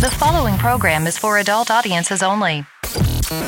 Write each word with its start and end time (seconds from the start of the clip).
The 0.00 0.10
following 0.12 0.56
program 0.58 1.08
is 1.08 1.18
for 1.18 1.38
adult 1.38 1.72
audiences 1.72 2.22
only. 2.22 2.64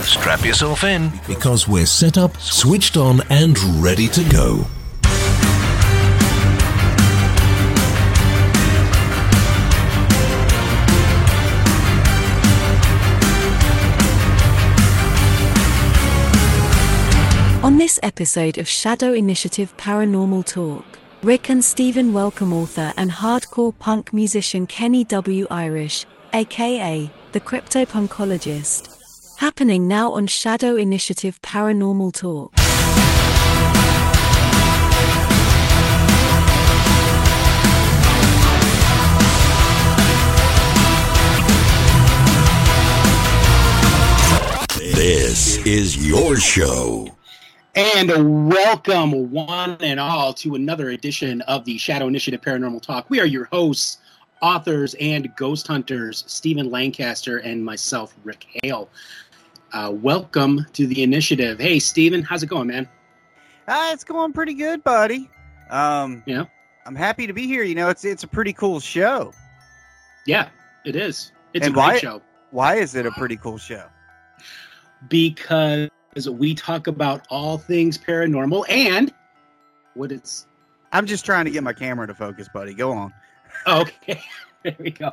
Strap 0.03 0.45
yourself 0.45 0.83
in. 0.83 1.13
because 1.29 1.69
we're 1.69 1.87
set 1.87 2.19
up, 2.19 2.37
switched 2.39 2.97
on, 2.97 3.21
and 3.31 3.57
ready 3.81 4.09
to 4.09 4.25
go. 4.25 4.67
On 17.63 17.79
this 17.79 18.01
episode 18.03 18.59
of 18.59 18.67
Shadow 18.67 19.13
Initiative 19.13 19.77
Paranormal 19.77 20.45
Talk, 20.47 20.85
Rick 21.23 21.49
and 21.51 21.65
Stephen 21.65 22.13
welcome 22.13 22.53
author 22.53 22.93
and 22.97 23.11
hardcore 23.11 23.79
punk 23.79 24.13
musician 24.13 24.67
Kenny 24.67 25.05
W. 25.05 25.47
Irish, 25.51 26.07
aka 26.33 27.11
the 27.33 27.41
Cryptopunkologist. 27.41 29.37
Happening 29.39 29.89
now 29.89 30.13
on 30.13 30.27
Shadow 30.27 30.77
Initiative 30.77 31.41
Paranormal 31.43 32.13
Talk. 32.13 32.55
This 44.95 45.65
is 45.65 46.07
your 46.07 46.37
show. 46.37 47.09
And 47.75 48.51
welcome, 48.51 49.31
one 49.31 49.77
and 49.81 50.01
all, 50.01 50.35
to 50.35 50.57
another 50.57 50.91
edition 50.91 51.41
of 51.43 51.65
the 51.65 51.79
Shadow 51.79 52.09
Initiative 52.09 52.41
Paranormal 52.43 52.83
Talk. 52.83 53.09
We 53.09 53.21
are 53.21 53.27
your 53.27 53.45
hosts, 53.47 53.99
authors, 54.43 54.95
and 55.01 55.35
ghost 55.37 55.67
hunters, 55.67 56.25
Stephen 56.27 56.71
Lancaster 56.71 57.39
and 57.39 57.65
myself, 57.65 58.15
Rick 58.25 58.47
Hale. 58.63 58.89
Uh, 59.73 59.93
welcome 59.95 60.67
to 60.73 60.87
the 60.87 61.03
initiative. 61.03 61.59
Hey, 61.61 61.79
Stephen, 61.79 62.23
how's 62.23 62.43
it 62.43 62.47
going, 62.49 62.69
man? 62.69 62.89
Uh, 63.69 63.91
it's 63.93 64.03
going 64.05 64.33
pretty 64.33 64.55
good, 64.55 64.83
buddy. 64.83 65.31
Um, 65.71 66.23
Yeah. 66.27 66.45
I'm 66.87 66.97
happy 66.97 67.27
to 67.27 67.33
be 67.33 67.47
here. 67.47 67.63
You 67.63 67.75
know, 67.77 67.89
it's 67.91 68.05
it's 68.05 68.25
a 68.25 68.27
pretty 68.27 68.53
cool 68.53 68.81
show. 68.81 69.33
Yeah, 70.27 70.49
it 70.85 70.97
is. 70.97 71.31
It's 71.53 71.67
And 71.67 71.73
a 71.73 71.75
great 71.75 71.85
why- 71.85 71.99
show 71.99 72.23
Why 72.51 72.77
is 72.77 72.95
it 72.97 73.07
a 73.07 73.11
pretty 73.13 73.37
cool 73.37 73.59
show? 73.59 73.85
because 75.09 75.89
we 76.31 76.55
talk 76.55 76.87
about 76.87 77.27
all 77.31 77.57
things 77.59 77.97
paranormal 77.97 78.65
and 78.69 79.13
what 79.95 80.11
it's. 80.13 80.47
I'm 80.93 81.07
just 81.07 81.25
trying 81.25 81.45
to 81.45 81.51
get 81.51 81.63
my 81.63 81.73
camera 81.73 82.07
to 82.07 82.15
focus, 82.15 82.49
buddy. 82.53 82.75
Go 82.75 82.93
on. 82.93 83.13
Oh, 83.67 83.83
okay, 83.83 84.23
there 84.63 84.77
we 84.79 84.91
go. 84.91 85.13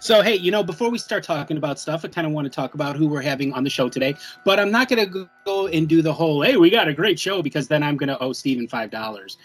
So, 0.00 0.22
hey, 0.22 0.36
you 0.36 0.50
know, 0.50 0.62
before 0.62 0.90
we 0.90 0.98
start 0.98 1.24
talking 1.24 1.56
about 1.56 1.78
stuff, 1.78 2.04
I 2.04 2.08
kind 2.08 2.26
of 2.26 2.32
want 2.32 2.46
to 2.46 2.50
talk 2.50 2.74
about 2.74 2.96
who 2.96 3.06
we're 3.08 3.20
having 3.20 3.52
on 3.52 3.64
the 3.64 3.70
show 3.70 3.88
today. 3.88 4.14
But 4.44 4.58
I'm 4.58 4.70
not 4.70 4.88
going 4.88 5.04
to 5.10 5.28
go 5.44 5.66
and 5.66 5.88
do 5.88 6.00
the 6.02 6.12
whole, 6.12 6.40
hey, 6.42 6.56
we 6.56 6.70
got 6.70 6.88
a 6.88 6.94
great 6.94 7.18
show 7.18 7.42
because 7.42 7.68
then 7.68 7.82
I'm 7.82 7.96
going 7.96 8.08
to 8.08 8.18
owe 8.22 8.32
Stephen 8.32 8.66
$5. 8.66 9.36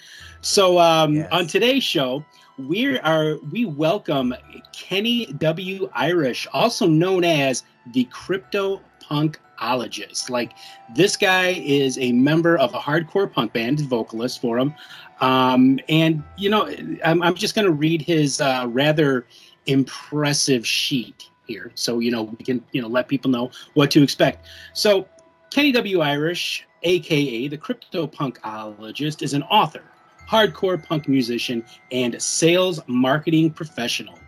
So, 0.41 0.77
um, 0.79 1.15
Yes. 1.15 1.27
on 1.31 1.47
today's 1.47 1.83
show, 1.83 2.23
we 2.57 2.99
are 2.99 3.37
we 3.51 3.65
welcome 3.65 4.33
Kenny 4.73 5.25
W. 5.25 5.89
Irish, 5.93 6.47
also 6.53 6.85
known 6.85 7.23
as 7.23 7.63
the 7.93 8.03
Crypto 8.05 8.79
Punkologist. 9.01 10.29
Like 10.29 10.53
this 10.95 11.17
guy 11.17 11.47
is 11.65 11.97
a 11.97 12.11
member 12.11 12.57
of 12.57 12.73
a 12.75 12.79
hardcore 12.79 13.31
punk 13.31 13.53
band, 13.53 13.81
vocalist 13.81 14.39
for 14.39 14.59
him. 14.59 14.73
Um, 15.23 15.79
and 15.87 16.21
you 16.35 16.49
know, 16.49 16.69
I'm, 17.05 17.23
I'm 17.23 17.35
just 17.35 17.55
going 17.55 17.65
to 17.65 17.71
read 17.71 18.01
his 18.01 18.41
uh, 18.41 18.65
rather 18.67 19.25
impressive 19.67 20.67
sheet 20.67 21.29
here, 21.47 21.71
so 21.75 21.99
you 21.99 22.11
know 22.11 22.23
we 22.23 22.43
can 22.43 22.61
you 22.73 22.81
know 22.81 22.89
let 22.89 23.07
people 23.07 23.31
know 23.31 23.49
what 23.73 23.89
to 23.91 24.03
expect. 24.03 24.45
So, 24.73 25.07
Kenny 25.49 25.71
W. 25.71 26.01
Irish, 26.01 26.67
aka 26.81 27.47
the 27.47 27.57
Crypto 27.57 28.05
Punkologist, 28.05 29.21
is 29.21 29.33
an 29.33 29.43
author, 29.43 29.83
hardcore 30.29 30.83
punk 30.83 31.07
musician, 31.07 31.63
and 31.93 32.21
sales 32.21 32.81
marketing 32.87 33.49
professional. 33.49 34.19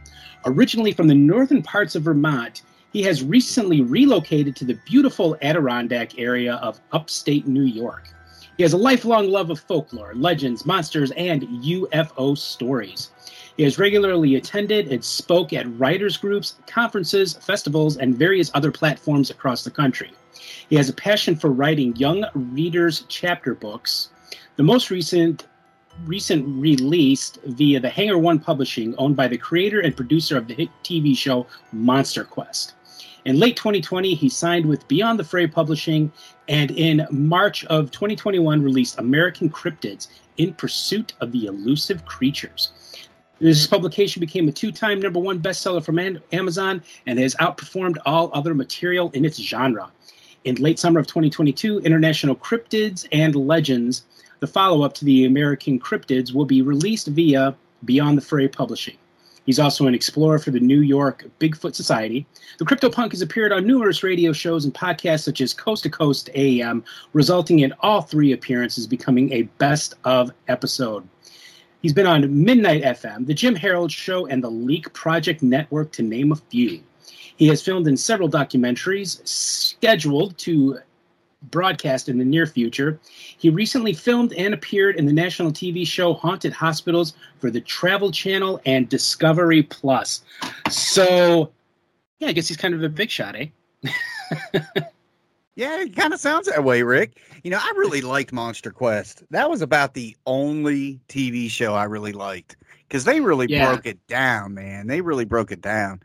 Originally 0.45 0.93
from 0.93 1.07
the 1.07 1.15
northern 1.15 1.61
parts 1.61 1.95
of 1.95 2.03
Vermont, 2.03 2.61
he 2.93 3.03
has 3.03 3.21
recently 3.21 3.81
relocated 3.81 4.55
to 4.55 4.63
the 4.63 4.79
beautiful 4.85 5.35
Adirondack 5.41 6.17
area 6.17 6.53
of 6.55 6.79
upstate 6.93 7.47
New 7.47 7.63
York. 7.63 8.14
He 8.57 8.63
has 8.63 8.73
a 8.73 8.77
lifelong 8.77 9.29
love 9.29 9.49
of 9.49 9.59
folklore, 9.59 10.13
legends, 10.15 10.65
monsters, 10.65 11.11
and 11.11 11.41
UFO 11.41 12.37
stories. 12.37 13.09
He 13.57 13.63
has 13.63 13.77
regularly 13.77 14.35
attended 14.35 14.91
and 14.91 15.03
spoke 15.03 15.51
at 15.51 15.67
writers' 15.77 16.15
groups, 16.15 16.55
conferences, 16.65 17.33
festivals, 17.33 17.97
and 17.97 18.17
various 18.17 18.51
other 18.53 18.71
platforms 18.71 19.29
across 19.29 19.63
the 19.63 19.71
country. 19.71 20.11
He 20.69 20.75
has 20.77 20.89
a 20.89 20.93
passion 20.93 21.35
for 21.35 21.49
writing 21.49 21.95
young 21.97 22.25
readers' 22.33 23.03
chapter 23.09 23.55
books. 23.55 24.09
The 24.55 24.63
most 24.63 24.89
recent 24.89 25.47
recent 26.05 26.45
released 26.59 27.39
via 27.45 27.79
the 27.79 27.89
Hangar 27.89 28.17
One 28.17 28.39
Publishing, 28.39 28.95
owned 28.97 29.15
by 29.15 29.29
the 29.29 29.37
creator 29.37 29.79
and 29.79 29.95
producer 29.95 30.37
of 30.37 30.47
the 30.47 30.53
hit 30.53 30.69
TV 30.83 31.17
show 31.17 31.47
Monster 31.71 32.25
Quest. 32.25 32.73
In 33.25 33.39
late 33.39 33.57
2020, 33.57 34.13
he 34.13 34.29
signed 34.29 34.67
with 34.67 34.87
Beyond 34.87 35.17
the 35.17 35.23
Fray 35.23 35.47
Publishing, 35.47 36.11
and 36.47 36.69
in 36.69 37.07
March 37.09 37.65
of 37.65 37.89
2021, 37.89 38.61
released 38.61 38.99
American 38.99 39.49
Cryptids 39.49 40.09
in 40.37 40.53
Pursuit 40.53 41.13
of 41.21 41.31
the 41.31 41.47
Elusive 41.47 42.05
Creatures. 42.05 42.71
This 43.39 43.65
publication 43.65 44.19
became 44.19 44.47
a 44.47 44.51
two 44.51 44.71
time 44.71 44.99
number 44.99 45.19
one 45.19 45.39
bestseller 45.39 45.83
from 45.83 45.97
Amazon 46.31 46.83
and 47.07 47.17
has 47.17 47.33
outperformed 47.37 47.97
all 48.05 48.29
other 48.31 48.53
material 48.53 49.09
in 49.15 49.25
its 49.25 49.41
genre. 49.41 49.91
In 50.43 50.57
late 50.57 50.77
summer 50.77 50.99
of 50.99 51.07
2022, 51.07 51.79
International 51.79 52.35
Cryptids 52.35 53.07
and 53.11 53.35
Legends, 53.35 54.05
the 54.39 54.45
follow 54.45 54.83
up 54.83 54.93
to 54.93 55.05
the 55.05 55.25
American 55.25 55.79
Cryptids, 55.79 56.31
will 56.31 56.45
be 56.45 56.61
released 56.61 57.07
via 57.07 57.55
Beyond 57.83 58.19
the 58.19 58.21
Fray 58.21 58.47
Publishing. 58.47 58.97
He's 59.45 59.59
also 59.59 59.85
an 59.85 59.93
explorer 59.93 60.39
for 60.39 60.51
the 60.51 60.59
New 60.59 60.81
York 60.81 61.25
Bigfoot 61.39 61.75
Society. 61.75 62.25
The 62.57 62.65
CryptoPunk 62.65 63.11
has 63.11 63.21
appeared 63.21 63.51
on 63.51 63.67
numerous 63.67 64.01
radio 64.01 64.33
shows 64.33 64.65
and 64.65 64.73
podcasts 64.73 65.23
such 65.23 65.39
as 65.39 65.53
Coast 65.53 65.83
to 65.83 65.89
Coast 65.89 66.29
AM, 66.33 66.83
resulting 67.13 67.59
in 67.59 67.73
all 67.81 68.01
three 68.01 68.31
appearances 68.31 68.87
becoming 68.87 69.31
a 69.31 69.43
best 69.59 69.93
of 70.03 70.31
episode. 70.47 71.07
He's 71.81 71.93
been 71.93 72.07
on 72.07 72.43
Midnight 72.43 72.81
FM, 72.81 73.27
The 73.27 73.35
Jim 73.35 73.55
Harold 73.55 73.91
Show, 73.91 74.25
and 74.25 74.43
the 74.43 74.49
Leak 74.49 74.91
Project 74.93 75.43
Network, 75.43 75.91
to 75.91 76.01
name 76.01 76.31
a 76.31 76.35
few. 76.35 76.81
He 77.37 77.47
has 77.49 77.61
filmed 77.61 77.87
in 77.87 77.97
several 77.97 78.29
documentaries 78.29 79.25
scheduled 79.27 80.35
to 80.39 80.79
broadcast 81.51 82.09
in 82.09 82.17
the 82.17 82.25
near 82.25 82.45
future. 82.45 82.99
He 83.37 83.49
recently 83.49 83.93
filmed 83.93 84.33
and 84.33 84.53
appeared 84.53 84.95
in 84.95 85.05
the 85.05 85.13
national 85.13 85.51
TV 85.51 85.85
show 85.87 86.13
Haunted 86.13 86.53
Hospitals 86.53 87.13
for 87.39 87.49
the 87.51 87.61
Travel 87.61 88.11
Channel 88.11 88.59
and 88.65 88.87
Discovery 88.89 89.63
Plus. 89.63 90.23
So, 90.69 91.51
yeah, 92.19 92.27
I 92.29 92.31
guess 92.31 92.47
he's 92.47 92.57
kind 92.57 92.73
of 92.73 92.83
a 92.83 92.89
big 92.89 93.09
shot, 93.09 93.35
eh? 93.35 93.47
Yeah, 95.57 95.79
it 95.83 95.95
kind 95.95 96.13
of 96.13 96.19
sounds 96.19 96.47
that 96.47 96.65
way, 96.65 96.83
Rick. 96.83 97.21
You 97.45 97.51
know, 97.51 97.59
I 97.61 97.71
really 97.77 98.01
liked 98.01 98.33
Monster 98.33 98.71
Quest. 98.71 99.23
That 99.31 99.49
was 99.49 99.61
about 99.61 99.93
the 99.93 100.13
only 100.25 100.99
TV 101.07 101.49
show 101.49 101.73
I 101.73 101.85
really 101.85 102.11
liked 102.11 102.57
because 102.85 103.05
they 103.05 103.21
really 103.21 103.47
Yeah. 103.49 103.71
broke 103.71 103.85
it 103.85 104.05
down, 104.07 104.53
man. 104.53 104.87
They 104.87 104.99
really 104.99 105.23
broke 105.23 105.53
it 105.53 105.61
down. 105.61 106.01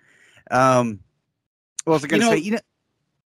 Um, 0.52 1.00
was 1.84 2.04
I 2.04 2.06
going 2.06 2.20
to 2.20 2.26
You 2.26 2.30
know- 2.30 2.36
say? 2.36 2.42
You 2.42 2.50
know, 2.52 2.58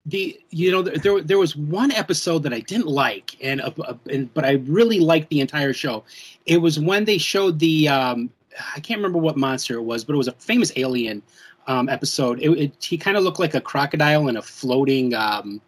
the 0.06 0.38
you 0.50 0.70
know 0.70 0.82
there- 0.82 1.20
there 1.20 1.38
was 1.38 1.56
one 1.56 1.90
episode 1.92 2.42
that 2.44 2.52
I 2.52 2.60
didn't 2.60 2.86
like 2.86 3.36
and, 3.42 3.60
uh, 3.60 3.70
uh, 3.84 3.94
and 4.10 4.32
but 4.34 4.44
I 4.44 4.52
really 4.66 5.00
liked 5.00 5.28
the 5.30 5.40
entire 5.40 5.72
show. 5.72 6.04
It 6.46 6.58
was 6.58 6.78
when 6.78 7.04
they 7.04 7.18
showed 7.18 7.58
the 7.58 7.88
um 7.88 8.30
I 8.74 8.80
can't 8.80 8.98
remember 8.98 9.18
what 9.18 9.36
monster 9.36 9.74
it 9.74 9.82
was, 9.82 10.04
but 10.04 10.14
it 10.14 10.16
was 10.16 10.28
a 10.28 10.32
famous 10.32 10.72
alien 10.76 11.22
um 11.66 11.88
episode. 11.88 12.40
It, 12.40 12.50
it 12.50 12.84
he 12.84 12.96
kind 12.96 13.16
of 13.16 13.24
looked 13.24 13.40
like 13.40 13.54
a 13.54 13.60
crocodile 13.60 14.28
in 14.28 14.36
a 14.36 14.42
floating 14.42 15.14
um 15.14 15.60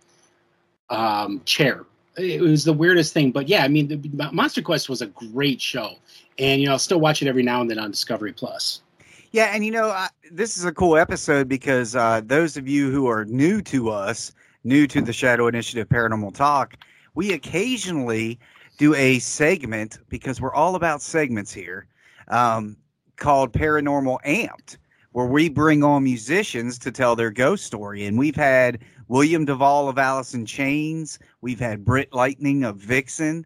um 0.91 1.43
chair. 1.45 1.85
It 2.17 2.41
was 2.41 2.65
the 2.65 2.73
weirdest 2.73 3.13
thing, 3.13 3.31
but 3.31 3.49
yeah, 3.49 3.63
I 3.63 3.69
mean, 3.69 3.87
the, 3.87 4.31
Monster 4.33 4.61
Quest 4.61 4.89
was 4.89 5.03
a 5.03 5.07
great 5.07 5.61
show, 5.61 5.93
and 6.39 6.61
you 6.61 6.67
know, 6.67 6.73
I'll 6.73 6.79
still 6.79 6.99
watch 6.99 7.23
it 7.23 7.29
every 7.29 7.45
now 7.45 7.61
and 7.61 7.71
then 7.71 7.79
on 7.79 7.93
Discovery 7.93 8.33
Plus. 8.33 8.83
Yeah, 9.31 9.51
and 9.55 9.65
you 9.65 9.71
know, 9.71 9.89
I, 9.89 10.09
this 10.31 10.57
is 10.57 10.65
a 10.65 10.73
cool 10.73 10.97
episode 10.97 11.49
because 11.49 11.95
uh, 11.95 12.23
those 12.25 12.57
of 12.57 12.67
you 12.67 12.91
who 12.91 13.07
are 13.09 13.27
new 13.27 13.61
to 13.63 13.91
us, 13.91 14.33
new 14.65 14.87
to 14.87 15.03
the 15.03 15.13
Shadow 15.13 15.49
Initiative 15.49 15.87
Paranormal 15.89 16.35
Talk, 16.35 16.77
we 17.15 17.33
occasionally 17.33 18.39
do 18.79 18.95
a 18.95 19.19
segment 19.19 19.99
because 20.09 20.41
we're 20.41 20.55
all 20.55 20.77
about 20.77 21.03
segments 21.03 21.53
here 21.53 21.87
um, 22.29 22.77
called 23.17 23.53
Paranormal 23.53 24.19
Amped, 24.25 24.79
where 25.13 25.27
we 25.27 25.51
bring 25.51 25.85
on 25.85 26.05
musicians 26.05 26.79
to 26.79 26.91
tell 26.91 27.15
their 27.15 27.31
ghost 27.31 27.67
story. 27.67 28.07
And 28.07 28.19
we've 28.19 28.37
had 28.37 28.79
William 29.09 29.45
Duvall 29.45 29.91
of 29.91 29.99
Alice 29.99 30.33
in 30.33 30.47
Chains, 30.47 31.19
we've 31.43 31.61
had 31.61 31.85
Britt 31.85 32.15
Lightning 32.15 32.65
of 32.65 32.77
Vixen. 32.77 33.45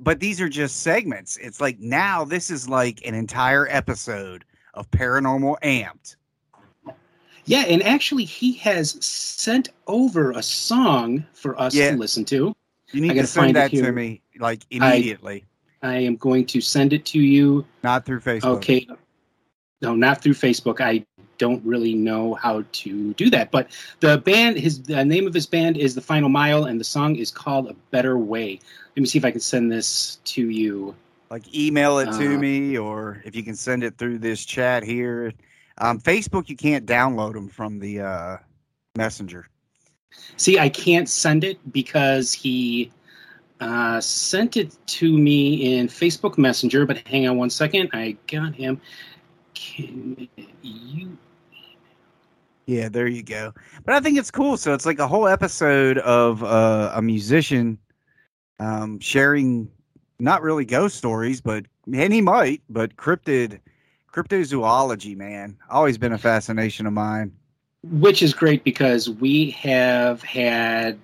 But 0.00 0.18
these 0.18 0.40
are 0.40 0.48
just 0.48 0.80
segments. 0.80 1.36
It's 1.36 1.60
like 1.60 1.78
now 1.78 2.24
this 2.24 2.50
is 2.50 2.68
like 2.68 3.06
an 3.06 3.14
entire 3.14 3.68
episode 3.68 4.44
of 4.74 4.90
Paranormal 4.90 5.56
Amped. 5.62 6.16
Yeah, 7.46 7.60
and 7.62 7.82
actually, 7.82 8.24
he 8.24 8.52
has 8.54 9.04
sent 9.04 9.70
over 9.86 10.32
a 10.32 10.42
song 10.42 11.24
for 11.32 11.58
us 11.60 11.74
Yeah. 11.74 11.92
to 11.92 11.96
listen 11.96 12.24
to. 12.26 12.54
You 12.92 13.00
need 13.00 13.12
I 13.12 13.14
to 13.14 13.26
send 13.26 13.46
find 13.46 13.56
that 13.56 13.70
to 13.70 13.92
me 13.92 14.20
like 14.38 14.62
immediately, 14.70 15.44
I 15.82 15.94
am 15.96 16.16
going 16.16 16.46
to 16.46 16.60
send 16.60 16.92
it 16.92 17.04
to 17.06 17.18
you. 17.20 17.64
not 17.82 18.04
through 18.04 18.20
Facebook. 18.20 18.56
Okay. 18.56 18.86
No, 19.82 19.94
not 19.96 20.22
through 20.22 20.34
Facebook. 20.34 20.80
I 20.80 21.04
don't 21.38 21.64
really 21.64 21.94
know 21.94 22.34
how 22.34 22.62
to 22.70 23.14
do 23.14 23.30
that. 23.30 23.50
But 23.50 23.68
the 24.00 24.18
band, 24.18 24.58
his 24.58 24.82
the 24.82 25.04
name 25.04 25.26
of 25.26 25.32
his 25.32 25.46
band 25.46 25.78
is 25.78 25.94
The 25.94 26.02
Final 26.02 26.28
Mile, 26.28 26.64
and 26.64 26.78
the 26.78 26.84
song 26.84 27.16
is 27.16 27.30
called 27.30 27.68
A 27.68 27.74
Better 27.90 28.18
Way. 28.18 28.60
Let 28.94 29.00
me 29.00 29.06
see 29.06 29.18
if 29.18 29.24
I 29.24 29.30
can 29.30 29.40
send 29.40 29.72
this 29.72 30.18
to 30.24 30.50
you. 30.50 30.94
Like 31.30 31.54
email 31.54 31.98
it 32.00 32.06
to 32.18 32.34
Uh, 32.34 32.38
me, 32.38 32.76
or 32.76 33.22
if 33.24 33.36
you 33.36 33.42
can 33.44 33.54
send 33.54 33.84
it 33.84 33.96
through 33.98 34.18
this 34.18 34.44
chat 34.44 34.82
here. 34.82 35.32
Um, 35.78 36.00
Facebook, 36.00 36.48
you 36.48 36.56
can't 36.56 36.86
download 36.86 37.34
them 37.34 37.48
from 37.48 37.78
the 37.78 38.00
uh, 38.00 38.36
messenger. 38.96 39.46
See, 40.36 40.58
I 40.58 40.68
can't 40.68 41.08
send 41.08 41.44
it 41.44 41.58
because 41.72 42.32
he 42.32 42.90
uh, 43.60 44.00
sent 44.00 44.56
it 44.56 44.76
to 44.86 45.16
me 45.16 45.78
in 45.78 45.86
Facebook 45.86 46.36
Messenger. 46.36 46.84
But 46.84 47.06
hang 47.06 47.28
on 47.28 47.36
one 47.36 47.50
second. 47.50 47.90
I 47.92 48.16
got 48.26 48.54
him. 48.54 48.80
Can 49.54 50.28
you? 50.62 51.16
Yeah, 52.66 52.88
there 52.88 53.06
you 53.06 53.22
go. 53.22 53.52
But 53.84 53.94
I 53.94 54.00
think 54.00 54.18
it's 54.18 54.30
cool. 54.30 54.56
So 54.56 54.74
it's 54.74 54.86
like 54.86 54.98
a 54.98 55.08
whole 55.08 55.28
episode 55.28 55.98
of 55.98 56.42
uh, 56.42 56.92
a 56.94 57.02
musician 57.02 57.78
um, 58.58 58.98
sharing 59.00 59.70
not 60.20 60.42
really 60.42 60.64
ghost 60.64 60.96
stories, 60.96 61.40
but 61.40 61.66
and 61.92 62.12
he 62.12 62.20
might, 62.20 62.62
but 62.68 62.96
cryptid 62.96 63.60
cryptozoology, 64.12 65.16
man, 65.16 65.56
always 65.70 65.98
been 65.98 66.12
a 66.12 66.18
fascination 66.18 66.86
of 66.86 66.92
mine. 66.92 67.32
which 67.82 68.22
is 68.22 68.34
great 68.34 68.62
because 68.64 69.08
we 69.08 69.50
have 69.52 70.22
had 70.22 70.98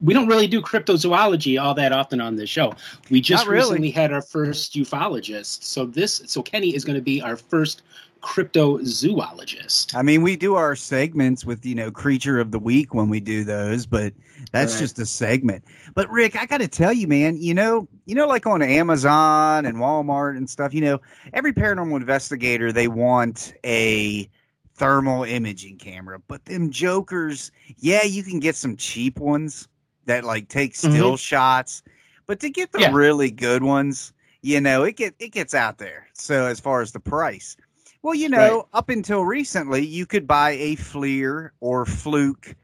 we 0.00 0.12
don't 0.12 0.26
really 0.26 0.48
do 0.48 0.60
cryptozoology 0.60 1.60
all 1.60 1.72
that 1.74 1.92
often 1.92 2.20
on 2.20 2.36
this 2.36 2.50
show. 2.50 2.74
We 3.10 3.20
just 3.20 3.46
really. 3.46 3.60
recently 3.60 3.90
had 3.90 4.12
our 4.12 4.20
first 4.22 4.74
ufologist. 4.74 5.62
So 5.62 5.86
this 5.86 6.22
so 6.26 6.42
Kenny 6.42 6.74
is 6.74 6.84
going 6.84 6.96
to 6.96 7.02
be 7.02 7.22
our 7.22 7.36
first 7.36 7.82
cryptozoologist. 8.24 9.94
I 9.94 10.02
mean, 10.02 10.22
we 10.22 10.36
do 10.36 10.54
our 10.54 10.74
segments 10.74 11.44
with 11.44 11.64
you 11.66 11.74
know 11.74 11.90
creature 11.90 12.40
of 12.40 12.50
the 12.50 12.58
week 12.58 12.94
when 12.94 13.08
we 13.08 13.20
do 13.20 13.44
those, 13.44 13.86
but 13.86 14.12
that's 14.50 14.74
Right. 14.74 14.80
just 14.80 14.98
a 14.98 15.06
segment. 15.06 15.64
But 15.94 16.10
Rick, 16.10 16.36
I 16.36 16.46
got 16.46 16.58
to 16.58 16.68
tell 16.68 16.92
you, 16.92 17.06
man, 17.06 17.36
you 17.40 17.54
know, 17.54 17.86
you 18.06 18.14
know, 18.14 18.26
like 18.26 18.46
on 18.46 18.62
Amazon 18.62 19.66
and 19.66 19.76
Walmart 19.78 20.36
and 20.36 20.48
stuff, 20.48 20.72
you 20.74 20.80
know, 20.80 21.00
every 21.32 21.52
paranormal 21.52 21.96
investigator 21.96 22.72
they 22.72 22.88
want 22.88 23.54
a 23.64 24.28
thermal 24.76 25.22
imaging 25.24 25.76
camera, 25.78 26.18
but 26.26 26.44
them 26.46 26.70
jokers, 26.70 27.52
yeah, 27.76 28.02
you 28.02 28.22
can 28.24 28.40
get 28.40 28.56
some 28.56 28.76
cheap 28.76 29.18
ones 29.20 29.68
that 30.06 30.24
like 30.24 30.48
take 30.48 30.72
mm-hmm. 30.74 30.92
still 30.92 31.16
shots, 31.16 31.82
but 32.26 32.40
to 32.40 32.50
get 32.50 32.72
the 32.72 32.80
Yeah. 32.80 32.92
really 32.92 33.30
good 33.30 33.62
ones, 33.62 34.12
you 34.42 34.60
know, 34.60 34.82
it 34.82 34.96
get 34.96 35.14
it 35.18 35.28
gets 35.32 35.54
out 35.54 35.78
there. 35.78 36.08
So 36.14 36.46
as 36.46 36.58
far 36.60 36.80
as 36.82 36.92
the 36.92 37.00
price. 37.00 37.56
Well, 38.04 38.14
you 38.14 38.28
know, 38.28 38.56
Right. 38.58 38.64
up 38.74 38.90
until 38.90 39.24
recently, 39.24 39.82
you 39.86 40.04
could 40.04 40.26
buy 40.26 40.50
a 40.50 40.76
FLIR 40.76 41.52
or 41.60 41.86
Fluke 41.86 42.54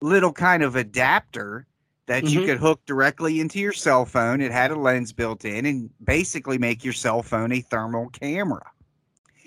little 0.00 0.32
kind 0.32 0.62
of 0.62 0.76
adapter 0.76 1.66
that 2.06 2.22
you 2.28 2.40
Mhm. 2.40 2.44
could 2.44 2.58
hook 2.58 2.80
directly 2.86 3.40
into 3.40 3.58
your 3.58 3.72
cell 3.72 4.04
phone. 4.06 4.40
It 4.40 4.52
had 4.52 4.70
a 4.70 4.76
lens 4.76 5.12
built 5.12 5.44
in 5.44 5.66
and 5.66 5.90
basically 6.04 6.58
make 6.58 6.84
your 6.84 6.92
cell 6.92 7.24
phone 7.24 7.50
a 7.50 7.60
thermal 7.60 8.08
camera. 8.10 8.70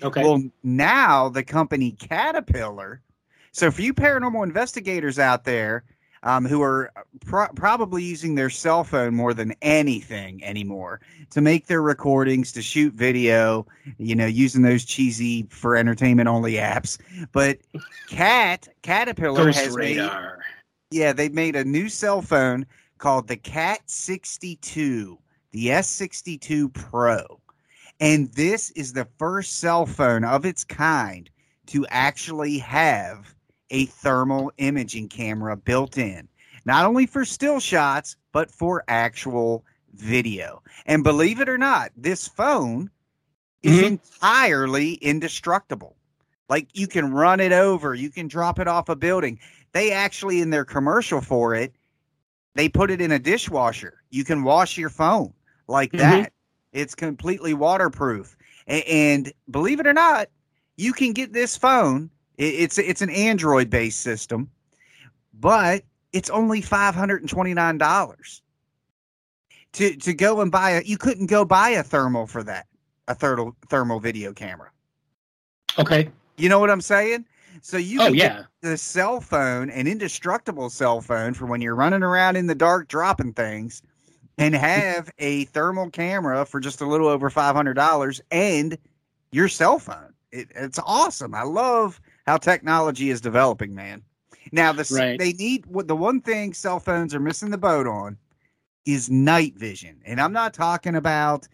Okay. 0.02 0.22
Well, 0.22 0.42
now 0.62 1.30
the 1.30 1.42
company 1.42 1.92
Caterpillar. 1.92 3.00
So 3.52 3.70
for 3.70 3.80
you 3.80 3.94
paranormal 3.94 4.42
investigators 4.44 5.18
out 5.18 5.44
there 5.44 5.82
um, 6.22 6.44
who 6.44 6.62
are 6.62 6.92
pro- 7.24 7.48
probably 7.54 8.02
using 8.02 8.34
their 8.34 8.50
cell 8.50 8.84
phone 8.84 9.14
more 9.14 9.34
than 9.34 9.54
anything 9.62 10.42
anymore 10.44 11.00
to 11.30 11.40
make 11.40 11.66
their 11.66 11.82
recordings, 11.82 12.52
to 12.52 12.62
shoot 12.62 12.92
video, 12.94 13.66
you 13.98 14.14
know, 14.14 14.26
using 14.26 14.62
those 14.62 14.84
cheesy 14.84 15.46
for 15.50 15.76
entertainment 15.76 16.28
only 16.28 16.54
apps. 16.54 16.98
But 17.32 17.58
Cat 18.08 18.68
Caterpillar 18.82 19.44
Ghost 19.44 19.60
has 19.60 19.76
made 19.76 20.08
yeah, 20.90 21.12
they 21.12 21.28
made 21.28 21.54
a 21.54 21.64
new 21.64 21.88
cell 21.88 22.22
phone 22.22 22.66
called 22.98 23.28
the 23.28 23.36
Cat 23.36 23.80
62, 23.86 25.18
the 25.52 25.66
S62 25.66 26.72
Pro. 26.72 27.40
And 28.00 28.32
this 28.32 28.70
is 28.70 28.92
the 28.92 29.08
first 29.18 29.56
cell 29.56 29.86
phone 29.86 30.24
of 30.24 30.46
its 30.46 30.64
kind 30.64 31.28
to 31.66 31.86
actually 31.90 32.58
have 32.58 33.34
a 33.70 33.86
thermal 33.86 34.52
imaging 34.58 35.08
camera 35.08 35.56
built 35.56 35.98
in, 35.98 36.28
not 36.64 36.86
only 36.86 37.06
for 37.06 37.24
still 37.24 37.60
shots, 37.60 38.16
but 38.32 38.50
for 38.50 38.84
actual 38.88 39.64
video. 39.94 40.62
And 40.86 41.02
believe 41.02 41.40
it 41.40 41.48
or 41.48 41.58
not, 41.58 41.90
this 41.96 42.28
phone 42.28 42.90
is 43.62 43.80
Mhm. 43.80 43.86
entirely 43.86 44.94
indestructible. 44.94 45.96
Like 46.48 46.68
you 46.72 46.86
can 46.86 47.12
run 47.12 47.40
it 47.40 47.52
over, 47.52 47.94
you 47.94 48.10
can 48.10 48.28
drop 48.28 48.58
it 48.58 48.68
off 48.68 48.88
a 48.88 48.96
building. 48.96 49.38
They 49.72 49.92
actually, 49.92 50.40
in 50.40 50.50
their 50.50 50.64
commercial 50.64 51.20
for 51.20 51.54
it, 51.54 51.74
they 52.54 52.68
put 52.68 52.90
it 52.90 53.00
in 53.00 53.12
a 53.12 53.18
dishwasher. 53.18 54.02
You 54.10 54.24
can 54.24 54.42
wash 54.42 54.78
your 54.78 54.90
phone 54.90 55.32
like 55.66 55.92
Mhm. 55.92 55.98
that. 55.98 56.32
It's 56.72 56.94
completely 56.94 57.54
waterproof. 57.54 58.36
A- 58.66 58.82
And, 58.84 59.32
believe 59.50 59.80
it 59.80 59.86
or 59.86 59.92
not, 59.92 60.28
you 60.76 60.92
can 60.92 61.12
get 61.12 61.32
this 61.32 61.56
phone. 61.56 62.10
It's 62.38 62.78
it's 62.78 63.02
an 63.02 63.10
Android 63.10 63.68
based 63.68 64.00
system, 64.00 64.48
but 65.34 65.82
it's 66.12 66.30
only 66.30 66.60
five 66.62 66.94
hundred 66.94 67.20
and 67.20 67.28
twenty 67.28 67.52
nine 67.52 67.78
dollars. 67.78 68.42
To 69.72 69.94
to 69.96 70.14
go 70.14 70.40
and 70.40 70.50
buy 70.50 70.70
a, 70.70 70.82
you 70.82 70.96
couldn't 70.96 71.26
go 71.26 71.44
buy 71.44 71.70
a 71.70 71.82
thermal 71.82 72.26
for 72.26 72.42
that, 72.44 72.66
a 73.08 73.14
thermal 73.14 73.56
thermal 73.68 74.00
video 74.00 74.32
camera. 74.32 74.70
Okay. 75.78 76.08
You 76.36 76.48
know 76.48 76.60
what 76.60 76.70
I'm 76.70 76.80
saying? 76.80 77.26
So 77.60 77.76
you 77.76 78.00
Oh 78.00 78.12
yeah. 78.12 78.44
the 78.62 78.76
cell 78.76 79.20
phone, 79.20 79.68
an 79.70 79.88
indestructible 79.88 80.70
cell 80.70 81.00
phone 81.00 81.34
for 81.34 81.46
when 81.46 81.60
you're 81.60 81.74
running 81.74 82.04
around 82.04 82.36
in 82.36 82.46
the 82.46 82.54
dark 82.54 82.86
dropping 82.86 83.32
things, 83.32 83.82
and 84.38 84.54
have 84.54 85.10
a 85.18 85.44
thermal 85.46 85.90
camera 85.90 86.46
for 86.46 86.60
just 86.60 86.80
a 86.80 86.86
little 86.86 87.08
over 87.08 87.30
five 87.30 87.56
hundred 87.56 87.74
dollars 87.74 88.20
and 88.30 88.78
your 89.32 89.48
cell 89.48 89.80
phone. 89.80 90.14
It, 90.30 90.48
it's 90.54 90.78
awesome. 90.86 91.34
I 91.34 91.42
love 91.42 92.00
how 92.28 92.36
technology 92.36 93.08
is 93.08 93.22
developing, 93.22 93.74
man. 93.74 94.02
Now 94.52 94.70
the 94.74 94.86
Right. 94.94 95.18
they 95.18 95.32
need 95.32 95.64
what 95.64 95.88
the 95.88 95.96
one 95.96 96.20
thing 96.20 96.52
cell 96.52 96.78
phones 96.78 97.14
are 97.14 97.20
missing 97.20 97.50
the 97.50 97.56
boat 97.56 97.86
on 97.86 98.18
is 98.84 99.08
night 99.08 99.54
vision, 99.56 100.02
and 100.04 100.20
I'm 100.20 100.32
not 100.32 100.52
talking 100.52 100.96
about 100.96 101.48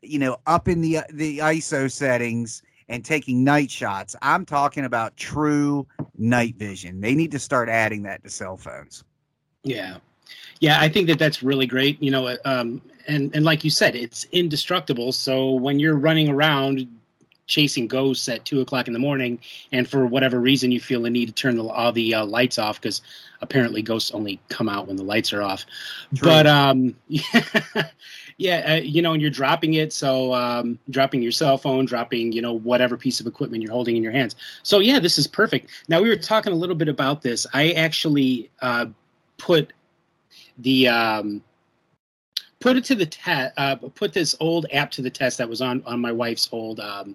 you 0.00 0.20
know 0.20 0.36
up 0.46 0.68
in 0.68 0.80
the 0.80 1.00
the 1.12 1.38
ISO 1.38 1.90
settings 1.90 2.62
and 2.88 3.04
taking 3.04 3.42
night 3.42 3.68
shots. 3.68 4.14
I'm 4.22 4.46
talking 4.46 4.84
about 4.84 5.16
true 5.16 5.88
night 6.16 6.54
vision. 6.56 7.00
They 7.00 7.16
need 7.16 7.32
to 7.32 7.40
start 7.40 7.68
adding 7.68 8.04
that 8.04 8.22
to 8.22 8.30
cell 8.30 8.56
phones. 8.56 9.02
Yeah, 9.64 9.96
yeah, 10.60 10.80
I 10.80 10.88
think 10.88 11.08
that 11.08 11.18
that's 11.18 11.42
really 11.42 11.66
great. 11.66 12.00
You 12.00 12.12
know, 12.12 12.36
um, 12.44 12.80
and 13.08 13.34
and 13.34 13.44
like 13.44 13.64
you 13.64 13.70
said, 13.70 13.96
it's 13.96 14.24
indestructible. 14.30 15.10
So 15.10 15.50
when 15.50 15.80
you're 15.80 15.96
running 15.96 16.28
around 16.28 16.86
chasing 17.46 17.86
ghosts 17.86 18.28
at 18.28 18.44
two 18.44 18.60
o'clock 18.60 18.86
in 18.86 18.92
the 18.92 18.98
morning, 18.98 19.38
and 19.72 19.88
for 19.88 20.06
whatever 20.06 20.40
reason 20.40 20.72
you 20.72 20.80
feel 20.80 21.02
the 21.02 21.10
need 21.10 21.26
to 21.26 21.32
turn 21.32 21.56
the, 21.56 21.64
all 21.64 21.92
the 21.92 22.14
uh, 22.14 22.24
lights 22.24 22.58
off 22.58 22.80
because 22.80 23.02
apparently 23.40 23.82
ghosts 23.82 24.10
only 24.12 24.40
come 24.48 24.68
out 24.68 24.86
when 24.86 24.96
the 24.96 25.02
lights 25.02 25.32
are 25.32 25.42
off. 25.42 25.66
True. 26.14 26.28
But 26.28 26.46
um, 26.46 26.94
yeah, 27.08 27.44
yeah, 28.38 28.74
uh, 28.74 28.80
you 28.82 29.02
know, 29.02 29.12
and 29.12 29.20
you're 29.20 29.30
dropping 29.30 29.74
it, 29.74 29.92
so 29.92 30.32
um, 30.34 30.78
dropping 30.90 31.22
your 31.22 31.32
cell 31.32 31.58
phone, 31.58 31.84
dropping 31.84 32.32
you 32.32 32.42
know 32.42 32.52
whatever 32.52 32.96
piece 32.96 33.20
of 33.20 33.26
equipment 33.26 33.62
you're 33.62 33.72
holding 33.72 33.96
in 33.96 34.02
your 34.02 34.12
hands. 34.12 34.36
So 34.62 34.78
yeah, 34.78 34.98
this 34.98 35.18
is 35.18 35.26
perfect. 35.26 35.70
Now 35.88 36.00
we 36.00 36.08
were 36.08 36.16
talking 36.16 36.52
a 36.52 36.56
little 36.56 36.76
bit 36.76 36.88
about 36.88 37.22
this. 37.22 37.46
I 37.52 37.72
actually 37.72 38.50
uh, 38.60 38.86
put 39.38 39.72
the 40.58 40.88
um, 40.88 41.42
put 42.62 42.76
it 42.76 42.84
to 42.84 42.94
the 42.94 43.06
test. 43.06 43.52
Uh, 43.58 43.76
put 43.76 44.12
this 44.14 44.34
old 44.40 44.66
app 44.72 44.90
to 44.92 45.02
the 45.02 45.10
test 45.10 45.36
that 45.38 45.48
was 45.48 45.60
on 45.60 45.82
on 45.84 46.00
my 46.00 46.12
wife's 46.12 46.48
old 46.52 46.80
um, 46.80 47.14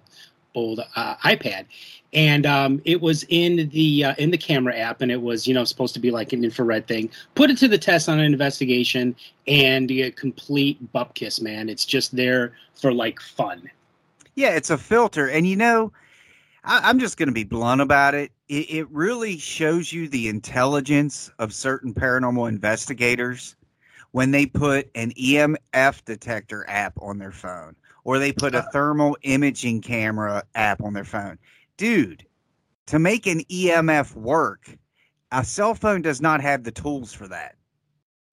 old 0.54 0.80
uh, 0.94 1.16
iPad, 1.16 1.64
and 2.12 2.46
um, 2.46 2.80
it 2.84 3.00
was 3.00 3.24
in 3.28 3.68
the 3.70 4.04
uh, 4.04 4.14
in 4.18 4.30
the 4.30 4.38
camera 4.38 4.76
app, 4.76 5.00
and 5.00 5.10
it 5.10 5.20
was 5.20 5.48
you 5.48 5.54
know 5.54 5.64
supposed 5.64 5.94
to 5.94 6.00
be 6.00 6.10
like 6.10 6.32
an 6.32 6.44
infrared 6.44 6.86
thing. 6.86 7.10
Put 7.34 7.50
it 7.50 7.58
to 7.58 7.68
the 7.68 7.78
test 7.78 8.08
on 8.08 8.20
an 8.20 8.26
investigation, 8.26 9.16
and 9.48 9.90
a 9.90 10.10
complete 10.12 10.92
bupkiss, 10.92 11.40
man. 11.40 11.68
It's 11.68 11.86
just 11.86 12.14
there 12.14 12.52
for 12.74 12.92
like 12.92 13.18
fun. 13.20 13.68
Yeah, 14.34 14.50
it's 14.50 14.70
a 14.70 14.78
filter, 14.78 15.28
and 15.28 15.46
you 15.46 15.56
know, 15.56 15.92
I, 16.62 16.88
I'm 16.90 17.00
just 17.00 17.16
going 17.16 17.28
to 17.28 17.34
be 17.34 17.44
blunt 17.44 17.80
about 17.80 18.14
it. 18.14 18.30
it. 18.48 18.70
It 18.70 18.90
really 18.90 19.38
shows 19.38 19.92
you 19.92 20.08
the 20.08 20.28
intelligence 20.28 21.30
of 21.38 21.54
certain 21.54 21.94
paranormal 21.94 22.48
investigators 22.48 23.56
when 24.12 24.30
they 24.30 24.46
put 24.46 24.90
an 24.94 25.12
EMF 25.12 26.04
detector 26.04 26.64
app 26.68 26.94
on 27.00 27.18
their 27.18 27.32
phone, 27.32 27.76
or 28.04 28.18
they 28.18 28.32
put 28.32 28.54
a 28.54 28.64
oh. 28.64 28.70
thermal 28.72 29.16
imaging 29.22 29.80
camera 29.82 30.42
app 30.54 30.82
on 30.82 30.92
their 30.92 31.04
phone. 31.04 31.38
Dude, 31.76 32.24
to 32.86 32.98
make 32.98 33.26
an 33.26 33.40
EMF 33.50 34.14
work, 34.14 34.76
a 35.30 35.44
cell 35.44 35.74
phone 35.74 36.02
does 36.02 36.20
not 36.20 36.40
have 36.40 36.64
the 36.64 36.72
tools 36.72 37.12
for 37.12 37.28
that. 37.28 37.56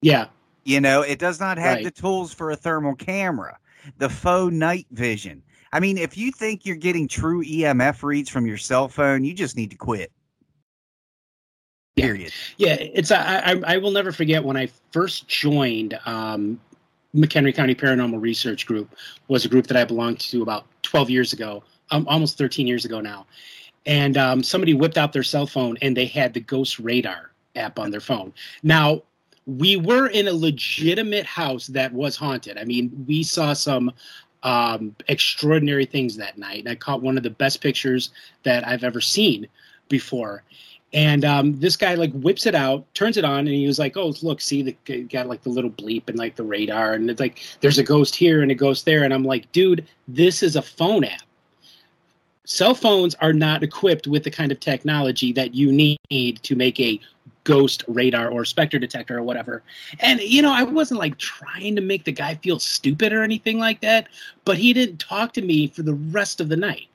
Yeah. 0.00 0.28
You 0.64 0.80
know, 0.80 1.02
it 1.02 1.18
does 1.18 1.38
not 1.40 1.58
have 1.58 1.76
Right. 1.76 1.84
the 1.84 1.90
tools 1.90 2.32
for 2.32 2.50
a 2.50 2.56
thermal 2.56 2.94
camera, 2.94 3.58
the 3.98 4.08
faux 4.08 4.52
night 4.52 4.86
vision. 4.90 5.42
I 5.72 5.80
mean, 5.80 5.98
if 5.98 6.16
you 6.16 6.32
think 6.32 6.64
you're 6.64 6.76
getting 6.76 7.06
true 7.06 7.44
EMF 7.44 8.02
reads 8.02 8.30
from 8.30 8.46
your 8.46 8.56
cell 8.56 8.88
phone, 8.88 9.24
you 9.24 9.34
just 9.34 9.56
need 9.56 9.70
to 9.70 9.76
quit. 9.76 10.10
Yeah. 11.96 12.14
Yeah, 12.58 12.74
it's 12.78 13.10
I, 13.10 13.38
I 13.38 13.62
I 13.74 13.76
will 13.78 13.90
never 13.90 14.12
forget 14.12 14.44
when 14.44 14.56
I 14.56 14.68
first 14.92 15.28
joined 15.28 15.98
um, 16.04 16.60
McHenry 17.14 17.54
County 17.54 17.74
Paranormal 17.74 18.20
Research 18.20 18.66
Group 18.66 18.94
was 19.28 19.44
a 19.44 19.48
group 19.48 19.66
that 19.68 19.76
I 19.76 19.84
belonged 19.84 20.20
to 20.20 20.42
about 20.42 20.66
12 20.82 21.08
years 21.10 21.32
ago, 21.32 21.64
um, 21.90 22.06
almost 22.06 22.36
13 22.36 22.66
years 22.66 22.84
ago 22.84 23.00
now, 23.00 23.26
and 23.86 24.18
um, 24.18 24.42
somebody 24.42 24.74
whipped 24.74 24.98
out 24.98 25.12
their 25.12 25.22
cell 25.22 25.46
phone 25.46 25.78
and 25.80 25.96
they 25.96 26.06
had 26.06 26.34
the 26.34 26.40
Ghost 26.40 26.78
Radar 26.78 27.30
app 27.54 27.78
on 27.78 27.90
their 27.90 28.00
phone. 28.00 28.32
Now 28.62 29.02
we 29.46 29.76
were 29.76 30.08
in 30.08 30.28
a 30.28 30.32
legitimate 30.32 31.24
house 31.24 31.68
that 31.68 31.92
was 31.92 32.16
haunted. 32.16 32.58
I 32.58 32.64
mean, 32.64 33.04
we 33.08 33.22
saw 33.22 33.52
some 33.52 33.92
um, 34.42 34.94
extraordinary 35.08 35.86
things 35.86 36.16
that 36.16 36.36
night, 36.36 36.60
and 36.60 36.68
I 36.68 36.74
caught 36.74 37.00
one 37.00 37.16
of 37.16 37.22
the 37.22 37.30
best 37.30 37.62
pictures 37.62 38.10
that 38.42 38.66
I've 38.66 38.84
ever 38.84 39.00
seen 39.00 39.48
before. 39.88 40.42
And 40.92 41.24
um, 41.24 41.58
this 41.58 41.76
guy 41.76 41.94
like 41.94 42.12
whips 42.12 42.46
it 42.46 42.54
out, 42.54 42.86
turns 42.94 43.16
it 43.16 43.24
on, 43.24 43.40
and 43.40 43.48
he 43.48 43.66
was 43.66 43.78
like, 43.78 43.96
"Oh, 43.96 44.14
look, 44.22 44.40
see, 44.40 44.62
the 44.62 45.02
got 45.04 45.26
like 45.26 45.42
the 45.42 45.50
little 45.50 45.70
bleep 45.70 46.08
and 46.08 46.16
like 46.16 46.36
the 46.36 46.44
radar, 46.44 46.92
and 46.92 47.10
it's 47.10 47.20
like 47.20 47.42
there's 47.60 47.78
a 47.78 47.82
ghost 47.82 48.14
here 48.14 48.40
and 48.42 48.50
a 48.52 48.54
ghost 48.54 48.84
there." 48.84 49.02
And 49.02 49.12
I'm 49.12 49.24
like, 49.24 49.50
"Dude, 49.52 49.86
this 50.06 50.42
is 50.42 50.54
a 50.54 50.62
phone 50.62 51.04
app. 51.04 51.22
Cell 52.44 52.74
phones 52.74 53.16
are 53.16 53.32
not 53.32 53.64
equipped 53.64 54.06
with 54.06 54.22
the 54.22 54.30
kind 54.30 54.52
of 54.52 54.60
technology 54.60 55.32
that 55.32 55.54
you 55.54 55.72
need 55.72 55.98
to 56.42 56.54
make 56.54 56.78
a 56.78 57.00
ghost 57.42 57.82
radar 57.88 58.28
or 58.28 58.44
specter 58.44 58.78
detector 58.78 59.18
or 59.18 59.24
whatever." 59.24 59.64
And 59.98 60.20
you 60.20 60.40
know, 60.40 60.52
I 60.52 60.62
wasn't 60.62 61.00
like 61.00 61.18
trying 61.18 61.74
to 61.74 61.82
make 61.82 62.04
the 62.04 62.12
guy 62.12 62.36
feel 62.36 62.60
stupid 62.60 63.12
or 63.12 63.24
anything 63.24 63.58
like 63.58 63.80
that, 63.80 64.06
but 64.44 64.56
he 64.56 64.72
didn't 64.72 64.98
talk 64.98 65.32
to 65.32 65.42
me 65.42 65.66
for 65.66 65.82
the 65.82 65.94
rest 65.94 66.40
of 66.40 66.48
the 66.48 66.56
night. 66.56 66.86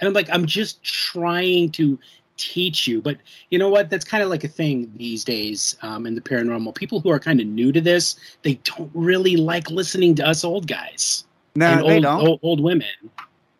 And 0.00 0.08
I'm 0.08 0.12
like, 0.12 0.28
I'm 0.30 0.44
just 0.44 0.82
trying 0.82 1.70
to 1.72 1.98
teach 2.36 2.86
you. 2.86 3.00
But 3.00 3.18
you 3.50 3.58
know 3.58 3.68
what? 3.68 3.90
That's 3.90 4.04
kind 4.04 4.22
of 4.22 4.28
like 4.28 4.44
a 4.44 4.48
thing 4.48 4.92
these 4.96 5.24
days 5.24 5.76
um, 5.82 6.06
in 6.06 6.14
the 6.14 6.20
paranormal. 6.20 6.74
People 6.74 7.00
who 7.00 7.10
are 7.10 7.18
kind 7.18 7.40
of 7.40 7.46
new 7.46 7.72
to 7.72 7.80
this, 7.80 8.16
they 8.42 8.54
don't 8.64 8.90
really 8.94 9.36
like 9.36 9.70
listening 9.70 10.14
to 10.16 10.26
us 10.26 10.44
old 10.44 10.66
guys 10.66 11.24
No, 11.56 11.78
and 11.78 11.80
they 11.80 11.94
old, 11.94 12.02
don't. 12.02 12.20
old 12.20 12.40
old 12.42 12.60
women. 12.60 12.88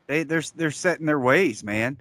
They 0.07 0.23
they're 0.25 0.43
they're 0.57 0.71
set 0.71 1.01
in 1.01 1.07
their 1.07 1.21
ways, 1.21 1.65
man. 1.65 1.99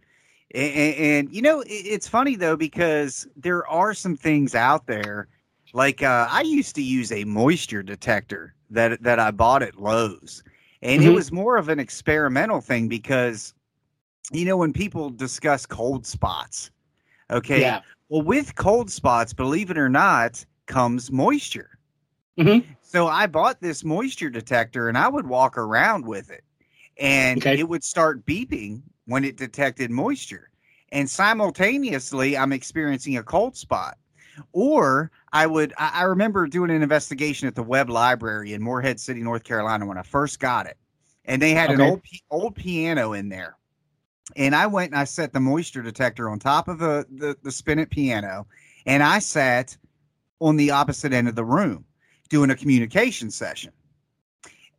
And, 0.56 0.74
and, 0.74 0.96
and, 0.96 1.36
you 1.36 1.42
know, 1.42 1.62
it, 1.62 1.68
it's 1.70 2.08
funny 2.08 2.36
though 2.36 2.56
because 2.56 3.28
there 3.36 3.66
are 3.68 3.94
some 3.94 4.16
things 4.16 4.54
out 4.56 4.86
there. 4.86 5.28
Like 5.74 6.04
uh, 6.04 6.28
I 6.30 6.42
used 6.42 6.76
to 6.76 6.84
use 6.84 7.12
a 7.12 7.24
moisture 7.24 7.82
detector 7.82 8.54
that 8.70 9.02
that 9.02 9.20
I 9.20 9.32
bought 9.32 9.64
at 9.64 9.80
Lowe's, 9.80 10.44
and 10.82 11.02
it 11.02 11.10
Mhm. 11.10 11.16
was 11.16 11.32
more 11.32 11.58
of 11.58 11.70
an 11.70 11.80
experimental 11.80 12.62
thing 12.62 12.88
because, 12.88 13.54
you 14.32 14.46
know, 14.46 14.58
when 14.58 14.74
people 14.74 15.10
discuss 15.10 15.66
cold 15.66 16.06
spots, 16.06 16.72
okay, 17.30 17.62
Yeah. 17.62 17.82
well, 18.10 18.22
with 18.22 18.56
cold 18.56 18.90
spots, 18.90 19.34
believe 19.34 19.70
it 19.70 19.78
or 19.78 19.90
not, 19.90 20.46
comes 20.66 21.12
moisture. 21.12 21.78
Mhm. 22.38 22.66
So 22.82 23.08
I 23.08 23.28
bought 23.28 23.62
this 23.62 23.84
moisture 23.84 24.30
detector 24.30 24.88
and 24.88 24.98
I 24.98 25.08
would 25.08 25.28
walk 25.28 25.58
around 25.58 26.06
with 26.06 26.32
it. 26.32 26.44
And 27.00 27.40
Okay. 27.40 27.60
it 27.60 27.68
would 27.68 27.84
start 27.84 28.26
beeping 28.26 28.84
when 29.06 29.24
it 29.24 29.36
detected 29.36 29.90
moisture. 29.92 30.50
And 30.92 31.10
simultaneously, 31.10 32.38
I'm 32.38 32.54
experiencing 32.54 33.18
a 33.18 33.24
cold 33.24 33.58
spot. 33.58 33.98
Or 34.52 35.12
I 35.32 35.48
would, 35.48 35.74
I, 35.78 36.02
I 36.02 36.04
remember 36.04 36.48
doing 36.48 36.72
an 36.72 36.82
investigation 36.82 37.48
at 37.48 37.56
the 37.56 37.64
Webb 37.64 37.90
Library 37.90 38.54
in 38.54 38.62
Morehead 38.62 39.00
City, 39.00 39.22
North 39.22 39.44
Carolina, 39.44 39.86
when 39.86 39.98
I 39.98 40.04
first 40.04 40.40
got 40.40 40.66
it. 40.68 40.78
And 41.26 41.42
they 41.42 41.52
had 41.52 41.72
an 41.72 41.82
old, 41.82 42.02
old 42.30 42.56
piano 42.56 43.14
in 43.14 43.30
there 43.30 43.58
and 44.36 44.56
I 44.56 44.68
went 44.68 44.92
and 44.92 45.00
I 45.00 45.04
set 45.04 45.34
the 45.34 45.40
moisture 45.40 45.82
detector 45.82 46.30
on 46.30 46.40
top 46.40 46.68
of 46.68 46.80
the 46.80 47.38
the 47.42 47.52
spinet 47.52 47.90
piano, 47.90 48.48
and 48.86 49.04
I 49.04 49.20
sat 49.20 49.78
on 50.40 50.58
the 50.58 50.72
opposite 50.72 51.14
end 51.14 51.28
of 51.28 51.36
the 51.36 51.46
room 51.46 51.86
doing 52.30 52.50
a 52.50 52.56
communication 52.56 53.32
session, 53.32 53.72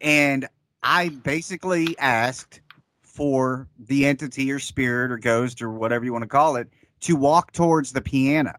and 0.01 0.49
I 0.83 1.09
basically 1.09 1.99
asked 1.99 2.61
for 3.03 3.69
the 3.79 4.07
entity 4.07 4.51
or 4.51 4.59
spirit 4.59 5.13
or 5.13 5.19
ghost 5.19 5.63
or 5.63 5.71
whatever 5.71 6.05
you 6.05 6.13
want 6.13 6.23
to 6.23 6.29
call 6.29 6.57
it 6.57 6.69
to 7.01 7.17
walk 7.17 7.53
towards 7.53 7.93
the 7.93 8.01
piano. 8.01 8.55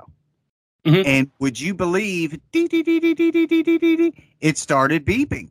Mm-hmm. 0.86 1.02
And 1.06 1.32
would 1.40 1.60
you 1.60 1.74
believe 1.74 2.40
it 2.54 4.58
started 4.58 5.06
beeping? 5.06 5.50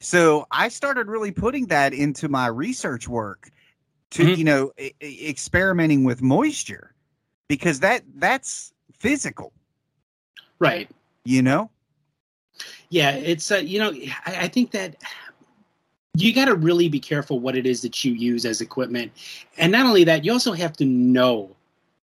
So 0.00 0.46
I 0.50 0.68
started 0.68 1.08
really 1.08 1.30
putting 1.30 1.66
that 1.66 1.92
into 1.92 2.28
my 2.28 2.46
research 2.46 3.06
work 3.06 3.50
to, 4.10 4.24
Mhm. 4.24 4.36
you 4.38 4.44
know, 4.44 4.72
e- 4.78 4.92
experimenting 5.28 6.04
with 6.04 6.22
moisture 6.22 6.94
because 7.48 7.80
that 7.80 8.02
that's 8.16 8.72
physical, 8.98 9.52
Right. 10.58 10.90
you 11.24 11.42
know? 11.42 11.70
Yeah, 12.90 13.12
it's 13.12 13.50
uh, 13.50 13.56
you 13.56 13.78
know, 13.78 13.92
I, 14.26 14.42
I 14.42 14.48
think 14.48 14.72
that 14.72 14.96
you 16.14 16.34
got 16.34 16.46
to 16.46 16.54
really 16.56 16.88
be 16.88 17.00
careful 17.00 17.38
what 17.38 17.56
it 17.56 17.66
is 17.66 17.80
that 17.82 18.04
you 18.04 18.12
use 18.12 18.44
as 18.44 18.60
equipment, 18.60 19.12
and 19.58 19.70
not 19.72 19.86
only 19.86 20.04
that, 20.04 20.24
you 20.24 20.32
also 20.32 20.52
have 20.52 20.72
to 20.78 20.84
know 20.84 21.54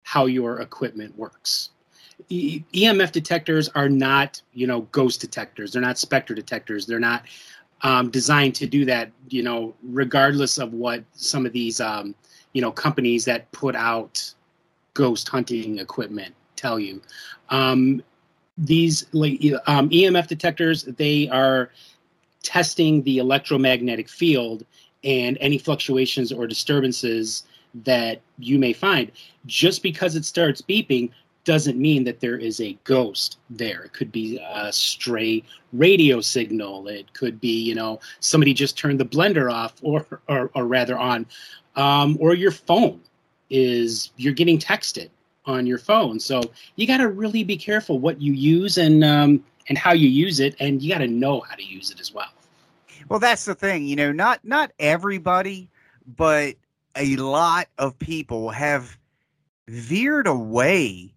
how 0.03 0.27
your 0.27 0.61
equipment 0.61 1.17
works. 1.17 1.71
E- 2.29 2.63
EMF 2.75 3.13
detectors 3.13 3.69
are 3.71 3.89
not, 3.89 4.43
you 4.53 4.67
know, 4.67 4.83
ghost 4.93 5.21
detectors. 5.21 5.73
They're 5.73 5.83
not 5.83 5.99
specter 5.99 6.35
detectors. 6.35 6.85
They're 6.87 6.99
not 7.01 7.25
um, 7.83 8.11
designed 8.11 8.55
to 8.57 8.67
do 8.67 8.85
that. 8.87 9.11
You 9.29 9.43
know, 9.43 9.75
regardless 9.83 10.59
of 10.59 10.73
what 10.73 11.05
some 11.15 11.47
of 11.47 11.53
these, 11.53 11.81
um, 11.81 12.15
you 12.53 12.63
know, 12.63 12.71
companies 12.71 13.25
that 13.25 13.51
put 13.53 13.75
out 13.75 14.35
ghost 14.95 15.29
hunting 15.29 15.79
equipment 15.79 16.35
tell 16.57 16.79
you. 16.79 17.01
Um, 17.51 18.03
these 18.59 19.07
like 19.13 19.41
um, 19.67 19.89
EMF 19.91 20.27
detectors, 20.29 20.85
they 20.85 21.29
are 21.29 21.71
testing 22.43 23.03
the 23.03 23.19
electromagnetic 23.19 24.09
field 24.09 24.65
and 25.05 25.39
any 25.41 25.59
fluctuations 25.59 26.33
or 26.33 26.47
disturbances 26.47 27.45
that 27.85 28.21
you 28.39 28.59
may 28.59 28.73
find. 28.73 29.11
Just 29.47 29.83
because 29.83 30.17
it 30.17 30.25
starts 30.25 30.61
beeping 30.61 31.11
doesn't 31.45 31.79
mean 31.79 32.05
that 32.05 32.21
there 32.21 32.37
is 32.37 32.61
a 32.61 32.79
ghost 32.85 33.39
there. 33.51 33.83
It 33.83 33.93
could 33.93 34.13
be 34.13 34.39
a 34.55 34.73
stray 34.73 35.43
radio 35.73 36.21
signal. 36.21 36.87
It 36.89 37.13
could 37.15 37.41
be, 37.41 37.61
you 37.61 37.75
know, 37.75 38.01
somebody 38.21 38.55
just 38.55 38.79
turned 38.79 39.01
the 39.01 39.05
blender 39.05 39.53
off 39.53 39.75
or 39.83 40.07
or, 40.29 40.51
or 40.55 40.67
rather 40.67 40.99
on. 40.99 41.27
Um, 41.75 42.17
or 42.21 42.35
your 42.35 42.51
phone 42.51 43.01
is 43.51 44.11
you're 44.17 44.35
getting 44.35 44.59
texted 44.59 45.09
on 45.47 45.67
your 45.67 45.79
phone. 45.79 46.21
So 46.21 46.43
you 46.77 46.87
got 46.87 46.99
to 46.99 47.09
really 47.09 47.45
be 47.45 47.57
careful 47.57 47.99
what 47.99 48.21
you 48.21 48.33
use 48.33 48.79
and 48.79 49.03
um, 49.03 49.45
and 49.69 49.79
how 49.79 49.93
you 49.93 50.09
use 50.09 50.41
it, 50.41 50.55
and 50.61 50.83
you 50.83 50.93
got 50.93 50.99
to 50.99 51.09
know 51.09 51.41
how 51.41 51.55
to 51.55 51.65
use 51.65 51.91
it 51.91 52.01
as 52.01 52.13
well. 52.13 52.31
Well, 53.09 53.19
that's 53.19 53.45
the 53.45 53.55
thing, 53.55 53.87
you 53.87 53.97
know, 53.97 54.13
not 54.13 54.45
not 54.45 54.73
everybody, 54.79 55.69
but 56.17 56.55
a 56.97 57.17
lot 57.17 57.69
of 57.79 57.99
people 57.99 58.51
have 58.51 58.97
veered 59.69 60.27
away 60.27 61.13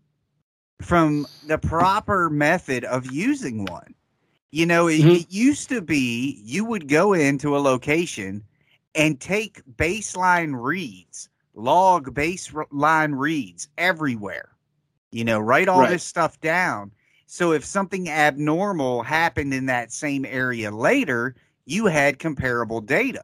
from 0.85 1.25
the 1.47 1.57
proper 1.57 2.29
method 2.29 2.85
of 2.85 3.11
using 3.11 3.65
one. 3.65 3.93
You 4.51 4.65
know, 4.65 4.87
it, 4.87 5.01
Mhm. 5.01 5.21
it 5.21 5.31
used 5.31 5.69
to 5.69 5.81
be 5.81 6.39
you 6.43 6.63
would 6.65 6.87
go 6.87 7.13
into 7.13 7.57
a 7.57 7.59
location 7.59 8.43
and 8.93 9.19
take 9.19 9.61
baseline 9.75 10.53
reads, 10.55 11.27
log 11.53 12.13
baseline 12.13 13.17
reads 13.17 13.67
everywhere. 13.77 14.49
You 15.11 15.25
know, 15.25 15.39
write 15.39 15.67
all 15.67 15.79
Right. 15.81 15.89
this 15.89 16.03
stuff 16.03 16.39
down. 16.39 16.91
So 17.25 17.51
if 17.51 17.65
something 17.65 18.07
abnormal 18.09 19.03
happened 19.03 19.53
in 19.53 19.65
that 19.65 19.91
same 19.91 20.23
area 20.25 20.71
later, 20.71 21.35
you 21.65 21.87
had 21.87 22.19
comparable 22.19 22.81
data. 22.81 23.23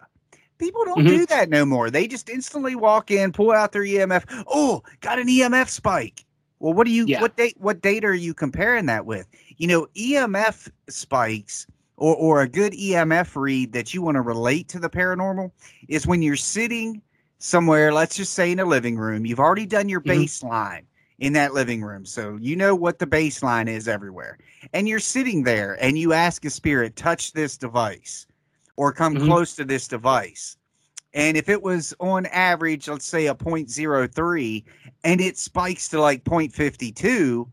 People 0.57 0.83
don't 0.85 1.05
Mhm. 1.05 1.07
do 1.07 1.25
that 1.27 1.49
no 1.49 1.65
more. 1.65 1.89
They 1.89 2.07
just 2.07 2.29
instantly 2.29 2.75
walk 2.75 3.11
in, 3.11 3.31
pull 3.31 3.51
out 3.51 3.71
their 3.71 3.83
EMF. 3.83 4.25
Oh, 4.47 4.83
got 4.99 5.19
an 5.19 5.29
EMF 5.29 5.69
spike. 5.69 6.25
Well, 6.61 6.73
what 6.73 6.85
do 6.85 6.93
you 6.93 7.07
Yeah. 7.07 7.21
what 7.21 7.35
date 7.35 7.55
what 7.59 7.81
data 7.81 8.05
are 8.07 8.13
you 8.13 8.35
comparing 8.35 8.85
that 8.85 9.05
with? 9.07 9.27
You 9.57 9.67
know, 9.67 9.87
EMF 9.95 10.69
spikes 10.89 11.65
or 11.97 12.15
or 12.15 12.41
a 12.41 12.47
good 12.47 12.73
EMF 12.73 13.35
read 13.35 13.73
that 13.73 13.95
you 13.95 14.03
want 14.03 14.15
to 14.15 14.21
relate 14.21 14.67
to 14.69 14.79
the 14.79 14.89
paranormal 14.89 15.51
is 15.87 16.05
when 16.05 16.21
you're 16.21 16.35
sitting 16.35 17.01
somewhere, 17.39 17.91
let's 17.91 18.15
just 18.15 18.33
say 18.33 18.51
in 18.51 18.59
a 18.59 18.65
living 18.65 18.95
room. 18.95 19.25
You've 19.25 19.39
already 19.39 19.65
done 19.65 19.89
your 19.89 20.01
Mhm. 20.05 20.29
baseline 20.29 20.83
in 21.17 21.33
that 21.33 21.53
living 21.55 21.81
room. 21.81 22.05
So 22.05 22.37
you 22.39 22.55
know 22.55 22.75
what 22.75 22.99
the 22.99 23.07
baseline 23.07 23.67
is 23.67 23.87
everywhere. 23.87 24.37
And 24.73 24.87
you're 24.87 24.99
sitting 24.99 25.43
there 25.43 25.77
and 25.83 25.97
you 25.97 26.13
ask 26.13 26.45
a 26.45 26.51
spirit, 26.51 26.95
touch 26.95 27.33
this 27.33 27.57
device 27.57 28.27
or 28.77 28.93
come 28.93 29.15
Mhm. 29.15 29.17
close 29.17 29.55
to 29.55 29.65
this 29.65 29.87
device. 29.87 30.57
And 31.13 31.35
if 31.35 31.49
it 31.49 31.61
was 31.61 31.93
on 31.99 32.25
average, 32.27 32.87
let's 32.87 33.05
say 33.05 33.27
a 33.27 33.35
0.03, 33.35 34.63
and 35.03 35.19
it 35.19 35.37
spikes 35.37 35.89
to 35.89 35.99
like 35.99 36.23
0.52, 36.23 37.47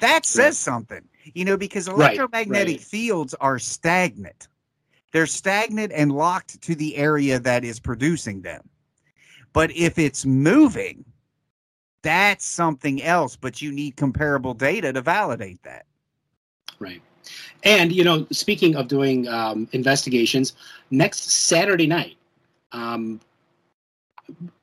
that 0.00 0.26
says 0.26 0.44
Right. 0.44 0.54
something, 0.54 1.08
you 1.34 1.44
know, 1.44 1.56
because 1.56 1.88
Right, 1.88 2.18
electromagnetic 2.18 2.76
right. 2.76 2.80
fields 2.80 3.34
are 3.34 3.58
stagnant. 3.58 4.48
They're 5.12 5.26
stagnant 5.26 5.92
and 5.92 6.12
locked 6.12 6.60
to 6.62 6.74
the 6.74 6.96
area 6.96 7.38
that 7.38 7.64
is 7.64 7.80
producing 7.80 8.42
them. 8.42 8.68
But 9.52 9.70
if 9.74 9.98
it's 9.98 10.26
moving, 10.26 11.04
that's 12.02 12.44
something 12.44 13.02
else, 13.02 13.36
but 13.36 13.62
you 13.62 13.72
need 13.72 13.96
comparable 13.96 14.52
data 14.52 14.92
to 14.92 15.00
validate 15.00 15.62
that. 15.62 15.86
Right. 16.78 17.00
And, 17.62 17.92
you 17.92 18.04
know, 18.04 18.26
speaking 18.30 18.76
of 18.76 18.88
doing 18.88 19.26
um, 19.28 19.68
investigations, 19.72 20.54
next 20.90 21.30
Saturday 21.30 21.86
night, 21.86 22.16
um, 22.74 23.20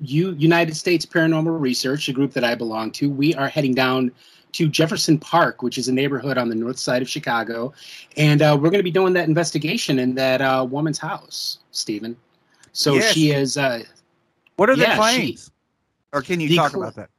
U- 0.01 0.35
United 0.37 0.75
States 0.75 1.05
Paranormal 1.05 1.59
Research, 1.59 2.09
a 2.09 2.13
group 2.13 2.33
that 2.33 2.43
I 2.43 2.55
belong 2.55 2.91
to, 2.93 3.09
we 3.09 3.33
are 3.35 3.47
heading 3.47 3.73
down 3.73 4.11
to 4.53 4.67
Jefferson 4.67 5.17
Park, 5.17 5.61
which 5.61 5.77
is 5.77 5.87
a 5.87 5.93
neighborhood 5.93 6.37
on 6.37 6.49
the 6.49 6.55
north 6.55 6.77
side 6.79 7.01
of 7.01 7.07
Chicago. 7.09 7.71
And 8.17 8.41
uh, 8.41 8.53
we're 8.59 8.69
going 8.69 8.79
to 8.79 8.83
be 8.83 8.91
doing 8.91 9.13
that 9.13 9.27
investigation 9.27 9.99
in 9.99 10.13
that 10.15 10.41
uh, 10.41 10.65
woman's 10.69 10.97
house, 10.99 11.59
Stephen. 11.71 12.17
So 12.73 12.95
Yes. 12.95 13.13
she 13.13 13.31
is. 13.31 13.57
Uh, 13.57 13.83
What 14.57 14.69
are 14.69 14.75
the 14.75 14.81
Yeah, 14.83 14.93
she- 15.09 15.17
claims? 15.17 15.51
or 16.13 16.21
can 16.21 16.39
you 16.41 16.53
talk 16.55 16.71
cl- 16.71 16.83
about 16.83 16.95
that? 16.95 17.09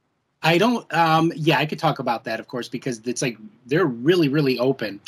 I 0.43 0.57
don't. 0.57 0.91
Um, 0.93 1.31
yeah, 1.35 1.57
I 1.57 1.65
could 1.65 1.79
talk 1.79 1.99
about 1.99 2.25
that, 2.25 2.39
of 2.39 2.47
course, 2.47 2.67
because 2.67 2.99
it's 3.05 3.21
like 3.21 3.37
they're 3.65 3.85
really, 3.85 4.27
really 4.27 4.59
open 4.59 4.99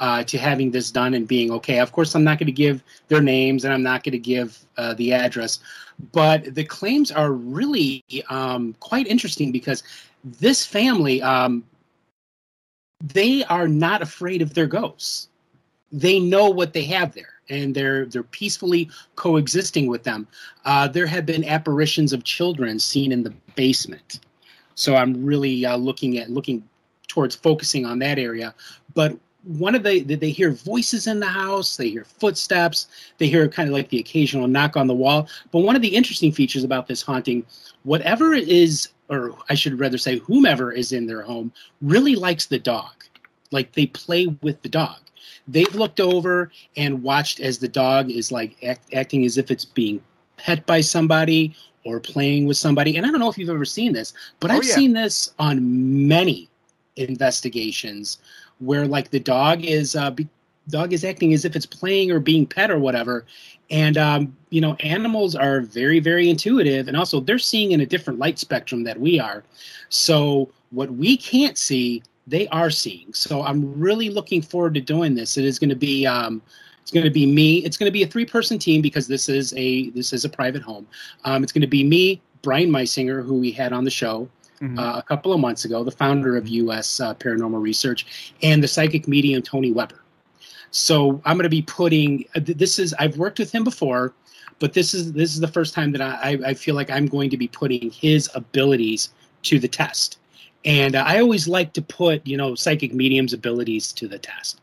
uh, 0.00 0.24
to 0.24 0.38
having 0.38 0.70
this 0.70 0.90
done 0.90 1.14
and 1.14 1.28
being 1.28 1.50
okay. 1.52 1.78
Of 1.78 1.92
course, 1.92 2.14
I'm 2.14 2.24
not 2.24 2.38
going 2.38 2.46
to 2.46 2.52
give 2.52 2.82
their 3.08 3.22
names 3.22 3.64
and 3.64 3.72
I'm 3.72 3.82
not 3.82 4.02
going 4.02 4.12
to 4.12 4.18
give 4.18 4.58
uh, 4.76 4.94
the 4.94 5.12
address, 5.12 5.60
but 6.12 6.54
the 6.54 6.64
claims 6.64 7.12
are 7.12 7.32
really 7.32 8.02
um, 8.28 8.74
quite 8.80 9.06
interesting 9.06 9.52
because 9.52 9.82
this 10.24 10.66
family, 10.66 11.22
um, 11.22 11.64
they 13.02 13.44
are 13.44 13.68
not 13.68 14.02
afraid 14.02 14.42
of 14.42 14.54
their 14.54 14.66
ghosts. 14.66 15.28
They 15.92 16.18
know 16.18 16.50
what 16.50 16.72
they 16.72 16.84
have 16.84 17.14
there, 17.14 17.34
and 17.48 17.74
they're 17.74 18.04
they're 18.06 18.22
peacefully 18.22 18.90
coexisting 19.16 19.88
with 19.88 20.04
them. 20.04 20.28
Uh, 20.64 20.86
there 20.86 21.06
have 21.06 21.26
been 21.26 21.44
apparitions 21.44 22.12
of 22.12 22.22
children 22.24 22.78
seen 22.78 23.10
in 23.10 23.22
the 23.22 23.34
basement 23.56 24.20
so 24.80 24.96
i'm 24.96 25.24
really 25.24 25.66
uh, 25.66 25.76
looking 25.76 26.18
at 26.18 26.30
looking 26.30 26.66
towards 27.06 27.34
focusing 27.34 27.84
on 27.84 27.98
that 27.98 28.18
area 28.18 28.54
but 28.94 29.16
one 29.44 29.74
of 29.74 29.82
the 29.82 30.02
they 30.02 30.30
hear 30.30 30.50
voices 30.50 31.06
in 31.06 31.18
the 31.20 31.26
house 31.26 31.76
they 31.76 31.88
hear 31.88 32.04
footsteps 32.04 32.88
they 33.18 33.26
hear 33.26 33.48
kind 33.48 33.68
of 33.68 33.72
like 33.74 33.88
the 33.88 33.98
occasional 33.98 34.46
knock 34.46 34.76
on 34.76 34.86
the 34.86 34.94
wall 34.94 35.26
but 35.50 35.60
one 35.60 35.74
of 35.76 35.82
the 35.82 35.94
interesting 35.94 36.30
features 36.30 36.62
about 36.64 36.86
this 36.86 37.00
haunting 37.02 37.44
whatever 37.84 38.34
it 38.34 38.48
is 38.48 38.88
or 39.08 39.34
i 39.48 39.54
should 39.54 39.78
rather 39.78 39.96
say 39.98 40.18
whomever 40.18 40.72
is 40.72 40.92
in 40.92 41.06
their 41.06 41.22
home 41.22 41.50
really 41.80 42.14
likes 42.14 42.46
the 42.46 42.58
dog 42.58 42.92
like 43.50 43.72
they 43.72 43.86
play 43.86 44.26
with 44.42 44.60
the 44.62 44.68
dog 44.68 44.98
they've 45.48 45.74
looked 45.74 46.00
over 46.00 46.50
and 46.76 47.02
watched 47.02 47.40
as 47.40 47.58
the 47.58 47.68
dog 47.68 48.10
is 48.10 48.30
like 48.30 48.56
act, 48.62 48.92
acting 48.94 49.24
as 49.24 49.38
if 49.38 49.50
it's 49.50 49.64
being 49.64 50.00
pet 50.36 50.64
by 50.66 50.80
somebody 50.80 51.54
or 51.84 51.98
playing 51.98 52.46
with 52.46 52.56
somebody. 52.58 52.96
And 52.96 53.06
I 53.06 53.10
don't 53.10 53.20
know 53.20 53.30
if 53.30 53.38
you've 53.38 53.48
ever 53.48 53.64
seen 53.64 53.92
this, 53.92 54.12
but 54.38 54.50
Oh, 54.50 54.54
I've 54.54 54.64
yeah. 54.64 54.74
seen 54.74 54.92
this 54.92 55.32
on 55.38 56.06
many 56.06 56.48
investigations 56.96 58.18
where 58.60 58.86
like 58.86 59.10
the 59.10 59.20
dog 59.20 59.64
is 59.64 59.96
uh, 59.96 60.10
be, 60.10 60.28
dog 60.68 60.92
is 60.92 61.04
acting 61.04 61.32
as 61.32 61.44
if 61.44 61.56
it's 61.56 61.66
playing 61.66 62.10
or 62.10 62.20
being 62.20 62.46
pet 62.46 62.70
or 62.70 62.78
whatever. 62.78 63.26
And 63.70 63.98
um, 63.98 64.36
you 64.50 64.60
know, 64.60 64.74
animals 64.80 65.34
are 65.34 65.60
very 65.60 66.00
very 66.00 66.28
intuitive, 66.30 66.88
and 66.88 66.96
also 66.96 67.20
they're 67.20 67.38
seeing 67.38 67.72
in 67.72 67.80
a 67.80 67.86
different 67.86 68.18
light 68.18 68.38
spectrum 68.38 68.84
that 68.84 68.98
we 68.98 69.18
are. 69.18 69.42
So 69.88 70.50
what 70.70 70.90
we 70.92 71.16
can't 71.16 71.58
see, 71.58 72.02
they 72.26 72.46
are 72.48 72.70
seeing. 72.70 73.12
So 73.12 73.42
I'm 73.42 73.78
really 73.78 74.10
looking 74.10 74.42
forward 74.42 74.74
to 74.74 74.80
doing 74.80 75.14
this. 75.14 75.36
It 75.36 75.44
is 75.44 75.58
going 75.58 75.70
to 75.70 75.76
be. 75.76 76.06
Um, 76.06 76.42
it's 76.82 76.90
going 76.90 77.04
to 77.04 77.10
be 77.10 77.26
me. 77.26 77.58
It's 77.58 77.76
going 77.76 77.86
to 77.86 77.92
be 77.92 78.02
a 78.02 78.06
three-person 78.06 78.58
team 78.58 78.82
because 78.82 79.06
this 79.06 79.28
is 79.28 79.52
a 79.56 79.90
this 79.90 80.12
is 80.12 80.24
a 80.24 80.28
private 80.28 80.62
home. 80.62 80.88
Um, 81.24 81.42
it's 81.42 81.52
going 81.52 81.60
to 81.60 81.68
be 81.68 81.84
me, 81.84 82.20
Brian 82.42 82.70
Meisinger, 82.70 83.24
who 83.24 83.38
we 83.38 83.52
had 83.52 83.72
on 83.72 83.84
the 83.84 83.90
show 83.90 84.28
Mhm. 84.62 84.78
uh, 84.78 84.98
a 84.98 85.02
couple 85.02 85.32
of 85.32 85.40
months 85.40 85.64
ago, 85.64 85.82
the 85.84 85.90
founder 85.90 86.36
of 86.36 86.46
U.S. 86.48 87.00
Uh, 87.00 87.14
Paranormal 87.14 87.60
Research, 87.62 88.32
and 88.42 88.62
the 88.62 88.68
psychic 88.68 89.08
medium 89.08 89.42
Tony 89.42 89.72
Weber. 89.72 90.02
So 90.70 91.20
I'm 91.24 91.36
going 91.36 91.44
to 91.44 91.48
be 91.48 91.62
putting 91.62 92.24
uh, 92.34 92.40
this 92.44 92.78
is 92.78 92.94
I've 92.98 93.16
worked 93.16 93.38
with 93.38 93.50
him 93.52 93.64
before, 93.64 94.12
but 94.58 94.74
this 94.74 94.94
is 94.94 95.12
this 95.12 95.34
is 95.34 95.40
the 95.40 95.48
first 95.48 95.74
time 95.74 95.92
that 95.92 96.00
I, 96.02 96.32
I- 96.32 96.48
I 96.50 96.54
feel 96.54 96.74
like 96.74 96.90
I'm 96.90 97.06
going 97.06 97.30
to 97.30 97.36
be 97.36 97.48
putting 97.48 97.90
his 97.90 98.30
abilities 98.34 99.10
to 99.44 99.58
the 99.58 99.68
test. 99.68 100.18
And 100.64 100.94
uh, 100.94 101.04
I 101.06 101.20
always 101.20 101.48
like 101.48 101.72
to 101.74 101.82
put 101.82 102.26
you 102.26 102.36
know 102.36 102.54
psychic 102.54 102.92
mediums 102.94 103.32
abilities 103.32 103.92
to 103.94 104.06
the 104.08 104.18
test. 104.18 104.60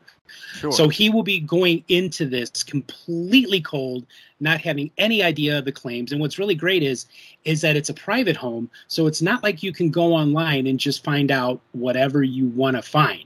Sure. 0.54 0.72
So 0.72 0.90
he 0.90 1.10
will 1.10 1.24
be 1.24 1.40
going 1.40 1.84
into 1.88 2.26
this 2.26 2.64
completely 2.64 3.62
cold, 3.62 4.06
not 4.40 4.60
having 4.62 4.92
any 4.98 5.24
idea 5.24 5.58
of 5.58 5.66
the 5.66 5.72
claims. 5.72 6.12
And 6.12 6.22
what's 6.22 6.38
really 6.40 6.56
great 6.56 6.84
is 6.84 7.06
is 7.46 7.62
that 7.62 7.76
it's 7.76 7.90
a 7.90 7.94
private 7.94 8.36
home, 8.36 8.70
so 8.88 9.08
it's 9.08 9.22
not 9.22 9.44
like 9.44 9.64
you 9.64 9.72
can 9.74 9.90
go 9.90 10.14
online 10.14 10.68
and 10.68 10.80
just 10.80 11.04
find 11.04 11.32
out 11.32 11.62
whatever 11.72 12.24
you 12.24 12.48
want 12.48 12.76
to 12.76 12.82
find. 12.82 13.26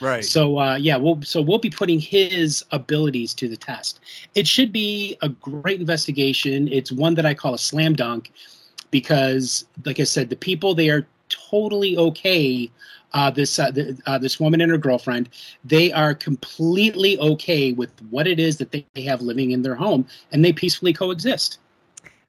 right. 0.00 0.24
So 0.24 0.58
uh, 0.58 0.76
yeah, 0.76 0.96
we'll 0.96 1.22
so 1.22 1.40
we'll 1.42 1.58
be 1.58 1.70
putting 1.70 2.00
his 2.00 2.64
abilities 2.72 3.34
to 3.34 3.48
the 3.48 3.56
test. 3.56 4.00
It 4.34 4.46
should 4.46 4.72
be 4.72 5.16
a 5.22 5.28
great 5.28 5.80
investigation. 5.80 6.68
It's 6.68 6.90
one 6.90 7.14
that 7.14 7.26
I 7.26 7.34
call 7.34 7.54
a 7.54 7.58
slam 7.58 7.94
dunk 7.94 8.32
because, 8.90 9.64
like 9.84 10.00
I 10.00 10.04
said, 10.04 10.30
the 10.30 10.36
people 10.36 10.74
they 10.74 10.90
are 10.90 11.06
totally 11.28 11.96
okay. 11.96 12.70
Uh, 13.12 13.30
this 13.30 13.58
uh, 13.58 13.70
the, 13.70 13.98
uh, 14.06 14.18
this 14.18 14.38
woman 14.38 14.60
and 14.60 14.70
her 14.70 14.78
girlfriend, 14.78 15.28
they 15.64 15.90
are 15.92 16.14
completely 16.14 17.18
okay 17.18 17.72
with 17.72 17.90
what 18.10 18.26
it 18.26 18.38
is 18.38 18.56
that 18.58 18.70
they 18.70 18.84
have 19.02 19.20
living 19.20 19.50
in 19.50 19.62
their 19.62 19.74
home, 19.74 20.06
and 20.32 20.44
they 20.44 20.52
peacefully 20.52 20.92
coexist. 20.92 21.58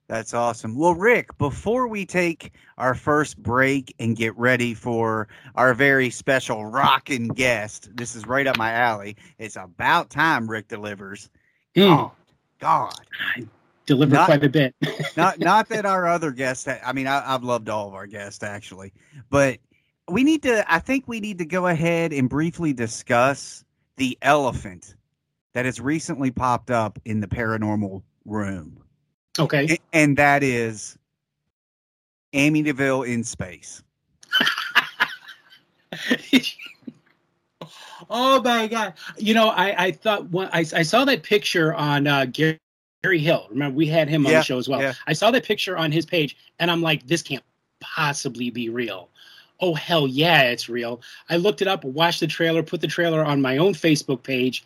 That's 0.07 0.33
awesome. 0.33 0.75
Well, 0.75 0.93
Rick, 0.95 1.37
before 1.37 1.87
we 1.87 2.05
take 2.05 2.51
our 2.77 2.93
first 2.95 3.37
break 3.41 3.95
and 3.97 4.13
get 4.17 4.37
ready 4.37 4.73
for 4.73 5.29
our 5.55 5.73
very 5.73 6.09
special 6.09 6.65
rockin' 6.65 7.29
guest, 7.29 7.89
this 7.95 8.13
is 8.13 8.25
right 8.25 8.45
up 8.45 8.57
my 8.57 8.73
alley. 8.73 9.15
It's 9.37 9.55
about 9.55 10.09
time 10.09 10.49
Rick 10.49 10.67
delivers. 10.67 11.29
Mm, 11.77 11.95
Oh, 11.97 12.11
God. 12.59 12.93
deliver 13.85 14.15
not- 14.15 14.25
quite 14.25 14.43
a 14.43 14.49
bit. 14.49 14.75
Not 15.15 15.39
not 15.39 15.69
that 15.69 15.85
our 15.85 16.07
other 16.07 16.31
guests, 16.31 16.67
I 16.67 16.91
mean, 16.91 17.07
I, 17.07 17.33
I've 17.33 17.43
loved 17.43 17.69
all 17.69 17.87
of 17.87 17.93
our 17.93 18.07
guests 18.07 18.43
actually, 18.43 18.91
but 19.29 19.59
we 20.11 20.23
need 20.23 20.43
to, 20.43 20.63
I 20.71 20.79
think 20.79 21.07
we 21.07 21.19
need 21.19 21.37
to 21.39 21.45
go 21.45 21.67
ahead 21.67 22.13
and 22.13 22.29
briefly 22.29 22.73
discuss 22.73 23.63
the 23.97 24.17
elephant 24.21 24.95
that 25.53 25.65
has 25.65 25.79
recently 25.81 26.31
popped 26.31 26.71
up 26.71 26.99
in 27.05 27.19
the 27.19 27.27
paranormal 27.27 28.03
room. 28.25 28.83
okay. 29.39 29.67
A- 29.69 29.79
and 29.93 30.17
that 30.17 30.43
is 30.43 30.97
Amityville 32.33 33.07
in 33.07 33.23
space. 33.23 33.83
oh 38.09 38.41
my 38.41 38.67
god! 38.67 38.93
You 39.17 39.33
know, 39.33 39.49
I 39.49 39.85
I 39.87 39.91
thought 39.91 40.29
when 40.31 40.47
I 40.53 40.59
I 40.59 40.83
saw 40.83 41.03
that 41.05 41.23
picture 41.23 41.73
on 41.73 42.07
uh, 42.07 42.25
Gary, 42.25 42.57
Gary 43.03 43.19
Hill. 43.19 43.47
Remember, 43.49 43.75
we 43.75 43.87
had 43.87 44.07
him 44.07 44.25
on 44.25 44.31
Yeah, 44.31 44.39
the 44.39 44.43
show 44.45 44.57
as 44.57 44.69
well. 44.69 44.81
yeah. 44.81 44.93
I 45.07 45.13
saw 45.13 45.31
that 45.31 45.43
picture 45.43 45.77
on 45.77 45.91
his 45.91 46.05
page, 46.05 46.37
and 46.59 46.71
I'm 46.71 46.81
like, 46.81 47.05
this 47.07 47.21
can't 47.21 47.43
possibly 47.81 48.49
be 48.49 48.69
real. 48.69 49.09
Oh 49.61 49.73
hell 49.73 50.07
yeah, 50.07 50.43
it's 50.43 50.67
real. 50.67 51.01
I 51.29 51.37
looked 51.37 51.61
it 51.61 51.67
up, 51.67 51.83
watched 51.83 52.19
the 52.19 52.27
trailer, 52.27 52.63
put 52.63 52.81
the 52.81 52.87
trailer 52.87 53.23
on 53.23 53.41
my 53.41 53.57
own 53.57 53.73
Facebook 53.73 54.23
page, 54.23 54.65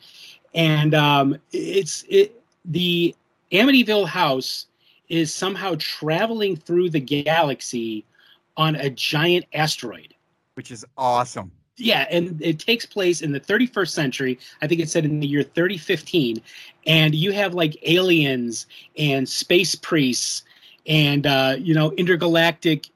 and 0.53 0.95
um, 0.95 1.37
it's 1.51 2.05
it 2.09 2.41
the 2.63 3.13
Amityville 3.51 4.07
house 4.07 4.67
is 5.09 5.33
somehow 5.33 5.75
traveling 5.77 6.55
through 6.55 6.89
the 6.89 6.99
galaxy 6.99 8.05
on 8.57 8.75
a 8.75 8.89
giant 8.89 9.45
asteroid. 9.53 10.13
Which 10.55 10.71
is 10.71 10.85
awesome. 10.97 11.51
Yeah, 11.77 12.07
and 12.09 12.41
it 12.41 12.59
takes 12.59 12.85
place 12.85 13.21
in 13.21 13.33
the 13.33 13.39
31st 13.39 13.89
century. 13.89 14.39
I 14.61 14.67
think 14.67 14.79
it 14.79 14.89
said 14.89 15.03
in 15.03 15.19
the 15.19 15.27
year 15.27 15.43
3015. 15.43 16.41
And 16.87 17.13
you 17.13 17.33
have 17.33 17.53
like 17.53 17.77
aliens 17.83 18.65
and 18.97 19.27
space 19.27 19.75
priests 19.75 20.43
and, 20.87 21.27
uh, 21.27 21.57
you 21.59 21.73
know, 21.73 21.91
intergalactic 21.93 22.87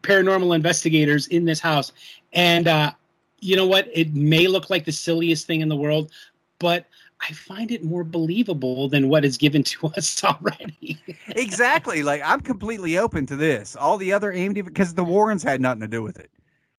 paranormal 0.00 0.54
investigators 0.54 1.26
in 1.28 1.44
this 1.44 1.60
house. 1.60 1.92
And 2.32 2.68
uh, 2.68 2.92
you 3.40 3.56
know 3.56 3.66
what? 3.66 3.88
It 3.92 4.14
may 4.14 4.46
look 4.46 4.70
like 4.70 4.84
the 4.84 4.92
silliest 4.92 5.46
thing 5.46 5.60
in 5.60 5.68
the 5.68 5.76
world, 5.76 6.10
but 6.58 6.86
I 7.28 7.32
find 7.32 7.70
it 7.70 7.84
more 7.84 8.04
believable 8.04 8.88
than 8.88 9.08
what 9.08 9.24
is 9.24 9.36
given 9.36 9.62
to 9.64 9.86
us 9.88 10.22
already. 10.24 10.98
Exactly. 11.28 12.02
like 12.02 12.22
I'm 12.24 12.40
completely 12.40 12.98
open 12.98 13.26
to 13.26 13.36
this. 13.36 13.76
All 13.76 13.98
the 13.98 14.12
other 14.12 14.32
Amityville 14.32 14.66
because 14.66 14.94
the 14.94 15.04
Warrens 15.04 15.42
had 15.42 15.60
nothing 15.60 15.80
to 15.80 15.88
do 15.88 16.02
with 16.02 16.18
it. 16.18 16.30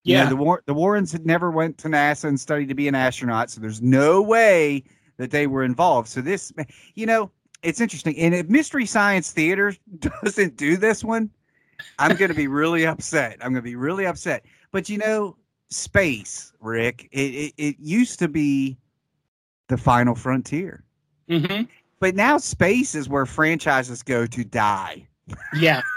You 0.04 0.18
know, 0.18 0.24
yeah. 0.24 0.30
the 0.30 0.36
War- 0.36 0.64
the 0.66 0.74
Warrens 0.74 1.14
had 1.14 1.26
never 1.26 1.50
went 1.50 1.78
to 1.80 1.88
NASA 1.88 2.26
and 2.26 2.38
studied 2.38 2.68
to 2.68 2.76
be 2.76 2.90
an 2.90 2.96
astronaut, 2.96 3.50
so 3.50 3.62
there's 3.62 3.82
no 3.82 4.22
way 4.22 4.84
that 5.16 5.32
they 5.32 5.48
were 5.48 5.64
involved. 5.64 6.10
So 6.10 6.20
this, 6.20 6.52
you 6.96 7.06
know, 7.06 7.32
it's 7.62 7.80
interesting. 7.80 8.18
And 8.18 8.36
if 8.36 8.50
Mystery 8.50 8.86
Science 8.86 9.32
Theater 9.32 9.74
doesn't 10.24 10.58
do 10.58 10.76
this 10.76 11.06
one, 11.06 11.30
I'm 12.00 12.16
going 12.16 12.30
to 12.30 12.36
be 12.36 12.48
really 12.48 12.86
upset. 12.86 13.38
I'm 13.42 13.52
going 13.54 13.62
to 13.64 13.70
be 13.70 13.76
really 13.76 14.06
upset. 14.06 14.46
But 14.72 14.90
you 14.90 14.98
know, 14.98 15.36
space, 15.70 16.54
Rick, 16.60 17.10
it, 17.12 17.20
it, 17.20 17.54
it 17.58 17.76
used 17.80 18.20
to 18.20 18.28
be 18.28 18.78
the 19.68 19.78
final 19.78 20.16
frontier. 20.16 20.84
hmm 21.30 21.64
But 22.00 22.16
now 22.16 22.38
space 22.38 22.96
is 22.96 23.08
where 23.10 23.26
franchises 23.26 24.04
go 24.04 24.26
to 24.26 24.44
die. 24.44 25.08
Yeah. 25.56 25.82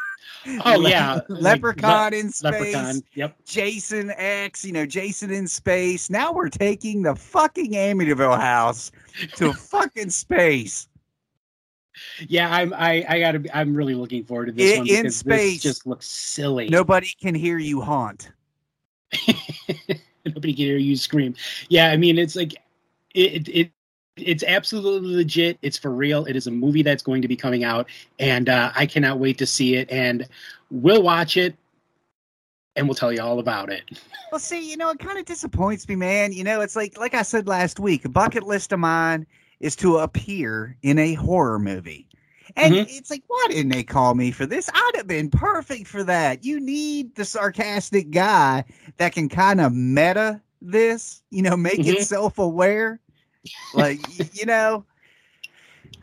Oh 0.64 0.78
Le- 0.78 0.90
yeah. 0.90 1.18
Leprechaun 1.28 2.12
Le- 2.12 2.18
in 2.18 2.30
space. 2.30 2.52
Leprechaun. 2.52 3.02
Yep. 3.14 3.36
Jason 3.46 4.12
X, 4.16 4.64
you 4.64 4.72
know, 4.72 4.86
Jason 4.86 5.32
in 5.32 5.48
space. 5.48 6.08
Now 6.08 6.32
we're 6.32 6.50
taking 6.50 7.02
the 7.02 7.16
fucking 7.16 7.72
Amityville 7.72 8.38
house 8.40 8.92
to 9.34 9.52
fucking 9.52 10.10
space. 10.10 10.86
Yeah, 12.28 12.52
I'm. 12.54 12.72
I. 12.74 13.04
I 13.08 13.18
gotta. 13.20 13.38
Be, 13.40 13.52
I'm 13.52 13.74
really 13.74 13.94
looking 13.94 14.24
forward 14.24 14.46
to 14.46 14.52
this 14.52 14.72
In- 14.72 14.78
one 14.78 14.88
in 14.88 14.96
because 15.02 15.16
space. 15.16 15.52
this 15.54 15.62
just 15.62 15.86
looks 15.86 16.06
silly. 16.06 16.68
Nobody 16.68 17.12
can 17.20 17.34
hear 17.34 17.58
you 17.58 17.80
haunt. 17.80 18.30
Nobody 20.26 20.52
can 20.52 20.64
hear 20.64 20.76
you 20.76 20.96
scream. 20.96 21.34
Yeah, 21.68 21.90
I 21.90 21.96
mean, 21.96 22.18
it's 22.18 22.36
like 22.36 22.54
it. 23.14 23.48
it 23.48 23.70
it's 24.16 24.42
absolutely 24.44 25.14
legit. 25.14 25.58
It's 25.60 25.76
for 25.76 25.90
real. 25.90 26.24
It 26.24 26.36
is 26.36 26.46
a 26.46 26.50
movie 26.50 26.82
that's 26.82 27.02
going 27.02 27.20
to 27.20 27.28
be 27.28 27.36
coming 27.36 27.64
out, 27.64 27.86
and 28.18 28.48
uh, 28.48 28.72
I 28.74 28.86
cannot 28.86 29.18
wait 29.18 29.36
to 29.38 29.46
see 29.46 29.76
it. 29.76 29.90
And 29.90 30.26
we'll 30.70 31.02
watch 31.02 31.36
it, 31.36 31.54
and 32.76 32.88
we'll 32.88 32.94
tell 32.94 33.12
you 33.12 33.20
all 33.20 33.38
about 33.38 33.70
it. 33.70 33.82
Well, 34.32 34.40
see, 34.40 34.68
you 34.68 34.76
know, 34.76 34.90
it 34.90 34.98
kind 34.98 35.18
of 35.20 35.24
disappoints 35.24 35.88
me, 35.88 35.94
man. 35.94 36.32
You 36.32 36.42
know, 36.42 36.60
it's 36.60 36.74
like 36.74 36.98
like 36.98 37.14
I 37.14 37.22
said 37.22 37.46
last 37.46 37.78
week, 37.78 38.04
a 38.04 38.08
bucket 38.08 38.42
list 38.42 38.72
of 38.72 38.80
mine 38.80 39.24
is 39.60 39.76
to 39.76 39.98
appear 39.98 40.76
in 40.82 40.98
a 40.98 41.14
horror 41.14 41.58
movie. 41.58 42.08
And 42.56 42.74
Mhm. 42.74 42.86
it's 42.88 43.10
like, 43.10 43.22
why 43.26 43.46
didn't 43.50 43.70
they 43.72 43.82
call 43.82 44.14
me 44.14 44.30
for 44.30 44.46
this? 44.46 44.70
I'd 44.72 44.92
have 44.96 45.06
been 45.06 45.30
perfect 45.30 45.86
for 45.88 46.04
that. 46.04 46.44
You 46.44 46.60
need 46.60 47.14
the 47.14 47.24
sarcastic 47.24 48.10
guy 48.10 48.64
that 48.96 49.12
can 49.12 49.28
kind 49.28 49.60
of 49.60 49.72
meta 49.74 50.40
this, 50.62 51.22
you 51.30 51.42
know, 51.42 51.56
make 51.56 51.80
it 51.80 51.96
Mhm. 51.96 52.04
self 52.04 52.38
aware. 52.38 53.00
Like, 53.74 53.98
you 54.38 54.46
know, 54.46 54.84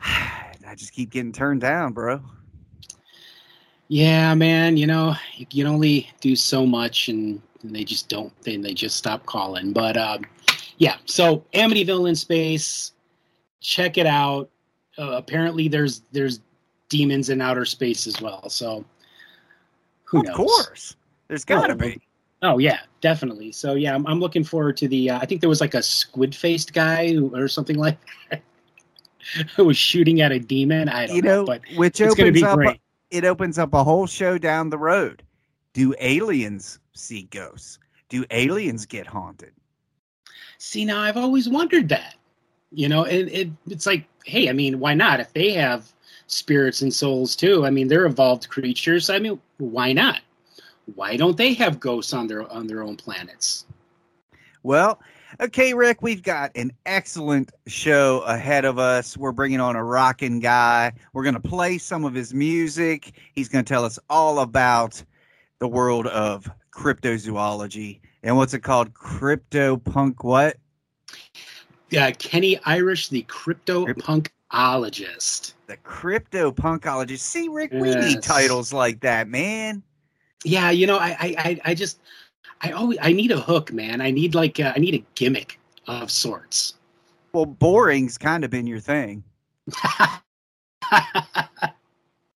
I 0.00 0.74
just 0.76 0.92
keep 0.92 1.10
getting 1.10 1.32
turned 1.32 1.60
down, 1.60 1.92
bro. 1.92 2.20
Yeah, 3.88 4.34
man. 4.34 4.76
You 4.76 4.86
know, 4.86 5.14
you 5.36 5.46
can 5.46 5.66
only 5.66 6.10
do 6.20 6.34
so 6.36 6.66
much, 6.66 7.08
and 7.08 7.40
they 7.62 7.84
just 7.84 8.08
don't. 8.08 8.32
Then 8.42 8.62
they 8.62 8.74
just 8.74 8.96
stop 8.96 9.26
calling. 9.26 9.72
But 9.72 9.96
um, 9.96 10.24
yeah. 10.78 10.96
So 11.04 11.44
Amityville 11.54 12.08
in 12.08 12.16
space. 12.16 12.92
Check 13.64 13.96
it 13.96 14.06
out. 14.06 14.50
Uh, 14.98 15.12
apparently, 15.12 15.68
there's 15.68 16.02
there's 16.12 16.40
demons 16.90 17.30
in 17.30 17.40
outer 17.40 17.64
space 17.64 18.06
as 18.06 18.20
well. 18.20 18.48
So 18.50 18.84
who 20.04 20.18
of 20.20 20.26
knows? 20.26 20.36
course. 20.36 20.96
There's 21.28 21.44
got 21.46 21.66
to 21.68 21.72
Oh, 21.72 21.76
be. 21.76 22.00
Oh 22.42 22.58
yeah, 22.58 22.80
definitely. 23.00 23.52
So 23.52 23.74
yeah, 23.74 23.94
I'm, 23.94 24.06
I'm 24.06 24.20
looking 24.20 24.44
forward 24.44 24.76
to 24.76 24.86
the. 24.88 25.10
Uh, 25.10 25.18
I 25.18 25.24
think 25.26 25.40
there 25.40 25.48
was 25.48 25.62
like 25.62 25.72
a 25.74 25.82
squid 25.82 26.34
faced 26.34 26.74
guy 26.74 27.14
who, 27.14 27.34
or 27.34 27.48
something 27.48 27.76
like 27.78 27.96
that 28.30 28.42
who 29.56 29.64
was 29.64 29.78
shooting 29.78 30.20
at 30.20 30.30
a 30.30 30.38
demon. 30.38 30.90
I 30.90 31.06
don't 31.06 31.16
You 31.16 31.22
know, 31.22 31.36
know, 31.40 31.46
but 31.46 31.62
which 31.74 32.02
it's 32.02 32.12
opens 32.12 32.34
be 32.34 32.44
up 32.44 32.56
great. 32.56 32.80
it 33.10 33.24
opens 33.24 33.58
up 33.58 33.72
a 33.72 33.82
whole 33.82 34.06
show 34.06 34.36
down 34.36 34.68
the 34.68 34.76
road. 34.78 35.22
Do 35.72 35.94
aliens 36.00 36.78
see 36.92 37.22
ghosts? 37.30 37.78
Do 38.10 38.26
aliens 38.30 38.84
get 38.84 39.06
haunted? 39.06 39.52
See, 40.58 40.84
now 40.84 41.00
I've 41.00 41.16
always 41.16 41.48
wondered 41.48 41.88
that. 41.88 42.14
You 42.74 42.88
know, 42.88 43.04
it, 43.04 43.24
it 43.28 43.50
it's 43.68 43.86
like, 43.86 44.06
hey, 44.24 44.48
I 44.48 44.52
mean, 44.52 44.80
why 44.80 44.94
not? 44.94 45.20
If 45.20 45.32
they 45.32 45.52
have 45.52 45.92
spirits 46.26 46.82
and 46.82 46.92
souls 46.92 47.36
too, 47.36 47.64
I 47.66 47.70
mean, 47.70 47.88
they're 47.88 48.06
evolved 48.06 48.48
creatures. 48.48 49.10
I 49.10 49.18
mean, 49.18 49.40
why 49.58 49.92
not? 49.92 50.20
Why 50.94 51.16
don't 51.16 51.36
they 51.36 51.54
have 51.54 51.80
ghosts 51.80 52.12
on 52.12 52.26
their 52.26 52.50
on 52.52 52.66
their 52.66 52.82
own 52.82 52.96
planets? 52.96 53.66
Well, 54.62 55.00
okay, 55.40 55.74
Rick, 55.74 56.02
we've 56.02 56.22
got 56.22 56.50
an 56.54 56.72
excellent 56.86 57.52
show 57.66 58.20
ahead 58.26 58.64
of 58.64 58.78
us. 58.78 59.16
We're 59.16 59.32
bringing 59.32 59.60
on 59.60 59.76
a 59.76 59.84
rocking 59.84 60.40
guy. 60.40 60.92
We're 61.12 61.22
going 61.22 61.34
to 61.34 61.40
play 61.40 61.78
some 61.78 62.04
of 62.04 62.14
his 62.14 62.34
music. 62.34 63.12
He's 63.34 63.48
going 63.48 63.64
to 63.64 63.68
tell 63.68 63.84
us 63.84 63.98
all 64.08 64.40
about 64.40 65.02
the 65.58 65.68
world 65.68 66.06
of 66.08 66.50
cryptozoology 66.72 68.00
and 68.24 68.38
what's 68.38 68.54
it 68.54 68.60
called? 68.60 68.94
Crypto 68.94 69.76
punk 69.76 70.24
what? 70.24 70.56
Uh, 71.96 72.12
Kenny 72.18 72.58
Irish, 72.64 73.08
the 73.08 73.22
crypto 73.22 73.86
punkologist. 73.86 75.54
The 75.66 75.76
crypto 75.78 76.52
punkologist. 76.52 77.20
See, 77.20 77.48
Rick, 77.48 77.72
we 77.72 77.94
need 77.94 78.22
titles 78.22 78.72
like 78.72 79.00
that, 79.00 79.28
man. 79.28 79.82
Yeah, 80.44 80.70
you 80.70 80.86
know, 80.86 80.98
I 80.98 81.16
I 81.20 81.34
I, 81.38 81.60
I 81.66 81.74
just 81.74 82.00
I 82.60 82.70
always 82.72 82.98
I 83.02 83.12
need 83.12 83.30
a 83.32 83.40
hook, 83.40 83.72
man. 83.72 84.00
I 84.00 84.10
need 84.10 84.34
like 84.34 84.60
uh, 84.60 84.72
I 84.74 84.78
need 84.78 84.94
a 84.94 85.04
gimmick 85.14 85.58
of 85.86 86.10
sorts. 86.10 86.74
Well, 87.32 87.46
boring's 87.46 88.16
kind 88.18 88.44
of 88.44 88.50
been 88.50 88.66
your 88.66 88.80
thing. 88.80 89.24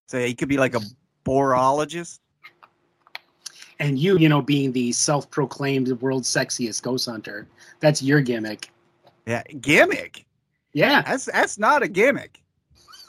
So 0.08 0.18
he 0.18 0.34
could 0.34 0.48
be 0.48 0.56
like 0.56 0.74
a 0.74 0.80
borologist. 1.24 2.20
and 3.78 3.98
you, 3.98 4.16
you 4.18 4.28
know, 4.28 4.40
being 4.40 4.72
the 4.72 4.90
self-proclaimed 4.90 5.88
world's 6.00 6.28
sexiest 6.28 6.82
ghost 6.82 7.06
hunter, 7.06 7.46
that's 7.80 8.02
your 8.02 8.22
gimmick. 8.22 8.70
Yeah, 9.28 9.42
gimmick. 9.60 10.24
Yeah. 10.72 11.02
That's 11.02 11.26
that's 11.26 11.58
not 11.58 11.82
a 11.82 11.88
gimmick. 11.88 12.42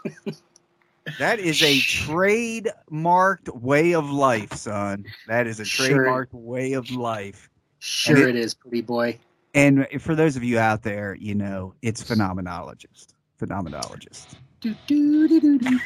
that 1.19 1.39
is 1.39 1.61
a 1.63 1.79
trademarked 1.79 3.49
way 3.61 3.93
of 3.93 4.09
life, 4.09 4.51
son. 4.53 5.05
That 5.27 5.47
is 5.47 5.59
a 5.61 5.65
Sure. 5.65 5.87
trademarked 6.05 6.33
way 6.33 6.73
of 6.73 6.91
life. 6.91 7.49
Sure 7.79 8.17
it- 8.27 8.35
it 8.35 8.35
is, 8.35 8.53
pretty 8.53 8.81
boy. 8.81 9.17
And 9.55 9.87
for 9.99 10.13
those 10.13 10.35
of 10.35 10.43
you 10.43 10.59
out 10.59 10.83
there, 10.83 11.15
you 11.15 11.33
know, 11.33 11.73
it's 11.81 12.03
phenomenologist. 12.03 13.15
Phenomenologist. 13.41 14.35
Do, 14.61 14.75
do, 14.87 15.57
do. 15.57 15.79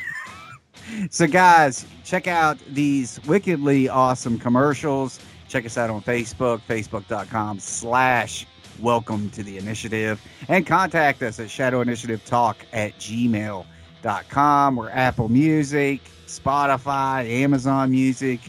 So, 1.12 1.28
guys, 1.28 1.86
check 2.04 2.26
out 2.28 2.58
these 2.70 3.20
wickedly 3.28 3.88
awesome 3.88 4.40
commercials. 4.40 5.20
Check 5.48 5.68
us 5.68 5.78
out 5.78 5.92
on 5.92 6.02
Facebook, 6.02 6.62
facebook.com 6.68 7.60
slash 7.60 8.48
welcome 8.80 9.30
to 9.32 9.44
the 9.44 9.58
initiative. 9.58 10.22
And 10.48 10.66
contact 10.66 11.22
us 11.24 11.40
at 11.40 11.50
Shadow 11.50 11.82
Initiative 11.82 12.24
Talk 12.26 12.58
at 12.74 12.98
gmail.com. 12.98 14.76
We're 14.76 14.90
Apple 14.90 15.30
Music, 15.30 16.02
Spotify, 16.28 17.30
Amazon 17.30 17.92
Music. 17.92 18.40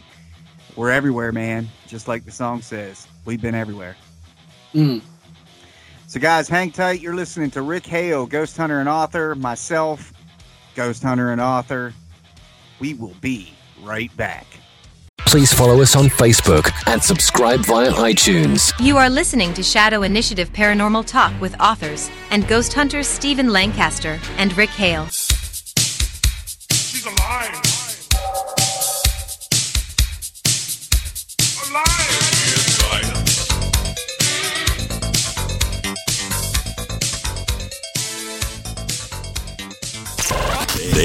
We're 0.75 0.91
everywhere, 0.91 1.31
man. 1.31 1.69
Just 1.87 2.07
like 2.07 2.25
the 2.25 2.31
song 2.31 2.61
says. 2.61 3.07
We've 3.25 3.41
been 3.41 3.55
everywhere. 3.55 3.95
Mm. 4.73 5.01
So, 6.07 6.19
guys, 6.19 6.47
hang 6.47 6.71
tight. 6.71 7.01
You're 7.01 7.15
listening 7.15 7.51
to 7.51 7.61
Rick 7.61 7.85
Hale, 7.85 8.25
Ghost 8.25 8.55
Hunter 8.57 8.79
and 8.79 8.89
author, 8.89 9.35
myself, 9.35 10.13
Ghost 10.75 11.01
Hunter 11.01 11.31
and 11.31 11.41
author. 11.41 11.93
We 12.79 12.93
will 12.93 13.15
be 13.21 13.53
right 13.81 14.15
back. 14.17 14.45
Please 15.35 15.53
follow 15.53 15.81
us 15.81 15.97
on 15.97 16.05
Facebook 16.05 16.71
and 16.87 17.03
subscribe 17.03 17.59
via 17.65 17.91
iTunes. 17.91 18.71
You 18.79 18.95
are 18.95 19.09
listening 19.09 19.53
to 19.55 19.63
Shadow 19.63 20.03
Initiative 20.03 20.49
Paranormal 20.53 21.05
Talk 21.05 21.33
with 21.41 21.59
authors 21.59 22.09
and 22.31 22.47
ghost 22.47 22.71
hunters 22.71 23.05
Stephen 23.05 23.49
Lancaster 23.51 24.17
and 24.37 24.55
Rick 24.57 24.69
Hale. 24.69 25.07
She's 25.07 27.05
alive. 27.05 27.49
Alive. 27.49 27.64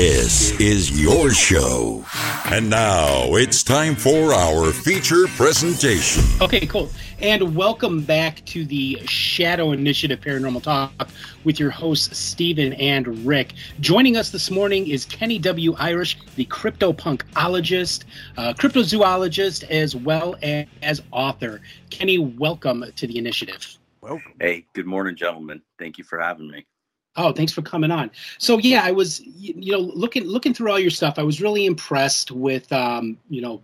This 0.00 0.58
is 0.58 0.98
your 0.98 1.30
show. 1.30 2.02
And 2.46 2.70
now 2.70 3.34
it's 3.34 3.62
time 3.62 3.94
for 3.94 4.32
our 4.32 4.72
feature 4.72 5.26
presentation. 5.36 6.24
Okay, 6.40 6.66
cool. 6.66 6.88
And 7.20 7.54
welcome 7.54 8.00
back 8.00 8.42
to 8.46 8.64
the 8.64 8.98
Shadow 9.04 9.72
Initiative 9.72 10.18
Paranormal 10.18 10.62
Talk 10.62 11.10
with 11.44 11.60
your 11.60 11.68
hosts, 11.68 12.16
Stephen 12.16 12.72
and 12.72 13.26
Rick. 13.26 13.52
Joining 13.80 14.16
us 14.16 14.30
this 14.30 14.50
morning 14.50 14.86
is 14.86 15.04
Kenny 15.04 15.38
W. 15.38 15.74
Irish, 15.76 16.16
the 16.34 16.46
cryptopunkologist, 16.46 18.04
uh, 18.38 18.54
cryptozoologist, 18.54 19.64
as 19.64 19.94
well 19.94 20.34
as, 20.42 20.64
as 20.80 21.02
author. 21.10 21.60
Kenny, 21.90 22.16
welcome 22.16 22.86
to 22.96 23.06
the 23.06 23.18
initiative. 23.18 23.76
Welcome. 24.00 24.32
Hey, 24.40 24.64
good 24.72 24.86
morning, 24.86 25.14
gentlemen. 25.14 25.60
Thank 25.78 25.98
you 25.98 26.04
for 26.04 26.18
having 26.18 26.50
me. 26.50 26.64
Oh, 27.16 27.32
thanks 27.32 27.52
for 27.52 27.62
coming 27.62 27.90
on. 27.90 28.10
So 28.38 28.58
yeah, 28.58 28.82
I 28.84 28.92
was 28.92 29.20
you 29.20 29.72
know 29.72 29.78
looking 29.80 30.24
looking 30.24 30.54
through 30.54 30.70
all 30.70 30.78
your 30.78 30.90
stuff. 30.90 31.18
I 31.18 31.22
was 31.22 31.40
really 31.40 31.66
impressed 31.66 32.30
with 32.30 32.72
um, 32.72 33.18
you 33.28 33.42
know, 33.42 33.60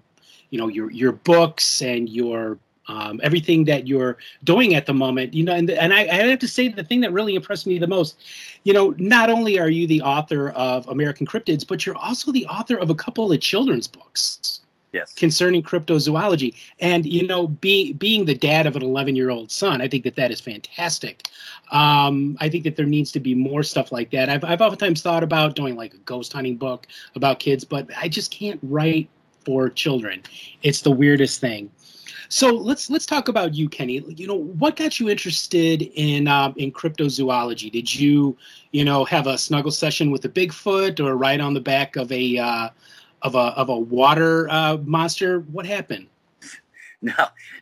you 0.51 0.59
know 0.59 0.69
your 0.69 0.91
your 0.91 1.13
books 1.13 1.81
and 1.81 2.09
your 2.09 2.59
um, 2.89 3.21
everything 3.23 3.65
that 3.65 3.87
you're 3.87 4.19
doing 4.45 4.75
at 4.75 4.87
the 4.87 4.95
moment. 4.95 5.33
You 5.33 5.45
know, 5.45 5.55
and 5.55 5.71
and 5.71 5.95
I, 5.95 6.01
I 6.01 6.27
have 6.27 6.39
to 6.41 6.49
say 6.49 6.69
the 6.69 6.85
thing 6.85 7.01
that 7.03 7.13
really 7.13 7.35
impressed 7.35 7.67
me 7.67 7.79
the 7.79 7.87
most, 7.87 8.19
you 8.65 8.73
know, 8.73 8.95
not 8.99 9.31
only 9.31 9.59
are 9.59 9.71
you 9.71 9.87
the 9.87 10.03
author 10.03 10.51
of 10.51 10.87
American 10.89 11.27
Cryptids, 11.27 11.67
but 11.67 11.87
you're 11.87 11.97
also 11.97 12.33
the 12.33 12.47
author 12.47 12.77
of 12.77 12.91
a 12.91 12.95
couple 12.95 13.31
of 13.31 13.41
children's 13.41 13.87
books. 13.87 14.61
Yes. 14.97 15.13
Concerning 15.13 15.63
cryptozoology, 15.63 16.55
and 16.81 17.05
you 17.05 17.27
know, 17.27 17.49
being 17.49 17.93
being 17.99 18.25
the 18.25 18.35
dad 18.35 18.67
of 18.67 18.77
an 18.77 18.83
11 18.83 19.15
year 19.15 19.29
old 19.29 19.51
son, 19.51 19.83
I 19.83 19.89
think 19.89 20.05
that 20.05 20.17
that 20.17 20.31
is 20.31 20.41
fantastic. 20.41 21.29
Um, 21.71 22.39
I 22.41 22.49
think 22.49 22.65
that 22.65 22.77
there 22.77 22.87
needs 22.87 23.13
to 23.13 23.21
be 23.21 23.35
more 23.35 23.63
stuff 23.63 23.93
like 23.93 24.11
that. 24.13 24.31
I've 24.31 24.43
I've 24.43 24.63
oftentimes 24.63 25.03
thought 25.03 25.23
about 25.23 25.55
doing 25.55 25.77
like 25.77 25.93
a 25.93 25.99
ghost 25.99 26.33
hunting 26.33 26.57
book 26.57 26.87
about 27.15 27.41
kids, 27.41 27.63
but 27.63 27.91
I 27.95 28.09
just 28.09 28.31
can't 28.31 28.59
write 28.63 29.11
for 29.45 29.69
children. 29.69 30.23
It's 30.63 30.81
the 30.81 30.91
weirdest 30.91 31.43
thing. 31.43 31.71
So 32.31 32.55
let's 32.55 32.89
let's 32.89 33.05
talk 33.05 33.29
about 33.29 33.55
you, 33.55 33.69
Kenny. 33.69 34.03
You 34.09 34.27
know, 34.27 34.35
what 34.35 34.77
got 34.77 34.99
you 34.99 35.11
interested 35.11 35.83
in 35.83 36.27
um, 36.27 36.55
in 36.57 36.73
cryptozoology? 36.73 37.71
Did 37.71 37.95
you, 37.95 38.35
you 38.73 38.83
know, 38.83 39.05
have 39.05 39.27
a 39.27 39.37
snuggle 39.37 39.71
session 39.71 40.11
with 40.11 40.25
a 40.25 40.31
Bigfoot 40.31 41.05
or 41.05 41.19
ride 41.19 41.43
on 41.43 41.53
the 41.53 41.61
back 41.61 41.97
of 41.97 42.11
a 42.11 42.39
uh, 42.39 42.71
of 43.23 43.35
a 43.35 43.39
of 43.39 43.69
a 43.69 43.79
water 43.79 44.49
uh, 44.51 44.79
monster? 44.85 45.41
What 45.41 45.67
happened? 45.67 46.09
No, 47.03 47.13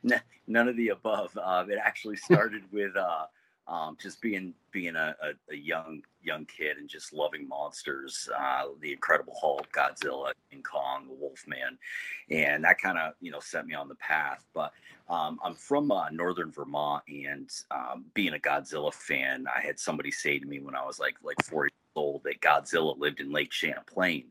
no, 0.05 0.17
none 0.47 0.69
of 0.69 0.77
the 0.77 0.91
above. 0.91 1.37
Uh, 1.37 1.65
it 1.69 1.77
actually 1.83 2.17
started 2.29 2.63
with 2.71 2.97
uh, 2.97 3.27
um, 3.67 3.97
just 4.01 4.21
being 4.21 4.53
being 4.73 4.95
a, 4.97 5.17
a, 5.23 5.53
a, 5.53 5.57
young 5.57 6.03
young 6.23 6.45
kid 6.47 6.77
and 6.77 6.89
just 6.89 7.13
loving 7.13 7.49
monsters, 7.49 8.29
uh, 8.39 8.65
the 8.81 8.93
Incredible 8.93 9.35
Hulk, 9.41 9.67
Godzilla, 9.73 10.33
King 10.51 10.63
Kong, 10.63 11.07
the 11.09 11.15
Wolfman, 11.15 11.79
and 12.31 12.63
that 12.65 12.79
kind 12.81 12.99
of 12.99 13.15
you 13.21 13.31
know 13.31 13.41
set 13.41 13.67
me 13.67 13.75
on 13.75 13.89
the 13.89 13.95
path. 13.97 14.45
But 14.55 14.73
um, 15.09 15.39
I'm 15.43 15.55
from 15.55 15.91
uh, 15.91 16.11
northern 16.11 16.51
Vermont, 16.51 17.05
and 17.09 17.51
um, 17.71 18.05
being 18.13 18.35
a 18.35 18.39
Godzilla 18.39 18.93
fan, 18.93 19.47
I 19.55 19.61
had 19.61 19.79
somebody 19.79 20.11
say 20.11 20.39
to 20.39 20.47
me 20.47 20.61
when 20.61 20.77
I 20.77 20.85
was 20.85 20.99
like 20.99 21.17
like 21.23 21.43
four 21.43 21.65
years 21.65 21.73
old 21.97 22.23
that 22.25 22.41
Godzilla 22.41 22.99
lived 22.99 23.21
in 23.21 23.33
Lake 23.33 23.53
Champlain. 23.53 24.27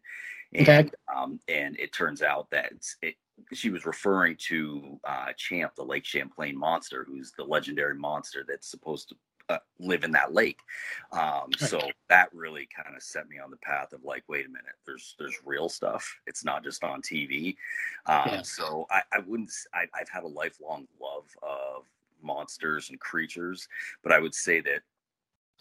And, 0.56 0.70
okay. 0.70 0.90
um, 1.14 1.40
and 1.48 1.78
it 1.80 1.94
turns 1.94 2.22
out 2.22 2.50
that 2.52 2.74
it, 3.02 3.16
she 3.52 3.70
was 3.70 3.86
referring 3.86 4.38
to 4.48 5.00
uh, 5.04 5.34
Champ, 5.38 5.74
the 5.76 5.84
Lake 5.84 6.06
Champlain 6.06 6.58
monster, 6.58 7.06
who's 7.08 7.32
the 7.38 7.44
legendary 7.44 7.96
monster 7.96 8.46
that's 8.48 8.70
supposed 8.70 9.10
to 9.10 9.16
uh, 9.50 9.58
live 9.80 10.04
in 10.04 10.12
that 10.12 10.34
lake. 10.34 10.60
Um, 11.12 11.50
so 11.58 11.80
that 12.10 12.30
really 12.34 12.68
kind 12.76 12.96
of 12.96 13.04
set 13.04 13.28
me 13.28 13.40
on 13.40 13.52
the 13.52 13.58
path 13.58 13.94
of 13.94 14.04
like, 14.04 14.24
wait 14.28 14.46
a 14.46 14.50
minute, 14.50 14.76
there's 14.86 15.16
there's 15.20 15.36
real 15.46 15.70
stuff. 15.70 16.08
It's 16.28 16.46
not 16.46 16.64
just 16.64 16.84
on 16.84 17.02
TV. 17.02 17.56
Um, 18.06 18.24
yeah. 18.28 18.42
So 18.44 18.86
I, 18.90 19.02
I 19.12 19.20
wouldn't. 19.20 19.52
I, 19.74 19.86
I've 20.00 20.10
had 20.10 20.24
a 20.24 20.28
lifelong 20.28 20.88
love 21.02 21.26
of 21.42 21.84
monsters 22.22 22.90
and 22.90 23.00
creatures, 23.00 23.68
but 24.02 24.14
I 24.14 24.20
would 24.20 24.34
say 24.34 24.62
that 24.62 24.82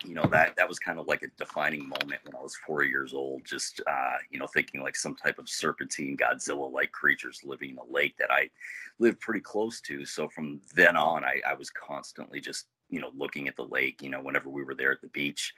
you 0.04 0.14
know 0.14 0.26
that 0.26 0.56
that 0.56 0.68
was 0.68 0.78
kind 0.78 0.98
of 0.98 1.06
like 1.06 1.22
a 1.22 1.28
defining 1.38 1.88
moment 1.88 2.20
when 2.24 2.36
I 2.36 2.42
was 2.42 2.56
four 2.66 2.82
years 2.82 3.14
old. 3.14 3.44
Just 3.44 3.80
uh, 3.86 4.16
you 4.30 4.38
know, 4.38 4.46
thinking 4.46 4.82
like 4.82 4.96
some 4.96 5.14
type 5.14 5.38
of 5.38 5.48
serpentine, 5.48 6.16
Godzilla-like 6.16 6.92
creatures 6.92 7.40
living 7.44 7.70
in 7.70 7.78
a 7.78 7.92
lake 7.92 8.16
that 8.18 8.30
I 8.30 8.50
lived 8.98 9.20
pretty 9.20 9.40
close 9.40 9.80
to. 9.82 10.04
So 10.04 10.28
from 10.28 10.60
then 10.74 10.96
on, 10.96 11.24
I, 11.24 11.40
I 11.48 11.54
was 11.54 11.70
constantly 11.70 12.40
just 12.40 12.66
you 12.90 13.00
know 13.00 13.10
looking 13.16 13.48
at 13.48 13.56
the 13.56 13.64
lake. 13.64 14.02
You 14.02 14.10
know, 14.10 14.20
whenever 14.20 14.48
we 14.48 14.64
were 14.64 14.74
there 14.74 14.92
at 14.92 15.00
the 15.00 15.08
beach, 15.08 15.54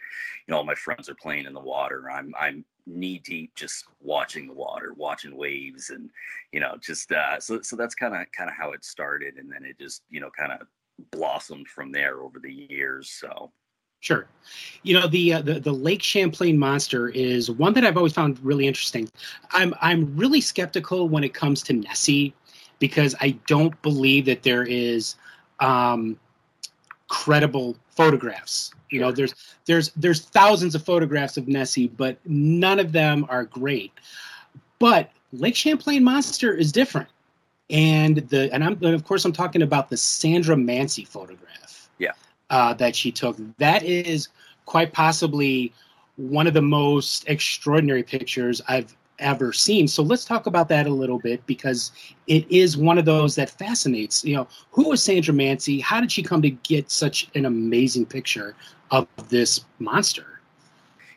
you 0.47 0.53
know, 0.53 0.59
all 0.59 0.65
my 0.65 0.75
friends 0.75 1.09
are 1.09 1.17
playing 1.17 1.47
in 1.47 1.55
the 1.55 1.61
water. 1.61 2.11
I'm 2.11 2.35
I'm 2.39 2.65
knee 2.87 3.19
deep 3.19 3.55
just 3.55 3.87
watching 4.01 4.47
the 4.47 4.53
water, 4.53 4.93
watching 4.97 5.37
waves, 5.37 5.91
and 5.91 6.11
you 6.53 6.61
know, 6.61 6.77
just 6.81 7.13
uh, 7.13 7.41
so 7.41 7.63
so 7.63 7.77
that's 7.77 7.95
kind 7.95 8.15
of 8.15 8.27
kind 8.37 8.51
of 8.51 8.57
how 8.57 8.73
it 8.73 8.85
started, 8.85 9.37
and 9.37 9.51
then 9.51 9.65
it 9.65 9.79
just 9.79 10.03
you 10.11 10.21
know 10.21 10.31
kind 10.37 10.53
of 10.53 10.67
blossomed 11.11 11.69
from 11.69 11.93
there 11.93 12.21
over 12.21 12.39
the 12.39 12.53
years. 12.53 13.11
So. 13.11 13.53
Sure. 14.05 14.27
You 14.83 15.01
know 15.01 15.07
the, 15.07 15.33
uh, 15.33 15.41
the 15.41 15.61
the 15.61 15.73
Lake 15.73 16.03
Champlain 16.03 16.59
monster 16.59 17.09
is 17.09 17.51
one 17.51 17.73
that 17.73 17.85
I've 17.85 17.97
always 17.97 18.13
found 18.13 18.39
really 18.45 18.67
interesting. 18.67 19.09
I'm 19.53 19.73
I'm 19.81 20.15
really 20.15 20.43
skeptical 20.43 21.09
when 21.09 21.25
it 21.25 21.33
comes 21.33 21.63
to 21.63 21.73
Nessie 21.73 22.35
because 22.81 23.15
I 23.23 23.31
don't 23.47 23.81
believe 23.81 24.27
that 24.27 24.43
there 24.43 24.63
is 24.63 25.17
um, 25.61 26.19
credible 27.09 27.79
photographs. 27.89 28.75
You 28.91 29.01
know, 29.01 29.11
there's 29.11 29.35
there's 29.65 29.91
there's 29.97 30.21
thousands 30.21 30.75
of 30.75 30.85
photographs 30.85 31.39
of 31.39 31.49
Nessie, 31.49 31.89
but 31.89 32.19
none 32.27 32.79
of 32.79 32.93
them 32.93 33.25
are 33.31 33.45
great. 33.45 33.91
But 34.81 35.11
Lake 35.33 35.57
Champlain 35.57 36.05
monster 36.05 36.53
is 36.53 36.73
different, 36.73 37.09
and 37.71 38.19
the 38.29 38.53
and 38.53 38.63
I'm 38.63 38.75
and 38.75 38.95
of 38.95 39.05
course 39.05 39.25
I'm 39.25 39.33
talking 39.33 39.63
about 39.63 39.89
the 39.89 39.97
Sandra 39.97 40.57
Mansi 40.57 41.09
photograph 41.09 41.89
uh, 42.55 42.73
that 42.73 42.95
she 42.95 43.11
took. 43.11 43.37
That 43.59 43.83
is 43.83 44.29
quite 44.65 44.93
possibly 44.93 45.73
one 46.17 46.47
of 46.47 46.55
the 46.55 46.63
most 46.63 47.29
extraordinary 47.29 48.05
pictures 48.05 48.63
I've 48.69 48.97
ever 49.19 49.53
seen. 49.53 49.89
So 49.89 50.05
let's 50.05 50.25
talk 50.25 50.47
about 50.47 50.69
that 50.69 50.87
a 50.87 50.91
little 50.91 51.19
bit 51.19 51.45
because 51.47 51.91
it 52.29 52.49
is 52.49 52.77
one 52.77 52.97
of 52.97 53.07
those 53.07 53.35
that 53.35 53.51
fascinates. 53.51 54.25
You 54.25 54.37
know, 54.37 54.49
who 54.71 54.89
was 54.89 55.03
Sandra 55.03 55.35
Mansi? 55.35 55.83
How 55.83 56.01
did 56.01 56.13
she 56.13 56.23
come 56.23 56.43
to 56.43 56.51
get 56.51 56.93
such 56.93 57.29
an 57.35 57.45
amazing 57.45 58.07
picture 58.07 58.55
of 58.93 59.09
this 59.29 59.65
monster? 59.81 60.41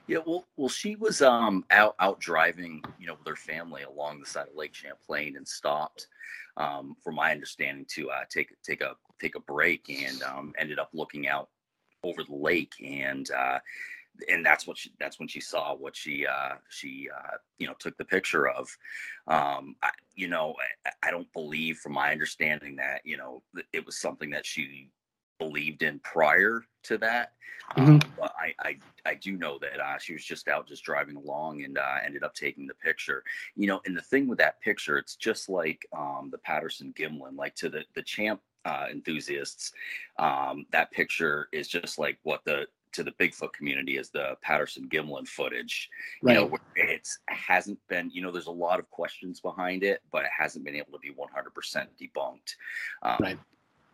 Yeah, 0.08 0.20
well, 0.26 0.48
well, 0.56 0.70
she 0.70 0.96
was 0.96 1.22
um, 1.22 1.66
out 1.70 1.96
out 2.00 2.20
driving, 2.20 2.82
you 2.98 3.06
know, 3.06 3.14
with 3.14 3.28
her 3.28 3.36
family 3.36 3.84
along 3.84 4.22
the 4.22 4.26
side 4.26 4.48
of 4.48 4.56
Lake 4.56 4.74
Champlain 4.74 5.36
and 5.38 5.48
stopped, 5.48 6.08
um, 6.58 6.96
from 7.04 7.16
my 7.16 7.32
understanding, 7.32 7.86
to 7.96 8.10
uh, 8.10 8.24
take 8.30 8.50
take 8.64 8.82
a 8.82 8.96
take 9.22 9.36
a 9.36 9.40
break 9.42 9.90
and 9.90 10.22
um, 10.24 10.54
ended 10.58 10.80
up 10.80 10.90
looking 10.94 11.28
out 11.28 11.50
over 12.04 12.24
the 12.24 12.36
lake 12.36 12.74
and 12.84 13.32
uh, 13.32 13.60
and 14.30 14.46
that's 14.46 14.66
what 14.66 14.78
she, 14.78 14.92
that's 15.00 15.20
when 15.20 15.28
she 15.28 15.40
saw 15.40 15.76
what 15.76 15.96
she 15.96 16.26
uh, 16.26 16.56
she 16.70 17.10
uh, 17.16 17.38
you 17.60 17.68
know 17.68 17.74
took 17.80 17.98
the 17.98 18.06
picture 18.06 18.48
of. 18.48 18.68
Um, 19.28 19.76
I, 19.84 19.92
you 20.16 20.28
know, 20.28 20.56
I, 20.86 21.08
I, 21.08 21.12
don't 21.12 21.32
believe, 21.34 21.78
from 21.78 21.94
my 21.94 22.12
understanding, 22.12 22.76
that 22.78 23.02
you 23.04 23.18
know 23.18 23.44
it 23.74 23.86
was 23.86 24.00
something 24.00 24.30
that 24.32 24.46
she 24.46 24.90
believed 25.40 25.84
in 25.84 26.00
prior 26.00 26.64
to 26.84 26.98
that. 27.00 27.34
Mm-hmm. 27.76 27.92
Um, 27.92 28.00
but 28.18 28.34
I, 28.40 28.54
I, 28.68 28.78
I 29.06 29.16
do 29.16 29.38
know 29.38 29.60
that 29.60 29.80
uh, 29.80 29.98
she 29.98 30.14
was 30.14 30.24
just 30.24 30.48
out 30.48 30.68
just 30.68 30.84
driving 30.84 31.18
along 31.18 31.64
and 31.64 31.78
uh, 31.78 31.96
ended 32.06 32.24
up 32.24 32.34
taking 32.34 32.66
the 32.66 32.74
picture. 32.76 33.24
You 33.56 33.68
know, 33.68 33.82
and 33.86 33.96
the 33.96 34.02
thing 34.02 34.28
with 34.28 34.38
that 34.40 34.62
picture, 34.62 34.98
it's 34.98 35.16
just 35.16 35.50
like 35.50 35.86
um, 35.96 36.30
the 36.32 36.38
Patterson 36.38 36.94
Gimlin, 36.98 37.36
like 37.36 37.56
to 37.56 37.70
the 37.70 37.84
the 37.94 38.04
champ 38.04 38.40
uh, 38.66 38.86
enthusiasts, 38.90 39.74
um, 40.18 40.66
that 40.72 40.92
picture 40.92 41.50
is 41.52 41.68
just 41.68 42.00
like 42.00 42.18
what 42.24 42.42
the 42.46 42.68
to 42.94 43.04
the 43.04 43.12
Bigfoot 43.12 43.54
community 43.54 43.98
is 43.98 44.10
the 44.10 44.36
Patterson 44.42 44.88
Gimlin 44.90 45.28
footage. 45.28 45.90
Right. 46.24 46.36
You 46.36 46.50
know, 46.50 46.58
it's 46.76 47.20
hasn't 47.28 47.80
been, 47.90 48.10
you 48.12 48.22
know, 48.22 48.32
there's 48.32 48.48
a 48.48 48.52
lot 48.52 48.80
of 48.80 48.90
questions 48.90 49.40
behind 49.40 49.84
it, 49.84 50.02
but 50.12 50.24
it 50.24 50.32
hasn't 50.36 50.66
been 50.66 50.76
able 50.76 50.94
to 50.94 51.00
be 51.00 51.12
100% 51.12 51.88
debunked. 52.02 52.56
Um, 53.04 53.18
right 53.20 53.40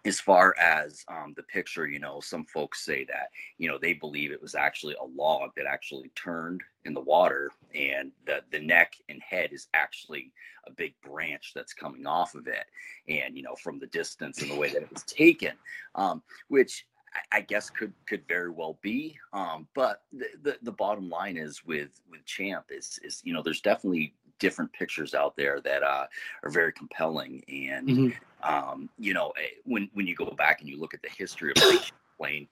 as 0.06 0.20
far 0.20 0.54
as 0.60 1.06
um, 1.08 1.34
the 1.38 1.44
picture, 1.44 1.88
you 1.88 2.00
know, 2.00 2.20
some 2.20 2.46
folks 2.46 2.84
say 2.84 3.06
that, 3.06 3.30
you 3.58 3.70
know, 3.70 3.78
they 3.78 3.94
believe 3.94 4.32
it 4.32 4.42
was 4.42 4.56
actually 4.56 4.96
a 4.96 5.06
log 5.06 5.52
that 5.56 5.66
actually 5.66 6.10
turned 6.16 6.62
in 6.86 6.94
the 6.94 7.02
water 7.02 7.52
and 7.74 8.12
the, 8.26 8.42
the 8.52 8.60
neck 8.60 8.96
and 9.08 9.22
head 9.22 9.54
is 9.54 9.68
actually 9.74 10.32
a 10.68 10.72
big 10.72 10.94
branch 11.02 11.54
that's 11.56 11.74
coming 11.74 12.06
off 12.06 12.36
of 12.36 12.48
it. 12.48 12.66
And, 13.08 13.38
you 13.38 13.44
know, 13.44 13.56
from 13.56 13.80
the 13.80 13.88
distance 13.88 14.42
and 14.42 14.52
the 14.52 14.58
way 14.58 14.70
that 14.70 14.84
it 14.84 14.92
was 14.92 15.04
taken, 15.04 15.54
um, 15.96 16.22
which 16.50 16.86
I, 17.14 17.38
I 17.38 17.42
guess 17.42 17.70
could 17.70 17.94
could 18.08 18.28
very 18.28 18.50
well 18.50 18.80
be. 18.82 19.18
Um, 19.32 19.68
but 19.74 20.02
the, 20.12 20.28
the, 20.42 20.58
the 20.64 20.72
bottom 20.72 21.10
line 21.10 21.38
is 21.38 21.64
with 21.66 22.02
with 22.10 22.26
Champ 22.26 22.66
is 22.70 23.00
is 23.04 23.22
you 23.24 23.34
know 23.34 23.42
there's 23.42 23.62
definitely 23.62 24.16
different 24.40 24.74
pictures 24.74 25.14
out 25.14 25.36
there 25.38 25.62
that 25.62 25.84
uh, 25.84 26.06
are 26.44 26.50
very 26.50 26.74
compelling. 26.74 27.44
And 27.48 27.88
mm-hmm. 27.88 28.10
Um, 28.44 28.90
you 28.98 29.14
know, 29.14 29.32
eh, 29.42 29.56
when 29.66 29.90
when 29.94 30.08
you 30.08 30.16
go 30.16 30.26
back 30.32 30.60
and 30.62 30.70
you 30.70 30.80
look 30.80 30.94
at 30.94 31.02
the 31.02 31.10
history 31.18 31.52
of 31.56 31.64
Lake 31.64 31.82
Champlain, 32.20 32.48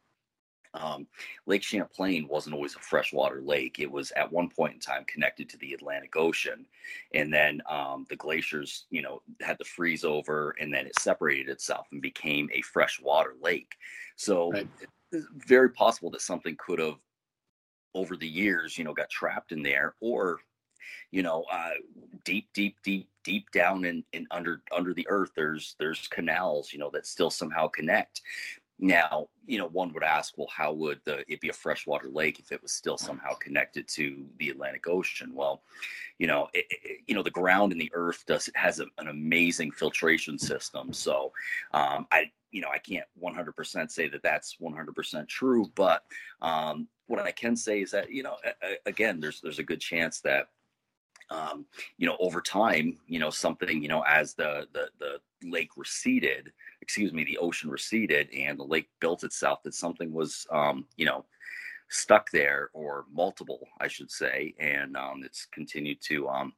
um, 0.73 1.08
Lake 1.45 1.63
Champlain 1.63 2.27
wasn't 2.27 2.56
always 2.56 2.75
a 2.75 2.80
freshwater 2.80 3.41
lake. 3.41 3.80
It 3.80 3.91
was 3.91 4.12
at 4.12 4.32
one 4.32 4.49
point 4.49 4.73
in 4.73 4.80
time 4.80 5.04
connected 5.06 5.49
to 5.49 5.58
the 5.58 5.73
Atlantic 5.73 6.15
Ocean, 6.15 6.65
and 7.13 7.34
then 7.34 7.62
um, 7.69 8.06
the 8.10 8.15
glaciers, 8.15 8.86
you 8.89 9.01
know, 9.01 9.21
had 9.41 9.58
to 9.60 9.65
freeze 9.65 10.04
over, 10.04 10.56
and 10.60 10.73
then 10.73 10.88
it 10.88 10.97
separated 10.99 11.49
itself 11.49 11.88
and 11.91 12.01
became 12.01 12.49
a 12.54 12.62
freshwater 12.62 13.36
lake. 13.41 13.73
So, 14.15 14.51
right. 14.51 14.67
it's 15.12 15.27
very 15.45 15.69
possible 15.69 16.10
that 16.12 16.21
something 16.21 16.56
could 16.58 16.80
have 16.80 16.95
over 17.93 18.15
the 18.15 18.27
years, 18.27 18.77
you 18.77 18.86
know, 18.86 18.93
got 18.93 19.10
trapped 19.10 19.51
in 19.51 19.62
there, 19.62 19.95
or 19.99 20.39
you 21.11 21.23
know, 21.23 21.45
uh, 21.51 21.71
deep, 22.23 22.49
deep, 22.53 22.77
deep, 22.83 23.09
deep 23.23 23.49
down 23.51 23.85
in, 23.85 24.03
in 24.13 24.27
under 24.31 24.61
under 24.75 24.93
the 24.93 25.07
earth, 25.09 25.31
there's 25.35 25.75
there's 25.79 26.07
canals, 26.07 26.73
you 26.73 26.79
know, 26.79 26.89
that 26.91 27.05
still 27.05 27.29
somehow 27.29 27.67
connect. 27.67 28.21
now, 28.81 29.27
you 29.45 29.59
know, 29.59 29.67
one 29.67 29.93
would 29.93 30.03
ask, 30.03 30.37
well, 30.37 30.47
how 30.55 30.73
would 30.73 30.99
the, 31.05 31.23
it 31.31 31.39
be 31.39 31.49
a 31.49 31.53
freshwater 31.53 32.09
lake 32.09 32.39
if 32.39 32.51
it 32.51 32.61
was 32.63 32.71
still 32.71 32.97
somehow 32.97 33.33
connected 33.35 33.87
to 33.87 34.25
the 34.39 34.49
Atlantic 34.49 34.87
Ocean? 34.87 35.31
Well, 35.35 35.61
you 36.17 36.25
know, 36.25 36.47
it, 36.53 36.65
it, 36.69 37.01
you 37.05 37.13
know, 37.13 37.21
the 37.21 37.29
ground 37.29 37.71
and 37.71 37.79
the 37.79 37.91
earth 37.93 38.23
does 38.25 38.49
has 38.55 38.79
a, 38.79 38.85
an 38.97 39.07
amazing 39.07 39.71
filtration 39.71 40.39
system. 40.39 40.91
So, 40.93 41.31
um, 41.73 42.07
I, 42.11 42.31
you 42.51 42.61
know, 42.61 42.69
I 42.73 42.79
can't 42.79 43.05
100% 43.21 43.91
say 43.91 44.07
that 44.09 44.23
that's 44.23 44.57
100% 44.61 45.27
true, 45.27 45.71
but 45.75 46.03
um, 46.41 46.87
what 47.07 47.19
I 47.19 47.31
can 47.31 47.55
say 47.55 47.81
is 47.81 47.91
that, 47.91 48.11
you 48.11 48.23
know, 48.23 48.35
again, 48.85 49.19
there's 49.19 49.41
there's 49.41 49.59
a 49.59 49.63
good 49.63 49.79
chance 49.79 50.21
that 50.21 50.47
um, 51.31 51.65
you 51.97 52.05
know, 52.05 52.17
over 52.19 52.41
time, 52.41 52.97
you 53.07 53.19
know, 53.19 53.29
something, 53.29 53.81
you 53.81 53.87
know, 53.87 54.01
as 54.01 54.33
the, 54.33 54.67
the, 54.73 54.89
the 54.99 55.49
lake 55.49 55.69
receded, 55.77 56.51
excuse 56.81 57.13
me, 57.13 57.23
the 57.23 57.37
ocean 57.37 57.69
receded 57.69 58.29
and 58.35 58.59
the 58.59 58.63
lake 58.63 58.89
built 58.99 59.23
itself, 59.23 59.63
that 59.63 59.73
something 59.73 60.11
was, 60.11 60.45
um, 60.51 60.85
you 60.97 61.05
know, 61.05 61.25
stuck 61.89 62.29
there 62.31 62.69
or 62.73 63.05
multiple, 63.11 63.67
I 63.79 63.87
should 63.87 64.11
say. 64.11 64.53
And 64.59 64.97
um, 64.97 65.23
it's 65.23 65.47
continued 65.51 66.01
to, 66.03 66.27
um, 66.27 66.53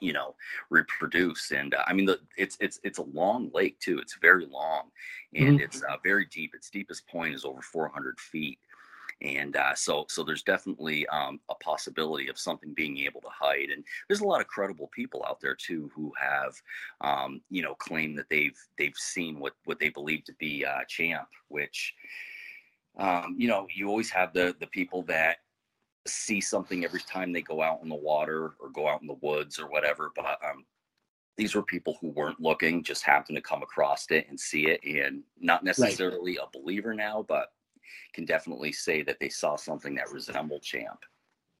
you 0.00 0.12
know 0.12 0.34
reproduce 0.70 1.52
and 1.52 1.72
uh, 1.72 1.84
i 1.86 1.92
mean 1.92 2.04
the, 2.04 2.18
it's 2.36 2.56
it's 2.60 2.80
it's 2.82 2.98
a 2.98 3.02
long 3.02 3.48
lake 3.54 3.78
too 3.78 3.98
it's 4.00 4.16
very 4.20 4.44
long 4.44 4.90
and 5.36 5.54
mm-hmm. 5.54 5.64
it's 5.64 5.82
uh, 5.84 5.96
very 6.02 6.26
deep 6.26 6.52
its 6.52 6.68
deepest 6.68 7.06
point 7.06 7.32
is 7.32 7.44
over 7.44 7.62
400 7.62 8.18
feet 8.18 8.58
and 9.24 9.56
uh, 9.56 9.74
so 9.74 10.04
so 10.08 10.22
there's 10.22 10.42
definitely 10.42 11.06
um, 11.08 11.40
a 11.50 11.54
possibility 11.56 12.28
of 12.28 12.38
something 12.38 12.74
being 12.74 12.98
able 12.98 13.20
to 13.20 13.28
hide 13.30 13.70
and 13.70 13.82
there's 14.08 14.20
a 14.20 14.26
lot 14.26 14.40
of 14.40 14.46
credible 14.46 14.88
people 14.94 15.24
out 15.26 15.40
there 15.40 15.54
too 15.54 15.90
who 15.94 16.12
have 16.20 16.54
um, 17.00 17.40
you 17.50 17.62
know 17.62 17.74
claimed 17.74 18.16
that 18.18 18.28
they've 18.30 18.58
they've 18.78 18.96
seen 18.96 19.40
what 19.40 19.54
what 19.64 19.78
they 19.80 19.88
believe 19.88 20.22
to 20.24 20.34
be 20.34 20.64
uh, 20.64 20.84
champ 20.86 21.28
which 21.48 21.94
um, 22.98 23.34
you 23.38 23.48
know 23.48 23.66
you 23.74 23.88
always 23.88 24.10
have 24.10 24.32
the 24.32 24.54
the 24.60 24.66
people 24.68 25.02
that 25.02 25.38
see 26.06 26.40
something 26.40 26.84
every 26.84 27.00
time 27.00 27.32
they 27.32 27.40
go 27.40 27.62
out 27.62 27.80
in 27.82 27.88
the 27.88 27.94
water 27.94 28.52
or 28.60 28.68
go 28.68 28.86
out 28.86 29.00
in 29.00 29.06
the 29.06 29.16
woods 29.22 29.58
or 29.58 29.68
whatever 29.68 30.10
but 30.14 30.38
um, 30.46 30.64
these 31.36 31.54
were 31.54 31.62
people 31.62 31.96
who 32.00 32.10
weren't 32.10 32.40
looking 32.40 32.84
just 32.84 33.02
happened 33.02 33.36
to 33.36 33.42
come 33.42 33.62
across 33.62 34.06
it 34.10 34.26
and 34.28 34.38
see 34.38 34.68
it 34.68 34.80
and 34.84 35.22
not 35.40 35.64
necessarily 35.64 36.36
right. 36.36 36.46
a 36.46 36.58
believer 36.58 36.92
now 36.92 37.24
but 37.26 37.48
can 38.12 38.24
definitely 38.24 38.72
say 38.72 39.02
that 39.02 39.18
they 39.20 39.28
saw 39.28 39.56
something 39.56 39.94
that 39.96 40.10
resembled 40.12 40.62
Champ. 40.62 41.00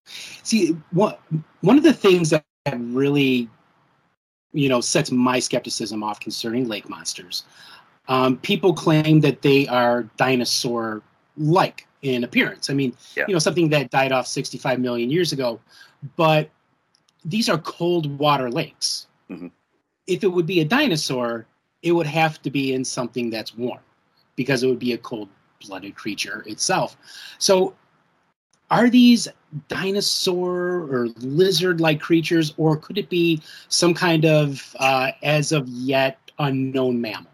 See, 0.06 0.76
one 0.92 1.14
one 1.62 1.78
of 1.78 1.82
the 1.82 1.92
things 1.92 2.30
that 2.30 2.44
really, 2.74 3.48
you 4.52 4.68
know, 4.68 4.80
sets 4.80 5.10
my 5.10 5.38
skepticism 5.38 6.02
off 6.02 6.20
concerning 6.20 6.68
lake 6.68 6.88
monsters. 6.88 7.44
Um, 8.08 8.36
people 8.38 8.74
claim 8.74 9.20
that 9.20 9.40
they 9.40 9.66
are 9.66 10.02
dinosaur-like 10.18 11.86
in 12.02 12.22
appearance. 12.22 12.68
I 12.68 12.74
mean, 12.74 12.94
yeah. 13.16 13.24
you 13.26 13.32
know, 13.32 13.38
something 13.38 13.70
that 13.70 13.90
died 13.90 14.12
off 14.12 14.26
65 14.26 14.78
million 14.78 15.08
years 15.08 15.32
ago, 15.32 15.58
but 16.16 16.50
these 17.24 17.48
are 17.48 17.58
cold 17.58 18.18
water 18.18 18.50
lakes. 18.50 19.06
Mm-hmm. 19.30 19.48
If 20.06 20.22
it 20.22 20.28
would 20.28 20.46
be 20.46 20.60
a 20.60 20.66
dinosaur, 20.66 21.46
it 21.82 21.92
would 21.92 22.06
have 22.06 22.42
to 22.42 22.50
be 22.50 22.74
in 22.74 22.84
something 22.84 23.30
that's 23.30 23.56
warm 23.56 23.80
because 24.36 24.62
it 24.62 24.66
would 24.66 24.78
be 24.78 24.92
a 24.92 24.98
cold 24.98 25.28
blooded 25.66 25.94
creature 25.94 26.44
itself. 26.46 26.96
So, 27.38 27.74
are 28.70 28.88
these 28.88 29.28
dinosaur 29.68 30.88
or 30.90 31.08
lizard 31.18 31.80
like 31.80 32.00
creatures, 32.00 32.54
or 32.56 32.76
could 32.76 32.98
it 32.98 33.08
be 33.08 33.42
some 33.68 33.94
kind 33.94 34.24
of, 34.24 34.74
uh, 34.80 35.12
as 35.22 35.52
of 35.52 35.68
yet, 35.68 36.18
unknown 36.38 37.00
mammal? 37.00 37.30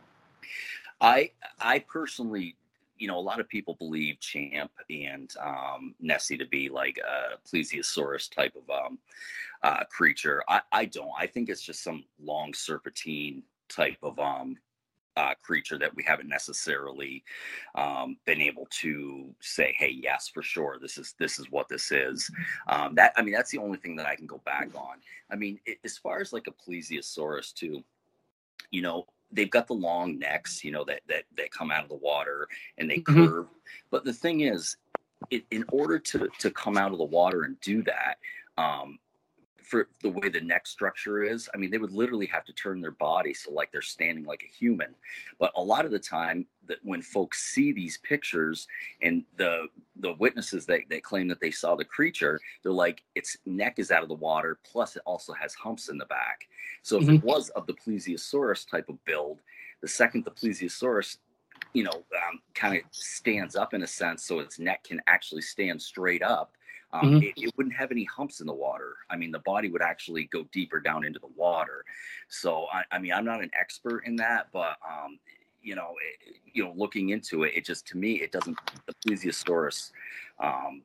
I, 1.01 1.31
I 1.61 1.79
personally 1.79 2.57
you 3.01 3.09
know, 3.09 3.19
a 3.19 3.21
lot 3.21 3.41
of 3.41 3.49
people 3.49 3.75
believe 3.75 4.21
Champ 4.21 4.71
and 4.91 5.33
um, 5.41 5.95
Nessie 6.01 6.37
to 6.37 6.47
be 6.47 6.69
like 6.69 6.99
a 6.99 7.39
plesiosaurus 7.49 8.31
type 8.31 8.55
of 8.55 8.69
um, 8.71 8.99
uh, 9.63 9.85
creature. 9.85 10.45
I, 10.49 10.61
I 10.71 10.85
don't. 10.85 11.11
I 11.19 11.27
think 11.27 11.49
it's 11.49 11.63
just 11.63 11.83
some 11.83 12.05
long 12.23 12.53
serpentine 12.53 13.43
type 13.69 13.97
of 14.03 14.19
um, 14.19 14.57
uh, 15.17 15.35
creature 15.43 15.79
that 15.79 15.95
we 15.95 16.03
haven't 16.03 16.29
necessarily 16.29 17.25
um, 17.75 18.17
been 18.25 18.41
able 18.41 18.67
to 18.71 19.35
say, 19.41 19.75
"Hey, 19.79 19.91
yes, 20.03 20.29
for 20.29 20.43
sure, 20.43 20.79
this 20.81 20.99
is 20.99 21.15
this 21.19 21.39
is 21.39 21.51
what 21.51 21.69
this 21.69 21.91
is." 21.93 22.31
Um, 22.69 22.95
that 22.95 23.13
I 23.17 23.23
mean, 23.23 23.35
that's 23.35 23.51
the 23.51 23.59
only 23.59 23.79
thing 23.79 23.97
that 23.97 24.07
I 24.07 24.17
can 24.17 24.27
go 24.27 24.41
back 24.45 24.71
on. 24.75 24.99
I 25.31 25.37
mean, 25.37 25.59
it, 25.67 25.79
as 25.85 25.99
far 25.99 26.21
as 26.21 26.33
like 26.33 26.47
a 26.47 26.71
plesiosaurus 26.71 27.53
too, 27.53 27.83
you 28.71 28.83
know, 28.83 29.07
they've 29.33 29.51
got 29.51 29.67
the 29.67 29.75
long 29.75 30.19
necks, 30.19 30.65
you 30.65 30.71
know, 30.71 30.85
that 30.85 31.01
that 31.09 31.25
that 31.37 31.51
come 31.51 31.71
out 31.71 31.83
of 31.83 31.89
the 31.89 31.97
water 31.97 32.49
and 32.79 32.89
they 32.89 32.99
mm-hmm. 32.99 33.27
curve. 33.27 33.47
But 33.91 34.05
the 34.05 34.13
thing 34.13 34.41
is, 34.41 34.77
it, 35.31 35.45
in 35.51 35.65
order 35.73 35.99
to 35.99 36.29
to 36.39 36.51
come 36.51 36.77
out 36.77 36.93
of 36.93 36.99
the 36.99 37.05
water 37.05 37.43
and 37.43 37.61
do 37.61 37.83
that, 37.83 38.19
um, 38.59 38.99
for 39.63 39.89
the 40.03 40.11
way 40.11 40.29
the 40.29 40.41
neck 40.41 40.67
structure 40.67 41.23
is, 41.23 41.49
I 41.55 41.57
mean, 41.57 41.71
they 41.71 41.79
would 41.79 41.93
literally 41.93 42.27
have 42.27 42.45
to 42.45 42.53
turn 42.53 42.81
their 42.81 42.91
body 42.91 43.35
so 43.35 43.53
like 43.53 43.71
they're 43.73 43.83
standing 43.83 44.25
like 44.25 44.43
a 44.43 44.53
human. 44.53 44.95
But 45.39 45.53
a 45.57 45.63
lot 45.63 45.85
of 45.85 45.91
the 45.91 45.99
time, 45.99 46.47
that 46.67 46.79
when 46.85 47.03
folks 47.03 47.43
see 47.53 47.73
these 47.73 47.99
pictures 47.99 48.69
and 49.03 49.25
the 49.37 49.67
the 49.97 50.13
witnesses 50.15 50.67
that, 50.67 50.81
that 50.89 51.03
claim 51.03 51.27
that 51.29 51.41
they 51.41 51.51
saw 51.51 51.75
the 51.75 51.85
creature, 51.85 52.39
they're 52.63 52.73
like, 52.73 53.03
its 53.15 53.37
neck 53.45 53.79
is 53.79 53.91
out 53.91 54.03
of 54.03 54.09
the 54.09 54.15
water, 54.15 54.59
plus 54.65 54.97
it 54.97 55.03
also 55.05 55.33
has 55.33 55.53
humps 55.55 55.89
in 55.89 55.99
the 55.99 56.07
back. 56.07 56.49
So 56.83 56.97
if 56.97 57.05
mm-hmm. 57.05 57.15
it 57.17 57.25
was 57.25 57.49
of 57.51 57.67
the 57.67 57.75
plesiosaurus 57.75 58.69
type 58.69 58.89
of 58.89 59.05
build, 59.05 59.41
the 59.83 59.89
second 59.89 60.25
the 60.25 60.31
plesiosaurus 60.31 61.19
you 61.73 61.85
know, 61.85 61.91
um, 61.91 62.41
kind 62.55 62.77
of 62.77 62.83
stands 62.91 63.55
up 63.55 63.75
in 63.75 63.83
a 63.83 63.87
sense, 63.87 64.25
so 64.25 64.41
its 64.41 64.59
neck 64.59 64.83
can 64.83 65.01
actually 65.07 65.43
stand 65.43 65.81
straight 65.81 66.23
up 66.23 66.57
um, 66.93 67.03
mm-hmm. 67.03 67.23
it, 67.23 67.35
it, 67.37 67.53
wouldn't 67.57 67.75
have 67.75 67.93
any 67.93 68.05
humps 68.05 68.41
in 68.41 68.47
the 68.47 68.53
water. 68.53 68.97
I 69.09 69.17
mean, 69.17 69.31
the 69.31 69.41
body 69.41 69.69
would 69.71 69.83
actually 69.83 70.25
go 70.25 70.45
deeper 70.53 70.81
down 70.81 71.05
into 71.05 71.19
the 71.19 71.29
water. 71.37 71.85
So, 72.29 72.67
I, 72.73 72.83
I 72.91 72.99
mean, 72.99 73.13
I'm 73.13 73.25
not 73.25 73.43
an 73.43 73.51
expert 73.59 74.01
in 74.07 74.17
that, 74.17 74.49
but 74.53 74.77
um, 74.89 75.19
you 75.63 75.75
know, 75.75 75.95
it, 76.03 76.37
you 76.53 76.65
know, 76.65 76.73
looking 76.77 77.11
into 77.11 77.45
it, 77.45 77.53
it 77.55 77.65
just 77.65 77.87
to 77.89 77.97
me, 77.97 78.15
it 78.15 78.33
doesn't. 78.33 78.59
The 78.87 78.95
plesiosaurus 79.07 79.93
um, 80.41 80.83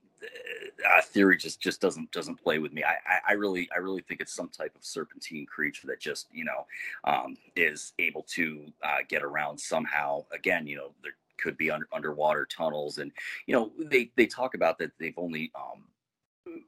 uh, 0.88 1.02
theory 1.02 1.38
just 1.38 1.60
just 1.60 1.82
doesn't 1.82 2.12
doesn't 2.12 2.36
play 2.36 2.60
with 2.60 2.74
me. 2.74 2.84
I, 2.84 2.96
I, 3.08 3.20
I 3.30 3.34
really 3.34 3.70
I 3.76 3.80
really 3.80 4.02
think 4.02 4.22
it's 4.22 4.34
some 4.34 4.50
type 4.50 4.76
of 4.76 4.84
serpentine 4.84 5.46
creature 5.46 5.88
that 5.88 6.00
just 6.00 6.28
you 6.32 6.46
know 6.46 6.66
um, 7.04 7.38
is 7.56 7.94
able 8.00 8.24
to 8.30 8.66
uh, 8.84 8.98
get 9.08 9.24
around 9.24 9.60
somehow. 9.60 10.26
Again, 10.34 10.68
you 10.68 10.78
know, 10.78 10.92
there 11.04 11.14
could 11.38 11.58
be 11.58 11.72
under, 11.72 11.88
underwater 11.94 12.46
tunnels, 12.46 12.98
and 12.98 13.12
you 13.48 13.56
know 13.56 13.72
they 13.78 14.12
they 14.16 14.28
talk 14.28 14.56
about 14.56 14.78
that 14.80 14.92
they've 15.00 15.18
only 15.18 15.52
um, 15.56 15.84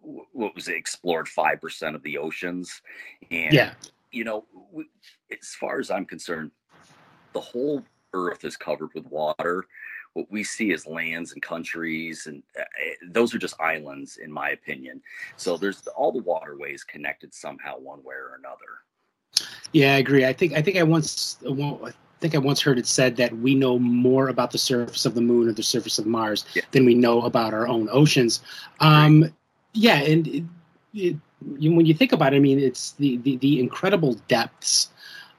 what 0.01 0.55
was 0.55 0.67
it, 0.67 0.75
explored 0.75 1.27
5% 1.27 1.95
of 1.95 2.03
the 2.03 2.17
oceans. 2.17 2.81
And, 3.31 3.53
yeah. 3.53 3.73
you 4.11 4.23
know, 4.23 4.45
as 5.31 5.55
far 5.55 5.79
as 5.79 5.91
I'm 5.91 6.05
concerned, 6.05 6.51
the 7.33 7.41
whole 7.41 7.83
earth 8.13 8.45
is 8.45 8.57
covered 8.57 8.93
with 8.93 9.05
water. 9.07 9.65
What 10.13 10.31
we 10.31 10.43
see 10.43 10.71
is 10.71 10.87
lands 10.87 11.33
and 11.33 11.41
countries, 11.41 12.25
and 12.25 12.41
uh, 12.57 12.63
eh, 12.83 12.93
those 13.09 13.35
are 13.35 13.37
just 13.37 13.59
islands, 13.61 14.17
in 14.17 14.31
my 14.31 14.49
opinion. 14.49 15.01
So 15.35 15.57
there's 15.57 15.85
all 15.95 16.11
the 16.11 16.23
waterways 16.23 16.83
connected 16.83 17.33
somehow, 17.33 17.77
one 17.77 18.03
way 18.03 18.15
or 18.15 18.39
another. 18.39 19.47
Yeah, 19.73 19.93
I 19.93 19.97
agree. 19.97 20.25
I 20.25 20.33
think 20.33 20.53
I 20.53 20.61
think 20.61 20.77
I 20.77 20.83
once 20.83 21.37
I 21.45 21.91
think 22.19 22.33
I 22.33 22.39
once 22.39 22.61
heard 22.61 22.79
it 22.79 22.87
said 22.87 23.15
that 23.17 23.37
we 23.37 23.53
know 23.53 23.77
more 23.77 24.29
about 24.29 24.49
the 24.49 24.57
surface 24.57 25.05
of 25.05 25.13
the 25.13 25.21
moon 25.21 25.49
or 25.49 25.53
the 25.53 25.61
surface 25.61 25.99
of 25.99 26.07
Mars 26.07 26.45
yeah. 26.55 26.63
than 26.71 26.85
we 26.85 26.95
know 26.95 27.21
about 27.21 27.53
our 27.53 27.67
own 27.67 27.87
oceans. 27.91 28.41
Um, 28.79 29.21
right 29.21 29.33
yeah, 29.73 30.01
and 30.01 30.27
it, 30.27 30.43
it, 30.93 31.15
when 31.41 31.85
you 31.85 31.93
think 31.93 32.11
about 32.11 32.33
it, 32.33 32.37
I 32.37 32.39
mean, 32.39 32.59
it's 32.59 32.93
the, 32.93 33.17
the, 33.17 33.37
the 33.37 33.59
incredible 33.59 34.13
depths 34.27 34.89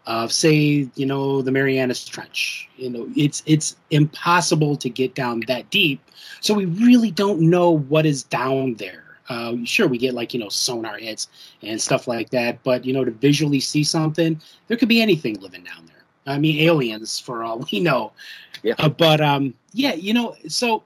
of, 0.06 0.32
say, 0.32 0.88
you 0.94 1.06
know, 1.06 1.42
the 1.42 1.50
Marianas 1.50 2.04
Trench. 2.04 2.68
You 2.76 2.90
know, 2.90 3.08
it's 3.16 3.42
it's 3.46 3.76
impossible 3.90 4.76
to 4.76 4.88
get 4.88 5.14
down 5.14 5.42
that 5.48 5.68
deep, 5.70 6.00
so 6.40 6.54
we 6.54 6.66
really 6.66 7.10
don't 7.10 7.40
know 7.40 7.70
what 7.70 8.06
is 8.06 8.22
down 8.22 8.74
there. 8.74 9.04
Uh, 9.28 9.56
sure, 9.64 9.86
we 9.86 9.98
get 9.98 10.14
like 10.14 10.32
you 10.32 10.40
know 10.40 10.48
sonar 10.48 10.96
hits 10.96 11.28
and 11.62 11.80
stuff 11.80 12.08
like 12.08 12.30
that, 12.30 12.62
but 12.62 12.84
you 12.84 12.92
know 12.92 13.04
to 13.04 13.10
visually 13.10 13.60
see 13.60 13.84
something, 13.84 14.40
there 14.68 14.76
could 14.76 14.88
be 14.88 15.02
anything 15.02 15.38
living 15.40 15.64
down 15.64 15.84
there. 15.86 15.98
I 16.26 16.38
mean, 16.38 16.60
aliens 16.60 17.18
for 17.18 17.42
all 17.42 17.58
we 17.72 17.80
know. 17.80 18.12
Yeah. 18.62 18.74
Uh, 18.78 18.88
but 18.88 19.20
um, 19.20 19.54
yeah, 19.72 19.94
you 19.94 20.14
know, 20.14 20.36
so 20.48 20.84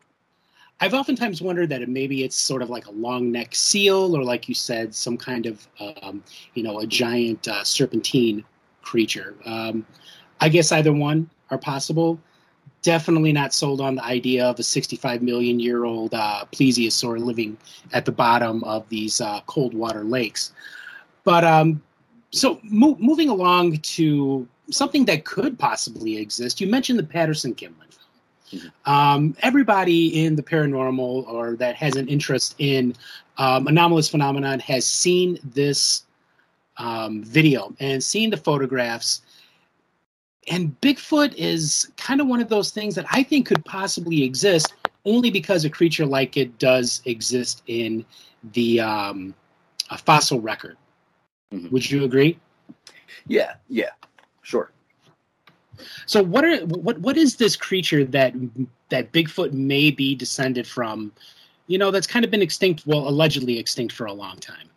I've 0.83 0.95
oftentimes 0.95 1.41
wondered 1.41 1.69
that 1.69 1.89
maybe 1.89 2.25
it's 2.25 2.35
sort 2.35 2.61
of 2.61 2.69
like 2.69 2.87
a 2.87 2.91
long 2.91 3.31
neck 3.31 3.55
seal, 3.55 4.17
or 4.17 4.25
like 4.25 4.49
you 4.49 4.55
said, 4.57 4.93
some 4.93 5.17
kind 5.17 5.47
of 5.47 5.65
um, 5.79 6.25
you 6.55 6.65
know 6.65 6.81
a 6.81 6.87
giant 6.89 7.47
uh, 7.47 7.63
serpentine 7.63 8.43
creature. 8.83 9.37
Um, 9.45 9.87
I 10.41 10.49
guess 10.49 10.73
either 10.73 10.93
one 10.93 11.31
are 11.51 11.59
possible. 11.59 12.19
Definitely 12.83 13.33
not 13.33 13.55
sold 13.55 13.81
on 13.81 13.95
the 13.95 14.05
idea 14.05 14.45
of 14.45 14.59
a 14.59 14.65
65 14.65 15.23
million 15.23 15.61
year 15.61 15.85
old 15.85 16.15
uh, 16.15 16.47
plesiosaur 16.51 17.25
living 17.25 17.57
at 17.93 18.05
the 18.05 18.11
bottom 18.11 18.65
of 18.65 18.89
these 18.89 19.21
uh, 19.21 19.41
cold 19.47 19.75
water 19.75 20.03
lakes. 20.03 20.53
But 21.23 21.45
um, 21.45 21.81
so 22.33 22.59
mo- 22.65 22.99
moving 22.99 23.29
along 23.29 23.77
to 23.77 24.49
something 24.73 25.05
that 25.05 25.25
could 25.27 25.61
possibly 25.61 26.17
exist, 26.17 26.61
you 26.61 26.67
mentioned 26.67 26.99
the 26.99 27.05
Patterson 27.05 27.55
Gimlin 27.55 27.93
Um, 28.85 29.37
everybody 29.41 30.25
in 30.25 30.37
the 30.37 30.43
paranormal 30.43 31.27
or 31.29 31.57
that 31.57 31.77
has 31.77 31.97
an 31.97 32.09
interest 32.09 32.55
in 32.59 32.95
um, 33.39 33.67
anomalous 33.67 34.09
phenomenon 34.09 34.59
has 34.61 34.87
seen 34.87 35.39
this 35.43 36.05
um, 36.77 37.23
video 37.23 37.75
and 37.81 38.03
seen 38.03 38.31
the 38.31 38.37
photographs. 38.37 39.23
And 40.51 40.79
Bigfoot 40.81 41.35
is 41.37 41.91
kind 41.97 42.21
of 42.21 42.27
one 42.27 42.41
of 42.41 42.49
those 42.49 42.71
things 42.71 42.95
that 42.97 43.07
I 43.11 43.23
think 43.23 43.47
could 43.47 43.65
possibly 43.65 44.23
exist 44.23 44.75
only 45.05 45.31
because 45.31 45.65
a 45.65 45.71
creature 45.71 46.07
like 46.07 46.37
it 46.37 46.59
does 46.59 47.03
exist 47.05 47.63
in 47.67 48.05
the 48.53 48.81
um, 48.81 49.35
a 49.91 49.99
fossil 49.99 50.41
record. 50.41 50.77
Mhm. 51.53 51.71
Would 51.71 51.91
you 51.91 52.05
agree? 52.05 52.39
Yeah, 53.27 53.55
yeah, 53.69 53.91
sure. 54.43 54.73
So 56.07 56.23
what 56.23 56.45
are 56.45 56.59
what 56.67 56.99
what 56.99 57.17
is 57.17 57.37
this 57.37 57.57
creature 57.57 58.05
that 58.05 58.35
that 58.91 59.13
Bigfoot 59.13 59.53
may 59.53 59.91
be 59.91 60.15
descended 60.15 60.67
from? 60.67 61.13
You 61.67 61.79
know, 61.79 61.91
that's 61.91 62.07
kind 62.07 62.25
of 62.25 62.31
been 62.31 62.43
extinct, 62.43 62.87
well, 62.87 63.09
allegedly 63.09 63.59
extinct 63.59 63.95
for 63.95 64.07
a 64.07 64.13
long 64.13 64.37
time. 64.39 64.69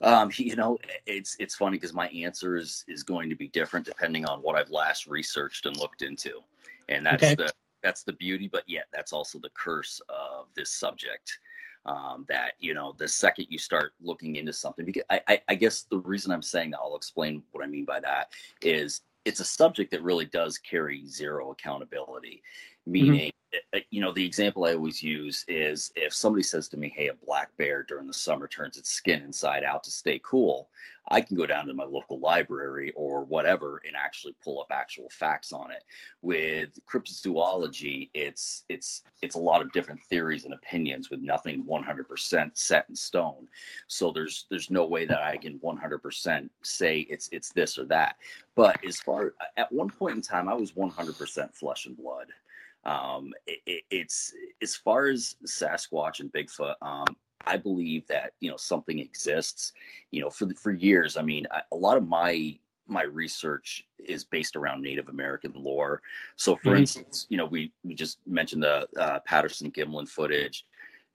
Um, 0.00 0.30
you 0.34 0.56
know, 0.56 0.78
it's 1.06 1.36
it's 1.38 1.56
funny 1.56 1.76
because 1.76 1.92
my 1.92 2.08
answer 2.08 2.56
is 2.56 2.84
is 2.88 3.02
going 3.02 3.28
to 3.28 3.36
be 3.36 3.48
different 3.48 3.84
depending 3.84 4.24
on 4.26 4.40
what 4.40 4.56
I've 4.56 4.70
last 4.70 5.06
researched 5.06 5.66
and 5.66 5.76
looked 5.76 6.02
into, 6.02 6.40
and 6.88 7.04
that's 7.04 7.22
Okay. 7.24 7.34
the 7.34 7.52
that's 7.82 8.02
the 8.02 8.12
beauty, 8.14 8.48
but 8.48 8.64
yet 8.66 8.86
that's 8.92 9.12
also 9.12 9.38
the 9.38 9.50
curse 9.50 10.00
of 10.08 10.46
this 10.54 10.70
subject. 10.70 11.38
Um, 11.86 12.26
that 12.28 12.52
you 12.58 12.74
know, 12.74 12.94
the 12.98 13.08
second 13.08 13.46
you 13.48 13.58
start 13.58 13.92
looking 14.00 14.36
into 14.36 14.52
something, 14.52 14.84
because 14.84 15.04
I, 15.08 15.20
I, 15.26 15.42
I 15.48 15.54
guess 15.54 15.82
the 15.82 15.98
reason 15.98 16.32
I'm 16.32 16.42
saying 16.42 16.72
that, 16.72 16.80
I'll 16.80 16.96
explain 16.96 17.42
what 17.52 17.64
I 17.64 17.66
mean 17.66 17.84
by 17.84 17.98
that 18.00 18.32
is 18.60 19.02
it's 19.28 19.40
a 19.40 19.44
subject 19.44 19.90
that 19.90 20.02
really 20.02 20.24
does 20.24 20.56
carry 20.56 21.06
zero 21.06 21.50
accountability. 21.50 22.42
Meaning, 22.86 23.30
uh, 23.74 23.80
you 23.90 24.00
know, 24.00 24.10
the 24.10 24.24
example 24.24 24.64
I 24.64 24.72
always 24.72 25.02
use 25.02 25.44
is 25.46 25.92
if 25.94 26.14
somebody 26.14 26.42
says 26.42 26.66
to 26.70 26.78
me, 26.78 26.88
"Hey, 26.88 27.08
a 27.08 27.14
black 27.14 27.54
bear 27.58 27.82
during 27.82 28.06
the 28.06 28.14
summer 28.14 28.48
turns 28.48 28.78
its 28.78 28.90
skin 28.90 29.22
inside 29.22 29.64
out 29.64 29.84
to 29.84 29.90
stay 29.90 30.18
cool," 30.24 30.70
I 31.10 31.20
can 31.20 31.36
go 31.36 31.46
down 31.46 31.66
to 31.66 31.74
my 31.74 31.84
local 31.84 32.18
library 32.18 32.92
or 32.94 33.24
whatever 33.24 33.80
and 33.86 33.96
actually 33.96 34.34
pull 34.42 34.60
up 34.60 34.68
actual 34.70 35.08
facts 35.10 35.52
on 35.52 35.70
it. 35.70 35.84
With 36.22 36.78
cryptozoology, 36.86 38.10
it's 38.14 38.64
it's 38.68 39.02
it's 39.22 39.34
a 39.34 39.40
lot 39.40 39.62
of 39.62 39.72
different 39.72 40.02
theories 40.02 40.44
and 40.44 40.54
opinions 40.54 41.10
with 41.10 41.20
nothing 41.20 41.64
100% 41.64 42.50
set 42.54 42.86
in 42.88 42.96
stone. 42.96 43.48
So 43.86 44.12
there's 44.12 44.46
there's 44.50 44.70
no 44.70 44.86
way 44.86 45.06
that 45.06 45.22
I 45.22 45.36
can 45.36 45.58
100% 45.58 46.48
say 46.62 47.00
it's 47.10 47.28
it's 47.32 47.52
this 47.52 47.78
or 47.78 47.84
that. 47.86 48.16
But 48.54 48.84
as 48.84 49.00
far 49.00 49.34
at 49.56 49.72
one 49.72 49.90
point 49.90 50.16
in 50.16 50.22
time, 50.22 50.48
I 50.48 50.54
was 50.54 50.72
100% 50.72 51.54
flesh 51.54 51.86
and 51.86 51.96
blood. 51.96 52.28
Um, 52.84 53.34
it, 53.46 53.60
it, 53.66 53.82
it's 53.90 54.32
as 54.62 54.76
far 54.76 55.06
as 55.06 55.36
Sasquatch 55.44 56.20
and 56.20 56.32
Bigfoot. 56.32 56.74
Um, 56.80 57.16
I 57.46 57.56
believe 57.56 58.06
that 58.08 58.32
you 58.40 58.50
know 58.50 58.56
something 58.56 58.98
exists. 58.98 59.72
You 60.10 60.20
know, 60.22 60.30
for 60.30 60.46
the, 60.46 60.54
for 60.54 60.72
years. 60.72 61.16
I 61.16 61.22
mean, 61.22 61.46
I, 61.50 61.62
a 61.72 61.76
lot 61.76 61.96
of 61.96 62.06
my 62.06 62.58
my 62.86 63.02
research 63.02 63.86
is 63.98 64.24
based 64.24 64.56
around 64.56 64.82
Native 64.82 65.08
American 65.08 65.52
lore. 65.54 66.00
So, 66.36 66.56
for 66.56 66.72
Mhm. 66.72 66.78
instance, 66.78 67.26
you 67.28 67.36
know, 67.36 67.46
we 67.46 67.72
we 67.84 67.94
just 67.94 68.18
mentioned 68.26 68.62
the 68.62 68.88
uh, 68.98 69.20
Patterson 69.20 69.70
Gimlin 69.70 70.08
footage. 70.08 70.64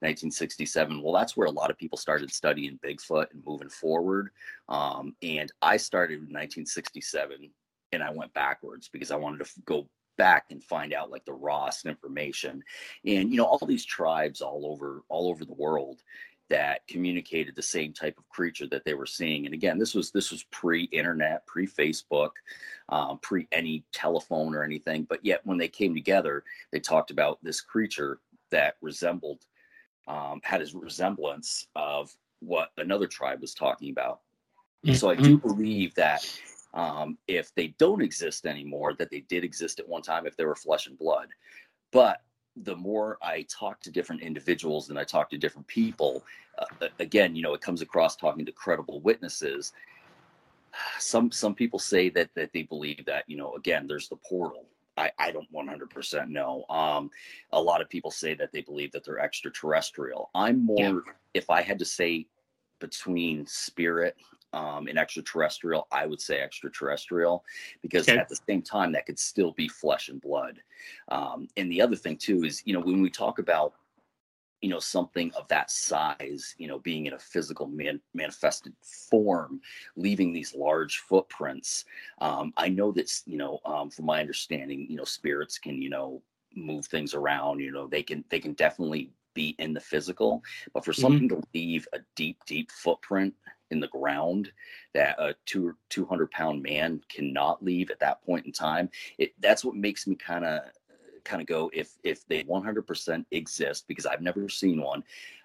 1967. 0.03 1.01
Well, 1.01 1.13
that's 1.13 1.37
where 1.37 1.47
a 1.47 1.51
lot 1.51 1.71
of 1.71 1.77
people 1.77 1.97
started 1.97 2.29
studying 2.29 2.77
Bigfoot 2.83 3.31
and 3.31 3.41
moving 3.45 3.69
forward. 3.69 4.31
Um, 4.67 5.15
and 5.21 5.49
I 5.61 5.77
started 5.77 6.15
in 6.15 6.23
1967 6.23 7.49
and 7.93 8.03
I 8.03 8.09
went 8.11 8.33
backwards 8.33 8.89
because 8.91 9.11
I 9.11 9.15
wanted 9.15 9.45
to 9.45 9.51
go 9.63 9.87
back 10.17 10.45
and 10.51 10.63
find 10.63 10.93
out 10.93 11.11
like 11.11 11.25
the 11.25 11.33
rawest 11.33 11.85
information. 11.85 12.63
And 13.05 13.31
you 13.31 13.37
know 13.37 13.45
all 13.45 13.65
these 13.65 13.85
tribes 13.85 14.41
all 14.41 14.65
over 14.65 15.03
all 15.09 15.29
over 15.29 15.45
the 15.45 15.53
world 15.53 16.01
that 16.49 16.85
communicated 16.87 17.55
the 17.55 17.61
same 17.61 17.93
type 17.93 18.17
of 18.17 18.27
creature 18.29 18.67
that 18.67 18.83
they 18.85 18.93
were 18.93 19.05
seeing. 19.05 19.45
And 19.45 19.53
again 19.53 19.77
this 19.77 19.93
was 19.93 20.11
this 20.11 20.31
was 20.31 20.43
pre-internet 20.51 21.45
pre-facebook 21.47 22.31
um, 22.89 23.19
pre 23.21 23.47
any 23.51 23.83
telephone 23.91 24.53
or 24.53 24.63
anything. 24.63 25.03
But 25.03 25.25
yet 25.25 25.41
when 25.45 25.57
they 25.57 25.69
came 25.69 25.93
together 25.93 26.43
they 26.71 26.79
talked 26.79 27.11
about 27.11 27.39
this 27.43 27.61
creature 27.61 28.19
that 28.51 28.75
resembled 28.81 29.45
um, 30.07 30.41
had 30.43 30.61
his 30.61 30.73
resemblance 30.75 31.67
of 31.75 32.13
what 32.39 32.71
another 32.77 33.07
tribe 33.07 33.41
was 33.41 33.53
talking 33.53 33.89
about. 33.89 34.19
So 34.95 35.09
I 35.09 35.15
do 35.15 35.37
believe 35.37 35.95
that 35.95 36.29
um, 36.73 37.17
if 37.27 37.53
they 37.55 37.67
don't 37.77 38.01
exist 38.01 38.45
anymore, 38.45 38.93
that 38.95 39.11
they 39.11 39.21
did 39.21 39.43
exist 39.43 39.79
at 39.79 39.87
one 39.87 40.01
time 40.01 40.25
if 40.25 40.35
they 40.35 40.45
were 40.45 40.55
flesh 40.55 40.87
and 40.87 40.97
blood. 40.97 41.27
But 41.91 42.21
the 42.55 42.75
more 42.75 43.17
I 43.21 43.45
talk 43.49 43.79
to 43.81 43.91
different 43.91 44.21
individuals 44.21 44.89
and 44.89 44.97
I 44.97 45.03
talk 45.03 45.29
to 45.31 45.37
different 45.37 45.67
people, 45.67 46.23
uh, 46.57 46.87
again, 46.99 47.35
you 47.35 47.41
know, 47.41 47.53
it 47.53 47.61
comes 47.61 47.81
across 47.81 48.15
talking 48.15 48.45
to 48.45 48.51
credible 48.51 49.01
witnesses. 49.01 49.73
Some 50.99 51.31
some 51.31 51.53
people 51.53 51.77
say 51.79 52.09
that 52.09 52.29
that 52.35 52.51
they 52.53 52.63
believe 52.63 53.05
that 53.05 53.25
you 53.27 53.37
know, 53.37 53.53
again, 53.55 53.85
there's 53.87 54.09
the 54.09 54.15
portal. 54.17 54.65
I, 54.95 55.11
I 55.17 55.31
don't 55.31 55.51
100% 55.51 56.29
know. 56.29 56.65
Um, 56.69 57.09
a 57.51 57.59
lot 57.59 57.81
of 57.81 57.89
people 57.89 58.11
say 58.11 58.35
that 58.35 58.51
they 58.51 58.61
believe 58.61 58.91
that 58.91 59.03
they're 59.03 59.17
extraterrestrial. 59.19 60.29
I'm 60.35 60.63
more, 60.63 60.77
Yeah. 60.79 60.99
if 61.33 61.49
I 61.49 61.63
had 61.63 61.79
to 61.79 61.85
say 61.85 62.27
between 62.79 63.47
spirit 63.47 64.15
um, 64.53 64.87
and 64.87 64.97
extraterrestrial, 64.97 65.87
I 65.91 66.05
would 66.05 66.21
say 66.21 66.39
extraterrestrial 66.39 67.43
because 67.81 68.07
Okay. 68.07 68.17
at 68.17 68.29
the 68.29 68.39
same 68.47 68.61
time, 68.61 68.91
that 68.93 69.05
could 69.05 69.19
still 69.19 69.51
be 69.51 69.67
flesh 69.67 70.09
and 70.09 70.21
blood. 70.21 70.61
Um, 71.09 71.47
and 71.57 71.71
the 71.71 71.81
other 71.81 71.95
thing, 71.95 72.17
too, 72.17 72.43
is, 72.43 72.61
you 72.65 72.73
know, 72.73 72.79
when 72.79 73.01
we 73.01 73.09
talk 73.09 73.39
about, 73.39 73.73
you 74.61 74.69
know, 74.69 74.79
something 74.79 75.31
of 75.35 75.47
that 75.49 75.69
size, 75.69 76.55
you 76.57 76.67
know, 76.67 76.79
being 76.79 77.05
in 77.07 77.13
a 77.13 77.19
physical 77.19 77.67
man- 77.67 78.01
manifested 78.13 78.73
form, 78.81 79.59
leaving 79.97 80.31
these 80.31 80.55
large 80.55 80.99
footprints, 80.99 81.85
um, 82.21 82.53
I 82.55 82.69
know 82.69 82.91
that, 82.93 83.11
you 83.25 83.37
know, 83.37 83.59
um, 83.65 83.89
from 83.89 84.05
my 84.05 84.21
understanding, 84.21 84.87
you 84.89 84.95
know, 84.95 85.03
spirits 85.03 85.57
can, 85.57 85.81
you 85.81 85.89
know, 85.89 86.21
move 86.55 86.85
things 86.85 87.13
around, 87.13 87.59
you 87.59 87.71
know, 87.71 87.87
they 87.87 88.03
can, 88.03 88.23
they 88.29 88.39
can 88.39 88.53
definitely 88.53 89.11
be 89.33 89.55
in 89.57 89.73
the 89.73 89.79
physical, 89.79 90.43
but 90.73 90.85
for 90.85 90.93
something 90.93 91.27
to 91.27 91.41
leave 91.53 91.87
a 91.93 91.99
deep, 92.15 92.37
deep 92.45 92.71
footprint 92.71 93.33
in 93.73 93.79
the 93.81 93.87
ground 93.89 94.51
that 94.93 95.19
a 95.19 95.35
two 95.45 95.75
200 95.89 96.31
pound 96.31 96.61
man 96.63 97.01
cannot 97.09 97.63
leave 97.63 97.89
at 97.91 97.99
that 97.99 98.23
point 98.25 98.45
in 98.45 98.51
time 98.51 98.87
it 99.17 99.33
that's 99.41 99.65
what 99.65 99.75
makes 99.75 100.07
me 100.07 100.15
kind 100.15 100.45
of 100.45 100.61
kind 101.23 101.41
of 101.41 101.47
go 101.47 101.69
if 101.73 101.89
if 102.03 102.25
they 102.27 102.43
100% 102.43 103.25
exist 103.31 103.85
because 103.87 104.05
i've 104.05 104.21
never 104.21 104.47
seen 104.49 104.81
one 104.81 105.03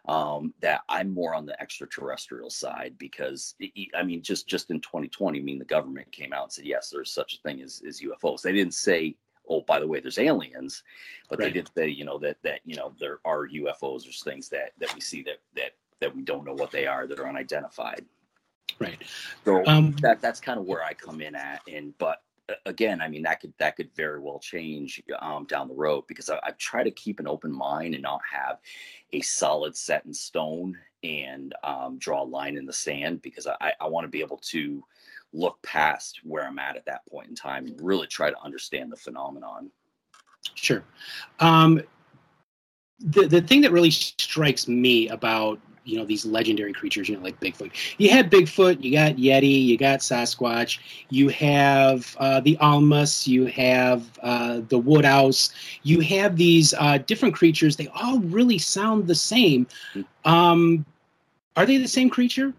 um 0.08 0.52
that 0.60 0.80
i'm 0.88 1.12
more 1.12 1.34
on 1.34 1.46
the 1.46 1.60
extraterrestrial 1.62 2.50
side 2.50 2.94
because 2.98 3.54
i 3.62 3.70
I 3.94 4.02
mean 4.02 4.20
just 4.22 4.46
just 4.48 4.70
in 4.70 4.80
2020 4.80 5.38
i 5.38 5.42
mean 5.42 5.58
the 5.58 5.64
government 5.76 6.10
came 6.12 6.32
out 6.32 6.44
and 6.44 6.52
said 6.52 6.66
yes 6.66 6.90
there's 6.90 7.12
such 7.12 7.34
a 7.34 7.38
thing 7.38 7.62
as, 7.62 7.82
as 7.86 8.00
ufos 8.00 8.42
they 8.42 8.52
didn't 8.52 8.74
say 8.74 9.14
oh 9.48 9.62
by 9.62 9.78
the 9.80 9.86
way 9.86 10.00
there's 10.00 10.18
aliens 10.18 10.82
but 11.28 11.38
Right. 11.38 11.46
they 11.46 11.52
did 11.52 11.70
say 11.76 11.88
you 11.88 12.04
know 12.04 12.18
that 12.18 12.36
that 12.42 12.60
you 12.64 12.76
know 12.76 12.92
there 12.98 13.18
are 13.24 13.46
ufos 13.48 14.08
or 14.08 14.12
things 14.30 14.48
that 14.48 14.72
that 14.80 14.92
we 14.94 15.00
see 15.00 15.22
that 15.22 15.38
that 15.54 15.72
that 16.00 16.14
we 16.14 16.22
don't 16.22 16.44
know 16.44 16.54
what 16.54 16.70
they 16.70 16.86
are 16.86 17.06
that 17.06 17.18
are 17.20 17.28
unidentified 17.28 18.04
Right. 18.78 19.02
so 19.44 19.64
Um, 19.66 19.92
that 20.02 20.20
that's 20.20 20.40
kind 20.40 20.58
of 20.58 20.66
where 20.66 20.82
I 20.82 20.94
come 20.94 21.20
in 21.20 21.34
at. 21.34 21.62
And 21.68 21.96
but 21.98 22.22
uh, 22.48 22.54
again, 22.66 23.00
I 23.00 23.08
mean 23.08 23.22
that 23.22 23.40
could 23.40 23.52
that 23.58 23.76
could 23.76 23.90
very 23.94 24.20
well 24.20 24.38
change 24.38 25.02
um, 25.20 25.44
down 25.46 25.68
the 25.68 25.74
road 25.74 26.04
because 26.06 26.30
I, 26.30 26.38
I 26.44 26.50
try 26.58 26.84
to 26.84 26.90
keep 26.90 27.20
an 27.20 27.26
open 27.26 27.52
mind 27.52 27.94
and 27.94 28.02
not 28.02 28.20
have 28.30 28.58
a 29.12 29.20
solid 29.20 29.76
set 29.76 30.04
in 30.06 30.14
stone 30.14 30.78
and 31.02 31.54
um, 31.64 31.98
draw 31.98 32.22
a 32.22 32.24
line 32.24 32.56
in 32.56 32.66
the 32.66 32.72
sand 32.72 33.22
because 33.22 33.46
I, 33.46 33.72
I 33.80 33.86
want 33.86 34.04
to 34.04 34.08
be 34.08 34.20
able 34.20 34.38
to 34.38 34.82
look 35.32 35.60
past 35.62 36.20
where 36.24 36.46
I'm 36.46 36.58
at 36.58 36.76
at 36.76 36.86
that 36.86 37.06
point 37.06 37.28
in 37.28 37.34
time 37.34 37.66
and 37.66 37.80
really 37.80 38.06
try 38.06 38.30
to 38.30 38.40
understand 38.42 38.90
the 38.90 38.96
phenomenon. 38.96 39.70
Sure. 40.54 40.82
Um, 41.40 41.82
the 43.00 43.26
the 43.26 43.40
thing 43.40 43.60
that 43.60 43.72
really 43.72 43.90
strikes 43.90 44.66
me 44.66 45.08
about 45.08 45.60
you 45.88 45.96
know 45.96 46.04
these 46.04 46.26
legendary 46.26 46.72
creatures, 46.72 47.08
you 47.08 47.16
know, 47.16 47.22
like 47.22 47.38
Bigfoot. 47.40 47.72
You 47.98 48.10
had 48.10 48.30
Bigfoot, 48.30 48.82
you 48.82 48.92
got 48.92 49.16
Yeti, 49.16 49.64
you 49.64 49.76
got 49.78 50.00
Sasquatch, 50.00 50.78
you 51.10 51.28
have 51.28 52.16
uh, 52.18 52.40
the 52.40 52.56
Almas, 52.58 53.26
you 53.26 53.46
have 53.46 54.18
uh, 54.22 54.60
the 54.68 54.80
Woodwose, 54.80 55.52
you 55.82 56.00
have 56.00 56.36
these 56.36 56.74
uh, 56.74 56.98
different 56.98 57.34
creatures. 57.34 57.76
They 57.76 57.88
all 57.88 58.20
really 58.20 58.58
sound 58.58 59.06
the 59.06 59.14
same. 59.14 59.66
Um, 60.24 60.84
are 61.56 61.66
they 61.66 61.78
the 61.78 61.88
same 61.88 62.10
creature, 62.10 62.52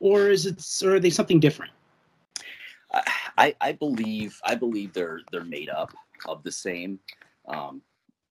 or 0.00 0.28
is 0.28 0.46
it, 0.46 0.62
or 0.84 0.96
are 0.96 1.00
they 1.00 1.10
something 1.10 1.40
different? 1.40 1.72
I, 3.36 3.54
I 3.60 3.72
believe 3.72 4.40
I 4.44 4.54
believe 4.54 4.92
they're 4.92 5.20
they're 5.32 5.44
made 5.44 5.68
up 5.68 5.92
of 6.26 6.42
the 6.42 6.52
same. 6.52 7.00
Um, 7.48 7.82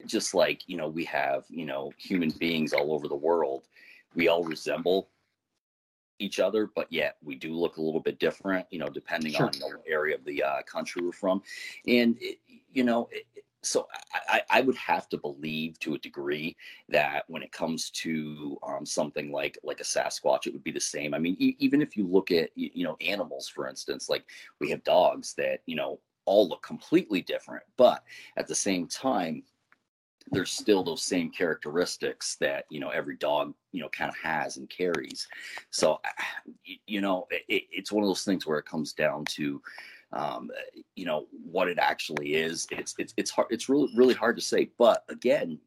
just 0.05 0.33
like 0.33 0.67
you 0.67 0.77
know 0.77 0.87
we 0.87 1.05
have 1.05 1.45
you 1.49 1.65
know 1.65 1.91
human 1.97 2.29
beings 2.29 2.73
all 2.73 2.93
over 2.93 3.07
the 3.07 3.15
world, 3.15 3.67
we 4.15 4.27
all 4.27 4.43
resemble 4.43 5.09
each 6.19 6.39
other, 6.39 6.69
but 6.75 6.91
yet 6.91 7.17
we 7.23 7.35
do 7.35 7.53
look 7.53 7.77
a 7.77 7.81
little 7.81 7.99
bit 7.99 8.19
different. 8.19 8.65
You 8.71 8.79
know, 8.79 8.87
depending 8.87 9.33
Sure. 9.33 9.47
on 9.47 9.51
the 9.53 9.77
area 9.87 10.15
of 10.15 10.23
the 10.25 10.43
uh, 10.43 10.61
country 10.63 11.01
we're 11.03 11.11
from, 11.11 11.41
and 11.87 12.17
it, 12.21 12.39
you 12.71 12.83
know. 12.83 13.09
It, 13.11 13.25
so 13.65 13.87
I, 14.27 14.41
I 14.49 14.59
would 14.59 14.75
have 14.75 15.07
to 15.07 15.17
believe 15.17 15.79
to 15.79 15.93
a 15.95 15.97
degree 15.99 16.57
that 16.89 17.23
when 17.29 17.41
it 17.41 17.53
comes 17.53 17.89
to 17.91 18.57
um, 18.61 18.85
something 18.85 19.31
like 19.31 19.57
like 19.63 19.79
a 19.79 19.85
Sasquatch, 19.85 20.47
it 20.47 20.53
would 20.53 20.65
be 20.65 20.71
the 20.71 20.81
same. 20.81 21.13
I 21.13 21.19
mean, 21.19 21.37
e- 21.39 21.55
even 21.59 21.81
if 21.81 21.95
you 21.95 22.05
look 22.05 22.29
at 22.31 22.49
you 22.55 22.83
know 22.83 22.97
animals, 22.99 23.47
for 23.47 23.69
instance, 23.69 24.09
like 24.09 24.25
we 24.59 24.69
have 24.69 24.83
dogs 24.83 25.33
that 25.35 25.61
you 25.65 25.77
know 25.77 25.99
all 26.25 26.47
look 26.47 26.61
completely 26.61 27.21
different, 27.21 27.63
but 27.77 28.03
at 28.37 28.47
the 28.47 28.55
same 28.55 28.87
time, 28.87 29.43
there's 30.31 30.51
still 30.51 30.83
those 30.83 31.03
same 31.03 31.29
characteristics 31.29 32.35
that 32.39 32.65
you 32.69 32.79
know 32.79 32.89
every 32.89 33.15
dog 33.17 33.53
you 33.71 33.81
know 33.81 33.89
kind 33.89 34.09
of 34.09 34.17
has 34.17 34.57
and 34.57 34.69
carries. 34.69 35.27
So 35.69 35.99
you 36.87 37.01
know 37.01 37.27
it, 37.31 37.63
it's 37.71 37.91
one 37.91 38.03
of 38.03 38.09
those 38.09 38.23
things 38.23 38.45
where 38.45 38.59
it 38.59 38.65
comes 38.65 38.93
down 38.93 39.25
to 39.25 39.61
um, 40.11 40.51
you 40.95 41.05
know 41.05 41.27
what 41.43 41.67
it 41.67 41.77
actually 41.79 42.35
is. 42.35 42.67
It's 42.71 42.95
it's 42.97 43.13
it's 43.17 43.31
hard. 43.31 43.47
It's 43.49 43.69
really 43.69 43.91
really 43.95 44.13
hard 44.13 44.35
to 44.37 44.41
say. 44.41 44.69
But 44.77 45.03
again, 45.09 45.59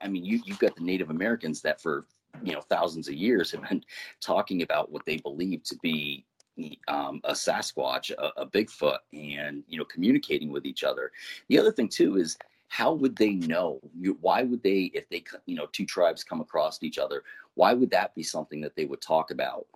I 0.00 0.08
mean, 0.08 0.24
you 0.24 0.40
you've 0.44 0.58
got 0.58 0.76
the 0.76 0.84
Native 0.84 1.10
Americans 1.10 1.60
that 1.62 1.80
for 1.80 2.06
you 2.42 2.52
know 2.52 2.60
thousands 2.62 3.08
of 3.08 3.14
years 3.14 3.50
have 3.52 3.68
been 3.68 3.84
talking 4.20 4.62
about 4.62 4.90
what 4.90 5.04
they 5.06 5.18
believe 5.18 5.62
to 5.64 5.76
be 5.82 6.24
um, 6.88 7.20
a 7.24 7.32
Sasquatch, 7.32 8.10
a, 8.10 8.42
a, 8.42 8.46
Bigfoot, 8.46 8.98
and 9.12 9.62
you 9.68 9.78
know 9.78 9.84
communicating 9.84 10.50
with 10.50 10.66
each 10.66 10.84
other. 10.84 11.12
The 11.48 11.58
other 11.58 11.72
thing 11.72 11.88
too 11.88 12.16
is 12.18 12.36
how 12.70 12.92
would 12.92 13.16
they 13.16 13.32
know? 13.32 13.80
Why 14.20 14.42
would 14.42 14.62
they, 14.62 14.92
if 14.94 15.08
they 15.08 15.24
you 15.44 15.56
know 15.56 15.66
two 15.72 15.84
tribes 15.84 16.22
come 16.22 16.40
across 16.40 16.82
each 16.82 16.98
other, 16.98 17.24
why 17.54 17.74
would 17.74 17.90
that 17.90 18.14
be 18.14 18.22
something 18.22 18.60
that 18.60 18.76
they 18.76 18.84
would 18.84 19.02
talk 19.02 19.32
about? 19.32 19.66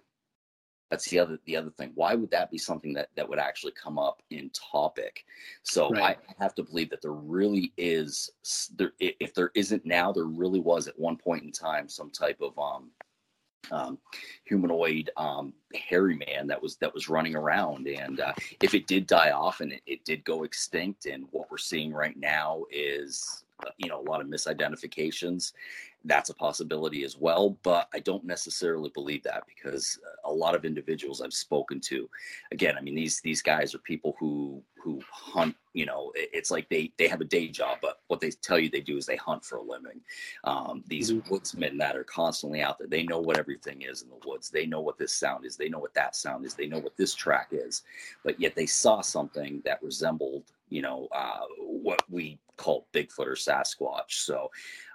That's 0.90 1.08
the 1.08 1.18
other 1.18 1.40
the 1.44 1.56
other 1.56 1.70
thing. 1.70 1.90
Why 1.96 2.14
would 2.14 2.30
that 2.30 2.52
be 2.52 2.58
something 2.58 2.92
that 2.94 3.08
that 3.16 3.28
would 3.28 3.40
actually 3.40 3.72
come 3.72 3.98
up 3.98 4.22
in 4.30 4.48
topic? 4.50 5.24
So 5.64 5.90
right. 5.90 6.16
I 6.28 6.42
have 6.42 6.54
to 6.54 6.62
believe 6.62 6.88
that 6.90 7.02
there 7.02 7.10
really 7.10 7.72
is 7.76 8.30
there 8.76 8.92
if 9.00 9.34
there 9.34 9.50
isn't 9.56 9.84
now, 9.84 10.12
there 10.12 10.24
really 10.24 10.60
was 10.60 10.86
at 10.86 10.96
one 10.96 11.16
point 11.16 11.42
in 11.42 11.50
time 11.50 11.88
some 11.88 12.10
type 12.10 12.40
of 12.40 12.56
um 12.56 12.90
um, 13.70 13.98
humanoid 14.44 15.10
um, 15.16 15.52
hairy 15.74 16.20
man 16.26 16.46
that 16.46 16.60
was 16.60 16.76
that 16.76 16.92
was 16.92 17.08
running 17.08 17.36
around. 17.36 17.86
And 17.86 18.20
uh, 18.20 18.32
if 18.62 18.74
it 18.74 18.86
did 18.86 19.06
die 19.06 19.30
off 19.30 19.60
and 19.60 19.72
it, 19.72 19.82
it, 19.86 20.04
did 20.04 20.24
go 20.24 20.44
extinct, 20.44 21.06
and 21.06 21.26
what 21.30 21.50
we're 21.50 21.58
seeing 21.58 21.92
right 21.92 22.16
now 22.16 22.64
is 22.70 23.44
uh, 23.66 23.70
you 23.78 23.88
know 23.88 24.00
a 24.00 24.08
lot 24.08 24.20
of 24.20 24.26
misidentifications 24.26 25.52
that's 26.04 26.30
a 26.30 26.34
possibility 26.34 27.04
as 27.04 27.16
well 27.16 27.56
but 27.62 27.88
i 27.94 27.98
don't 27.98 28.24
necessarily 28.24 28.90
believe 28.94 29.22
that 29.22 29.44
because 29.46 29.98
a 30.24 30.32
lot 30.32 30.54
of 30.54 30.64
individuals 30.64 31.20
i've 31.20 31.32
spoken 31.32 31.80
to 31.80 32.08
again 32.52 32.76
i 32.78 32.80
mean 32.80 32.94
these 32.94 33.20
these 33.20 33.42
guys 33.42 33.74
are 33.74 33.78
people 33.78 34.14
who 34.18 34.62
who 34.82 35.00
hunt 35.10 35.56
you 35.72 35.86
know 35.86 36.12
it's 36.14 36.50
like 36.50 36.68
they 36.68 36.92
they 36.98 37.08
have 37.08 37.22
a 37.22 37.24
day 37.24 37.48
job 37.48 37.78
but 37.80 38.00
what 38.08 38.20
they 38.20 38.30
tell 38.30 38.58
you 38.58 38.68
they 38.68 38.80
do 38.80 38.96
is 38.96 39.06
they 39.06 39.16
hunt 39.16 39.44
for 39.44 39.56
a 39.56 39.62
living. 39.62 40.00
Um, 40.44 40.84
these 40.86 41.10
mm-hmm. 41.10 41.28
woodsmen 41.28 41.78
that 41.78 41.96
are 41.96 42.04
constantly 42.04 42.60
out 42.60 42.78
there 42.78 42.86
they 42.86 43.02
know 43.02 43.18
what 43.18 43.38
everything 43.38 43.82
is 43.82 44.02
in 44.02 44.08
the 44.08 44.20
woods. 44.24 44.50
They 44.50 44.66
know 44.66 44.80
what 44.80 44.98
this 44.98 45.12
sound 45.12 45.44
is. 45.44 45.56
They 45.56 45.68
know 45.68 45.80
what 45.80 45.94
that 45.94 46.14
sound 46.14 46.44
is. 46.44 46.54
They 46.54 46.68
know 46.68 46.78
what 46.78 46.96
this 46.96 47.14
track 47.14 47.48
is. 47.50 47.82
But 48.22 48.38
yet 48.38 48.54
they 48.54 48.66
saw 48.66 49.00
something 49.00 49.62
that 49.64 49.82
resembled 49.82 50.44
you 50.68 50.82
know 50.82 51.08
uh, 51.12 51.40
what 51.58 52.02
we 52.10 52.38
call 52.56 52.86
Bigfoot 52.92 53.26
or 53.26 53.34
Sasquatch. 53.34 54.10
So, 54.10 54.50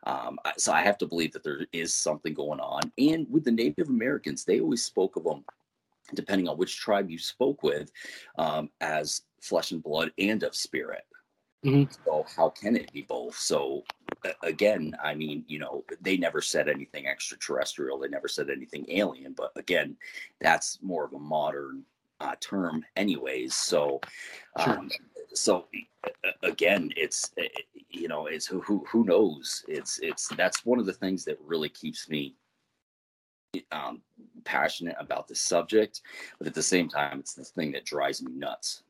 um, 0.06 0.40
so 0.58 0.72
I 0.72 0.82
have 0.82 0.98
to 1.00 1.08
believe 1.08 1.34
that 1.34 1.44
there 1.44 1.66
is 1.74 1.94
something 1.94 2.34
going 2.34 2.60
on. 2.60 2.92
And 2.98 3.28
with 3.30 3.44
the 3.44 3.52
Native 3.52 3.90
Americans, 3.90 4.46
they 4.46 4.60
always 4.60 4.84
spoke 4.84 5.16
of 5.16 5.24
them, 5.24 5.44
depending 6.16 6.48
on 6.48 6.58
which 6.58 6.78
tribe 6.78 7.10
you 7.10 7.18
spoke 7.18 7.64
with, 7.64 7.92
um, 8.38 8.70
as 8.82 9.24
flesh 9.42 9.72
and 9.72 9.84
blood 9.84 10.12
and 10.18 10.44
of 10.44 10.56
spirit. 10.56 11.04
Mm-hmm. 11.66 11.92
So 12.06 12.26
how 12.38 12.50
can 12.50 12.78
it 12.78 12.92
be 12.94 13.02
both? 13.02 13.36
So 13.36 13.84
again, 14.44 14.96
I 15.04 15.14
mean, 15.14 15.44
you 15.48 15.60
know, 15.60 15.84
they 16.00 16.16
never 16.16 16.42
said 16.42 16.70
anything 16.70 17.08
extraterrestrial. 17.08 18.00
They 18.00 18.08
never 18.08 18.30
said 18.30 18.50
anything 18.50 18.86
alien. 18.88 19.34
But 19.34 19.52
again, 19.58 19.98
that's 20.40 20.80
more 20.82 21.04
of 21.04 21.14
a 21.14 21.20
modern 21.20 21.84
uh, 22.22 22.36
term, 22.40 22.86
anyways. 22.96 23.56
So, 23.56 24.00
um, 24.56 24.90
sure 24.90 25.09
so 25.34 25.66
again, 26.44 26.92
it's 26.96 27.32
eh, 27.38 27.48
you 27.90 28.08
know, 28.08 28.28
it's 28.28 28.46
who 28.46 28.62
who 28.62 28.86
who 28.90 29.04
knows? 29.04 29.64
It's 29.68 30.00
it's 30.00 30.28
that's 30.30 30.66
one 30.66 30.80
of 30.80 30.86
the 30.86 30.94
things 30.94 31.26
that 31.26 31.38
really 31.46 31.70
keeps 31.70 32.10
me 32.10 32.36
um, 33.72 34.02
passionate 34.44 34.96
about 35.00 35.28
the 35.28 35.36
subject, 35.36 36.02
but 36.38 36.48
at 36.48 36.54
the 36.54 36.64
same 36.64 36.88
time, 36.88 37.20
it's 37.20 37.34
the 37.34 37.44
thing 37.44 37.72
that 37.72 37.86
drives 37.86 38.22
me 38.22 38.32
nuts. 38.34 38.84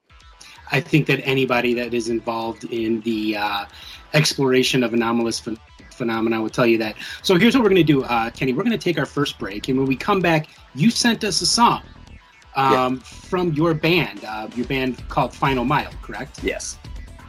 I 0.71 0.79
think 0.79 1.07
that 1.07 1.25
anybody 1.25 1.73
that 1.75 1.93
is 1.93 2.09
involved 2.09 2.65
in 2.65 3.01
the 3.01 3.37
uh, 3.37 3.65
exploration 4.13 4.83
of 4.83 4.93
anomalous 4.93 5.39
ph- 5.39 5.57
phenomena 5.91 6.41
will 6.41 6.49
tell 6.49 6.67
you 6.67 6.77
that. 6.77 6.95
So 7.23 7.37
here's 7.37 7.55
what 7.55 7.63
we're 7.63 7.69
going 7.69 7.85
to 7.85 7.93
do, 7.93 8.03
uh, 8.03 8.29
Kenny. 8.29 8.53
We're 8.53 8.63
going 8.63 8.77
to 8.77 8.83
take 8.83 8.99
our 8.99 9.05
first 9.05 9.39
break, 9.39 9.67
and 9.67 9.77
when 9.77 9.87
we 9.87 9.95
come 9.95 10.19
back, 10.19 10.47
you 10.75 10.89
sent 10.91 11.23
us 11.23 11.41
a 11.41 11.45
song 11.45 11.83
um, 12.55 12.95
yeah. 12.95 12.99
from 13.03 13.53
your 13.53 13.73
band, 13.73 14.23
uh, 14.25 14.47
your 14.55 14.65
band 14.67 15.07
called 15.09 15.33
Final 15.33 15.65
Mile, 15.65 15.91
correct? 16.01 16.43
Yes. 16.43 16.77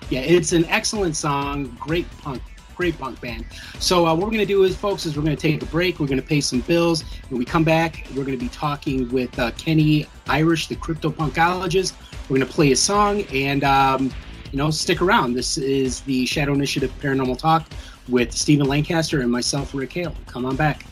Yeah, 0.09 0.21
it's 0.21 0.53
an 0.53 0.65
excellent 0.67 1.17
song. 1.17 1.77
Great 1.79 2.07
punk, 2.19 2.43
great 2.75 2.99
punk 2.99 3.21
band. 3.21 3.47
So 3.79 4.07
uh, 4.07 4.15
what 4.15 4.27
we're 4.27 4.33
gonna 4.33 4.47
do 4.47 4.65
is, 4.65 4.77
folks, 4.77 5.07
is 5.07 5.17
we're 5.17 5.23
gonna 5.23 5.37
take 5.37 5.63
a 5.63 5.67
break. 5.67 6.01
We're 6.01 6.09
gonna 6.09 6.23
pay 6.23 6.41
some 6.41 6.61
bills. 6.61 7.05
When 7.29 7.39
we 7.39 7.45
come 7.45 7.65
back, 7.65 8.07
we're 8.17 8.25
gonna 8.25 8.37
be 8.37 8.49
talking 8.49 9.09
with 9.11 9.39
uh, 9.39 9.53
Kenny 9.53 10.07
Irish, 10.29 10.67
the 10.67 10.77
crypto 10.77 11.11
punkologist. 11.11 11.95
We're 12.29 12.39
gonna 12.39 12.51
play 12.51 12.73
a 12.73 12.77
song 12.77 13.23
and. 13.33 13.65
Um, 13.65 14.13
you 14.53 14.59
know, 14.59 14.71
stick 14.71 15.01
around. 15.01 15.35
This 15.35 15.59
is 15.59 16.01
the 16.01 16.27
Shadow 16.27 16.53
Initiative 16.53 16.93
Paranormal 17.01 17.39
Talk 17.39 17.69
with 18.09 18.33
Stephen 18.33 18.67
Lancaster 18.67 19.21
and 19.21 19.31
myself, 19.31 19.75
Rick 19.75 19.93
Hale. 19.93 20.15
Come 20.27 20.45
on 20.45 20.57
back. 20.57 20.85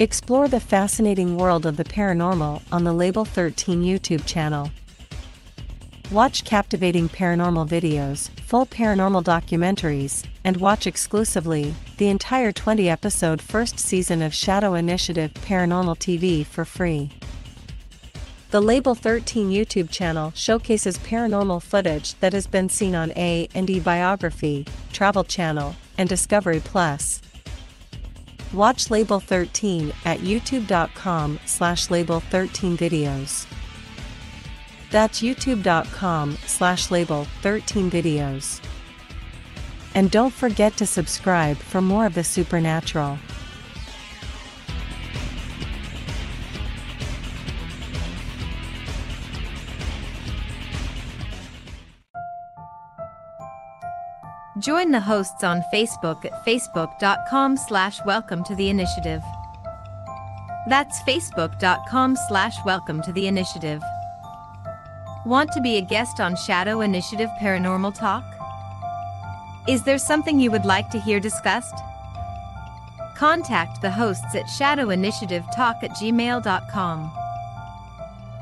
Explore 0.00 0.48
the 0.48 0.58
fascinating 0.58 1.36
world 1.36 1.64
of 1.64 1.76
the 1.76 1.84
paranormal 1.84 2.60
on 2.72 2.82
the 2.82 2.92
Label 2.92 3.24
13 3.24 3.84
YouTube 3.84 4.26
channel. 4.26 4.72
Watch 6.10 6.44
captivating 6.44 7.08
paranormal 7.08 7.68
videos, 7.68 8.28
full 8.40 8.66
paranormal 8.66 9.22
documentaries, 9.22 10.24
and 10.42 10.56
watch 10.56 10.88
exclusively 10.88 11.76
the 11.98 12.08
entire 12.08 12.50
20 12.50 12.90
episode 12.90 13.40
first 13.40 13.78
season 13.78 14.20
of 14.20 14.34
Shadow 14.34 14.74
Initiative 14.74 15.32
Paranormal 15.32 15.96
TV 15.98 16.44
for 16.44 16.64
free. 16.64 17.10
The 18.50 18.60
Label 18.60 18.96
13 18.96 19.50
YouTube 19.50 19.90
channel 19.90 20.32
showcases 20.34 20.98
paranormal 20.98 21.62
footage 21.62 22.14
that 22.14 22.32
has 22.32 22.48
been 22.48 22.68
seen 22.68 22.96
on 22.96 23.12
A&E 23.14 23.78
Biography, 23.78 24.66
Travel 24.92 25.22
Channel, 25.22 25.76
and 25.96 26.08
Discovery 26.08 26.58
Plus. 26.58 27.20
Watch 28.52 28.90
Label 28.90 29.20
13 29.20 29.92
at 30.04 30.20
youtube.com 30.20 31.40
slash 31.46 31.90
label 31.90 32.20
13 32.20 32.76
videos. 32.76 33.46
That's 34.90 35.22
youtube.com 35.22 36.38
slash 36.46 36.90
label 36.90 37.24
13 37.42 37.90
videos. 37.90 38.60
And 39.94 40.10
don't 40.10 40.32
forget 40.32 40.76
to 40.76 40.86
subscribe 40.86 41.56
for 41.56 41.80
more 41.80 42.06
of 42.06 42.14
the 42.14 42.24
supernatural. 42.24 43.18
Join 54.60 54.92
the 54.92 55.00
hosts 55.00 55.42
on 55.42 55.64
Facebook 55.72 56.24
at 56.24 56.44
facebook.com 56.44 57.56
slash 57.56 58.04
welcome 58.04 58.44
to 58.44 58.54
the 58.54 58.68
initiative. 58.68 59.20
That's 60.68 61.02
facebook.com 61.02 62.16
slash 62.28 62.54
welcome 62.64 63.02
to 63.02 63.12
the 63.12 63.26
initiative. 63.26 63.82
Want 65.26 65.50
to 65.52 65.60
be 65.60 65.76
a 65.76 65.80
guest 65.80 66.20
on 66.20 66.36
Shadow 66.36 66.82
Initiative 66.82 67.30
Paranormal 67.40 67.98
Talk? 67.98 68.22
Is 69.66 69.82
there 69.82 69.98
something 69.98 70.38
you 70.38 70.52
would 70.52 70.64
like 70.64 70.88
to 70.90 71.00
hear 71.00 71.18
discussed? 71.18 71.74
Contact 73.16 73.82
the 73.82 73.90
hosts 73.90 74.36
at 74.36 74.44
shadowinitiativetalk 74.44 75.82
at 75.82 75.90
gmail.com. 75.90 77.12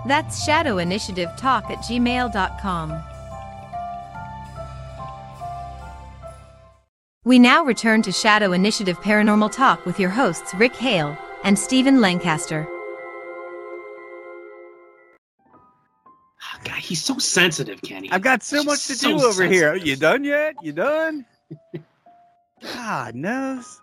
That's 0.07 0.47
shadowinitiativetalk 0.47 1.71
at 1.71 1.79
gmail.com. 1.79 3.12
We 7.25 7.39
now 7.39 7.65
return 7.65 8.03
to 8.03 8.11
Shadow 8.11 8.51
Initiative 8.51 8.99
Paranormal 9.01 9.53
Talk 9.53 9.87
with 9.87 10.01
your 10.01 10.11
hosts 10.11 10.53
Rick 10.55 10.75
Hale 10.75 11.17
and 11.45 11.57
Stephen 11.57 12.01
Lancaster. 12.01 12.67
Oh, 15.47 16.59
God, 16.65 16.79
he's 16.79 17.01
so 17.01 17.19
sensitive, 17.19 17.81
Kenny. 17.81 18.11
I've 18.11 18.23
got 18.23 18.43
so 18.43 18.65
much 18.65 18.89
to 18.89 18.97
so 18.97 19.11
do 19.11 19.15
over 19.15 19.35
sensitive. 19.35 19.53
here. 19.53 19.77
You 19.77 19.95
done 19.95 20.25
yet? 20.25 20.57
You 20.65 20.73
done? 20.73 21.25
God 22.75 23.15
knows. 23.15 23.81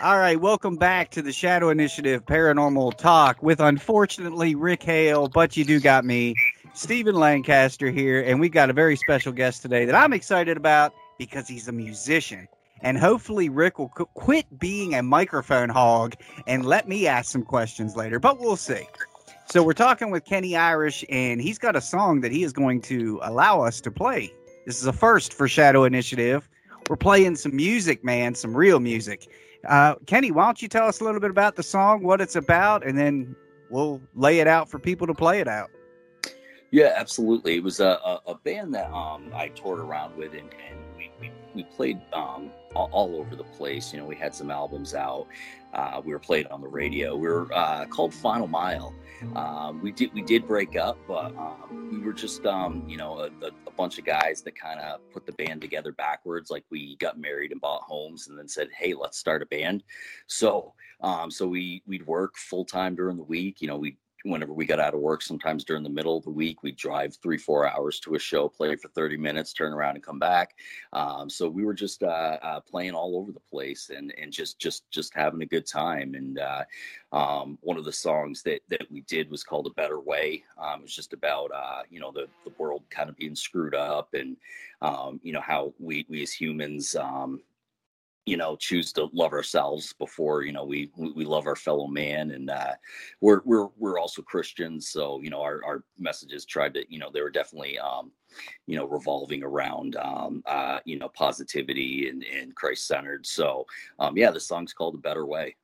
All 0.00 0.16
right, 0.16 0.40
welcome 0.40 0.76
back 0.76 1.10
to 1.12 1.22
the 1.22 1.32
Shadow 1.32 1.70
Initiative 1.70 2.24
Paranormal 2.26 2.96
Talk 2.96 3.42
with 3.42 3.58
unfortunately 3.58 4.54
Rick 4.54 4.84
Hale, 4.84 5.26
but 5.26 5.56
you 5.56 5.64
do 5.64 5.80
got 5.80 6.04
me, 6.04 6.36
Stephen 6.74 7.16
Lancaster 7.16 7.90
here, 7.90 8.22
and 8.22 8.38
we 8.38 8.48
got 8.48 8.70
a 8.70 8.72
very 8.72 8.94
special 8.94 9.32
guest 9.32 9.62
today 9.62 9.84
that 9.84 9.96
I'm 9.96 10.12
excited 10.12 10.56
about 10.56 10.94
because 11.18 11.48
he's 11.48 11.68
a 11.68 11.72
musician. 11.72 12.48
And 12.82 12.98
hopefully, 12.98 13.48
Rick 13.48 13.78
will 13.78 13.88
qu- 13.88 14.06
quit 14.14 14.58
being 14.58 14.94
a 14.94 15.02
microphone 15.02 15.68
hog 15.68 16.14
and 16.46 16.66
let 16.66 16.88
me 16.88 17.06
ask 17.06 17.30
some 17.30 17.42
questions 17.42 17.96
later, 17.96 18.18
but 18.18 18.38
we'll 18.38 18.56
see. 18.56 18.86
So, 19.48 19.62
we're 19.62 19.72
talking 19.72 20.10
with 20.10 20.24
Kenny 20.24 20.56
Irish, 20.56 21.04
and 21.08 21.40
he's 21.40 21.58
got 21.58 21.76
a 21.76 21.80
song 21.80 22.20
that 22.20 22.32
he 22.32 22.42
is 22.42 22.52
going 22.52 22.82
to 22.82 23.20
allow 23.22 23.62
us 23.62 23.80
to 23.82 23.90
play. 23.90 24.32
This 24.66 24.80
is 24.80 24.86
a 24.86 24.92
first 24.92 25.32
for 25.32 25.48
Shadow 25.48 25.84
Initiative. 25.84 26.48
We're 26.90 26.96
playing 26.96 27.36
some 27.36 27.54
music, 27.54 28.04
man, 28.04 28.34
some 28.34 28.56
real 28.56 28.80
music. 28.80 29.28
Uh, 29.66 29.94
Kenny, 30.06 30.30
why 30.30 30.44
don't 30.44 30.60
you 30.60 30.68
tell 30.68 30.86
us 30.86 31.00
a 31.00 31.04
little 31.04 31.20
bit 31.20 31.30
about 31.30 31.56
the 31.56 31.62
song, 31.62 32.02
what 32.02 32.20
it's 32.20 32.36
about, 32.36 32.86
and 32.86 32.98
then 32.98 33.34
we'll 33.70 34.00
lay 34.14 34.40
it 34.40 34.46
out 34.46 34.68
for 34.68 34.78
people 34.78 35.06
to 35.06 35.14
play 35.14 35.40
it 35.40 35.48
out. 35.48 35.70
Yeah, 36.70 36.92
absolutely. 36.96 37.56
It 37.56 37.62
was 37.62 37.80
a, 37.80 37.98
a, 38.04 38.20
a 38.26 38.34
band 38.34 38.74
that 38.74 38.92
um, 38.92 39.30
I 39.34 39.48
toured 39.48 39.80
around 39.80 40.16
with, 40.16 40.32
and, 40.32 40.50
and 40.68 40.78
we, 41.56 41.64
played 41.64 42.00
um, 42.12 42.50
all, 42.74 43.16
over 43.16 43.34
the 43.34 43.44
place. 43.44 43.92
You 43.92 43.98
know, 43.98 44.06
we 44.06 44.14
had 44.14 44.34
some 44.34 44.50
albums 44.50 44.94
out. 44.94 45.26
Uh, 45.72 46.00
we 46.04 46.12
were 46.12 46.18
played 46.18 46.46
on 46.48 46.60
the 46.60 46.68
radio. 46.68 47.16
We 47.16 47.28
were 47.28 47.52
uh, 47.52 47.86
called 47.86 48.14
Final 48.14 48.46
Mile. 48.46 48.94
Um, 49.34 49.80
we 49.82 49.92
did 49.92 50.12
we 50.12 50.22
did 50.22 50.46
break 50.46 50.76
up, 50.76 50.98
but 51.08 51.34
um, 51.36 51.88
we 51.90 51.98
were 51.98 52.12
just 52.12 52.44
um, 52.44 52.84
you 52.86 52.98
know 52.98 53.20
a, 53.20 53.30
a, 53.46 53.70
bunch 53.76 53.98
of 53.98 54.04
guys 54.04 54.42
that 54.42 54.54
kind 54.58 54.78
of 54.80 55.00
put 55.10 55.26
the 55.26 55.32
band 55.32 55.60
together 55.62 55.92
backwards. 55.92 56.50
Like 56.50 56.64
we 56.70 56.96
got 56.96 57.18
married 57.18 57.52
and 57.52 57.60
bought 57.60 57.82
homes, 57.82 58.28
and 58.28 58.38
then 58.38 58.46
said, 58.46 58.68
"Hey, 58.76 58.94
let's 58.94 59.18
start 59.18 59.42
a 59.42 59.46
band." 59.46 59.84
So 60.26 60.74
um, 61.00 61.30
so 61.30 61.46
we 61.46 61.82
we'd 61.86 62.06
work 62.06 62.36
full 62.36 62.64
time 62.64 62.94
during 62.94 63.16
the 63.16 63.22
week. 63.22 63.60
You 63.60 63.68
know, 63.68 63.78
we 63.78 63.96
whenever 64.30 64.52
we 64.52 64.66
got 64.66 64.80
out 64.80 64.94
of 64.94 65.00
work, 65.00 65.22
sometimes 65.22 65.64
during 65.64 65.82
the 65.82 65.88
middle 65.88 66.16
of 66.16 66.24
the 66.24 66.30
week, 66.30 66.62
we 66.62 66.72
drive 66.72 67.16
three, 67.16 67.38
four 67.38 67.68
hours 67.68 68.00
to 68.00 68.14
a 68.14 68.18
show, 68.18 68.48
play 68.48 68.74
for 68.76 68.88
30 68.88 69.16
minutes, 69.16 69.52
turn 69.52 69.72
around 69.72 69.96
and 69.96 70.04
come 70.04 70.18
back. 70.18 70.56
Um, 70.92 71.30
so 71.30 71.48
we 71.48 71.64
were 71.64 71.74
just 71.74 72.02
uh, 72.02 72.38
uh, 72.42 72.60
playing 72.60 72.92
all 72.92 73.16
over 73.16 73.32
the 73.32 73.40
place 73.40 73.90
and, 73.94 74.12
and 74.20 74.32
just, 74.32 74.58
just, 74.58 74.90
just 74.90 75.14
having 75.14 75.42
a 75.42 75.46
good 75.46 75.66
time. 75.66 76.14
And 76.14 76.38
uh, 76.38 76.64
um, 77.12 77.58
one 77.62 77.76
of 77.76 77.84
the 77.84 77.92
songs 77.92 78.42
that, 78.42 78.60
that 78.68 78.90
we 78.90 79.02
did 79.02 79.30
was 79.30 79.44
called 79.44 79.66
A 79.66 79.70
Better 79.70 80.00
Way. 80.00 80.44
Um, 80.58 80.80
it 80.80 80.82
was 80.82 80.94
just 80.94 81.12
about, 81.12 81.50
uh, 81.52 81.82
you 81.90 82.00
know, 82.00 82.12
the, 82.12 82.26
the 82.44 82.52
world 82.58 82.82
kind 82.90 83.08
of 83.08 83.16
being 83.16 83.36
screwed 83.36 83.74
up 83.74 84.14
and, 84.14 84.36
um, 84.82 85.20
you 85.22 85.32
know, 85.32 85.40
how 85.40 85.72
we, 85.78 86.06
we 86.08 86.22
as 86.22 86.32
humans, 86.32 86.96
um, 86.96 87.40
you 88.26 88.36
know 88.36 88.56
choose 88.56 88.92
to 88.92 89.08
love 89.12 89.32
ourselves 89.32 89.92
before 89.94 90.42
you 90.42 90.52
know 90.52 90.64
we 90.64 90.90
we 90.96 91.24
love 91.24 91.46
our 91.46 91.56
fellow 91.56 91.86
man. 91.86 92.32
And 92.32 92.50
uh, 92.50 92.72
we're 93.20 93.40
we're 93.44 93.68
we're 93.78 93.98
also 93.98 94.20
christians. 94.20 94.90
So 94.90 95.20
you 95.22 95.30
know 95.30 95.40
our, 95.40 95.64
our 95.64 95.84
messages 95.98 96.44
tried 96.44 96.74
to 96.74 96.84
you 96.92 96.98
know 96.98 97.08
they 97.12 97.22
were 97.22 97.30
definitely 97.30 97.78
um 97.78 98.10
you 98.66 98.76
know 98.76 98.84
revolving 98.84 99.42
around 99.42 99.96
um 99.96 100.42
uh 100.44 100.80
you 100.84 100.98
know 100.98 101.08
positivity 101.10 102.08
and, 102.08 102.24
and 102.24 102.54
christ 102.54 102.86
centered 102.86 103.24
so 103.24 103.64
um 103.98 104.18
yeah 104.18 104.30
the 104.30 104.40
song's 104.40 104.74
called 104.74 104.96
a 104.96 104.98
better 104.98 105.24
way. 105.24 105.54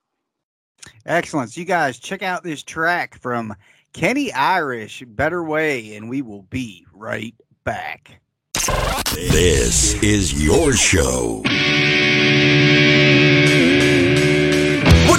Excellent. 1.04 1.50
So 1.50 1.60
you 1.60 1.66
guys 1.66 1.98
check 1.98 2.22
out 2.22 2.44
this 2.44 2.62
track 2.62 3.18
from 3.18 3.54
kenny 3.92 4.32
irish 4.32 5.02
better 5.06 5.42
way 5.42 5.96
and 5.96 6.08
we 6.08 6.22
will 6.22 6.42
be 6.42 6.86
right 6.94 7.34
back. 7.64 8.20
This 9.14 9.94
is 10.02 10.42
your 10.42 10.72
show 10.72 11.42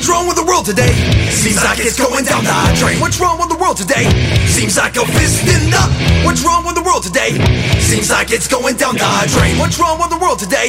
What's 0.04 0.12
wrong 0.12 0.28
with 0.28 0.36
the 0.36 0.44
world 0.44 0.66
today? 0.66 0.92
Seems 1.32 1.64
like 1.64 1.80
it's 1.80 1.96
going 1.96 2.26
down 2.26 2.44
the 2.44 2.76
drain. 2.76 3.00
What's 3.00 3.22
wrong 3.22 3.40
with 3.40 3.48
the 3.48 3.56
world 3.56 3.78
today? 3.78 4.04
Seems 4.52 4.76
like 4.76 4.98
a 4.98 5.06
fist 5.08 5.48
in 5.48 5.72
the. 5.72 5.80
What's 6.28 6.44
wrong 6.44 6.66
with 6.68 6.76
the 6.76 6.84
world 6.84 7.04
today? 7.04 7.40
Seems 7.80 8.12
like 8.12 8.30
it's 8.30 8.50
going 8.52 8.76
down 8.76 9.00
the 9.00 9.32
drain. 9.32 9.58
What's 9.60 9.80
wrong 9.80 10.04
with 10.04 10.10
the 10.10 10.20
world 10.20 10.40
today? 10.40 10.68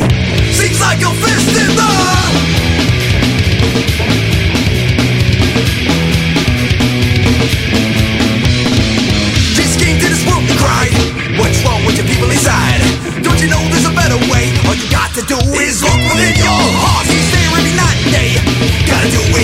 Seems 0.55 0.79
like 0.79 1.03
a 1.03 1.11
fist 1.19 1.51
in 1.51 1.67
the. 1.75 1.91
What's 11.43 11.59
wrong 11.67 11.85
with 11.85 11.97
the 11.99 12.07
people 12.07 12.31
inside? 12.31 12.79
Don't 13.27 13.43
you 13.43 13.51
know 13.51 13.59
there's 13.75 13.91
a 13.91 13.95
better 13.99 14.15
way? 14.31 14.55
All 14.71 14.79
you 14.79 14.89
got 14.95 15.11
to 15.19 15.23
do 15.27 15.35
is 15.59 15.83
look 15.83 15.99
within 16.07 16.39
your 16.39 16.64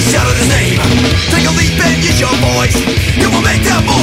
Gotta 0.01 0.07
do 0.07 0.07
is 0.07 0.13
shout 0.13 0.27
out 0.27 0.37
his 0.37 0.49
name. 0.49 0.81
Take 1.29 1.47
a 1.47 1.53
leap 1.53 1.77
and 1.85 2.03
use 2.03 2.21
your 2.21 2.33
voice. 2.41 2.77
You 3.17 3.29
will 3.31 3.43
make 3.43 3.63
that 3.69 3.85
most 3.85 4.00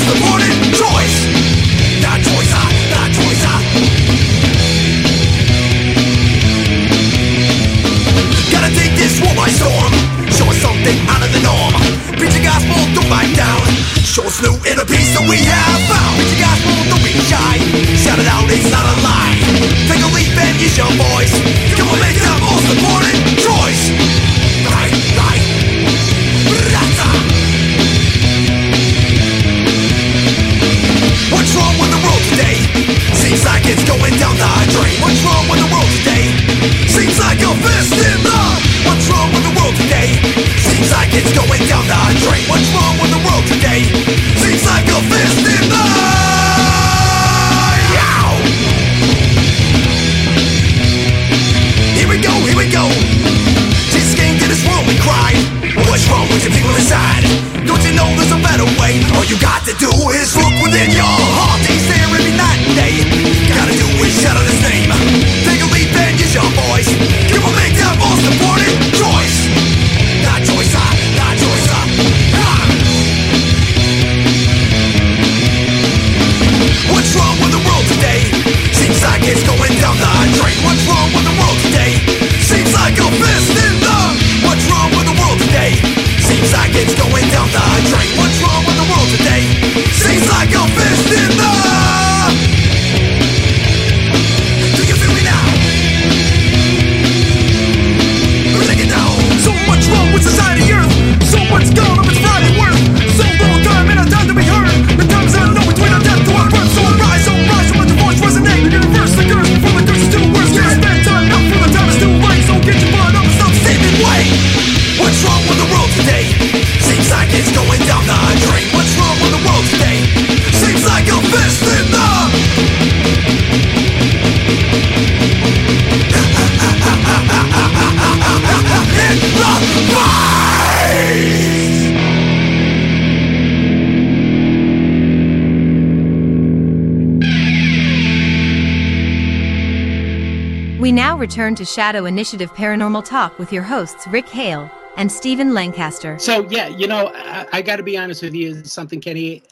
Shadow 141.78 142.06
Initiative 142.06 142.52
Paranormal 142.56 143.06
Talk 143.06 143.38
with 143.38 143.54
your 143.54 143.62
hosts, 143.62 144.08
Rick 144.08 144.28
Hale 144.30 144.68
and 144.96 145.12
Stephen 145.12 145.54
Lancaster. 145.54 146.18
So 146.18 146.50
yeah, 146.50 146.70
you 146.70 146.88
know, 146.88 147.12
I, 147.14 147.46
I 147.54 147.62
got 147.62 147.76
to 147.76 147.84
be 147.84 147.96
honest 147.96 148.24
with 148.24 148.34
you. 148.34 148.64
Something 148.64 149.00
Kenny 149.00 149.44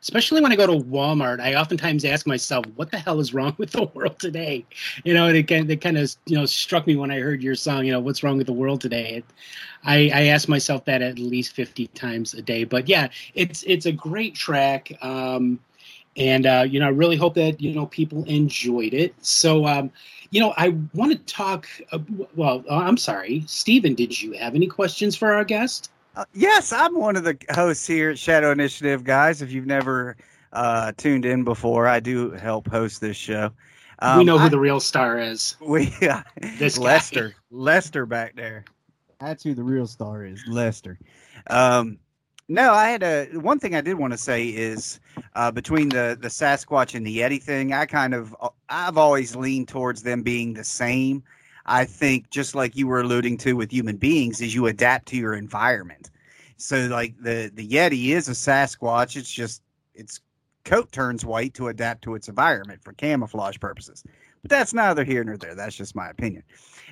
especially 0.00 0.40
when 0.40 0.52
I 0.52 0.56
go 0.56 0.68
to 0.68 0.84
Walmart. 0.84 1.40
I 1.40 1.56
oftentimes 1.56 2.04
ask 2.04 2.28
myself, 2.28 2.64
"What 2.76 2.92
the 2.92 2.98
hell 2.98 3.18
is 3.18 3.34
wrong 3.34 3.56
with 3.58 3.72
the 3.72 3.86
world 3.94 4.20
today?" 4.20 4.64
You 5.02 5.14
know, 5.14 5.26
and 5.26 5.36
it 5.36 5.48
kind 5.48 5.68
it 5.68 5.80
kind 5.80 5.98
of 5.98 6.14
you 6.26 6.36
know 6.36 6.46
struck 6.46 6.86
me 6.86 6.94
when 6.94 7.10
I 7.10 7.18
heard 7.18 7.42
your 7.42 7.56
song. 7.56 7.84
You 7.86 7.90
know, 7.90 7.98
what's 7.98 8.22
wrong 8.22 8.38
with 8.38 8.46
the 8.46 8.52
world 8.52 8.80
today? 8.80 9.16
It, 9.16 9.24
I, 9.82 10.12
I 10.14 10.22
ask 10.26 10.48
myself 10.48 10.84
that 10.84 11.02
at 11.02 11.18
least 11.18 11.54
fifty 11.54 11.88
times 11.88 12.34
a 12.34 12.42
day. 12.42 12.62
But 12.62 12.88
yeah, 12.88 13.08
it's 13.34 13.64
it's 13.64 13.86
a 13.86 13.92
great 13.92 14.36
track. 14.36 14.92
Um, 15.02 15.58
and 16.16 16.46
uh, 16.46 16.66
you 16.68 16.78
know, 16.78 16.86
I 16.86 16.90
really 16.90 17.16
hope 17.16 17.34
that 17.34 17.60
you 17.60 17.74
know 17.74 17.86
people 17.86 18.22
enjoyed 18.26 18.94
it. 18.94 19.14
So, 19.22 19.66
um, 19.66 19.90
you 20.30 20.40
know, 20.40 20.54
I 20.56 20.76
want 20.94 21.12
to 21.12 21.18
talk. 21.32 21.66
Uh, 21.92 21.98
well, 22.34 22.64
uh, 22.70 22.76
I'm 22.76 22.96
sorry, 22.96 23.44
Stephen. 23.46 23.94
Did 23.94 24.20
you 24.20 24.32
have 24.32 24.54
any 24.54 24.66
questions 24.66 25.16
for 25.16 25.32
our 25.32 25.44
guest? 25.44 25.90
Uh, 26.16 26.24
yes, 26.32 26.72
I'm 26.72 26.94
one 26.94 27.16
of 27.16 27.24
the 27.24 27.36
hosts 27.50 27.86
here 27.86 28.10
at 28.10 28.18
Shadow 28.18 28.52
Initiative, 28.52 29.04
guys. 29.04 29.42
If 29.42 29.50
you've 29.50 29.66
never 29.66 30.16
uh, 30.52 30.92
tuned 30.96 31.24
in 31.24 31.44
before, 31.44 31.86
I 31.86 32.00
do 32.00 32.30
help 32.30 32.68
host 32.68 33.00
this 33.00 33.16
show. 33.16 33.50
Um, 33.98 34.18
we 34.18 34.24
know 34.24 34.38
who 34.38 34.46
I, 34.46 34.48
the 34.48 34.58
real 34.58 34.80
star 34.80 35.18
is. 35.18 35.56
We 35.66 35.92
uh, 36.02 36.22
this 36.58 36.78
Lester, 36.78 37.30
guy. 37.30 37.34
Lester 37.50 38.06
back 38.06 38.36
there. 38.36 38.64
That's 39.20 39.42
who 39.42 39.54
the 39.54 39.62
real 39.62 39.86
star 39.86 40.24
is, 40.24 40.42
Lester. 40.46 40.98
Um, 41.48 41.98
no, 42.48 42.72
I 42.72 42.88
had 42.90 43.02
a 43.02 43.26
one 43.38 43.58
thing 43.58 43.74
I 43.74 43.80
did 43.80 43.94
want 43.94 44.12
to 44.12 44.18
say 44.18 44.46
is 44.46 45.00
uh, 45.34 45.50
between 45.50 45.88
the 45.88 46.16
the 46.20 46.28
Sasquatch 46.28 46.94
and 46.94 47.06
the 47.06 47.18
Yeti 47.18 47.42
thing. 47.42 47.72
I 47.72 47.86
kind 47.86 48.14
of 48.14 48.36
I've 48.68 48.98
always 48.98 49.34
leaned 49.34 49.68
towards 49.68 50.02
them 50.02 50.22
being 50.22 50.54
the 50.54 50.64
same. 50.64 51.22
I 51.66 51.86
think 51.86 52.28
just 52.30 52.54
like 52.54 52.76
you 52.76 52.86
were 52.86 53.00
alluding 53.00 53.38
to 53.38 53.54
with 53.54 53.72
human 53.72 53.96
beings, 53.96 54.42
is 54.42 54.54
you 54.54 54.66
adapt 54.66 55.06
to 55.08 55.16
your 55.16 55.34
environment. 55.34 56.10
So 56.58 56.86
like 56.86 57.14
the 57.18 57.50
the 57.54 57.66
Yeti 57.66 58.08
is 58.10 58.28
a 58.28 58.32
Sasquatch. 58.32 59.16
It's 59.16 59.30
just 59.30 59.62
its 59.94 60.20
coat 60.64 60.92
turns 60.92 61.24
white 61.24 61.54
to 61.54 61.68
adapt 61.68 62.02
to 62.02 62.14
its 62.14 62.28
environment 62.28 62.82
for 62.82 62.92
camouflage 62.92 63.58
purposes. 63.58 64.04
But 64.42 64.50
that's 64.50 64.74
neither 64.74 65.04
here 65.04 65.24
nor 65.24 65.38
there. 65.38 65.54
That's 65.54 65.76
just 65.76 65.96
my 65.96 66.10
opinion. 66.10 66.42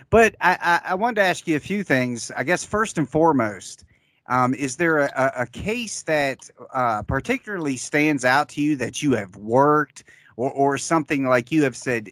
But 0.09 0.35
I, 0.41 0.81
I, 0.85 0.93
I 0.93 0.95
wanted 0.95 1.17
to 1.17 1.27
ask 1.27 1.47
you 1.47 1.57
a 1.57 1.61
few 1.61 1.85
things. 1.85 2.31
I 2.35 2.45
guess 2.45 2.65
first 2.65 2.97
and 2.97 3.09
foremost 3.09 3.85
um, 4.29 4.55
is 4.55 4.77
there 4.77 4.99
a, 4.99 5.33
a 5.37 5.47
case 5.47 6.03
that 6.05 6.49
uh, 6.73 7.03
particularly 7.03 7.77
stands 7.77 8.25
out 8.25 8.49
to 8.51 8.63
you 8.63 8.77
that 8.77 9.03
you 9.03 9.13
have 9.13 9.35
worked, 9.37 10.05
or, 10.37 10.51
or 10.53 10.79
something 10.79 11.27
like 11.27 11.53
you 11.53 11.63
have 11.65 11.77
said, 11.77 12.11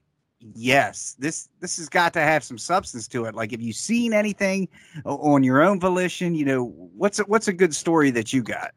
yes, 0.54 1.16
this 1.18 1.48
this 1.60 1.76
has 1.76 1.88
got 1.88 2.12
to 2.14 2.20
have 2.20 2.42
some 2.42 2.58
substance 2.58 3.06
to 3.08 3.24
it? 3.26 3.34
Like, 3.34 3.52
have 3.52 3.62
you 3.62 3.72
seen 3.72 4.12
anything 4.12 4.68
on 5.04 5.42
your 5.42 5.62
own 5.62 5.78
volition? 5.78 6.34
You 6.34 6.44
know, 6.44 6.64
what's 6.96 7.18
a, 7.18 7.24
what's 7.24 7.48
a 7.48 7.52
good 7.52 7.74
story 7.74 8.10
that 8.10 8.32
you 8.32 8.42
got? 8.42 8.72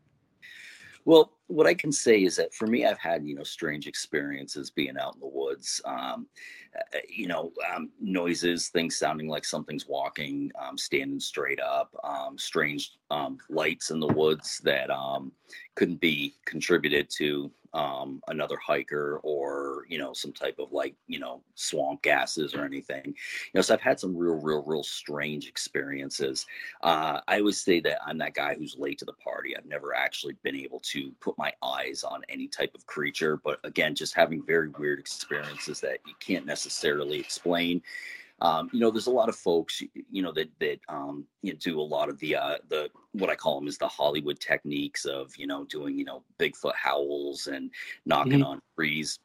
Well, 1.06 1.34
what 1.48 1.68
I 1.68 1.74
can 1.74 1.92
say 1.92 2.24
is 2.24 2.38
that 2.38 2.54
for 2.54 2.68
me, 2.68 2.86
I've 2.86 3.00
had 3.00 3.26
you 3.26 3.36
know 3.36 3.44
strange 3.44 3.88
experiences 3.88 4.70
being 4.70 4.98
out 4.98 5.16
in 5.16 5.20
the 5.20 5.28
woods. 5.28 5.82
Um, 5.86 6.28
uh, 6.76 7.00
you 7.08 7.28
know, 7.28 7.52
um, 7.74 7.92
noises, 8.00 8.70
things 8.70 8.96
sounding 8.96 9.28
like 9.28 9.46
something's 9.46 9.88
walking, 9.88 10.52
um, 10.60 10.78
standing 10.78 11.20
straight 11.20 11.60
up, 11.60 11.96
um, 12.04 12.38
strange 12.38 12.94
um, 13.12 13.38
lights 13.50 13.92
in 13.92 14.00
the 14.00 14.08
woods 14.08 14.60
that 14.64 14.90
um, 14.90 15.32
couldn't 15.76 16.00
be 16.02 16.34
contributed 16.46 17.10
to 17.12 17.52
um, 17.74 18.22
another 18.28 18.58
hiker 18.58 19.20
or 19.24 19.86
you 19.90 19.98
know 19.98 20.14
some 20.14 20.32
type 20.32 20.56
of 20.60 20.72
like 20.72 20.96
you 21.08 21.20
know 21.20 21.42
swamp 21.56 22.02
gases 22.02 22.54
or 22.54 22.66
anything. 22.66 23.04
You 23.06 23.14
know 23.56 23.62
so 23.62 23.74
i've 23.74 23.82
had 23.82 24.00
some 24.00 24.16
real 24.16 24.36
real 24.36 24.64
real 24.66 24.84
strange 24.84 25.48
experiences. 25.48 26.46
Uh, 26.82 27.20
i 27.28 27.40
always 27.40 27.60
say 27.60 27.80
that 27.82 28.00
i'm 28.06 28.18
that 28.20 28.34
guy 28.34 28.56
who's 28.56 28.78
late 28.78 28.98
to 29.00 29.06
the 29.06 29.14
party. 29.14 29.56
I've 29.58 29.66
never 29.66 29.96
actually 29.96 30.36
been 30.44 30.56
able 30.56 30.80
to 30.82 31.12
put 31.20 31.38
my 31.38 31.52
eyes 31.64 32.04
on 32.04 32.22
any 32.30 32.48
type 32.48 32.72
of 32.76 32.86
creature 32.86 33.40
but 33.44 33.60
again 33.64 33.96
just 33.96 34.16
having 34.16 34.44
very 34.46 34.70
weird 34.70 35.00
experiences 35.00 35.80
that 35.82 36.00
you 36.06 36.14
can't 36.20 36.46
necessarily 36.46 37.20
explain 37.20 37.82
um, 38.44 38.70
you 38.74 38.82
know, 38.82 38.92
there's 38.92 39.08
a 39.08 39.12
lot 39.12 39.30
of 39.30 39.36
folks, 39.38 39.82
you 40.12 40.22
know, 40.22 40.34
that 40.34 40.50
that 40.60 40.80
um, 40.90 41.26
you 41.42 41.54
know, 41.54 41.60
do 41.60 41.80
a 41.80 41.82
lot 41.82 42.10
of 42.10 42.20
the 42.20 42.36
uh, 42.36 42.58
the 42.68 42.90
what 43.14 43.30
I 43.30 43.36
call 43.36 43.58
them 43.58 43.70
is 43.70 43.78
the 43.78 43.88
Hollywood 43.88 44.40
techniques 44.40 45.06
of 45.06 45.36
you 45.38 45.48
know 45.48 45.64
doing 45.64 45.98
you 45.98 46.04
know 46.04 46.24
Bigfoot 46.40 46.76
howls 46.76 47.48
and 47.48 47.72
knocking 48.06 48.34
mm-hmm. 48.34 48.44
on 48.44 48.62
trees. 48.78 49.18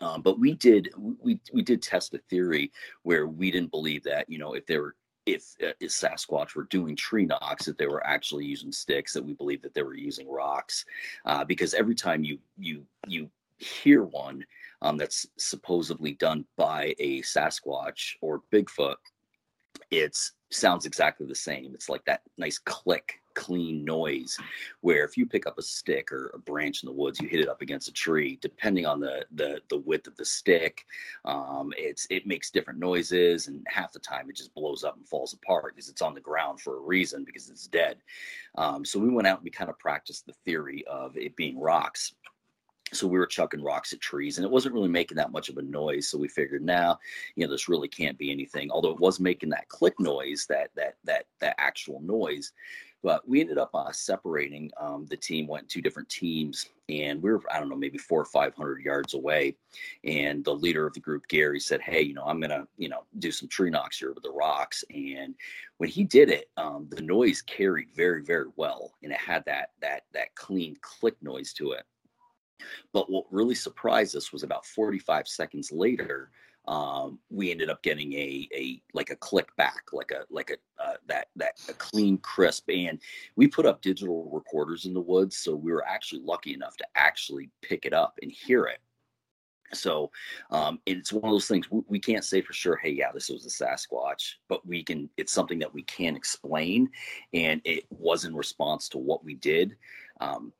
Um, 0.00 0.22
but 0.22 0.40
we 0.40 0.54
did 0.54 0.90
we 0.98 1.38
we 1.52 1.62
did 1.62 1.82
test 1.82 2.14
a 2.14 2.18
theory 2.28 2.72
where 3.04 3.28
we 3.28 3.52
didn't 3.52 3.70
believe 3.70 4.02
that 4.04 4.28
you 4.28 4.38
know 4.38 4.54
if 4.54 4.66
they 4.66 4.78
were 4.78 4.96
if, 5.24 5.54
uh, 5.62 5.70
if 5.78 5.92
Sasquatch 5.92 6.56
were 6.56 6.64
doing 6.64 6.96
tree 6.96 7.26
knocks, 7.26 7.66
that 7.66 7.78
they 7.78 7.86
were 7.86 8.04
actually 8.04 8.44
using 8.44 8.72
sticks, 8.72 9.12
that 9.12 9.24
we 9.24 9.34
believe 9.34 9.62
that 9.62 9.72
they 9.72 9.84
were 9.84 9.94
using 9.94 10.28
rocks, 10.28 10.84
uh, 11.26 11.44
because 11.44 11.74
every 11.74 11.94
time 11.94 12.24
you 12.24 12.38
you 12.58 12.84
you 13.06 13.30
hear 13.62 14.04
one, 14.04 14.44
um, 14.82 14.96
that's 14.96 15.26
supposedly 15.38 16.14
done 16.14 16.44
by 16.56 16.94
a 16.98 17.22
Sasquatch 17.22 18.14
or 18.20 18.42
Bigfoot, 18.52 18.96
it 19.90 20.16
sounds 20.50 20.86
exactly 20.86 21.26
the 21.26 21.34
same. 21.34 21.72
It's 21.74 21.88
like 21.88 22.04
that 22.06 22.22
nice 22.38 22.58
click, 22.58 23.20
clean 23.34 23.84
noise. 23.84 24.36
Where 24.80 25.04
if 25.04 25.16
you 25.16 25.26
pick 25.26 25.46
up 25.46 25.58
a 25.58 25.62
stick 25.62 26.10
or 26.10 26.30
a 26.34 26.38
branch 26.38 26.82
in 26.82 26.86
the 26.86 26.92
woods, 26.92 27.20
you 27.20 27.28
hit 27.28 27.40
it 27.40 27.48
up 27.48 27.62
against 27.62 27.88
a 27.88 27.92
tree. 27.92 28.38
Depending 28.40 28.86
on 28.86 29.00
the 29.00 29.24
the, 29.32 29.60
the 29.68 29.78
width 29.78 30.06
of 30.06 30.16
the 30.16 30.24
stick, 30.24 30.84
um, 31.24 31.72
it's 31.76 32.06
it 32.10 32.26
makes 32.26 32.50
different 32.50 32.78
noises, 32.78 33.48
and 33.48 33.66
half 33.68 33.92
the 33.92 33.98
time 33.98 34.28
it 34.28 34.36
just 34.36 34.54
blows 34.54 34.84
up 34.84 34.96
and 34.96 35.06
falls 35.06 35.32
apart 35.34 35.74
because 35.74 35.88
it's 35.88 36.02
on 36.02 36.14
the 36.14 36.20
ground 36.20 36.60
for 36.60 36.78
a 36.78 36.82
reason 36.82 37.24
because 37.24 37.48
it's 37.48 37.66
dead. 37.66 37.98
Um, 38.56 38.84
so 38.84 38.98
we 38.98 39.10
went 39.10 39.28
out 39.28 39.38
and 39.38 39.44
we 39.44 39.50
kind 39.50 39.70
of 39.70 39.78
practiced 39.78 40.26
the 40.26 40.34
theory 40.44 40.84
of 40.86 41.16
it 41.16 41.36
being 41.36 41.58
rocks 41.58 42.14
so 42.92 43.06
we 43.06 43.18
were 43.18 43.26
chucking 43.26 43.62
rocks 43.62 43.92
at 43.92 44.00
trees 44.00 44.38
and 44.38 44.44
it 44.44 44.50
wasn't 44.50 44.74
really 44.74 44.88
making 44.88 45.16
that 45.16 45.32
much 45.32 45.48
of 45.48 45.58
a 45.58 45.62
noise. 45.62 46.08
So 46.08 46.18
we 46.18 46.28
figured 46.28 46.62
now 46.62 46.98
you 47.36 47.44
know 47.44 47.50
this 47.50 47.68
really 47.68 47.88
can't 47.88 48.18
be 48.18 48.30
anything. 48.30 48.70
Although 48.70 48.92
it 48.92 49.00
was 49.00 49.20
making 49.20 49.50
that 49.50 49.68
click 49.68 49.98
noise 49.98 50.46
that 50.48 50.70
that 50.76 50.96
that 51.04 51.26
that 51.40 51.54
actual 51.58 52.00
noise. 52.00 52.52
But 53.04 53.28
we 53.28 53.40
ended 53.40 53.58
up 53.58 53.70
uh, 53.74 53.90
separating 53.90 54.70
um, 54.80 55.06
the 55.10 55.16
team 55.16 55.48
went 55.48 55.68
two 55.68 55.82
different 55.82 56.08
teams 56.08 56.68
and 56.88 57.20
we 57.20 57.32
were 57.32 57.40
i 57.50 57.58
don't 57.58 57.68
know 57.68 57.76
maybe 57.76 57.98
four 57.98 58.20
or 58.20 58.26
five 58.26 58.54
hundred 58.54 58.82
yards 58.82 59.14
away. 59.14 59.56
And 60.04 60.44
the 60.44 60.54
leader 60.54 60.86
of 60.86 60.92
the 60.92 61.00
group 61.00 61.26
gary 61.28 61.58
said 61.58 61.80
hey 61.80 62.02
you 62.02 62.14
know 62.14 62.24
i'm 62.24 62.40
gonna 62.40 62.66
you 62.76 62.88
know 62.88 63.04
do 63.18 63.32
some 63.32 63.48
tree 63.48 63.70
knocks 63.70 63.98
here 63.98 64.12
with 64.12 64.22
the 64.22 64.30
rocks. 64.30 64.84
And 64.94 65.34
when 65.78 65.88
he 65.88 66.04
did 66.04 66.28
it 66.30 66.50
um, 66.56 66.86
the 66.90 67.02
noise 67.02 67.42
carried 67.42 67.88
very 67.94 68.22
very 68.22 68.48
well 68.56 68.92
and 69.02 69.10
it 69.10 69.18
had 69.18 69.44
that 69.46 69.70
that 69.80 70.02
that 70.12 70.34
clean 70.34 70.76
click 70.80 71.16
noise 71.22 71.52
to 71.54 71.72
it 71.72 71.84
but 72.92 73.10
what 73.10 73.24
really 73.30 73.54
surprised 73.54 74.16
us 74.16 74.32
was 74.32 74.42
about 74.42 74.66
45 74.66 75.28
seconds 75.28 75.70
later, 75.72 76.30
um, 76.68 77.18
we 77.28 77.50
ended 77.50 77.70
up 77.70 77.82
getting 77.82 78.12
a 78.12 78.48
a 78.54 78.80
like 78.94 79.10
a 79.10 79.16
click 79.16 79.54
back, 79.56 79.82
like 79.92 80.12
a 80.12 80.24
like 80.30 80.50
a 80.50 80.82
uh, 80.82 80.94
that 81.08 81.28
that 81.36 81.58
a 81.68 81.72
clean 81.72 82.18
crisp. 82.18 82.68
And 82.70 83.00
we 83.34 83.48
put 83.48 83.66
up 83.66 83.82
digital 83.82 84.30
recorders 84.32 84.86
in 84.86 84.94
the 84.94 85.00
woods, 85.00 85.36
so 85.36 85.56
we 85.56 85.72
were 85.72 85.86
actually 85.86 86.22
lucky 86.24 86.54
enough 86.54 86.76
to 86.76 86.86
actually 86.94 87.50
pick 87.62 87.84
it 87.84 87.92
up 87.92 88.18
and 88.22 88.30
hear 88.30 88.66
it. 88.66 88.78
So 89.74 90.10
um, 90.50 90.80
it's 90.86 91.12
one 91.12 91.24
of 91.24 91.30
those 91.30 91.48
things 91.48 91.70
we, 91.70 91.80
we, 91.88 91.98
can't 91.98 92.24
say 92.24 92.42
for 92.42 92.52
sure. 92.52 92.76
Hey, 92.76 92.90
yeah, 92.90 93.10
this 93.12 93.30
was 93.30 93.46
a 93.46 93.48
Sasquatch, 93.48 94.34
but 94.48 94.64
we 94.66 94.84
can. 94.84 95.08
It's 95.16 95.32
something 95.32 95.58
that 95.58 95.72
we 95.72 95.82
can 95.84 96.14
explain, 96.14 96.90
and 97.32 97.60
it 97.64 97.84
was 97.90 98.24
in 98.24 98.36
response 98.36 98.88
to 98.90 98.98
what 98.98 99.24
we 99.24 99.34
did. 99.34 99.76
Um, 100.20 100.52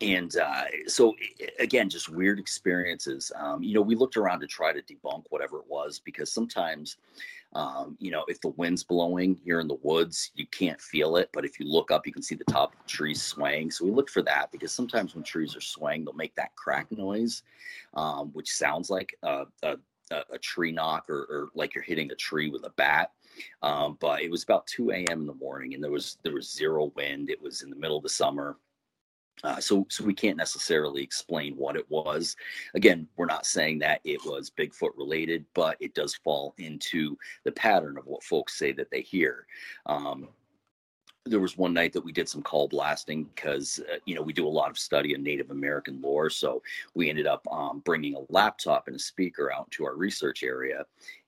and 0.00 0.36
uh, 0.36 0.64
so 0.86 1.14
again 1.58 1.88
just 1.88 2.08
weird 2.08 2.38
experiences 2.38 3.30
um, 3.36 3.62
you 3.62 3.74
know 3.74 3.80
we 3.80 3.94
looked 3.94 4.16
around 4.16 4.40
to 4.40 4.46
try 4.46 4.72
to 4.72 4.82
debunk 4.82 5.24
whatever 5.30 5.58
it 5.58 5.64
was 5.68 6.00
because 6.04 6.32
sometimes 6.32 6.96
um, 7.52 7.96
you 7.98 8.10
know 8.10 8.24
if 8.28 8.40
the 8.40 8.48
wind's 8.50 8.84
blowing 8.84 9.38
you're 9.44 9.60
in 9.60 9.68
the 9.68 9.78
woods 9.82 10.30
you 10.34 10.46
can't 10.46 10.80
feel 10.80 11.16
it 11.16 11.28
but 11.32 11.44
if 11.44 11.58
you 11.58 11.66
look 11.66 11.90
up 11.90 12.06
you 12.06 12.12
can 12.12 12.22
see 12.22 12.34
the 12.34 12.44
top 12.44 12.72
of 12.72 12.78
the 12.82 12.88
trees 12.88 13.22
swaying. 13.22 13.70
So 13.70 13.84
we 13.84 13.90
looked 13.90 14.10
for 14.10 14.22
that 14.22 14.50
because 14.52 14.72
sometimes 14.72 15.14
when 15.14 15.24
trees 15.24 15.56
are 15.56 15.60
swaying 15.60 16.04
they'll 16.04 16.14
make 16.14 16.34
that 16.36 16.54
crack 16.56 16.90
noise 16.92 17.42
um, 17.94 18.30
which 18.32 18.50
sounds 18.50 18.90
like 18.90 19.16
a, 19.22 19.44
a, 19.62 19.76
a 20.10 20.38
tree 20.38 20.72
knock 20.72 21.08
or, 21.08 21.20
or, 21.30 21.48
like 21.54 21.74
you're 21.74 21.84
hitting 21.84 22.10
a 22.10 22.16
tree 22.16 22.48
with 22.48 22.64
a 22.64 22.70
bat. 22.70 23.12
Um, 23.62 23.96
but 24.00 24.22
it 24.22 24.30
was 24.30 24.42
about 24.42 24.66
2 24.66 24.90
a.m 24.90 25.20
in 25.20 25.26
the 25.26 25.34
morning 25.34 25.74
and 25.74 25.82
there 25.82 25.90
was 25.90 26.18
there 26.24 26.34
was 26.34 26.52
zero 26.52 26.92
wind. 26.96 27.30
It 27.30 27.40
was 27.40 27.62
in 27.62 27.70
the 27.70 27.76
middle 27.76 27.96
of 27.96 28.02
the 28.02 28.08
summer 28.08 28.56
uh, 29.44 29.60
so, 29.60 29.86
so 29.88 30.04
we 30.04 30.14
can't 30.14 30.36
necessarily 30.36 31.02
explain 31.02 31.56
what 31.56 31.76
it 31.76 31.88
was. 31.88 32.36
Again, 32.74 33.08
we're 33.16 33.26
not 33.26 33.46
saying 33.46 33.78
that 33.80 34.00
it 34.04 34.20
was 34.24 34.50
Bigfoot 34.50 34.96
related, 34.96 35.44
but 35.54 35.76
it 35.80 35.94
does 35.94 36.14
fall 36.14 36.54
into 36.58 37.16
the 37.44 37.52
pattern 37.52 37.96
of 37.96 38.06
what 38.06 38.22
folks 38.22 38.58
say 38.58 38.72
that 38.72 38.90
they 38.90 39.00
hear. 39.00 39.46
Um, 39.86 40.28
there 41.26 41.40
was 41.40 41.56
one 41.56 41.74
night 41.74 41.92
that 41.92 42.04
we 42.04 42.12
did 42.12 42.28
some 42.28 42.42
call 42.42 42.66
blasting 42.66 43.24
because 43.34 43.80
uh, 43.92 43.96
you 44.06 44.14
know 44.14 44.22
we 44.22 44.32
do 44.32 44.46
a 44.46 44.48
lot 44.48 44.70
of 44.70 44.78
study 44.78 45.14
of 45.14 45.20
Native 45.20 45.50
American 45.50 46.00
lore, 46.00 46.30
so 46.30 46.62
we 46.94 47.10
ended 47.10 47.26
up 47.26 47.46
um, 47.50 47.80
bringing 47.80 48.14
a 48.14 48.32
laptop 48.32 48.86
and 48.86 48.96
a 48.96 48.98
speaker 48.98 49.52
out 49.52 49.70
to 49.72 49.84
our 49.84 49.96
research 49.96 50.42
area, 50.42 50.86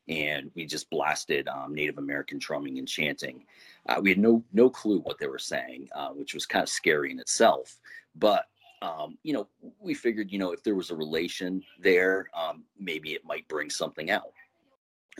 and 0.09 0.51
we 0.55 0.65
just 0.65 0.89
blasted 0.89 1.47
um, 1.47 1.75
Native 1.75 1.99
American 1.99 2.39
drumming 2.39 2.79
and 2.79 2.89
chanting. 2.89 3.45
Uh, 3.87 4.01
we 4.01 4.09
had 4.09 4.19
no 4.19 4.43
no 4.53 4.71
clue 4.71 5.01
what 5.01 5.19
they 5.19 5.27
were 5.27 5.39
saying, 5.39 5.89
uh, 5.95 6.09
which 6.09 6.33
was 6.33 6.47
kind 6.47 6.63
of 6.63 6.69
scary 6.69 7.11
in 7.11 7.21
itself. 7.21 7.79
But 8.15 8.47
um, 8.83 9.17
you 9.23 9.33
know, 9.33 9.49
we 9.79 9.95
figured, 9.95 10.33
you 10.33 10.39
know, 10.39 10.51
if 10.51 10.63
there 10.65 10.75
was 10.75 10.91
a 10.91 10.97
relation 10.97 11.63
there, 11.79 12.29
um, 12.35 12.65
maybe 12.79 13.13
it 13.13 13.25
might 13.25 13.47
bring 13.47 13.71
something 13.71 14.11
out. 14.11 14.33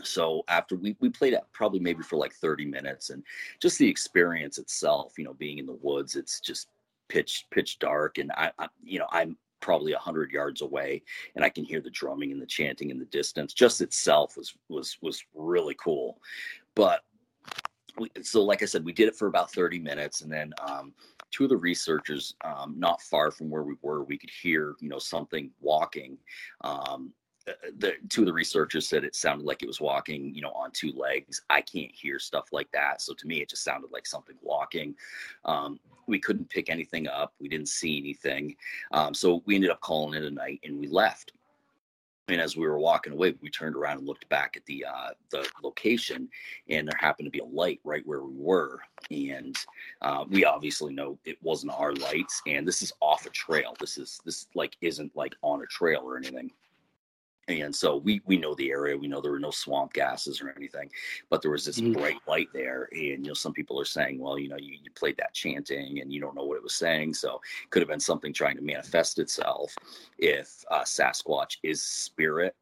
So 0.03 0.43
after 0.49 0.75
we, 0.75 0.97
we 0.99 1.09
played 1.09 1.33
out 1.33 1.51
probably 1.53 1.79
maybe 1.79 2.03
for 2.03 2.17
like 2.17 2.33
30 2.33 2.65
minutes 2.65 3.09
and 3.09 3.23
just 3.61 3.77
the 3.77 3.87
experience 3.87 4.57
itself, 4.57 5.13
you 5.17 5.23
know, 5.23 5.33
being 5.33 5.59
in 5.59 5.65
the 5.65 5.77
woods, 5.81 6.15
it's 6.15 6.41
just 6.41 6.67
pitch, 7.07 7.45
pitch 7.51 7.79
dark. 7.79 8.17
And 8.17 8.31
I, 8.33 8.51
I 8.59 8.67
you 8.83 8.99
know, 8.99 9.07
I'm 9.11 9.37
probably 9.61 9.93
a 9.93 9.99
hundred 9.99 10.31
yards 10.31 10.61
away 10.61 11.01
and 11.35 11.45
I 11.45 11.49
can 11.49 11.63
hear 11.63 11.79
the 11.79 11.89
drumming 11.89 12.31
and 12.31 12.41
the 12.41 12.45
chanting 12.45 12.89
in 12.89 12.99
the 12.99 13.05
distance. 13.05 13.53
Just 13.53 13.81
itself 13.81 14.35
was, 14.35 14.53
was, 14.67 14.97
was 15.01 15.23
really 15.33 15.75
cool. 15.75 16.17
But 16.75 17.01
we, 17.97 18.09
so 18.23 18.43
like 18.43 18.61
I 18.61 18.65
said, 18.65 18.83
we 18.83 18.93
did 18.93 19.07
it 19.07 19.15
for 19.15 19.27
about 19.27 19.53
30 19.53 19.79
minutes 19.79 20.21
and 20.21 20.31
then, 20.31 20.53
um, 20.67 20.93
two 21.33 21.43
of 21.43 21.49
the 21.49 21.57
researchers 21.57 22.35
um, 22.45 22.75
not 22.77 23.01
far 23.01 23.31
from 23.31 23.49
where 23.49 23.63
we 23.63 23.75
were 23.81 24.03
we 24.03 24.17
could 24.17 24.29
hear 24.29 24.75
you 24.79 24.89
know 24.89 24.99
something 24.99 25.49
walking. 25.59 26.17
Um, 26.61 27.11
uh, 27.45 27.51
the 27.79 27.95
two 28.07 28.21
of 28.21 28.27
the 28.27 28.33
researchers 28.33 28.87
said 28.87 29.03
it 29.03 29.15
sounded 29.15 29.45
like 29.45 29.61
it 29.61 29.67
was 29.67 29.81
walking 29.81 30.33
you 30.33 30.41
know 30.41 30.51
on 30.51 30.71
two 30.71 30.93
legs. 30.93 31.41
I 31.49 31.61
can't 31.61 31.91
hear 31.91 32.19
stuff 32.19 32.45
like 32.51 32.71
that 32.71 33.01
so 33.01 33.13
to 33.13 33.27
me 33.27 33.41
it 33.41 33.49
just 33.49 33.63
sounded 33.63 33.91
like 33.91 34.05
something 34.05 34.35
walking. 34.41 34.95
Um, 35.43 35.79
we 36.07 36.19
couldn't 36.19 36.49
pick 36.49 36.69
anything 36.69 37.07
up. 37.07 37.33
We 37.39 37.47
didn't 37.49 37.69
see 37.69 37.97
anything. 37.97 38.55
Um, 38.91 39.13
so 39.13 39.41
we 39.45 39.55
ended 39.55 39.71
up 39.71 39.81
calling 39.81 40.13
it 40.13 40.25
a 40.25 40.31
night 40.31 40.59
and 40.63 40.79
we 40.79 40.87
left 40.87 41.33
and 42.29 42.39
as 42.39 42.55
we 42.55 42.65
were 42.65 42.79
walking 42.79 43.13
away, 43.13 43.35
we 43.41 43.49
turned 43.49 43.75
around 43.75 43.97
and 43.97 44.07
looked 44.07 44.27
back 44.29 44.55
at 44.55 44.65
the 44.65 44.85
uh, 44.85 45.09
the 45.29 45.45
location, 45.61 46.29
and 46.69 46.87
there 46.87 46.97
happened 46.99 47.25
to 47.25 47.31
be 47.31 47.39
a 47.39 47.45
light 47.45 47.79
right 47.83 48.05
where 48.05 48.23
we 48.23 48.33
were. 48.35 48.79
And 49.11 49.55
uh, 50.01 50.23
we 50.29 50.45
obviously 50.45 50.93
know 50.93 51.17
it 51.25 51.37
wasn't 51.41 51.73
our 51.73 51.93
lights, 51.93 52.41
and 52.47 52.67
this 52.67 52.81
is 52.81 52.93
off 53.01 53.25
a 53.25 53.29
trail. 53.29 53.75
This 53.79 53.97
is 53.97 54.21
this 54.23 54.47
like 54.55 54.77
isn't 54.81 55.15
like 55.15 55.35
on 55.41 55.61
a 55.61 55.65
trail 55.65 56.01
or 56.03 56.17
anything 56.17 56.51
and 57.47 57.75
so 57.75 57.97
we 57.97 58.21
we 58.25 58.37
know 58.37 58.55
the 58.55 58.69
area 58.69 58.97
we 58.97 59.07
know 59.07 59.19
there 59.19 59.31
were 59.31 59.39
no 59.39 59.51
swamp 59.51 59.93
gases 59.93 60.41
or 60.41 60.53
anything 60.55 60.89
but 61.29 61.41
there 61.41 61.51
was 61.51 61.65
this 61.65 61.79
mm-hmm. 61.79 61.93
bright 61.93 62.17
light 62.27 62.47
there 62.53 62.87
and 62.91 63.01
you 63.01 63.27
know 63.27 63.33
some 63.33 63.53
people 63.53 63.79
are 63.79 63.85
saying 63.85 64.19
well 64.19 64.37
you 64.37 64.47
know 64.47 64.57
you, 64.57 64.77
you 64.81 64.91
played 64.95 65.17
that 65.17 65.33
chanting 65.33 65.99
and 65.99 66.11
you 66.11 66.19
don't 66.19 66.35
know 66.35 66.43
what 66.43 66.57
it 66.57 66.63
was 66.63 66.75
saying 66.75 67.13
so 67.13 67.41
it 67.63 67.69
could 67.69 67.81
have 67.81 67.89
been 67.89 67.99
something 67.99 68.33
trying 68.33 68.55
to 68.55 68.61
manifest 68.61 69.19
itself 69.19 69.75
if 70.17 70.63
uh, 70.71 70.83
sasquatch 70.83 71.57
is 71.63 71.81
spirit 71.81 72.55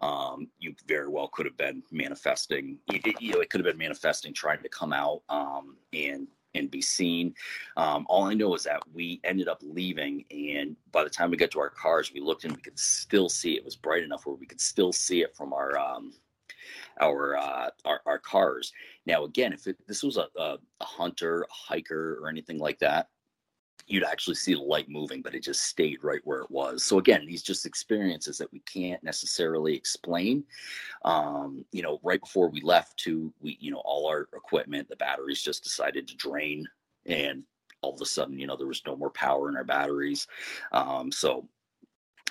um, 0.00 0.48
you 0.58 0.74
very 0.88 1.08
well 1.08 1.28
could 1.28 1.46
have 1.46 1.56
been 1.56 1.82
manifesting 1.92 2.78
you, 2.90 3.00
you 3.20 3.32
know 3.32 3.40
it 3.40 3.50
could 3.50 3.64
have 3.64 3.72
been 3.72 3.78
manifesting 3.78 4.32
trying 4.32 4.62
to 4.62 4.68
come 4.68 4.92
out 4.92 5.22
um, 5.28 5.76
and 5.92 6.26
and 6.54 6.70
be 6.70 6.80
seen. 6.80 7.34
Um, 7.76 8.06
all 8.08 8.24
I 8.24 8.34
know 8.34 8.54
is 8.54 8.64
that 8.64 8.82
we 8.92 9.20
ended 9.24 9.48
up 9.48 9.58
leaving, 9.62 10.24
and 10.30 10.76
by 10.92 11.04
the 11.04 11.10
time 11.10 11.30
we 11.30 11.36
got 11.36 11.50
to 11.52 11.60
our 11.60 11.70
cars, 11.70 12.12
we 12.12 12.20
looked 12.20 12.44
and 12.44 12.54
we 12.54 12.62
could 12.62 12.78
still 12.78 13.28
see 13.28 13.54
it. 13.56 13.64
was 13.64 13.76
bright 13.76 14.02
enough 14.02 14.26
where 14.26 14.36
we 14.36 14.46
could 14.46 14.60
still 14.60 14.92
see 14.92 15.22
it 15.22 15.34
from 15.34 15.52
our 15.52 15.78
um, 15.78 16.12
our, 17.00 17.36
uh, 17.36 17.70
our 17.84 18.00
our 18.06 18.18
cars. 18.18 18.72
Now, 19.06 19.24
again, 19.24 19.52
if 19.52 19.66
it, 19.66 19.76
this 19.86 20.02
was 20.02 20.16
a, 20.16 20.28
a, 20.36 20.58
a 20.80 20.84
hunter, 20.84 21.42
a 21.42 21.52
hiker, 21.52 22.18
or 22.22 22.28
anything 22.28 22.58
like 22.58 22.78
that, 22.78 23.08
you'd 23.86 24.04
actually 24.04 24.36
see 24.36 24.54
the 24.54 24.60
light 24.60 24.88
moving, 24.88 25.22
but 25.22 25.34
it 25.34 25.42
just 25.42 25.64
stayed 25.64 26.02
right 26.02 26.20
where 26.24 26.40
it 26.40 26.50
was. 26.50 26.84
So 26.84 26.98
again, 26.98 27.26
these 27.26 27.42
just 27.42 27.66
experiences 27.66 28.38
that 28.38 28.52
we 28.52 28.60
can't 28.60 29.02
necessarily 29.02 29.74
explain. 29.74 30.44
Um, 31.04 31.64
you 31.72 31.82
know, 31.82 32.00
right 32.02 32.20
before 32.20 32.48
we 32.48 32.60
left 32.60 32.96
to 32.98 33.32
we, 33.40 33.58
you 33.60 33.70
know, 33.70 33.82
all 33.84 34.06
our 34.06 34.28
equipment, 34.34 34.88
the 34.88 34.96
batteries 34.96 35.42
just 35.42 35.62
decided 35.62 36.08
to 36.08 36.16
drain 36.16 36.66
and 37.06 37.42
all 37.82 37.94
of 37.94 38.00
a 38.00 38.06
sudden, 38.06 38.38
you 38.38 38.46
know, 38.46 38.56
there 38.56 38.66
was 38.66 38.82
no 38.86 38.96
more 38.96 39.10
power 39.10 39.50
in 39.50 39.56
our 39.56 39.64
batteries. 39.64 40.26
Um, 40.72 41.12
so 41.12 41.46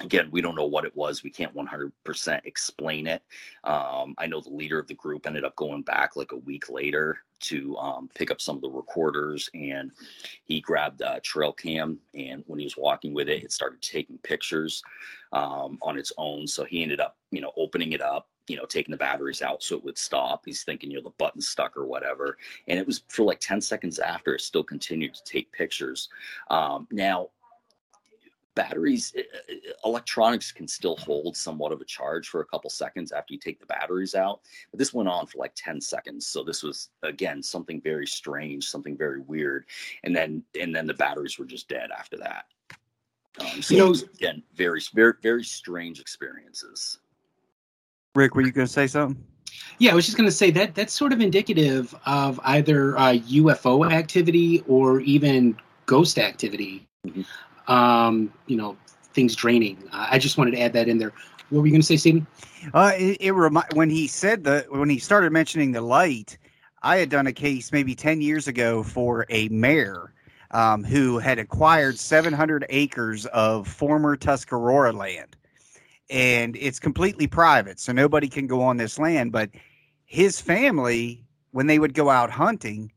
again 0.01 0.27
we 0.31 0.41
don't 0.41 0.55
know 0.55 0.65
what 0.65 0.85
it 0.85 0.95
was 0.95 1.23
we 1.23 1.29
can't 1.29 1.55
100% 1.55 2.41
explain 2.45 3.07
it 3.07 3.21
um, 3.63 4.15
i 4.17 4.25
know 4.25 4.41
the 4.41 4.49
leader 4.49 4.79
of 4.79 4.87
the 4.87 4.93
group 4.95 5.27
ended 5.27 5.43
up 5.43 5.55
going 5.55 5.81
back 5.83 6.15
like 6.15 6.31
a 6.31 6.37
week 6.37 6.69
later 6.69 7.19
to 7.43 7.77
um, 7.77 8.09
pick 8.15 8.31
up 8.31 8.41
some 8.41 8.55
of 8.55 8.61
the 8.61 8.69
recorders 8.69 9.49
and 9.53 9.91
he 10.45 10.59
grabbed 10.59 11.01
a 11.01 11.19
trail 11.21 11.53
cam 11.53 11.99
and 12.13 12.43
when 12.47 12.59
he 12.59 12.65
was 12.65 12.77
walking 12.77 13.13
with 13.13 13.29
it 13.29 13.43
it 13.43 13.51
started 13.51 13.81
taking 13.81 14.17
pictures 14.19 14.81
um, 15.31 15.77
on 15.81 15.97
its 15.97 16.11
own. 16.17 16.47
So 16.47 16.63
he 16.63 16.83
ended 16.83 16.99
up 16.99 17.17
you 17.31 17.41
know 17.41 17.51
opening 17.57 17.93
it 17.93 18.01
up 18.01 18.29
you 18.47 18.57
know 18.57 18.65
taking 18.65 18.91
the 18.91 18.97
batteries 18.97 19.41
out 19.41 19.63
so 19.63 19.77
it 19.77 19.83
would 19.83 19.97
stop. 19.97 20.43
He's 20.45 20.63
thinking 20.63 20.91
you 20.91 20.97
know 20.97 21.03
the 21.03 21.15
button 21.17 21.41
stuck 21.41 21.77
or 21.77 21.85
whatever. 21.85 22.37
And 22.67 22.79
it 22.79 22.85
was 22.85 23.03
for 23.07 23.23
like 23.23 23.39
10 23.39 23.61
seconds 23.61 23.99
after 23.99 24.35
it 24.35 24.41
still 24.41 24.63
continued 24.63 25.13
to 25.13 25.23
take 25.23 25.51
pictures. 25.51 26.09
Um, 26.49 26.87
now 26.91 27.29
batteries 28.55 29.13
electronics 29.83 30.51
can 30.51 30.67
still 30.67 30.95
hold 30.97 31.35
somewhat 31.35 31.71
of 31.71 31.81
a 31.81 31.85
charge 31.85 32.27
for 32.29 32.41
a 32.41 32.45
couple 32.45 32.69
seconds 32.69 33.11
after 33.11 33.33
you 33.33 33.39
take 33.39 33.59
the 33.59 33.65
batteries 33.65 34.15
out 34.15 34.41
but 34.71 34.77
this 34.77 34.93
went 34.93 35.09
on 35.09 35.25
for 35.25 35.39
like 35.39 35.53
10 35.55 35.81
seconds 35.81 36.27
so 36.27 36.43
this 36.43 36.61
was 36.61 36.89
again 37.01 37.41
something 37.41 37.81
very 37.81 38.05
strange 38.05 38.65
something 38.65 38.95
very 38.97 39.21
weird 39.21 39.65
and 40.03 40.15
then 40.15 40.43
and 40.59 40.75
then 40.75 40.87
the 40.87 40.93
batteries 40.93 41.37
were 41.37 41.45
just 41.45 41.67
dead 41.67 41.89
after 41.97 42.17
that. 42.17 42.45
Um, 43.39 43.61
so 43.61 43.73
you 43.73 43.79
know 43.79 43.95
again 44.15 44.43
very 44.55 44.81
very 44.93 45.13
very 45.21 45.43
strange 45.43 45.99
experiences. 45.99 46.99
Rick 48.15 48.35
were 48.35 48.41
you 48.41 48.51
going 48.51 48.67
to 48.67 48.71
say 48.73 48.87
something? 48.87 49.23
Yeah, 49.79 49.91
I 49.91 49.95
was 49.95 50.05
just 50.05 50.17
going 50.17 50.29
to 50.29 50.35
say 50.35 50.51
that 50.51 50.75
that's 50.75 50.93
sort 50.93 51.13
of 51.13 51.21
indicative 51.21 51.95
of 52.05 52.39
either 52.43 52.97
uh, 52.97 53.13
UFO 53.13 53.91
activity 53.91 54.63
or 54.67 54.99
even 55.01 55.57
ghost 55.85 56.19
activity. 56.19 56.87
Mm-hmm 57.07 57.21
um, 57.67 58.31
you 58.47 58.57
know, 58.57 58.77
things 59.13 59.35
draining. 59.35 59.77
Uh, 59.91 60.07
I 60.11 60.19
just 60.19 60.37
wanted 60.37 60.51
to 60.51 60.61
add 60.61 60.73
that 60.73 60.87
in 60.87 60.97
there. 60.97 61.11
What 61.49 61.61
were 61.61 61.67
you 61.67 61.71
going 61.71 61.81
to 61.81 61.87
say, 61.87 61.97
Stephen? 61.97 62.25
Uh, 62.73 62.93
it, 62.95 63.17
it 63.19 63.31
remi- 63.31 63.61
when 63.73 63.89
he 63.89 64.07
said 64.07 64.43
the 64.43 64.65
when 64.69 64.89
he 64.89 64.99
started 64.99 65.31
mentioning 65.31 65.71
the 65.71 65.81
light, 65.81 66.37
I 66.81 66.97
had 66.97 67.09
done 67.09 67.27
a 67.27 67.33
case 67.33 67.71
maybe 67.71 67.95
ten 67.95 68.21
years 68.21 68.47
ago 68.47 68.83
for 68.83 69.25
a 69.29 69.49
mayor 69.49 70.13
um, 70.51 70.83
who 70.83 71.17
had 71.17 71.39
acquired 71.39 71.97
700 71.97 72.65
acres 72.69 73.25
of 73.27 73.67
former 73.67 74.15
Tuscarora 74.15 74.93
land, 74.93 75.35
and 76.09 76.55
it's 76.55 76.79
completely 76.79 77.27
private, 77.27 77.79
so 77.79 77.91
nobody 77.91 78.29
can 78.29 78.47
go 78.47 78.61
on 78.61 78.77
this 78.77 78.97
land. 78.99 79.31
But 79.31 79.49
his 80.05 80.39
family, 80.39 81.25
when 81.51 81.67
they 81.67 81.79
would 81.79 81.93
go 81.93 82.09
out 82.09 82.29
hunting, 82.29 82.91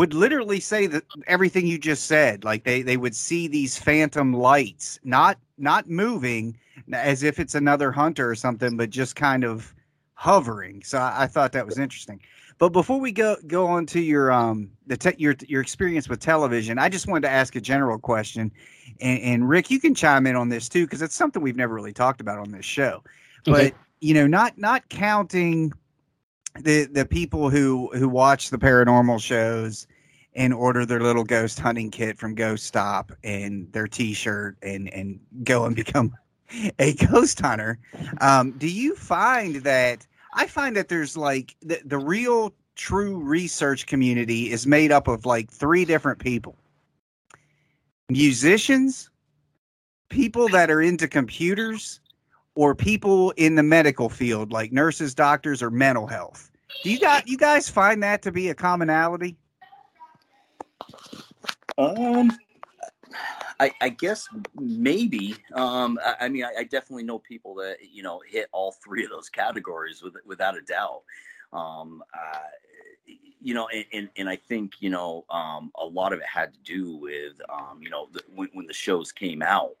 would 0.00 0.14
literally 0.14 0.60
say 0.60 0.86
that 0.86 1.02
everything 1.26 1.66
you 1.66 1.76
just 1.76 2.06
said 2.06 2.42
like 2.42 2.64
they 2.64 2.80
they 2.80 2.96
would 2.96 3.14
see 3.14 3.46
these 3.46 3.76
phantom 3.76 4.32
lights 4.32 4.98
not 5.04 5.36
not 5.58 5.90
moving 5.90 6.56
as 6.94 7.22
if 7.22 7.38
it's 7.38 7.54
another 7.54 7.92
hunter 7.92 8.30
or 8.30 8.34
something 8.34 8.78
but 8.78 8.88
just 8.88 9.14
kind 9.14 9.44
of 9.44 9.74
hovering. 10.14 10.82
So 10.82 10.96
i, 10.96 11.24
I 11.24 11.26
thought 11.26 11.52
that 11.52 11.66
was 11.66 11.76
interesting. 11.76 12.18
But 12.56 12.70
before 12.70 12.98
we 12.98 13.12
go 13.12 13.36
go 13.46 13.66
on 13.66 13.84
to 13.86 14.00
your 14.00 14.32
um 14.32 14.70
the 14.86 14.96
te- 14.96 15.16
your 15.18 15.34
your 15.46 15.60
experience 15.60 16.08
with 16.08 16.20
television 16.20 16.78
i 16.78 16.88
just 16.88 17.06
wanted 17.06 17.28
to 17.28 17.30
ask 17.30 17.54
a 17.54 17.60
general 17.60 17.98
question. 17.98 18.50
And, 19.02 19.20
and 19.20 19.48
rick 19.50 19.70
you 19.70 19.78
can 19.78 19.94
chime 19.94 20.26
in 20.26 20.34
on 20.34 20.48
this 20.48 20.70
too 20.70 20.86
because 20.86 21.02
it's 21.02 21.14
something 21.14 21.42
we've 21.42 21.56
never 21.56 21.74
really 21.74 21.92
talked 21.92 22.22
about 22.22 22.38
on 22.38 22.50
this 22.52 22.64
show. 22.64 23.04
But 23.44 23.74
you 24.00 24.14
know 24.14 24.26
not 24.26 24.56
not 24.56 24.88
counting 24.88 25.74
the 26.58 26.86
the 26.86 27.04
people 27.04 27.50
who 27.50 27.90
who 27.94 28.08
watch 28.08 28.50
the 28.50 28.58
paranormal 28.58 29.20
shows 29.20 29.86
and 30.34 30.54
order 30.54 30.86
their 30.86 31.00
little 31.00 31.24
ghost 31.24 31.58
hunting 31.58 31.90
kit 31.90 32.18
from 32.18 32.34
Ghost 32.34 32.64
Stop 32.64 33.12
and 33.24 33.70
their 33.72 33.86
T-shirt 33.86 34.56
and 34.62 34.92
and 34.92 35.20
go 35.44 35.64
and 35.64 35.76
become 35.84 36.12
a 36.78 36.94
ghost 36.94 37.40
hunter. 37.40 37.78
Um, 38.20 38.52
do 38.52 38.68
you 38.68 38.94
find 38.96 39.56
that 39.56 40.06
I 40.34 40.46
find 40.46 40.76
that 40.76 40.88
there's 40.88 41.16
like 41.16 41.56
the, 41.62 41.80
the 41.84 41.98
real 41.98 42.54
true 42.76 43.18
research 43.18 43.86
community 43.86 44.50
is 44.50 44.66
made 44.66 44.92
up 44.92 45.08
of 45.08 45.26
like 45.26 45.50
three 45.50 45.84
different 45.84 46.18
people: 46.18 46.56
musicians, 48.08 49.10
people 50.08 50.48
that 50.48 50.70
are 50.70 50.82
into 50.82 51.08
computers, 51.08 52.00
or 52.54 52.74
people 52.74 53.30
in 53.32 53.54
the 53.54 53.62
medical 53.62 54.08
field 54.08 54.52
like 54.52 54.72
nurses, 54.72 55.14
doctors, 55.14 55.62
or 55.62 55.70
mental 55.70 56.06
health. 56.06 56.50
Do 56.82 56.90
you 56.90 56.98
got 56.98 57.28
you 57.28 57.36
guys 57.36 57.68
find 57.68 58.02
that 58.02 58.22
to 58.22 58.32
be 58.32 58.48
a 58.48 58.54
commonality? 58.54 59.36
Um, 61.78 62.30
I, 63.58 63.72
I 63.80 63.88
guess 63.90 64.28
maybe. 64.58 65.36
Um, 65.54 65.98
I, 66.04 66.26
I 66.26 66.28
mean, 66.28 66.44
I, 66.44 66.60
I, 66.60 66.64
definitely 66.64 67.04
know 67.04 67.18
people 67.18 67.54
that 67.56 67.76
you 67.92 68.02
know 68.02 68.20
hit 68.26 68.48
all 68.52 68.72
three 68.72 69.04
of 69.04 69.10
those 69.10 69.28
categories 69.28 70.02
with, 70.02 70.14
without 70.24 70.56
a 70.56 70.62
doubt. 70.62 71.02
Um, 71.52 72.02
uh, 72.14 72.38
you 73.42 73.54
know, 73.54 73.68
and, 73.68 73.84
and, 73.92 74.08
and, 74.16 74.28
I 74.28 74.36
think 74.36 74.74
you 74.80 74.90
know 74.90 75.24
um, 75.30 75.72
a 75.74 75.84
lot 75.84 76.12
of 76.12 76.20
it 76.20 76.26
had 76.26 76.52
to 76.54 76.60
do 76.60 76.96
with 76.96 77.34
um, 77.48 77.80
you 77.82 77.90
know 77.90 78.08
the, 78.12 78.22
when, 78.34 78.48
when 78.52 78.66
the 78.66 78.72
shows 78.72 79.12
came 79.12 79.42
out. 79.42 79.76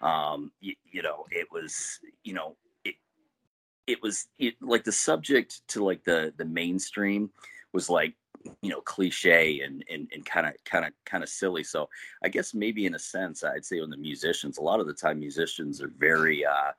Um, 0.00 0.52
you, 0.60 0.74
you 0.90 1.02
know, 1.02 1.26
it 1.30 1.46
was 1.50 1.98
you 2.24 2.34
know 2.34 2.56
it 2.84 2.94
it 3.86 4.02
was 4.02 4.28
it, 4.38 4.54
like 4.60 4.84
the 4.84 4.92
subject 4.92 5.66
to 5.68 5.84
like 5.84 6.04
the 6.04 6.32
the 6.36 6.44
mainstream 6.44 7.30
was 7.72 7.90
like 7.90 8.14
you 8.62 8.70
know 8.70 8.80
cliche 8.80 9.60
and 9.60 9.84
and 9.90 10.08
and 10.12 10.24
kind 10.24 10.46
of 10.46 10.54
kind 10.64 10.84
of 10.84 10.92
kind 11.04 11.22
of 11.22 11.28
silly. 11.28 11.62
So 11.62 11.88
i 12.24 12.28
guess 12.28 12.54
maybe 12.54 12.86
in 12.86 12.94
a 12.94 12.98
sense 12.98 13.44
i'd 13.44 13.64
say 13.64 13.80
on 13.80 13.90
the 13.90 13.96
musicians 13.96 14.58
a 14.58 14.62
lot 14.62 14.80
of 14.80 14.86
the 14.86 14.94
time 14.94 15.18
musicians 15.18 15.82
are 15.82 15.92
very 15.98 16.44
uh 16.44 16.72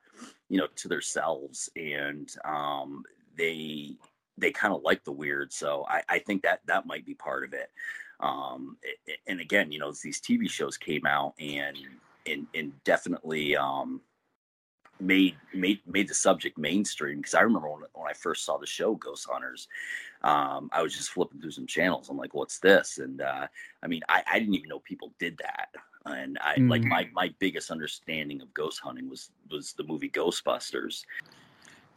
you 0.48 0.58
know 0.58 0.66
to 0.76 0.88
themselves 0.88 1.68
and 1.76 2.34
um 2.44 3.04
they 3.36 3.96
they 4.38 4.50
kind 4.50 4.74
of 4.74 4.82
like 4.82 5.04
the 5.04 5.12
weird. 5.12 5.52
So 5.52 5.86
i 5.88 6.02
i 6.08 6.18
think 6.18 6.42
that 6.42 6.60
that 6.66 6.86
might 6.86 7.06
be 7.06 7.14
part 7.14 7.44
of 7.44 7.52
it. 7.52 7.70
Um 8.20 8.76
and 9.26 9.40
again 9.40 9.70
you 9.72 9.78
know 9.78 9.92
these 9.92 10.20
tv 10.20 10.48
shows 10.50 10.76
came 10.76 11.06
out 11.06 11.34
and 11.38 11.76
and 12.26 12.46
and 12.54 12.72
definitely 12.84 13.56
um 13.56 14.00
made 15.00 15.34
made 15.54 15.80
made 15.86 16.08
the 16.08 16.14
subject 16.14 16.56
mainstream 16.58 17.18
because 17.18 17.34
I 17.34 17.40
remember 17.40 17.68
when, 17.70 17.82
when 17.94 18.08
I 18.08 18.14
first 18.14 18.44
saw 18.44 18.56
the 18.58 18.66
show 18.66 18.94
Ghost 18.94 19.26
Hunters, 19.30 19.68
um, 20.22 20.70
I 20.72 20.82
was 20.82 20.94
just 20.96 21.10
flipping 21.10 21.40
through 21.40 21.50
some 21.50 21.66
channels. 21.66 22.08
I'm 22.08 22.16
like, 22.16 22.34
what's 22.34 22.58
this? 22.58 22.98
And 22.98 23.20
uh, 23.20 23.46
I 23.82 23.86
mean, 23.88 24.02
I, 24.08 24.22
I 24.30 24.38
didn't 24.38 24.54
even 24.54 24.68
know 24.68 24.78
people 24.80 25.12
did 25.18 25.38
that. 25.38 25.68
And 26.06 26.38
I 26.40 26.62
like 26.68 26.82
Mm. 26.82 26.88
my 26.88 27.08
my 27.12 27.34
biggest 27.38 27.70
understanding 27.70 28.40
of 28.42 28.52
ghost 28.54 28.80
hunting 28.80 29.08
was 29.08 29.30
was 29.50 29.72
the 29.72 29.84
movie 29.84 30.10
Ghostbusters. 30.10 31.04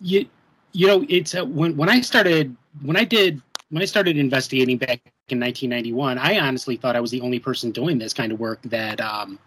you 0.01 0.25
you 0.73 0.87
know 0.87 1.05
it's 1.09 1.35
uh, 1.35 1.45
when 1.45 1.75
when 1.77 1.89
I 1.89 2.01
started 2.01 2.55
when 2.83 2.97
I 2.97 3.03
did 3.05 3.41
when 3.69 3.81
I 3.81 3.85
started 3.85 4.17
investigating 4.17 4.77
back 4.77 5.01
in 5.27 5.39
1991, 5.39 6.17
I 6.19 6.39
honestly 6.39 6.75
thought 6.77 6.95
I 6.95 6.99
was 6.99 7.11
the 7.11 7.21
only 7.21 7.39
person 7.39 7.71
doing 7.71 7.97
this 7.97 8.13
kind 8.13 8.31
of 8.31 8.39
work 8.39 8.61
that 8.63 9.01
um, 9.01 9.39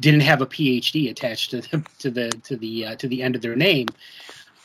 didn't 0.00 0.20
have 0.20 0.40
a 0.40 0.46
PhD 0.46 1.10
attached 1.10 1.50
to 1.50 1.60
the 1.60 1.84
to 1.98 2.10
the 2.10 2.30
to 2.30 2.56
the 2.56 2.86
uh, 2.86 2.94
to 2.96 3.08
the 3.08 3.22
end 3.22 3.36
of 3.36 3.42
their 3.42 3.56
name. 3.56 3.88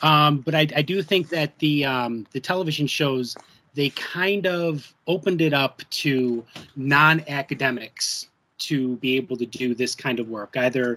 Um, 0.01 0.39
but 0.39 0.53
I, 0.53 0.67
I 0.75 0.81
do 0.81 1.01
think 1.01 1.29
that 1.29 1.57
the 1.59 1.86
um, 1.86 2.27
the 2.31 2.39
television 2.39 2.88
shows 2.88 3.36
they 3.73 3.89
kind 3.89 4.45
of 4.45 4.93
opened 5.07 5.41
it 5.41 5.53
up 5.53 5.81
to 5.89 6.45
non-academics 6.75 8.27
to 8.59 8.95
be 8.97 9.15
able 9.17 9.36
to 9.36 9.45
do 9.45 9.73
this 9.73 9.95
kind 9.95 10.19
of 10.19 10.29
work, 10.29 10.55
either 10.57 10.95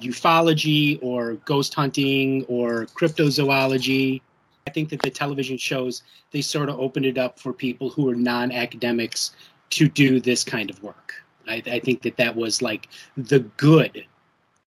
ufology 0.00 0.98
or 1.02 1.34
ghost 1.44 1.74
hunting 1.74 2.44
or 2.48 2.86
cryptozoology. 2.86 4.20
I 4.66 4.70
think 4.70 4.88
that 4.88 5.02
the 5.02 5.10
television 5.10 5.58
shows 5.58 6.02
they 6.30 6.40
sort 6.40 6.70
of 6.70 6.80
opened 6.80 7.06
it 7.06 7.18
up 7.18 7.38
for 7.38 7.52
people 7.52 7.90
who 7.90 8.08
are 8.08 8.14
non-academics 8.14 9.36
to 9.70 9.88
do 9.88 10.18
this 10.18 10.42
kind 10.42 10.70
of 10.70 10.82
work. 10.82 11.23
I, 11.48 11.62
I 11.66 11.78
think 11.80 12.02
that 12.02 12.16
that 12.16 12.34
was 12.34 12.62
like 12.62 12.88
the 13.16 13.40
good, 13.56 14.04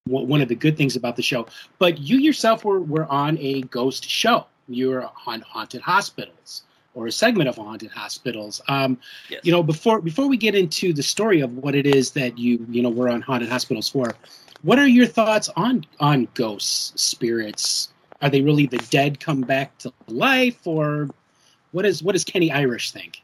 one 0.06 0.42
of 0.42 0.48
the 0.48 0.56
good 0.56 0.78
things 0.78 0.96
about 0.96 1.16
the 1.16 1.22
show. 1.22 1.48
But 1.80 2.00
you 2.00 2.18
yourself 2.18 2.66
were 2.66 2.82
were 2.82 3.06
on 3.06 3.38
a 3.40 3.62
ghost 3.64 4.10
show. 4.10 4.46
You 4.68 4.90
were 4.90 5.10
on 5.26 5.42
haunted 5.42 5.82
hospitals 5.82 6.64
or 6.98 7.08
a 7.08 7.12
segment 7.12 7.48
of 7.48 7.56
haunted 7.56 7.92
hospitals. 7.92 8.60
Um, 8.68 8.98
Yes. 9.30 9.42
You 9.44 9.52
know, 9.52 9.62
before 9.62 10.02
before 10.02 10.28
we 10.28 10.36
get 10.36 10.56
into 10.56 10.94
the 10.94 11.04
story 11.04 11.42
of 11.42 11.56
what 11.58 11.76
it 11.76 11.86
is 11.86 12.12
that 12.12 12.38
you 12.38 12.66
you 12.70 12.82
know 12.82 12.90
were 12.90 13.10
on 13.10 13.22
haunted 13.22 13.50
hospitals 13.50 13.88
for, 13.88 14.16
what 14.64 14.80
are 14.80 14.88
your 14.88 15.06
thoughts 15.06 15.50
on 15.56 15.86
on 16.00 16.28
ghosts, 16.34 17.00
spirits? 17.02 17.90
Are 18.22 18.30
they 18.30 18.42
really 18.42 18.66
the 18.66 18.80
dead 18.90 19.20
come 19.20 19.42
back 19.42 19.78
to 19.80 19.94
life, 20.08 20.66
or 20.66 21.10
what 21.72 21.86
is 21.86 22.02
what 22.02 22.14
does 22.14 22.24
Kenny 22.24 22.52
Irish 22.52 22.92
think? 22.92 23.22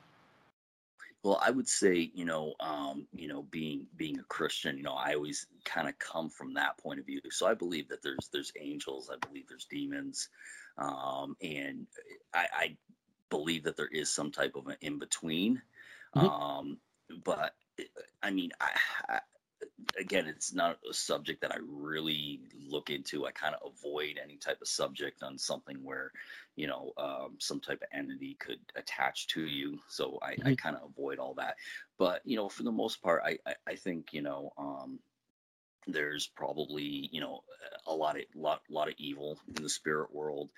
Well, 1.23 1.39
I 1.41 1.51
would 1.51 1.69
say, 1.69 2.11
you 2.13 2.25
know, 2.25 2.53
um, 2.59 3.07
you 3.13 3.29
know, 3.29 3.43
being 3.43 3.87
being 3.95 4.19
a 4.19 4.23
Christian, 4.23 4.77
you 4.77 4.83
know, 4.83 4.93
I 4.93 5.13
always 5.13 5.47
kind 5.63 5.87
of 5.87 5.97
come 5.97 6.29
from 6.29 6.53
that 6.55 6.77
point 6.77 6.99
of 6.99 7.05
view. 7.05 7.21
So 7.31 7.47
I 7.47 7.53
believe 7.53 7.87
that 7.89 8.01
there's 8.03 8.29
there's 8.31 8.51
angels, 8.59 9.09
I 9.11 9.15
believe 9.25 9.47
there's 9.47 9.65
demons, 9.65 10.29
um, 10.77 11.37
and 11.41 11.87
I, 12.33 12.47
I 12.53 12.77
believe 13.29 13.63
that 13.63 13.77
there 13.77 13.87
is 13.87 14.09
some 14.09 14.31
type 14.31 14.55
of 14.55 14.67
an 14.67 14.75
in 14.81 14.99
between. 14.99 15.61
Mhm. 16.15 16.29
Um, 16.29 16.77
but 17.23 17.55
I 18.21 18.29
mean, 18.29 18.51
I, 18.59 19.21
again, 19.99 20.27
it's 20.27 20.53
not 20.53 20.77
a 20.89 20.93
subject 20.93 21.41
that 21.41 21.51
I 21.51 21.57
really 21.67 22.41
look 22.67 22.89
into. 22.89 23.25
I 23.25 23.31
kind 23.31 23.55
of 23.55 23.73
avoid 23.73 24.19
any 24.21 24.37
type 24.37 24.61
of 24.61 24.67
subject 24.67 25.23
on 25.23 25.37
something 25.37 25.83
where, 25.83 26.11
you 26.55 26.67
know, 26.67 26.93
um, 26.97 27.37
some 27.39 27.59
type 27.59 27.81
of 27.81 27.87
entity 27.93 28.35
could 28.39 28.59
attach 28.75 29.27
to 29.29 29.41
you. 29.45 29.79
So 29.89 30.19
I, 30.21 30.37
I 30.45 30.51
Mhm. 30.51 30.57
kind 30.61 30.75
of 30.75 30.83
avoid 30.89 31.19
all 31.19 31.33
that. 31.35 31.55
But 31.97 32.21
you 32.25 32.35
know, 32.35 32.49
for 32.49 32.63
the 32.63 32.71
most 32.71 33.01
part, 33.01 33.21
I, 33.25 33.37
I, 33.45 33.55
I 33.67 33.75
think 33.75 34.13
you 34.13 34.21
know. 34.21 34.51
Um, 34.57 34.99
there's 35.87 36.27
probably 36.27 37.09
you 37.11 37.21
know 37.21 37.41
a 37.87 37.93
lot 37.93 38.17
of 38.17 38.23
lot 38.35 38.61
lot 38.69 38.87
of 38.87 38.95
evil 38.97 39.39
in 39.55 39.61
the 39.63 39.69
spirit 39.69 40.13
world 40.13 40.49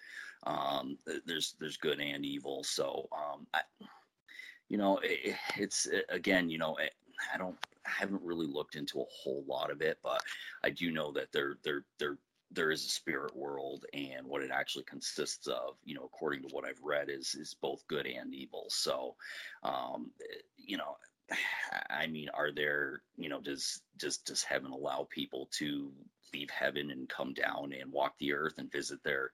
um 0.45 0.97
there's 1.25 1.55
there's 1.59 1.77
good 1.77 1.99
and 1.99 2.25
evil 2.25 2.63
so 2.63 3.07
um 3.11 3.47
I, 3.53 3.61
you 4.69 4.77
know 4.77 4.99
it, 5.03 5.35
it's 5.57 5.87
again 6.09 6.49
you 6.49 6.57
know 6.57 6.75
it, 6.77 6.93
i 7.33 7.37
don't 7.37 7.57
i 7.85 7.89
haven't 7.89 8.21
really 8.23 8.47
looked 8.47 8.75
into 8.75 9.01
a 9.01 9.05
whole 9.09 9.43
lot 9.47 9.71
of 9.71 9.81
it 9.81 9.97
but 10.03 10.21
i 10.63 10.69
do 10.69 10.91
know 10.91 11.11
that 11.11 11.31
there 11.31 11.57
there 11.63 11.83
there 11.99 12.17
there 12.51 12.71
is 12.71 12.85
a 12.85 12.89
spirit 12.89 13.35
world 13.35 13.85
and 13.93 14.25
what 14.25 14.43
it 14.43 14.51
actually 14.51 14.83
consists 14.83 15.47
of 15.47 15.75
you 15.83 15.95
know 15.95 16.03
according 16.05 16.41
to 16.41 16.47
what 16.53 16.65
i've 16.65 16.81
read 16.83 17.09
is 17.09 17.35
is 17.35 17.55
both 17.61 17.85
good 17.87 18.05
and 18.05 18.33
evil 18.33 18.65
so 18.69 19.15
um 19.63 20.11
you 20.57 20.77
know 20.77 20.95
I 21.89 22.07
mean, 22.07 22.29
are 22.33 22.51
there, 22.51 23.01
you 23.17 23.29
know, 23.29 23.41
does 23.41 23.81
does 23.97 24.17
does 24.17 24.43
heaven 24.43 24.71
allow 24.71 25.07
people 25.09 25.49
to 25.53 25.91
leave 26.33 26.49
heaven 26.49 26.91
and 26.91 27.09
come 27.09 27.33
down 27.33 27.73
and 27.79 27.91
walk 27.91 28.15
the 28.19 28.33
earth 28.33 28.55
and 28.57 28.71
visit 28.71 29.03
their 29.03 29.31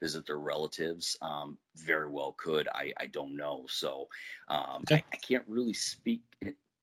visit 0.00 0.26
their 0.26 0.38
relatives? 0.38 1.16
Um, 1.22 1.58
very 1.76 2.10
well 2.10 2.34
could. 2.38 2.68
I 2.68 2.92
I 2.98 3.06
don't 3.06 3.36
know. 3.36 3.64
So 3.68 4.08
um, 4.48 4.84
I, 4.90 5.02
I 5.12 5.16
can't 5.16 5.44
really 5.46 5.74
speak 5.74 6.22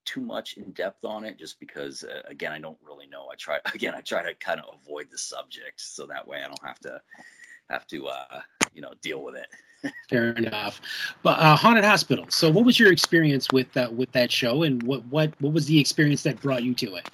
too 0.06 0.22
much 0.22 0.58
in 0.58 0.72
depth 0.72 1.03
on 1.03 1.26
it 1.26 1.38
just 1.38 1.60
because 1.60 2.03
uh, 2.03 2.22
again 2.28 2.51
I 2.51 2.60
don't 2.60 2.78
really 2.86 3.08
know. 3.08 3.28
I 3.32 3.36
try 3.36 3.60
again 3.74 3.93
I 3.95 4.01
try 4.01 4.24
to 4.24 4.34
kind 4.36 4.60
of 4.60 4.76
avoid 4.82 5.08
the 5.12 5.18
subject 5.18 5.82
so 5.82 6.06
that 6.08 6.28
way 6.28 6.39
I 6.43 6.47
don't 6.47 6.66
have 6.66 6.80
to 6.80 7.01
have 7.70 7.88
to 7.88 8.08
uh, 8.08 8.41
you 8.74 8.82
know 8.82 8.93
deal 9.01 9.24
with 9.24 9.36
it. 9.36 9.47
Fair 10.10 10.32
enough. 10.32 10.82
But 11.24 11.39
uh, 11.39 11.56
haunted 11.56 11.84
hospital. 11.84 12.26
So, 12.30 12.49
what 12.49 12.66
was 12.66 12.80
your 12.80 12.91
experience 12.91 13.47
with 13.51 13.76
uh, 13.76 13.89
with 13.95 14.12
that 14.14 14.32
show, 14.32 14.64
and 14.64 14.82
what 14.84 15.06
what 15.08 15.34
what 15.41 15.53
was 15.53 15.66
the 15.66 15.80
experience 15.80 16.24
that 16.24 16.41
brought 16.41 16.64
you 16.64 16.74
to 16.76 16.95
it? 16.95 17.10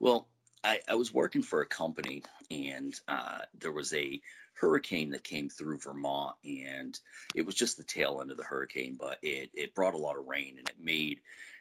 Well, 0.00 0.28
I, 0.64 0.80
I 0.88 0.94
was 0.94 1.12
working 1.12 1.42
for 1.42 1.60
a 1.60 1.66
company, 1.66 2.22
and 2.50 2.98
uh, 3.08 3.40
there 3.58 3.72
was 3.72 3.92
a 3.94 4.20
hurricane 4.60 5.10
that 5.10 5.24
came 5.24 5.48
through 5.48 5.78
Vermont, 5.78 6.36
and 6.44 6.98
it 7.34 7.44
was 7.46 7.54
just 7.54 7.76
the 7.76 7.84
tail 7.84 8.20
end 8.20 8.30
of 8.30 8.36
the 8.36 8.44
hurricane, 8.44 8.96
but 8.98 9.18
it 9.22 9.50
it 9.54 9.74
brought 9.74 9.94
a 9.94 9.98
lot 9.98 10.18
of 10.18 10.26
rain, 10.26 10.56
and 10.58 10.68
it 10.68 10.76
made 10.80 11.20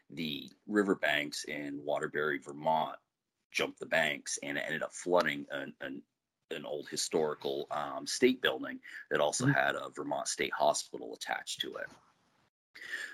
the 0.09 0.49
riverbanks 0.67 1.43
in 1.45 1.83
Waterbury, 1.83 2.39
Vermont, 2.39 2.97
jump 3.51 3.77
the 3.77 3.85
banks, 3.85 4.39
and 4.43 4.57
it 4.57 4.63
ended 4.65 4.83
up 4.83 4.93
flooding 4.93 5.45
an 5.51 5.73
an, 5.81 6.01
an 6.51 6.65
old 6.65 6.87
historical 6.87 7.67
um, 7.71 8.07
state 8.07 8.41
building 8.41 8.79
that 9.11 9.19
also 9.19 9.45
Mhm. 9.45 9.53
had 9.53 9.75
a 9.75 9.89
Vermont 9.89 10.27
State 10.27 10.53
Hospital 10.53 11.13
attached 11.13 11.59
to 11.61 11.75
it. 11.75 11.87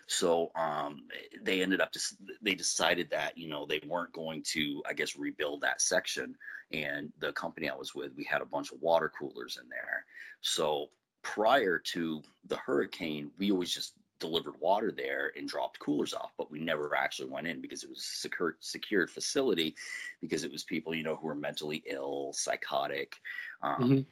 So 0.07 0.51
um, 0.55 1.07
they 1.41 1.61
ended 1.61 1.81
up 1.81 1.91
just 1.91 2.15
they 2.41 2.55
decided 2.55 3.09
that 3.11 3.37
you 3.37 3.47
know 3.49 3.65
they 3.65 3.81
weren't 3.87 4.13
going 4.13 4.43
to 4.47 4.83
I 4.87 4.93
guess 4.93 5.15
rebuild 5.15 5.61
that 5.61 5.81
section. 5.81 6.35
And 6.71 7.11
the 7.19 7.31
company 7.33 7.69
I 7.69 7.75
was 7.75 7.93
with, 7.93 8.15
we 8.15 8.23
had 8.23 8.41
a 8.41 8.45
bunch 8.45 8.71
of 8.71 8.81
water 8.81 9.11
coolers 9.17 9.57
in 9.61 9.69
there. 9.69 10.05
So 10.41 10.89
prior 11.21 11.77
to 11.79 12.21
the 12.47 12.57
hurricane, 12.57 13.31
we 13.37 13.51
always 13.51 13.73
just 13.73 13.93
delivered 14.19 14.59
water 14.59 14.91
there 14.91 15.31
and 15.35 15.47
dropped 15.47 15.79
coolers 15.79 16.13
off, 16.13 16.31
but 16.37 16.49
we 16.49 16.59
never 16.59 16.95
actually 16.95 17.29
went 17.29 17.47
in 17.47 17.61
because 17.61 17.83
it 17.83 17.89
was 17.89 17.99
a 17.99 18.01
secure, 18.01 18.55
secured 18.61 19.09
facility 19.11 19.75
because 20.21 20.43
it 20.43 20.51
was 20.51 20.63
people 20.63 20.95
you 20.95 21.03
know 21.03 21.15
who 21.15 21.27
were 21.27 21.35
mentally 21.35 21.83
ill, 21.87 22.31
psychotic. 22.33 23.17
Um, 23.61 23.99
Mhm. 23.99 24.05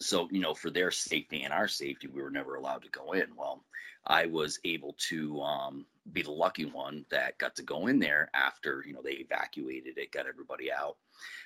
so 0.00 0.28
you 0.30 0.40
know 0.40 0.54
for 0.54 0.70
their 0.70 0.90
safety 0.90 1.42
and 1.42 1.52
our 1.52 1.68
safety 1.68 2.06
we 2.08 2.22
were 2.22 2.30
never 2.30 2.56
allowed 2.56 2.82
to 2.82 2.90
go 2.90 3.12
in 3.12 3.34
well 3.36 3.64
i 4.06 4.26
was 4.26 4.58
able 4.64 4.94
to 4.98 5.40
um, 5.40 5.86
be 6.12 6.22
the 6.22 6.30
lucky 6.30 6.64
one 6.64 7.04
that 7.10 7.38
got 7.38 7.54
to 7.54 7.62
go 7.62 7.86
in 7.86 7.98
there 7.98 8.30
after 8.34 8.82
you 8.86 8.92
know 8.92 9.02
they 9.02 9.12
evacuated 9.12 9.98
it 9.98 10.12
got 10.12 10.26
everybody 10.26 10.70
out 10.72 10.96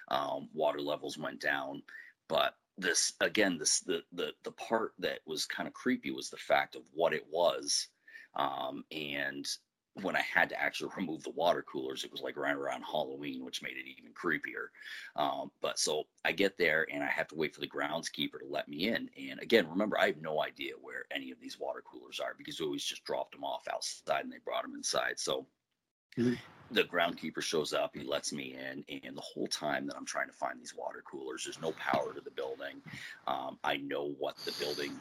um, 0.08 0.48
water 0.52 0.80
levels 0.80 1.18
went 1.18 1.40
down. 1.40 1.82
But 2.28 2.54
this 2.76 3.12
again 3.20 3.56
this 3.58 3.80
the 3.80 4.02
the, 4.12 4.32
the 4.42 4.50
part 4.52 4.92
that 4.98 5.20
was 5.26 5.46
kind 5.46 5.68
of 5.68 5.74
creepy 5.74 6.10
was 6.10 6.30
the 6.30 6.36
fact 6.36 6.74
of 6.74 6.82
what 6.92 7.12
it 7.12 7.24
was 7.30 7.88
um, 8.34 8.84
and 8.90 9.46
when 10.02 10.16
I 10.16 10.22
had 10.22 10.48
to 10.48 10.60
actually 10.60 10.92
remove 10.96 11.22
the 11.22 11.30
water 11.30 11.62
coolers, 11.62 12.04
it 12.04 12.10
was 12.10 12.20
like 12.20 12.36
right 12.36 12.56
around 12.56 12.82
Halloween, 12.82 13.44
which 13.44 13.62
made 13.62 13.76
it 13.76 13.86
even 13.86 14.12
creepier. 14.12 14.68
Um, 15.16 15.52
but 15.60 15.78
so 15.78 16.04
I 16.24 16.32
get 16.32 16.58
there 16.58 16.86
and 16.90 17.02
I 17.02 17.08
have 17.08 17.28
to 17.28 17.36
wait 17.36 17.54
for 17.54 17.60
the 17.60 17.68
groundskeeper 17.68 18.40
to 18.40 18.46
let 18.46 18.68
me 18.68 18.88
in. 18.88 19.08
And 19.16 19.40
again, 19.40 19.68
remember, 19.68 19.98
I 19.98 20.06
have 20.06 20.20
no 20.20 20.42
idea 20.42 20.74
where 20.80 21.04
any 21.12 21.30
of 21.30 21.40
these 21.40 21.58
water 21.58 21.82
coolers 21.82 22.18
are 22.18 22.34
because 22.36 22.58
we 22.58 22.66
always 22.66 22.84
just 22.84 23.04
dropped 23.04 23.32
them 23.32 23.44
off 23.44 23.68
outside 23.72 24.24
and 24.24 24.32
they 24.32 24.38
brought 24.38 24.62
them 24.62 24.74
inside. 24.74 25.18
So 25.18 25.46
Mhm. 26.16 26.38
the 26.70 26.84
groundkeeper 26.84 27.42
shows 27.42 27.72
up, 27.72 27.94
he 27.94 28.02
lets 28.02 28.32
me 28.32 28.54
in, 28.54 28.84
and 28.88 29.16
the 29.16 29.20
whole 29.20 29.46
time 29.46 29.86
that 29.86 29.96
I'm 29.96 30.06
trying 30.06 30.28
to 30.28 30.32
find 30.32 30.60
these 30.60 30.74
water 30.74 31.02
coolers, 31.02 31.44
there's 31.44 31.60
no 31.60 31.72
power 31.74 32.14
to 32.14 32.20
the 32.20 32.30
building. 32.30 32.82
Um, 33.26 33.58
I 33.62 33.76
know 33.76 34.10
what 34.18 34.36
the 34.44 34.52
building 34.52 35.00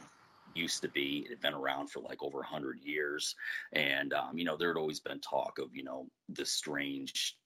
used 0.56 0.82
to 0.82 0.88
be. 0.88 1.24
It 1.26 1.30
had 1.30 1.40
been 1.40 1.54
around 1.54 1.90
for 1.90 2.00
like 2.00 2.22
over 2.22 2.38
100 2.38 2.80
years. 2.82 3.34
And, 3.72 4.12
um, 4.12 4.36
you 4.36 4.44
know, 4.44 4.56
there 4.56 4.68
had 4.68 4.78
always 4.78 5.00
been 5.00 5.20
talk 5.20 5.58
of, 5.58 5.74
you 5.74 5.84
know, 5.84 6.06
the 6.28 6.44
strange 6.44 7.36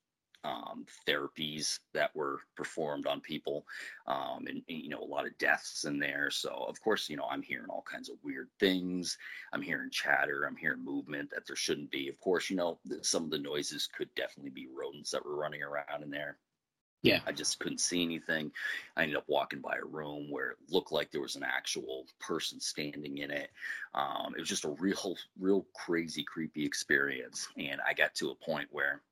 um, 0.44 0.86
therapies 1.06 1.78
that 1.94 2.14
were 2.14 2.40
performed 2.56 3.06
on 3.06 3.20
people 3.20 3.66
um, 4.06 4.44
and, 4.46 4.62
and, 4.68 4.78
you 4.82 4.88
know 4.88 5.00
a 5.00 5.04
lot 5.04 5.26
of 5.26 5.36
deaths 5.38 5.84
in 5.84 5.98
there. 5.98 6.30
So 6.30 6.64
of 6.68 6.80
course 6.80 7.08
you 7.08 7.16
know 7.16 7.26
i'm 7.30 7.42
hearing 7.42 7.68
all 7.68 7.84
kinds 7.90 8.08
of 8.08 8.16
weird 8.22 8.48
things. 8.60 9.18
I'm 9.52 9.62
hearing 9.62 9.90
chatter. 9.90 10.44
I'm 10.44 10.56
hearing 10.56 10.84
movement 10.84 11.30
that 11.30 11.46
there 11.46 11.56
shouldn't 11.56 11.90
be. 11.90 12.08
Of 12.08 12.20
course 12.20 12.50
you 12.50 12.56
know 12.56 12.78
some 13.02 13.24
of 13.24 13.30
the 13.30 13.38
noises 13.38 13.88
could 13.88 14.08
definitely 14.14 14.50
be 14.50 14.68
rodents 14.72 15.10
that 15.10 15.24
were 15.24 15.36
running 15.36 15.62
around 15.62 16.02
in 16.02 16.10
there 16.10 16.38
yeah. 17.02 17.20
I 17.26 17.32
just 17.32 17.58
couldn't 17.60 17.80
see 17.80 18.02
anything. 18.02 18.50
I 18.96 19.02
ended 19.02 19.16
up 19.16 19.24
walking 19.28 19.60
by 19.60 19.76
a 19.76 19.86
room 19.86 20.30
where 20.30 20.50
it 20.50 20.56
looked 20.70 20.92
like 20.92 21.10
there 21.10 21.20
was 21.20 21.36
an 21.36 21.44
actual 21.44 22.06
person 22.20 22.60
standing 22.60 23.18
in 23.18 23.30
it. 23.30 23.50
Um, 23.94 24.34
it 24.36 24.40
was 24.40 24.48
just 24.48 24.64
a 24.64 24.70
real 24.70 25.16
real 25.38 25.66
crazy 25.74 26.24
creepy 26.24 26.64
experience. 26.64 27.48
And 27.56 27.80
i 27.86 27.92
got 27.92 28.14
to 28.16 28.30
a 28.30 28.34
point 28.34 28.68
where 28.72 29.02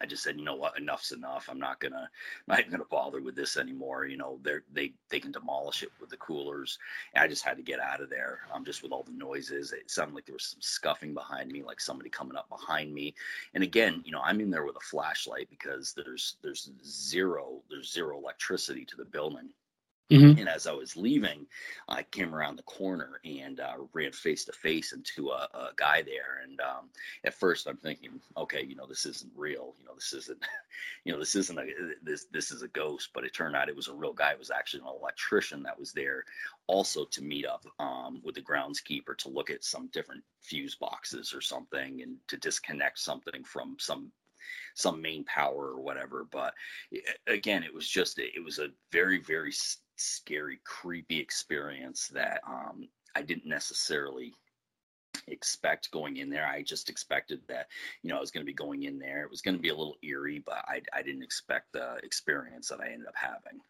I 0.00 0.06
just 0.06 0.22
said, 0.22 0.38
you 0.38 0.44
know 0.44 0.54
what, 0.54 0.78
enough's 0.78 1.12
enough. 1.12 1.48
I'm 1.50 1.58
not 1.58 1.80
gonna, 1.80 2.08
not 2.46 2.70
gonna 2.70 2.84
bother 2.90 3.20
with 3.20 3.34
this 3.34 3.56
anymore. 3.56 4.06
You 4.06 4.16
know, 4.16 4.38
they 4.42 4.58
they 4.72 4.92
they 5.08 5.20
can 5.20 5.32
demolish 5.32 5.82
it 5.82 5.90
with 6.00 6.10
the 6.10 6.16
coolers. 6.16 6.78
And 7.14 7.22
I 7.22 7.28
just 7.28 7.44
had 7.44 7.56
to 7.56 7.62
get 7.62 7.80
out 7.80 8.00
of 8.00 8.10
there. 8.10 8.40
Um, 8.52 8.64
just 8.64 8.82
with 8.82 8.92
all 8.92 9.02
the 9.02 9.12
noises, 9.12 9.72
it 9.72 9.90
sounded 9.90 10.14
like 10.14 10.26
there 10.26 10.34
was 10.34 10.46
some 10.46 10.60
scuffing 10.60 11.14
behind 11.14 11.50
me, 11.50 11.62
like 11.62 11.80
somebody 11.80 12.10
coming 12.10 12.36
up 12.36 12.48
behind 12.48 12.94
me. 12.94 13.14
And 13.54 13.62
again, 13.62 14.02
you 14.04 14.12
know, 14.12 14.22
I'm 14.22 14.40
in 14.40 14.50
there 14.50 14.64
with 14.64 14.76
a 14.76 14.80
flashlight 14.80 15.48
because 15.50 15.92
there's 15.92 16.36
there's 16.42 16.70
zero 16.84 17.62
there's 17.70 17.92
zero 17.92 18.18
electricity 18.18 18.84
to 18.86 18.96
the 18.96 19.04
building. 19.04 19.50
Mhm. 20.10 20.40
And 20.40 20.48
as 20.48 20.66
I 20.66 20.72
was 20.72 20.96
leaving, 20.96 21.46
I 21.88 22.02
came 22.02 22.34
around 22.34 22.56
the 22.56 22.64
corner 22.64 23.20
and 23.24 23.60
uh, 23.60 23.76
ran 23.92 24.12
face 24.12 24.44
to 24.46 24.52
face 24.52 24.92
into 24.92 25.30
a, 25.30 25.48
a 25.54 25.70
guy 25.76 26.02
there. 26.02 26.40
And 26.42 26.60
um, 26.60 26.90
at 27.24 27.34
first, 27.34 27.66
I'm 27.68 27.76
thinking, 27.76 28.20
okay, 28.36 28.62
you 28.64 28.74
know, 28.74 28.86
this 28.86 29.06
isn't 29.06 29.32
real. 29.36 29.74
You 29.78 29.84
know, 29.84 29.94
this 29.94 30.12
isn't, 30.12 30.42
you 31.04 31.12
know, 31.12 31.18
this 31.18 31.36
isn't 31.36 31.58
a 31.58 31.66
this 32.02 32.26
this 32.32 32.50
is 32.50 32.62
a 32.62 32.68
ghost. 32.68 33.10
But 33.14 33.24
it 33.24 33.34
turned 33.34 33.54
out 33.54 33.68
it 33.68 33.76
was 33.76 33.88
a 33.88 33.94
real 33.94 34.12
guy. 34.12 34.32
It 34.32 34.38
was 34.38 34.50
actually 34.50 34.80
an 34.80 34.88
electrician 35.00 35.62
that 35.62 35.78
was 35.78 35.92
there, 35.92 36.24
also 36.66 37.04
to 37.04 37.22
meet 37.22 37.46
up 37.46 37.64
um, 37.78 38.20
with 38.24 38.34
the 38.34 38.42
groundskeeper 38.42 39.16
to 39.18 39.28
look 39.28 39.50
at 39.50 39.64
some 39.64 39.88
different 39.92 40.24
fuse 40.40 40.74
boxes 40.74 41.32
or 41.32 41.40
something, 41.40 42.02
and 42.02 42.16
to 42.28 42.36
disconnect 42.36 42.98
something 42.98 43.44
from 43.44 43.76
some 43.78 44.12
some 44.74 45.00
main 45.02 45.24
power 45.24 45.68
or 45.72 45.80
whatever. 45.80 46.24
But 46.30 46.54
again, 47.26 47.62
it 47.62 47.72
was 47.72 47.88
just 47.88 48.18
it 48.18 48.42
was 48.44 48.58
a 48.58 48.68
very 48.92 49.18
very 49.18 49.52
scary, 50.00 50.60
creepy 50.64 51.18
experience 51.18 52.08
that 52.08 52.40
um, 52.46 52.88
I 53.14 53.22
didn't 53.22 53.46
necessarily 53.46 54.32
expect 55.28 55.90
going 55.90 56.18
in 56.18 56.30
there. 56.30 56.46
I 56.46 56.62
just 56.62 56.88
expected 56.88 57.40
that 57.48 57.68
you 58.02 58.10
know 58.10 58.16
I 58.16 58.20
was 58.20 58.30
going 58.30 58.44
to 58.44 58.50
be 58.50 58.54
going 58.54 58.84
in 58.84 58.98
there. 58.98 59.22
It 59.22 59.30
was 59.30 59.42
going 59.42 59.56
to 59.56 59.62
be 59.62 59.68
a 59.68 59.76
little 59.76 59.96
eerie, 60.02 60.42
but 60.44 60.64
I 60.68 60.82
I 60.92 61.02
didn't 61.02 61.22
expect 61.22 61.72
the 61.72 61.96
experience 62.02 62.68
that 62.68 62.80
I 62.80 62.88
ended 62.88 63.08
up 63.08 63.14
having. 63.16 63.60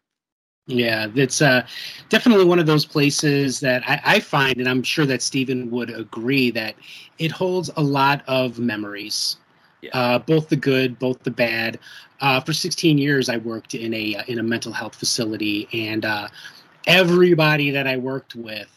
Yeah, 0.67 1.07
it's 1.15 1.41
uh, 1.41 1.65
definitely 2.09 2.45
one 2.45 2.59
of 2.59 2.67
those 2.67 2.85
places 2.85 3.59
that 3.61 3.83
I, 3.89 3.99
I 4.05 4.19
find, 4.19 4.57
and 4.57 4.69
I'm 4.69 4.83
sure 4.83 5.07
that 5.07 5.21
Stephen 5.21 5.71
would 5.71 5.89
agree, 5.89 6.51
that 6.51 6.75
it 7.17 7.31
holds 7.31 7.71
a 7.75 7.81
lot 7.81 8.23
of 8.27 8.59
memories, 8.59 9.37
uh, 9.93 10.19
both 10.19 10.49
the 10.49 10.55
good, 10.55 10.99
both 10.99 11.21
the 11.23 11.31
bad. 11.31 11.79
Uh, 12.19 12.39
for 12.39 12.53
16 12.53 12.97
years, 12.97 13.29
I 13.29 13.37
worked 13.37 13.73
in 13.73 13.93
a 13.93 14.15
uh, 14.15 14.23
in 14.27 14.39
a 14.39 14.43
mental 14.43 14.71
health 14.71 14.95
facility, 14.95 15.67
and 15.73 16.05
uh, 16.05 16.27
everybody 16.87 17.71
that 17.71 17.87
I 17.87 17.97
worked 17.97 18.35
with 18.35 18.69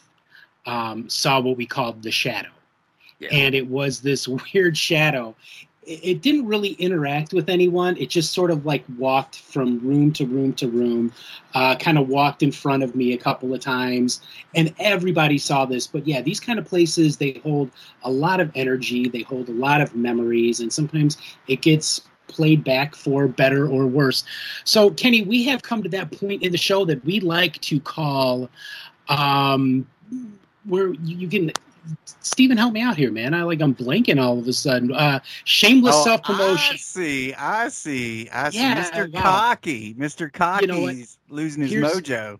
um, 0.66 1.08
saw 1.08 1.40
what 1.40 1.56
we 1.56 1.66
called 1.66 2.02
the 2.02 2.10
shadow, 2.10 2.50
and 3.30 3.54
it 3.54 3.66
was 3.66 4.00
this 4.00 4.26
weird 4.54 4.76
shadow. 4.76 5.34
It, 5.86 6.22
didn't 6.22 6.46
really 6.46 6.72
interact 6.72 7.32
with 7.32 7.50
anyone. 7.50 7.96
It 7.98 8.08
just 8.08 8.32
sort 8.32 8.50
of 8.50 8.64
like 8.64 8.84
walked 8.96 9.40
from 9.40 9.78
room 9.80 10.12
to 10.14 10.24
room 10.26 10.54
to 10.54 10.68
room, 10.68 11.12
uh, 11.54 11.76
kind 11.76 11.98
of 11.98 12.08
walked 12.08 12.42
in 12.42 12.52
front 12.52 12.82
of 12.82 12.94
me 12.94 13.12
a 13.12 13.18
couple 13.18 13.52
of 13.52 13.60
times, 13.60 14.22
and 14.54 14.74
everybody 14.78 15.36
saw 15.36 15.66
this. 15.66 15.86
But 15.86 16.06
yeah, 16.06 16.22
these 16.22 16.40
kind 16.40 16.58
of 16.58 16.64
places 16.64 17.18
they 17.18 17.40
hold 17.42 17.70
a 18.02 18.10
lot 18.10 18.40
of 18.40 18.50
energy, 18.54 19.08
they 19.08 19.22
hold 19.22 19.48
a 19.48 19.52
lot 19.52 19.80
of 19.80 19.94
memories, 19.94 20.60
and 20.60 20.72
sometimes 20.72 21.18
it 21.48 21.60
gets 21.60 22.00
played 22.26 22.64
back 22.64 22.94
for 22.94 23.28
better 23.28 23.68
or 23.68 23.86
worse. 23.86 24.24
So, 24.64 24.90
Kenny, 24.90 25.22
we 25.22 25.44
have 25.44 25.62
come 25.62 25.82
to 25.82 25.88
that 25.90 26.10
point 26.10 26.42
in 26.42 26.52
the 26.52 26.58
show 26.58 26.84
that 26.86 27.04
we 27.04 27.20
like 27.20 27.60
to 27.62 27.80
call 27.80 28.48
um, 29.08 29.86
where 30.64 30.92
you 30.94 31.28
can. 31.28 31.52
Stephen, 32.20 32.56
help 32.56 32.72
me 32.72 32.80
out 32.80 32.96
here, 32.96 33.10
man. 33.12 33.34
I 33.34 33.42
like 33.42 33.60
I'm 33.60 33.74
blanking 33.74 34.20
all 34.20 34.38
of 34.38 34.48
a 34.48 34.52
sudden. 34.52 34.92
Uh, 34.92 35.20
shameless 35.44 35.94
Oh, 35.98 36.04
self 36.04 36.22
promotion. 36.22 36.74
I 36.74 36.76
see. 36.76 37.34
I 37.34 37.68
see. 37.68 38.28
I 38.30 38.50
see. 38.50 38.58
Yeah, 38.58 38.82
Mr. 38.90 39.12
wow. 39.12 39.20
Cocky. 39.22 39.94
Mr. 39.94 40.32
Cocky's 40.32 40.68
know 40.68 41.34
losing 41.34 41.62
his 41.62 41.72
Here's- 41.72 41.94
mojo. 41.94 42.38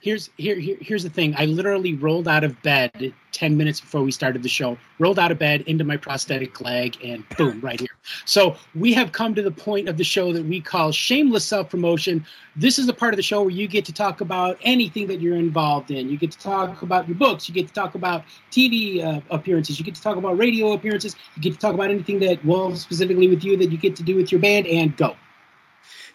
Here's 0.00 0.30
here, 0.38 0.56
here 0.56 0.78
here's 0.80 1.02
the 1.02 1.10
thing. 1.10 1.34
I 1.36 1.44
literally 1.44 1.94
rolled 1.94 2.26
out 2.26 2.42
of 2.42 2.60
bed 2.62 3.12
ten 3.32 3.56
minutes 3.58 3.80
before 3.80 4.02
we 4.02 4.10
started 4.10 4.42
the 4.42 4.48
show. 4.48 4.78
Rolled 4.98 5.18
out 5.18 5.30
of 5.30 5.38
bed 5.38 5.60
into 5.62 5.84
my 5.84 5.98
prosthetic 5.98 6.58
leg, 6.62 6.96
and 7.04 7.28
boom, 7.36 7.60
right 7.60 7.78
here. 7.78 7.90
So 8.24 8.56
we 8.74 8.94
have 8.94 9.12
come 9.12 9.34
to 9.34 9.42
the 9.42 9.50
point 9.50 9.90
of 9.90 9.98
the 9.98 10.04
show 10.04 10.32
that 10.32 10.44
we 10.46 10.58
call 10.58 10.90
shameless 10.90 11.44
self 11.44 11.68
promotion. 11.68 12.24
This 12.56 12.78
is 12.78 12.86
the 12.86 12.94
part 12.94 13.12
of 13.12 13.18
the 13.18 13.22
show 13.22 13.42
where 13.42 13.50
you 13.50 13.68
get 13.68 13.84
to 13.84 13.92
talk 13.92 14.22
about 14.22 14.56
anything 14.62 15.06
that 15.08 15.20
you're 15.20 15.36
involved 15.36 15.90
in. 15.90 16.08
You 16.08 16.16
get 16.16 16.30
to 16.32 16.38
talk 16.38 16.80
about 16.80 17.06
your 17.06 17.18
books. 17.18 17.46
You 17.46 17.54
get 17.54 17.68
to 17.68 17.74
talk 17.74 17.94
about 17.94 18.24
TV 18.50 19.04
uh, 19.04 19.20
appearances. 19.30 19.78
You 19.78 19.84
get 19.84 19.96
to 19.96 20.02
talk 20.02 20.16
about 20.16 20.38
radio 20.38 20.72
appearances. 20.72 21.14
You 21.36 21.42
get 21.42 21.52
to 21.52 21.58
talk 21.58 21.74
about 21.74 21.90
anything 21.90 22.18
that, 22.20 22.42
well, 22.42 22.74
specifically 22.74 23.28
with 23.28 23.44
you 23.44 23.58
that 23.58 23.70
you 23.70 23.76
get 23.76 23.96
to 23.96 24.02
do 24.02 24.16
with 24.16 24.32
your 24.32 24.40
band. 24.40 24.66
And 24.66 24.96
go. 24.96 25.14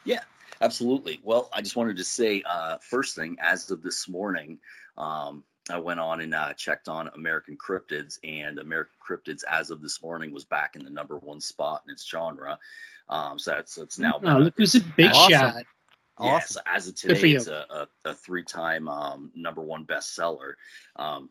Yeah, 0.06 0.22
absolutely. 0.62 1.20
Well, 1.24 1.50
I 1.54 1.62
just 1.62 1.76
wanted 1.76 1.98
to 1.98 2.04
say, 2.04 2.44
uh, 2.50 2.78
first 2.80 3.16
thing, 3.16 3.38
as 3.42 3.70
of 3.72 3.82
this 3.82 4.08
morning, 4.08 4.60
um, 4.98 5.44
I 5.70 5.80
went 5.80 6.00
on 6.00 6.22
and 6.22 6.34
uh, 6.34 6.54
checked 6.54 6.88
on 6.88 7.10
American 7.16 7.58
Cryptids, 7.58 8.20
and 8.24 8.60
American 8.60 8.96
Cryptids, 9.08 9.44
as 9.50 9.72
of 9.72 9.82
this 9.82 10.02
morning, 10.02 10.32
was 10.32 10.46
back 10.46 10.76
in 10.76 10.84
the 10.84 10.92
number 10.92 11.18
one 11.18 11.42
spot 11.42 11.82
in 11.88 11.94
its 11.94 12.08
genre. 12.08 12.60
Um, 13.10 13.40
so 13.40 13.52
that's 13.52 13.78
it's 13.78 14.00
now. 14.00 14.20
Oh, 14.24 14.38
look 14.38 14.54
who's 14.58 14.76
a 14.76 14.82
big 14.82 15.12
Awesome. 15.12 15.32
shot. 15.32 15.64
Yeah, 16.22 16.40
so 16.40 16.62
as 16.66 16.88
of 16.88 16.96
today, 16.96 17.32
it's 17.32 17.48
a, 17.48 17.66
a, 17.70 18.10
a 18.10 18.14
three-time 18.14 18.88
um, 18.88 19.32
number 19.36 19.62
one 19.62 19.86
bestseller. 19.86 20.54
Um, 20.96 21.30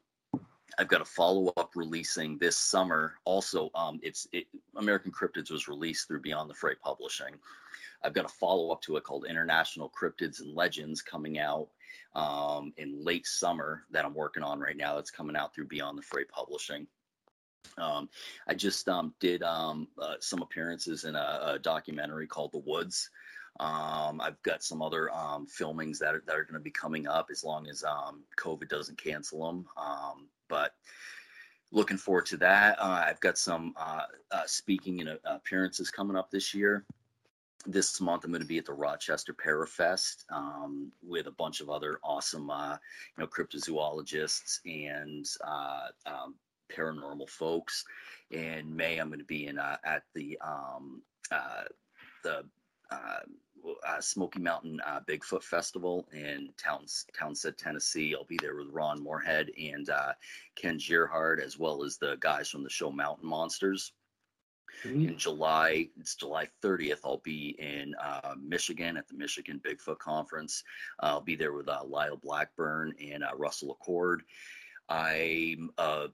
I've 0.76 0.88
got 0.88 1.00
a 1.00 1.06
follow-up 1.06 1.70
releasing 1.74 2.36
this 2.36 2.58
summer. 2.58 3.14
Also, 3.24 3.70
um, 3.74 3.98
it's 4.02 4.28
it, 4.32 4.46
American 4.76 5.10
Cryptids 5.10 5.50
was 5.50 5.68
released 5.68 6.06
through 6.06 6.20
Beyond 6.20 6.50
the 6.50 6.54
Fray 6.54 6.74
Publishing. 6.82 7.34
I've 8.04 8.12
got 8.14 8.24
a 8.24 8.28
follow-up 8.28 8.82
to 8.82 8.96
it 8.96 9.04
called 9.04 9.26
International 9.28 9.90
Cryptids 9.90 10.40
and 10.40 10.54
Legends 10.54 11.02
coming 11.02 11.38
out 11.38 11.68
um, 12.14 12.72
in 12.76 13.04
late 13.04 13.26
summer 13.26 13.84
that 13.90 14.04
I'm 14.04 14.14
working 14.14 14.42
on 14.42 14.60
right 14.60 14.76
now. 14.76 14.94
That's 14.94 15.10
coming 15.10 15.36
out 15.36 15.54
through 15.54 15.68
Beyond 15.68 15.98
the 15.98 16.02
Fray 16.02 16.24
Publishing. 16.24 16.86
Um, 17.78 18.08
I 18.46 18.54
just 18.54 18.88
um, 18.88 19.14
did 19.20 19.42
um, 19.42 19.88
uh, 20.00 20.16
some 20.20 20.42
appearances 20.42 21.04
in 21.04 21.16
a, 21.16 21.40
a 21.54 21.58
documentary 21.58 22.26
called 22.26 22.52
The 22.52 22.58
Woods. 22.58 23.10
Um, 23.58 24.20
I've 24.20 24.40
got 24.42 24.62
some 24.62 24.82
other 24.82 25.10
um, 25.12 25.46
filmings 25.46 25.98
that 25.98 26.14
are, 26.14 26.22
that 26.26 26.36
are 26.36 26.44
going 26.44 26.54
to 26.54 26.60
be 26.60 26.70
coming 26.70 27.06
up 27.06 27.28
as 27.30 27.42
long 27.42 27.68
as 27.68 27.84
COVID 28.38 28.68
doesn't 28.68 28.98
cancel 28.98 29.46
them. 29.46 29.66
But 30.48 30.74
looking 31.74 31.96
forward 31.96 32.26
to 32.26 32.36
that. 32.38 32.78
Uh, 32.78 33.04
I've 33.06 33.20
got 33.20 33.36
some 33.36 33.74
uh, 33.76 34.02
uh, 34.30 34.46
speaking 34.46 35.00
and 35.00 35.10
uh, 35.10 35.16
appearances 35.24 35.90
coming 35.90 36.16
up 36.16 36.30
this 36.30 36.54
year. 36.54 36.84
This 37.66 37.98
month, 38.00 38.24
I'm 38.24 38.30
going 38.30 38.42
to 38.42 38.46
be 38.46 38.58
at 38.58 38.66
the 38.66 38.74
Rochester 38.74 39.32
Parafest 39.32 40.24
um, 40.30 40.92
with 41.02 41.28
a 41.28 41.32
bunch 41.32 41.60
of 41.60 41.70
other 41.70 41.98
awesome, 42.04 42.50
uh, 42.50 42.76
you 43.16 43.22
know, 43.22 43.26
cryptozoologists 43.26 44.60
and 44.66 45.26
uh, 45.46 45.86
um, 46.04 46.34
paranormal 46.70 47.28
folks. 47.28 47.84
In 48.30 48.74
May, 48.74 48.98
I'm 48.98 49.08
going 49.08 49.18
to 49.18 49.24
be 49.24 49.46
in 49.46 49.58
uh, 49.58 49.78
at 49.84 50.02
the 50.14 50.38
um, 50.44 51.02
uh, 51.30 51.64
the 52.22 52.44
uh, 52.90 53.20
uh, 53.88 54.00
Smoky 54.00 54.40
Mountain 54.40 54.80
Bigfoot 55.08 55.42
Festival 55.42 56.06
in 56.12 56.50
Towns, 56.62 57.06
Townsend, 57.18 57.56
Tennessee. 57.56 58.14
I'll 58.14 58.24
be 58.24 58.38
there 58.42 58.56
with 58.56 58.68
Ron 58.72 59.02
Morehead 59.02 59.50
and 59.58 59.88
Ken 60.54 60.78
Gerhard, 60.86 61.40
as 61.40 61.58
well 61.58 61.82
as 61.82 61.96
the 61.96 62.18
guys 62.20 62.50
from 62.50 62.62
the 62.62 62.68
show 62.68 62.90
Mountain 62.90 63.26
Monsters. 63.26 63.92
In 64.84 65.16
July, 65.16 65.88
it's 65.98 66.14
July 66.14 66.48
30th. 66.62 67.00
I'll 67.04 67.22
be 67.24 67.56
in 67.58 67.94
uh, 68.02 68.34
Michigan 68.40 68.96
at 68.96 69.08
the 69.08 69.14
Michigan 69.14 69.60
Bigfoot 69.64 69.98
Conference. 69.98 70.62
I'll 71.00 71.20
be 71.20 71.36
there 71.36 71.52
with 71.52 71.68
uh, 71.68 71.84
Lyle 71.84 72.16
Blackburn 72.16 72.94
and 73.00 73.24
uh, 73.24 73.30
Russell 73.36 73.78
Acord. 73.80 74.20
I'm 74.88 75.70
uh, 75.78 76.08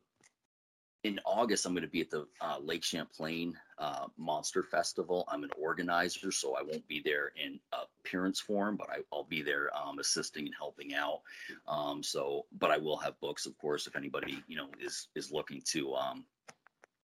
in 1.03 1.19
August, 1.25 1.65
I'm 1.65 1.73
going 1.73 1.83
to 1.83 1.89
be 1.89 2.03
at 2.03 2.11
the 2.11 2.27
uh, 2.41 2.59
Lake 2.61 2.85
Champlain 2.85 3.57
uh, 3.79 4.07
Monster 4.19 4.63
Festival. 4.63 5.25
I'm 5.29 5.45
an 5.45 5.51
organizer, 5.59 6.31
so 6.31 6.57
I 6.57 6.63
won't 6.63 6.87
be 6.89 7.01
there 7.03 7.33
in 7.43 7.59
appearance 7.73 8.39
form, 8.39 8.77
but 8.77 8.89
I, 8.91 8.99
will 9.11 9.25
be 9.25 9.41
there 9.41 9.71
um, 9.77 9.99
assisting 9.99 10.45
and 10.45 10.55
helping 10.59 10.95
out. 10.95 11.21
Um, 11.67 12.03
so, 12.03 12.45
but 12.59 12.71
I 12.71 12.77
will 12.77 12.99
have 12.99 13.19
books, 13.21 13.47
of 13.47 13.57
course, 13.57 13.87
if 13.87 13.97
anybody 13.97 14.43
you 14.47 14.57
know 14.57 14.69
is 14.79 15.09
is 15.15 15.33
looking 15.33 15.63
to 15.67 15.95
um, 15.95 16.25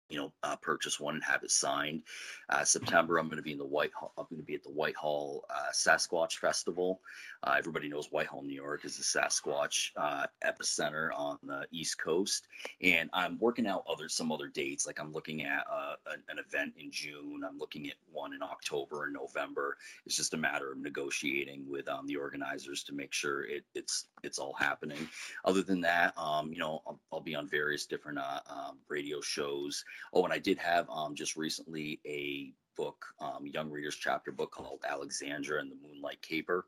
you 0.08 0.18
know, 0.18 0.32
uh, 0.42 0.56
purchase 0.56 1.00
one 1.00 1.14
and 1.14 1.24
have 1.24 1.42
it 1.42 1.50
signed. 1.50 2.02
Uh, 2.48 2.64
September, 2.64 3.18
I'm 3.18 3.26
going 3.26 3.38
to 3.38 3.42
be 3.42 3.52
in 3.52 3.58
the 3.58 3.64
White. 3.64 3.92
Hall, 3.92 4.12
I'm 4.16 4.26
going 4.30 4.40
to 4.40 4.46
be 4.46 4.54
at 4.54 4.62
the 4.62 4.70
Whitehall 4.70 5.44
uh, 5.50 5.72
Sasquatch 5.72 6.38
Festival. 6.38 7.00
Uh, 7.42 7.54
everybody 7.58 7.88
knows 7.88 8.08
Whitehall, 8.12 8.42
New 8.42 8.54
York, 8.54 8.84
is 8.84 8.96
the 8.96 9.02
Sasquatch 9.02 9.90
uh, 9.96 10.26
epicenter 10.44 11.10
on 11.14 11.38
the 11.42 11.66
East 11.72 11.98
Coast, 11.98 12.46
and 12.82 13.10
I'm 13.12 13.38
working 13.38 13.66
out 13.66 13.84
other 13.88 14.08
some 14.08 14.30
other 14.30 14.48
dates. 14.48 14.86
Like 14.86 15.00
I'm 15.00 15.12
looking 15.12 15.42
at 15.42 15.64
uh, 15.70 15.94
an, 16.12 16.22
an 16.28 16.38
event 16.38 16.74
in 16.78 16.90
June. 16.90 17.42
I'm 17.46 17.58
looking 17.58 17.88
at 17.88 17.96
one 18.12 18.32
in 18.32 18.42
October 18.42 19.04
and 19.04 19.12
November. 19.12 19.76
It's 20.04 20.16
just 20.16 20.34
a 20.34 20.38
matter 20.38 20.72
of 20.72 20.78
negotiating 20.78 21.64
with 21.68 21.88
um, 21.88 22.06
the 22.06 22.16
organizers 22.16 22.84
to 22.84 22.92
make 22.94 23.12
sure 23.12 23.44
it, 23.44 23.64
it's 23.74 24.06
it's 24.22 24.38
all 24.38 24.54
happening. 24.54 25.08
Other 25.44 25.62
than 25.62 25.80
that, 25.82 26.16
um, 26.16 26.52
you 26.52 26.58
know, 26.58 26.82
I'll, 26.86 27.00
I'll, 27.12 27.20
be 27.20 27.34
on 27.34 27.48
various 27.48 27.86
different 27.86 28.18
um, 28.18 28.78
radio 28.88 29.20
shows. 29.20 29.84
Oh, 30.12 30.24
and 30.24 30.32
I 30.32 30.38
did 30.38 30.58
have 30.58 30.88
um, 30.90 31.14
just 31.14 31.36
recently 31.36 32.00
a 32.06 32.52
book, 32.76 33.04
um, 33.20 33.46
Young 33.46 33.70
Readers 33.70 33.96
chapter 33.96 34.32
book 34.32 34.52
called 34.52 34.84
Alexandra 34.88 35.60
and 35.60 35.70
the 35.70 35.76
Moonlight 35.76 36.22
Caper 36.22 36.66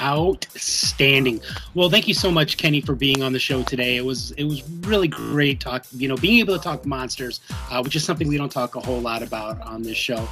outstanding. 0.00 1.40
Well 1.74 1.90
thank 1.90 2.06
you 2.08 2.14
so 2.14 2.30
much 2.30 2.56
kenny 2.56 2.80
for 2.80 2.94
being 2.94 3.22
on 3.22 3.32
the 3.32 3.38
show 3.38 3.62
today. 3.62 3.96
It 3.96 4.04
was 4.04 4.30
it 4.32 4.44
was 4.44 4.68
really 4.80 5.08
great 5.08 5.60
talk 5.60 5.84
you 5.92 6.08
know 6.08 6.16
being 6.16 6.38
able 6.38 6.56
to 6.56 6.62
talk 6.62 6.86
monsters 6.86 7.40
uh, 7.70 7.82
which 7.82 7.96
is 7.96 8.04
something 8.04 8.28
we 8.28 8.36
don't 8.36 8.52
talk 8.52 8.76
a 8.76 8.80
whole 8.80 9.00
lot 9.00 9.22
about 9.22 9.60
on 9.62 9.82
this 9.82 9.96
show. 9.96 10.28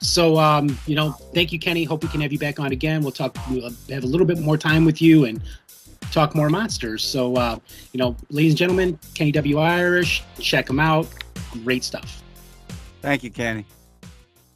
So 0.00 0.38
um, 0.38 0.78
you 0.86 0.94
know 0.94 1.12
thank 1.34 1.52
you 1.52 1.58
kenny. 1.58 1.84
Hope 1.84 2.02
we 2.02 2.08
can 2.08 2.20
have 2.20 2.32
you 2.32 2.38
back 2.38 2.60
on 2.60 2.72
again. 2.72 3.02
We'll 3.02 3.12
talk 3.12 3.36
we'll 3.50 3.70
have 3.90 4.04
a 4.04 4.06
little 4.06 4.26
bit 4.26 4.38
more 4.38 4.58
time 4.58 4.84
with 4.84 5.00
you 5.00 5.24
and 5.24 5.42
talk 6.12 6.34
more 6.34 6.50
monsters. 6.50 7.02
So 7.02 7.36
uh, 7.36 7.58
you 7.92 7.98
know 7.98 8.16
ladies 8.30 8.52
and 8.52 8.58
gentlemen 8.58 8.98
kenny 9.14 9.32
w. 9.32 9.58
Irish 9.58 10.22
check 10.38 10.68
him 10.68 10.80
out. 10.80 11.08
Great 11.64 11.84
stuff. 11.84 12.22
Thank 13.00 13.22
you 13.22 13.30
kenny. 13.30 13.64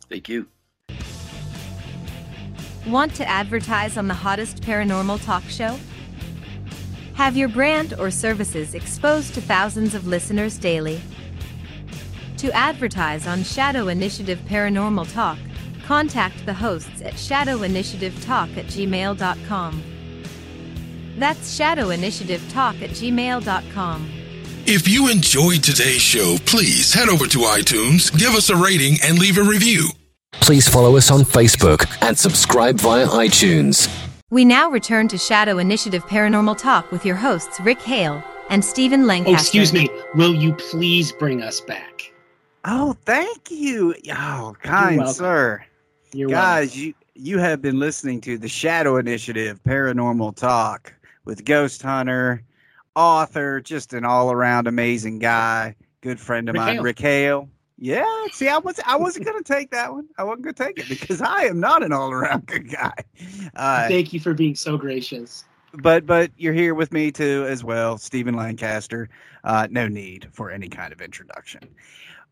Thank 0.09 0.29
you 0.29 0.47
Want 2.87 3.15
to 3.17 3.29
advertise 3.29 3.97
on 3.97 4.09
the 4.09 4.15
hottest 4.15 4.63
paranormal 4.63 5.25
talk 5.25 5.45
show? 5.45 5.79
Have 7.15 7.37
your 7.37 7.49
brand 7.49 7.93
or 7.99 8.11
services 8.11 8.75
exposed 8.75 9.35
to 9.35 9.43
thousands 9.43 9.95
of 9.95 10.07
listeners 10.07 10.57
daily? 10.59 11.01
To 12.39 12.51
advertise 12.53 13.27
on 13.27 13.43
Shadow 13.43 13.89
Initiative 13.89 14.39
Paranormal 14.49 15.13
Talk, 15.13 15.37
contact 15.85 16.47
the 16.47 16.55
hosts 16.55 17.03
at 17.03 17.13
shadowinitiativetalk 17.15 18.57
at 18.57 18.65
gmail.com. 18.65 19.83
That's 21.19 21.59
shadowinitiativetalk 21.59 22.83
at 22.83 22.91
gmail.com. 22.91 24.11
If 24.67 24.89
you 24.89 25.11
enjoyed 25.11 25.63
today's 25.63 26.01
show, 26.01 26.39
please 26.47 26.95
head 26.95 27.11
over 27.11 27.27
to 27.27 27.39
iTunes, 27.41 28.17
give 28.17 28.31
us 28.31 28.49
a 28.49 28.57
rating, 28.57 28.97
and 29.05 29.19
leave 29.19 29.37
a 29.37 29.43
review. 29.43 29.91
Please 30.41 30.69
follow 30.69 30.97
us 30.97 31.11
on 31.11 31.21
Facebook 31.21 31.87
and 32.03 32.19
subscribe 32.19 32.81
via 32.81 33.07
iTunes. 33.07 33.89
We 34.31 34.45
now 34.45 34.71
return 34.71 35.09
to 35.09 35.19
Shadow 35.19 35.59
Initiative 35.59 36.05
Paranormal 36.07 36.57
Talk 36.59 36.91
with 36.93 37.05
your 37.05 37.17
hosts, 37.17 37.61
Rick 37.61 37.81
Hale 37.83 38.23
and 38.51 38.65
Stephen 38.65 39.03
oh, 39.03 39.07
Lancaster. 39.07 39.31
Oh, 39.31 39.41
excuse 39.41 39.73
me. 39.73 39.89
Will 40.15 40.35
you 40.35 40.53
please 40.55 41.13
bring 41.13 41.43
us 41.43 41.61
back? 41.61 42.13
Oh, 42.65 42.95
thank 43.07 43.51
you. 43.51 43.95
Oh, 44.13 44.55
kind 44.63 45.09
sir. 45.09 45.65
You're 46.13 46.29
Guys, 46.29 46.71
welcome. 46.71 46.81
you 46.83 46.95
you 47.15 47.39
have 47.39 47.61
been 47.61 47.79
listening 47.79 48.21
to 48.23 48.39
the 48.39 48.49
Shadow 48.49 48.97
Initiative 48.97 49.61
Paranormal 49.65 50.37
Talk 50.37 50.93
with 51.25 51.45
Ghost 51.45 51.83
Hunter, 51.83 52.43
author, 52.97 53.61
just 53.61 53.93
an 53.93 54.05
all 54.05 54.33
around 54.33 54.67
amazing 54.67 55.19
guy, 55.19 55.77
good 56.01 56.19
friend 56.19 56.49
of 56.49 56.55
Rick 56.55 56.61
mine, 56.61 56.75
Hale. 56.75 56.83
Rick 56.83 56.99
Hale. 56.99 57.49
Yeah, 57.83 58.05
see, 58.33 58.47
I 58.47 58.59
was 58.59 58.79
I 58.87 58.97
wasn't 58.97 59.25
gonna 59.25 59.43
take 59.43 59.71
that 59.71 59.91
one. 59.91 60.07
I 60.19 60.23
wasn't 60.23 60.43
gonna 60.43 60.53
take 60.53 60.79
it 60.79 60.89
because 60.89 61.23
I 61.23 61.45
am 61.45 61.59
not 61.61 61.83
an 61.83 61.93
all 61.95 62.11
around 62.13 62.45
good 62.47 62.69
guy. 62.73 62.93
Uh, 63.57 63.89
Thank 63.89 64.13
you 64.13 64.21
for 64.21 64.35
being 64.35 64.55
so 64.55 64.77
gracious. 64.77 65.45
but 65.73 66.05
but 66.05 66.31
you're 66.37 66.53
here 66.53 66.75
with 66.75 66.93
me 66.93 67.11
too 67.11 67.47
as 67.49 67.65
well, 67.65 67.97
Stephen 67.97 68.35
Lancaster. 68.35 69.09
Uh, 69.45 69.67
no 69.71 69.89
need 69.89 70.29
for 70.31 70.51
any 70.51 70.69
kind 70.69 70.93
of 70.93 71.01
introduction. 71.01 71.63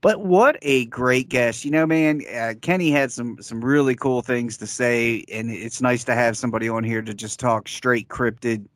But 0.03 0.21
what 0.21 0.59
a 0.63 0.85
great 0.87 1.31
guest! 1.31 1.65
You 1.65 1.71
know, 1.71 1.87
man, 1.87 2.21
uh, 2.33 2.53
Kenny 2.61 2.91
had 2.91 3.11
some 3.11 3.39
some 3.41 3.65
really 3.65 3.95
cool 3.95 4.21
things 4.21 4.59
to 4.59 4.67
say, 4.67 5.25
and 5.33 5.51
it's 5.51 5.81
nice 5.81 6.05
to 6.05 6.15
have 6.15 6.37
somebody 6.37 6.69
on 6.69 6.85
here 6.85 7.01
to 7.01 7.15
just 7.15 7.41
talk 7.41 7.69
straight 7.69 8.09
cryptid 8.09 8.67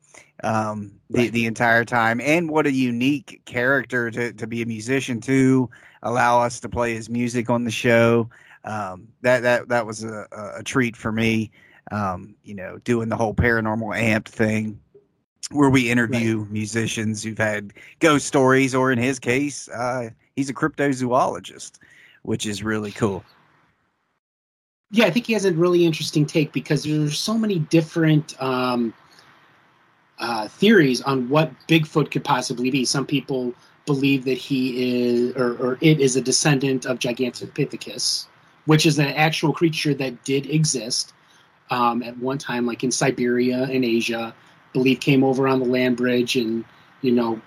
um, 0.43 0.91
the 1.09 1.29
the 1.29 1.45
entire 1.45 1.85
time. 1.85 2.19
And 2.21 2.49
what 2.49 2.67
a 2.67 2.71
unique 2.71 3.41
character 3.45 4.11
to 4.11 4.33
to 4.33 4.47
be 4.47 4.61
a 4.61 4.65
musician 4.65 5.21
too. 5.21 5.69
Allow 6.01 6.41
us 6.41 6.59
to 6.61 6.69
play 6.69 6.93
his 6.93 7.09
music 7.09 7.49
on 7.49 7.63
the 7.63 7.71
show. 7.71 8.29
Um, 8.65 9.07
that 9.21 9.41
that 9.41 9.69
that 9.69 9.85
was 9.85 10.03
a, 10.03 10.27
a 10.31 10.59
a 10.59 10.63
treat 10.63 10.95
for 10.95 11.11
me. 11.11 11.51
Um, 11.91 12.35
you 12.43 12.55
know, 12.55 12.77
doing 12.79 13.09
the 13.09 13.17
whole 13.17 13.33
paranormal 13.33 13.97
amp 13.97 14.27
thing 14.27 14.79
where 15.51 15.69
we 15.69 15.89
interview 15.89 16.47
musicians 16.49 17.23
who've 17.23 17.37
had 17.37 17.73
ghost 17.99 18.25
stories, 18.25 18.73
or 18.73 18.91
in 18.91 18.97
his 18.97 19.19
case, 19.19 19.69
uh, 19.69 20.09
he's 20.35 20.49
a 20.49 20.53
cryptozoologist, 20.53 21.79
which 22.23 22.45
is 22.45 22.63
really 22.63 22.91
cool. 22.91 23.23
Yeah, 24.91 25.05
I 25.05 25.09
think 25.09 25.25
he 25.25 25.33
has 25.33 25.45
a 25.45 25.51
really 25.51 25.85
interesting 25.85 26.25
take 26.25 26.53
because 26.53 26.83
there's 26.83 27.17
so 27.17 27.37
many 27.37 27.59
different 27.59 28.41
um, 28.41 28.93
uh, 30.23 30.47
theories 30.47 31.01
on 31.01 31.27
what 31.27 31.51
Bigfoot 31.67 32.09
could 32.09 32.23
possibly 32.23 32.71
be. 32.71 32.85
Some 32.85 33.05
people 33.05 33.53
believe 33.85 34.23
that 34.23 34.37
he 34.37 35.01
is, 35.01 35.35
or, 35.35 35.57
or 35.57 35.77
it 35.81 35.99
is 35.99 36.15
a 36.15 36.21
descendant 36.21 36.85
of 36.85 36.99
Gigantopithecus, 36.99 38.27
which 38.65 38.85
is 38.85 38.97
an 38.99 39.07
actual 39.07 39.51
creature 39.51 39.93
that 39.95 40.23
did 40.23 40.49
exist 40.49 41.13
um, 41.71 42.01
at 42.01 42.17
one 42.19 42.37
time, 42.37 42.65
like 42.65 42.85
in 42.85 42.91
Siberia 42.91 43.63
and 43.63 43.83
Asia. 43.83 44.33
Believe 44.71 45.01
came 45.01 45.25
over 45.25 45.45
on 45.45 45.59
the 45.59 45.65
land 45.65 45.97
bridge 45.97 46.37
and 46.37 46.63
you 47.01 47.11
know 47.11 47.41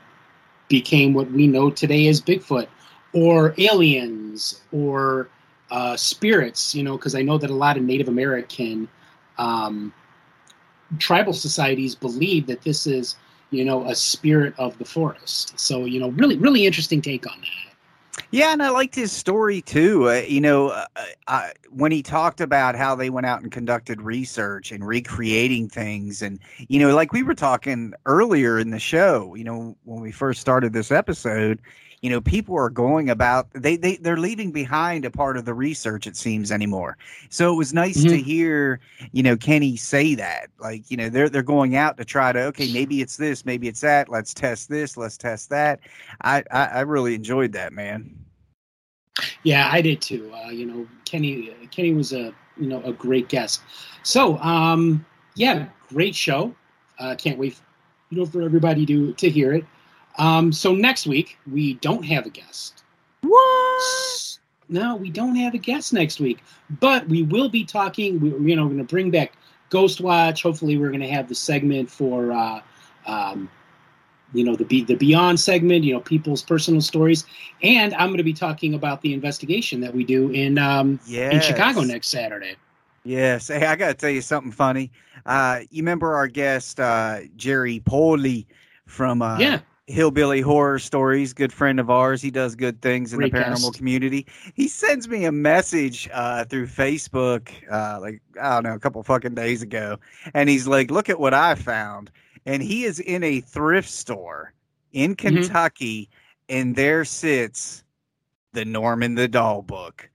became 0.68 1.14
what 1.14 1.30
we 1.30 1.46
know 1.46 1.70
today 1.70 2.06
as 2.08 2.20
Bigfoot, 2.20 2.66
or 3.14 3.54
aliens, 3.56 4.60
or 4.70 5.30
uh, 5.70 5.96
spirits. 5.96 6.74
You 6.74 6.82
know, 6.82 6.98
because 6.98 7.14
I 7.14 7.22
know 7.22 7.38
that 7.38 7.48
a 7.48 7.54
lot 7.54 7.78
of 7.78 7.84
Native 7.84 8.08
American 8.08 8.86
um, 9.38 9.94
tribal 10.98 11.32
societies 11.32 11.94
believe 11.94 12.46
that 12.46 12.62
this 12.62 12.86
is 12.86 13.16
you 13.50 13.64
know 13.64 13.86
a 13.88 13.94
spirit 13.94 14.54
of 14.58 14.76
the 14.78 14.84
forest. 14.84 15.58
So 15.58 15.84
you 15.84 16.00
know, 16.00 16.10
really, 16.10 16.36
really 16.36 16.66
interesting 16.66 17.00
take 17.00 17.30
on 17.30 17.40
that. 17.40 17.66
Yeah, 18.30 18.52
and 18.52 18.62
I 18.62 18.70
liked 18.70 18.94
his 18.94 19.12
story 19.12 19.62
too. 19.62 20.08
Uh, 20.08 20.22
you 20.26 20.40
know, 20.40 20.68
uh, 20.68 20.86
uh, 21.28 21.48
when 21.70 21.92
he 21.92 22.02
talked 22.02 22.40
about 22.40 22.74
how 22.74 22.94
they 22.94 23.10
went 23.10 23.26
out 23.26 23.42
and 23.42 23.52
conducted 23.52 24.00
research 24.00 24.72
and 24.72 24.86
recreating 24.86 25.68
things, 25.68 26.22
and 26.22 26.40
you 26.68 26.78
know, 26.78 26.94
like 26.94 27.12
we 27.12 27.22
were 27.22 27.34
talking 27.34 27.92
earlier 28.04 28.58
in 28.58 28.70
the 28.70 28.78
show. 28.78 29.34
You 29.34 29.44
know, 29.44 29.76
when 29.84 30.00
we 30.00 30.12
first 30.12 30.40
started 30.40 30.72
this 30.72 30.90
episode, 30.90 31.60
you 32.02 32.10
know, 32.10 32.20
people 32.20 32.56
are 32.56 32.70
going 32.70 33.10
about 33.10 33.48
they 33.52 33.76
they 33.76 33.96
they're 33.96 34.16
leaving 34.16 34.52
behind 34.52 35.04
a 35.04 35.10
part 35.10 35.36
of 35.36 35.44
the 35.44 35.54
research. 35.54 36.06
It 36.06 36.16
seems 36.16 36.50
anymore. 36.50 36.96
So 37.28 37.52
it 37.52 37.56
was 37.56 37.72
nice 37.72 38.04
to 38.06 38.16
Mhm. 38.16 38.22
hear, 38.22 38.80
you 39.12 39.22
know, 39.22 39.36
Kenny 39.36 39.76
say 39.76 40.14
that. 40.14 40.48
Like, 40.58 40.90
you 40.90 40.96
know, 40.96 41.08
they're 41.08 41.28
they're 41.28 41.42
going 41.42 41.76
out 41.76 41.96
to 41.98 42.04
try 42.04 42.32
to 42.32 42.40
okay, 42.46 42.68
maybe 42.68 43.00
it's 43.00 43.16
this, 43.16 43.44
maybe 43.44 43.68
it's 43.68 43.80
that. 43.80 44.08
Let's 44.08 44.34
test 44.34 44.68
this, 44.68 44.96
let's 44.96 45.16
test 45.16 45.50
that. 45.50 45.80
I 46.22 46.42
I, 46.50 46.64
I 46.66 46.80
really 46.80 47.14
enjoyed 47.14 47.52
that, 47.52 47.72
man. 47.72 48.16
Yeah, 49.42 49.68
I 49.70 49.80
did 49.80 50.00
too. 50.00 50.30
Uh, 50.34 50.50
you 50.50 50.66
know, 50.66 50.86
Kenny 51.04 51.50
Kenny 51.70 51.92
was 51.92 52.12
a 52.12 52.32
you 52.56 52.68
know 52.68 52.82
a 52.84 52.92
great 52.92 53.28
guest. 53.28 53.62
So 54.02 54.38
um, 54.38 55.04
yeah, 55.36 55.66
great 55.88 56.14
show. 56.14 56.54
Uh, 56.98 57.14
can't 57.16 57.38
wait, 57.38 57.60
you 58.10 58.18
know, 58.18 58.26
for 58.26 58.42
everybody 58.42 58.86
to 58.86 59.12
to 59.14 59.28
hear 59.30 59.52
it. 59.52 59.64
Um, 60.18 60.52
so 60.52 60.74
next 60.74 61.06
week 61.06 61.38
we 61.50 61.74
don't 61.74 62.04
have 62.04 62.26
a 62.26 62.30
guest. 62.30 62.82
What? 63.22 64.38
No, 64.68 64.96
we 64.96 65.10
don't 65.10 65.36
have 65.36 65.54
a 65.54 65.58
guest 65.58 65.92
next 65.92 66.20
week, 66.20 66.42
but 66.80 67.06
we 67.08 67.22
will 67.22 67.48
be 67.48 67.64
talking. 67.64 68.18
We, 68.20 68.50
you 68.50 68.56
know, 68.56 68.64
we're 68.64 68.74
going 68.74 68.78
to 68.78 68.84
bring 68.84 69.10
back 69.10 69.32
Ghost 69.70 70.00
Watch. 70.00 70.42
Hopefully, 70.42 70.76
we're 70.76 70.88
going 70.90 71.00
to 71.00 71.08
have 71.08 71.28
the 71.28 71.34
segment 71.34 71.88
for, 71.88 72.32
uh, 72.32 72.60
um, 73.06 73.48
you 74.32 74.44
know, 74.44 74.56
the 74.56 74.64
Be- 74.64 74.84
the 74.84 74.96
Beyond 74.96 75.38
segment. 75.38 75.84
You 75.84 75.94
know, 75.94 76.00
people's 76.00 76.42
personal 76.42 76.80
stories, 76.80 77.24
and 77.62 77.94
I'm 77.94 78.08
going 78.08 78.18
to 78.18 78.24
be 78.24 78.32
talking 78.32 78.74
about 78.74 79.02
the 79.02 79.14
investigation 79.14 79.80
that 79.82 79.94
we 79.94 80.02
do 80.04 80.30
in 80.30 80.58
um, 80.58 80.98
in 81.08 81.40
Chicago 81.40 81.82
next 81.82 82.08
Saturday. 82.08 82.56
Yes. 83.04 83.46
Hey, 83.46 83.64
I 83.64 83.76
got 83.76 83.88
to 83.88 83.94
tell 83.94 84.10
you 84.10 84.20
something 84.20 84.50
funny. 84.50 84.90
Uh, 85.24 85.60
you 85.70 85.80
remember 85.82 86.14
our 86.16 86.26
guest, 86.26 86.80
uh, 86.80 87.20
Jerry 87.36 87.80
Poley 87.84 88.48
from 88.86 89.22
uh, 89.22 89.38
Yeah. 89.38 89.60
Hillbilly 89.86 90.40
Horror 90.40 90.78
Stories, 90.80 91.32
good 91.32 91.52
friend 91.52 91.78
of 91.78 91.90
ours. 91.90 92.20
He 92.20 92.30
does 92.30 92.56
good 92.56 92.82
things 92.82 93.12
in 93.12 93.18
Great 93.20 93.32
the 93.32 93.38
paranormal 93.38 93.74
community. 93.76 94.26
He 94.54 94.66
sends 94.68 95.08
me 95.08 95.24
a 95.26 95.32
message 95.32 96.08
uh, 96.12 96.44
through 96.44 96.66
Facebook, 96.66 97.50
uh, 97.70 98.00
like, 98.00 98.20
I 98.40 98.54
don't 98.54 98.64
know, 98.64 98.74
a 98.74 98.80
couple 98.80 99.02
fucking 99.04 99.34
days 99.34 99.62
ago. 99.62 99.98
And 100.34 100.48
he's 100.48 100.66
like, 100.66 100.90
look 100.90 101.08
at 101.08 101.20
what 101.20 101.34
I 101.34 101.54
found. 101.54 102.10
And 102.46 102.62
he 102.62 102.84
is 102.84 102.98
in 103.00 103.22
a 103.22 103.40
thrift 103.40 103.88
store 103.88 104.52
in 104.92 105.14
Mm-hmm. 105.14 105.42
Kentucky, 105.42 106.08
and 106.48 106.74
there 106.74 107.04
sits 107.04 107.84
the 108.52 108.64
Norman 108.64 109.14
the 109.14 109.28
Doll 109.28 109.62
book. 109.62 110.08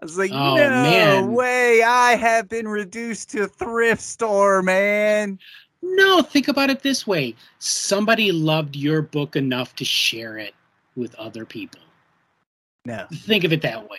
I 0.00 0.04
was 0.04 0.16
like, 0.16 0.30
Oh, 0.32 0.54
no 0.56 0.70
man. 0.70 1.32
way. 1.32 1.82
I 1.82 2.14
have 2.16 2.48
been 2.48 2.68
reduced 2.68 3.30
to 3.30 3.46
thrift 3.48 4.00
store, 4.00 4.62
man. 4.62 5.38
No, 5.82 6.22
think 6.22 6.48
about 6.48 6.70
it 6.70 6.82
this 6.82 7.06
way: 7.06 7.34
somebody 7.58 8.32
loved 8.32 8.76
your 8.76 9.02
book 9.02 9.36
enough 9.36 9.74
to 9.76 9.84
share 9.84 10.38
it 10.38 10.54
with 10.96 11.14
other 11.16 11.44
people. 11.44 11.80
No, 12.84 13.06
Think 13.12 13.44
of 13.44 13.52
it 13.52 13.62
that 13.62 13.88
way. 13.90 13.98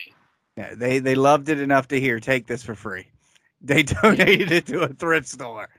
no 0.58 0.74
they, 0.76 1.00
they 1.00 1.14
loved 1.16 1.50
it 1.50 1.60
enough 1.60 1.88
to 1.90 2.00
here, 2.00 2.20
take 2.20 2.48
this 2.48 2.64
for 2.64 2.74
free. 2.76 3.06
They 3.62 3.84
donated 4.02 4.52
it 4.52 4.66
to 4.68 4.82
a 4.82 4.88
thrift 4.88 5.28
store. 5.28 5.70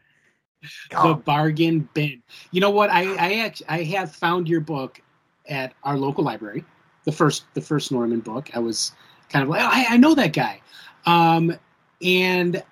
the 0.91 1.15
bargain 1.25 1.89
bin. 1.95 2.23
You 2.53 2.61
know 2.61 2.71
what? 2.71 2.91
I 2.91 3.15
I 3.17 3.35
act, 3.41 3.63
I 3.69 3.83
have 3.85 4.15
found 4.15 4.49
your 4.49 4.61
book 4.61 5.01
at 5.49 5.73
our 5.83 5.97
local 5.97 6.23
library, 6.23 6.65
the 7.05 7.13
first 7.13 7.45
the 7.55 7.61
first 7.61 7.91
Norman 7.91 8.21
book. 8.21 8.51
I 8.55 8.59
was 8.61 8.93
kind 9.29 9.43
of 9.43 9.49
like, 9.49 9.63
oh, 9.63 9.69
I, 9.71 9.87
I 9.91 9.97
know 9.97 10.15
that 10.15 10.33
guy, 10.33 10.61
um, 11.07 11.53
and 12.03 12.63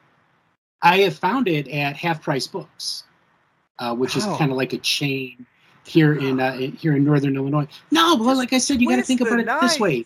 I 0.83 0.99
have 0.99 1.17
found 1.19 1.49
it 1.49 1.67
at 1.69 1.97
Half 1.97 2.23
Price 2.23 2.47
Books, 2.47 3.05
uh, 3.79 3.95
which 3.95 4.17
is 4.17 4.27
Oh. 4.27 4.37
kind 4.37 4.51
of 4.51 4.57
like 4.57 4.73
a 4.73 4.79
chain 4.79 5.47
here 5.87 6.15
in 6.15 6.39
uh, 6.41 6.57
here 6.57 6.97
in 6.97 7.05
Northern 7.05 7.37
Illinois. 7.37 7.67
No, 7.91 8.17
but 8.17 8.37
like 8.37 8.53
I 8.53 8.59
said, 8.59 8.81
you 8.81 8.89
got 8.89 8.97
to 8.97 9.03
think 9.03 9.21
about 9.21 9.41
it 9.41 9.47
this 9.61 9.79
way. 9.81 10.05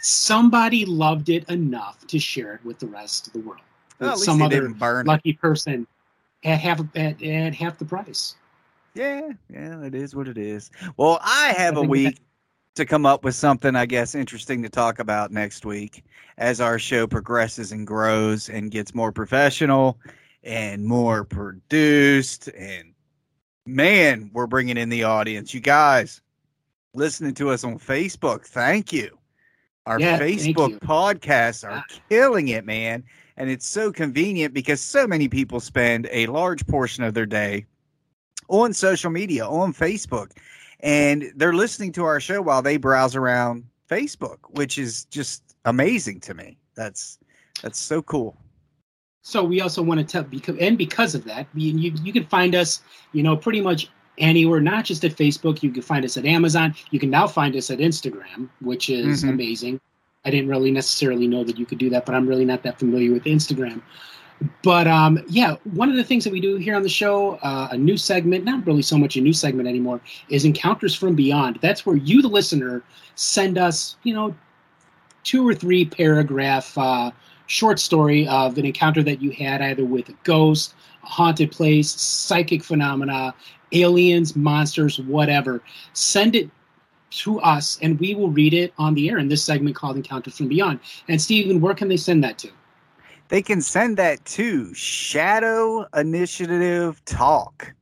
Somebody 0.00 0.84
loved 0.84 1.28
it 1.28 1.48
enough 1.48 2.06
to 2.08 2.18
share 2.18 2.54
it 2.54 2.64
with 2.64 2.78
the 2.78 2.86
rest 2.86 3.26
of 3.28 3.32
the 3.32 3.38
world. 3.40 3.60
Well, 4.00 4.10
at 4.10 4.16
least 4.16 4.24
Some 4.26 4.38
they 4.38 4.44
other 4.46 4.60
didn't 4.62 4.78
burn 4.78 5.06
it. 5.06 5.08
lucky 5.08 5.32
person 5.32 5.86
at 6.44 6.58
half 6.60 6.80
at, 6.94 7.22
at 7.22 7.54
half 7.54 7.78
the 7.78 7.84
price. 7.84 8.34
Yeah, 8.94 9.30
yeah, 9.50 9.82
it 9.82 9.94
is 9.94 10.14
what 10.14 10.28
it 10.28 10.38
is. 10.38 10.70
Well, 10.96 11.18
I 11.22 11.54
have 11.56 11.76
I 11.78 11.80
a 11.80 11.84
week 11.84 12.18
to 12.74 12.84
come 12.84 13.06
up 13.06 13.24
with 13.24 13.34
something, 13.34 13.74
I 13.76 13.86
guess, 13.86 14.14
interesting 14.14 14.62
to 14.62 14.68
talk 14.68 14.98
about 14.98 15.30
next 15.30 15.64
week 15.64 16.04
as 16.38 16.60
our 16.60 16.78
show 16.78 17.06
progresses 17.06 17.72
and 17.72 17.86
grows 17.86 18.48
and 18.48 18.70
gets 18.70 18.94
more 18.94 19.10
professional 19.12 19.98
and 20.42 20.84
more 20.84 21.24
produced. 21.24 22.48
And 22.48 22.93
man, 23.66 24.30
we're 24.32 24.46
bringing 24.46 24.76
in 24.76 24.88
the 24.88 25.04
audience. 25.04 25.54
You 25.54 25.60
guys 25.60 26.20
listening 26.94 27.34
to 27.34 27.50
us 27.50 27.64
on 27.64 27.78
Facebook, 27.78 28.46
thank 28.46 28.92
you. 28.92 29.18
Our 29.86 30.00
Yeah, 30.00 30.18
Facebook 30.18 30.78
podcasts 30.80 31.64
are 31.64 31.84
ah. 31.88 32.00
killing 32.08 32.48
it, 32.48 32.64
man. 32.64 33.04
And 33.36 33.50
it's 33.50 33.66
so 33.66 33.92
convenient 33.92 34.54
because 34.54 34.80
so 34.80 35.06
many 35.06 35.28
people 35.28 35.60
spend 35.60 36.08
a 36.10 36.26
large 36.26 36.66
portion 36.66 37.04
of 37.04 37.14
their 37.14 37.26
day 37.26 37.66
on 38.48 38.72
social 38.72 39.10
media, 39.10 39.46
on 39.46 39.72
Facebook, 39.72 40.30
and 40.80 41.32
they're 41.34 41.54
listening 41.54 41.92
to 41.92 42.04
our 42.04 42.20
show 42.20 42.40
while 42.42 42.62
they 42.62 42.76
browse 42.76 43.16
around 43.16 43.64
Facebook, 43.90 44.38
which 44.50 44.78
is 44.78 45.06
just 45.06 45.42
amazing 45.64 46.20
to 46.20 46.34
me. 46.34 46.56
That's 46.76 47.18
that's 47.62 47.78
so 47.78 48.02
cool. 48.02 48.36
So 49.26 49.42
we 49.42 49.62
also 49.62 49.82
want 49.82 49.98
to 50.00 50.04
tell 50.06 50.22
because 50.22 50.56
and 50.60 50.76
because 50.76 51.14
of 51.14 51.24
that, 51.24 51.46
you, 51.54 51.72
you 51.78 51.92
you 52.04 52.12
can 52.12 52.26
find 52.26 52.54
us, 52.54 52.82
you 53.12 53.22
know, 53.22 53.34
pretty 53.34 53.62
much 53.62 53.88
anywhere, 54.18 54.60
not 54.60 54.84
just 54.84 55.02
at 55.02 55.12
Facebook. 55.16 55.62
You 55.62 55.70
can 55.70 55.82
find 55.82 56.04
us 56.04 56.18
at 56.18 56.26
Amazon. 56.26 56.74
You 56.90 57.00
can 57.00 57.08
now 57.08 57.26
find 57.26 57.56
us 57.56 57.70
at 57.70 57.78
Instagram, 57.78 58.50
which 58.60 58.90
is 58.90 59.24
Mhm. 59.24 59.30
amazing. 59.30 59.80
I 60.26 60.30
didn't 60.30 60.48
really 60.48 60.70
necessarily 60.70 61.26
know 61.26 61.42
that 61.42 61.58
you 61.58 61.64
could 61.64 61.78
do 61.78 61.88
that, 61.90 62.04
but 62.04 62.14
I'm 62.14 62.26
really 62.26 62.44
not 62.44 62.62
that 62.64 62.78
familiar 62.78 63.12
with 63.12 63.24
Instagram. 63.24 63.80
But 64.62 64.86
um, 64.86 65.18
yeah, 65.28 65.56
one 65.72 65.90
of 65.90 65.96
the 65.96 66.04
things 66.04 66.22
that 66.24 66.32
we 66.32 66.40
do 66.40 66.56
here 66.56 66.76
on 66.76 66.82
the 66.82 66.88
show, 66.90 67.36
uh, 67.36 67.68
a 67.70 67.78
new 67.78 67.96
segment, 67.96 68.44
not 68.44 68.66
really 68.66 68.82
so 68.82 68.98
much 68.98 69.16
a 69.16 69.22
new 69.22 69.32
segment 69.32 69.66
anymore, 69.68 70.02
is 70.28 70.44
Encounters 70.44 70.94
from 70.94 71.14
Beyond. 71.14 71.60
That's 71.62 71.86
where 71.86 71.96
you, 71.96 72.20
the 72.20 72.28
listener, 72.28 72.82
send 73.14 73.56
us, 73.56 73.96
you 74.02 74.12
know, 74.12 74.34
two 75.22 75.48
or 75.48 75.54
three 75.54 75.86
paragraph 75.86 76.76
uh, 76.76 77.10
short 77.46 77.78
story 77.78 78.26
of 78.28 78.56
an 78.58 78.64
encounter 78.64 79.02
that 79.02 79.20
you 79.20 79.30
had 79.30 79.60
either 79.62 79.84
with 79.84 80.08
a 80.08 80.14
ghost, 80.24 80.74
a 81.02 81.06
haunted 81.06 81.50
place, 81.52 81.90
psychic 81.90 82.62
phenomena, 82.62 83.34
aliens, 83.72 84.36
monsters, 84.36 84.98
whatever. 85.00 85.62
Send 85.92 86.34
it 86.34 86.50
to 87.10 87.40
us 87.40 87.78
and 87.80 87.98
we 88.00 88.14
will 88.14 88.30
read 88.30 88.54
it 88.54 88.72
on 88.78 88.94
the 88.94 89.08
air 89.08 89.18
in 89.18 89.28
this 89.28 89.44
segment 89.44 89.76
called 89.76 89.96
Encounters 89.96 90.36
from 90.36 90.48
Beyond. 90.48 90.80
And 91.08 91.20
Stephen, 91.20 91.60
where 91.60 91.74
can 91.74 91.88
they 91.88 91.96
send 91.96 92.24
that 92.24 92.38
to? 92.38 92.50
They 93.28 93.40
can 93.42 93.62
send 93.62 93.96
that 93.96 94.24
to 94.26 94.74
Shadow 94.74 95.86
Initiative 95.94 97.02
Talk 97.04 97.74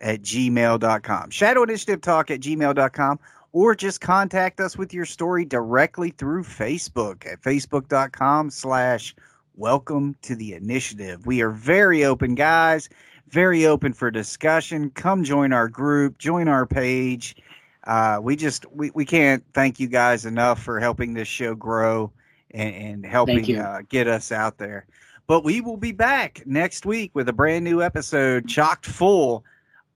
at 0.00 0.22
gmail.com. 0.22 1.30
Shadow 1.30 1.62
Initiative 1.62 2.00
Talk 2.00 2.30
at 2.30 2.40
gmail.com. 2.40 3.18
Or 3.52 3.74
just 3.74 4.00
contact 4.00 4.60
us 4.60 4.76
with 4.76 4.92
your 4.92 5.06
story 5.06 5.44
directly 5.44 6.10
through 6.10 6.44
Facebook 6.44 7.26
at 7.26 7.40
facebook.com 7.40 8.50
slash 8.50 9.14
welcome 9.56 10.14
to 10.22 10.36
the 10.36 10.52
initiative. 10.52 11.26
We 11.26 11.40
are 11.40 11.50
very 11.50 12.04
open, 12.04 12.34
guys, 12.34 12.88
very 13.28 13.66
open 13.66 13.92
for 13.92 14.10
discussion. 14.10 14.90
Come 14.90 15.24
join 15.24 15.52
our 15.52 15.68
group, 15.68 16.18
join 16.18 16.46
our 16.46 16.66
page. 16.66 17.36
Uh, 17.84 18.18
we 18.22 18.36
just 18.36 18.70
we, 18.72 18.90
we 18.90 19.06
can't 19.06 19.42
thank 19.54 19.80
you 19.80 19.88
guys 19.88 20.26
enough 20.26 20.62
for 20.62 20.78
helping 20.78 21.14
this 21.14 21.28
show 21.28 21.54
grow 21.54 22.12
and, 22.50 22.74
and 22.74 23.06
helping 23.06 23.56
uh, 23.56 23.80
get 23.88 24.06
us 24.06 24.30
out 24.30 24.58
there. 24.58 24.86
But 25.26 25.44
we 25.44 25.60
will 25.60 25.76
be 25.76 25.92
back 25.92 26.42
next 26.46 26.86
week 26.86 27.10
with 27.14 27.28
a 27.28 27.32
brand 27.32 27.64
new 27.64 27.82
episode 27.82 28.46
chocked 28.46 28.86
full 28.86 29.44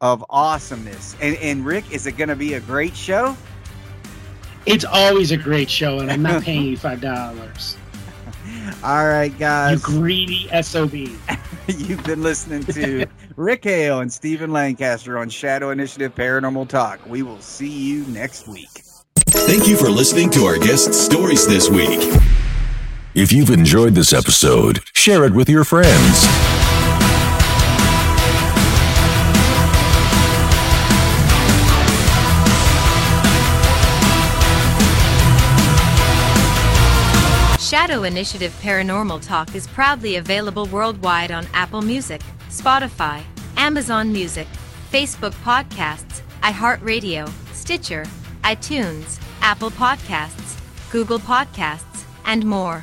of 0.03 0.24
awesomeness. 0.29 1.16
And, 1.20 1.37
and 1.37 1.65
Rick, 1.65 1.91
is 1.93 2.07
it 2.07 2.16
going 2.19 2.29
to 2.29 2.37
be 2.37 2.55
a 2.55 2.61
great 2.61 2.95
show? 2.95 3.37
It's 4.66 4.85
always 4.85 5.31
a 5.31 5.37
great 5.37 5.70
show, 5.70 6.01
and 6.01 6.11
I'm 6.11 6.23
not 6.23 6.43
paying 6.45 6.65
you 6.65 6.77
five 6.77 7.01
dollars. 7.01 7.77
All 8.85 9.07
right, 9.07 9.37
guys. 9.39 9.81
You 9.89 9.95
greedy 9.95 10.62
SOB. 10.62 10.95
You've 11.66 12.05
been 12.05 12.23
listening 12.23 12.65
to 12.65 13.07
Rick 13.37 13.65
Hale 13.65 14.01
and 14.01 14.12
Stephen 14.12 14.53
Lancaster 14.53 15.19
on 15.19 15.31
Shadow 15.31 15.70
Initiative 15.70 16.15
Paranormal 16.15 16.69
Talk. 16.69 17.05
We 17.07 17.23
will 17.23 17.41
see 17.41 17.70
you 17.70 18.05
next 18.07 18.49
week. 18.49 18.83
Thank 19.16 19.66
you 19.69 19.77
for 19.77 19.89
listening 19.89 20.31
to 20.31 20.45
our 20.45 20.59
guest 20.59 20.93
stories 20.93 21.47
this 21.47 21.70
week. 21.70 22.01
If 23.15 23.33
you've 23.33 23.51
enjoyed 23.51 23.95
this 23.95 24.12
episode, 24.12 24.81
share 24.95 25.24
it 25.24 25.33
with 25.33 25.49
your 25.49 25.65
friends. 25.65 26.52
Shadow 37.93 38.05
Initiative 38.05 38.59
Paranormal 38.62 39.20
Talk 39.20 39.55
is 39.55 39.66
proudly 39.66 40.16
available 40.16 40.64
worldwide 40.64 41.31
on 41.31 41.47
Apple 41.52 41.82
Music, 41.82 42.23
Spotify, 42.48 43.23
Amazon 43.59 44.10
Music, 44.10 44.47
Facebook 44.90 45.35
Podcasts, 45.44 46.23
iHeartRadio, 46.40 47.31
Stitcher, 47.52 48.06
iTunes, 48.44 49.20
Apple 49.43 49.70
Podcasts, 49.70 50.59
Google 50.90 51.19
Podcasts, 51.19 52.05
and 52.24 52.47
more. 52.47 52.82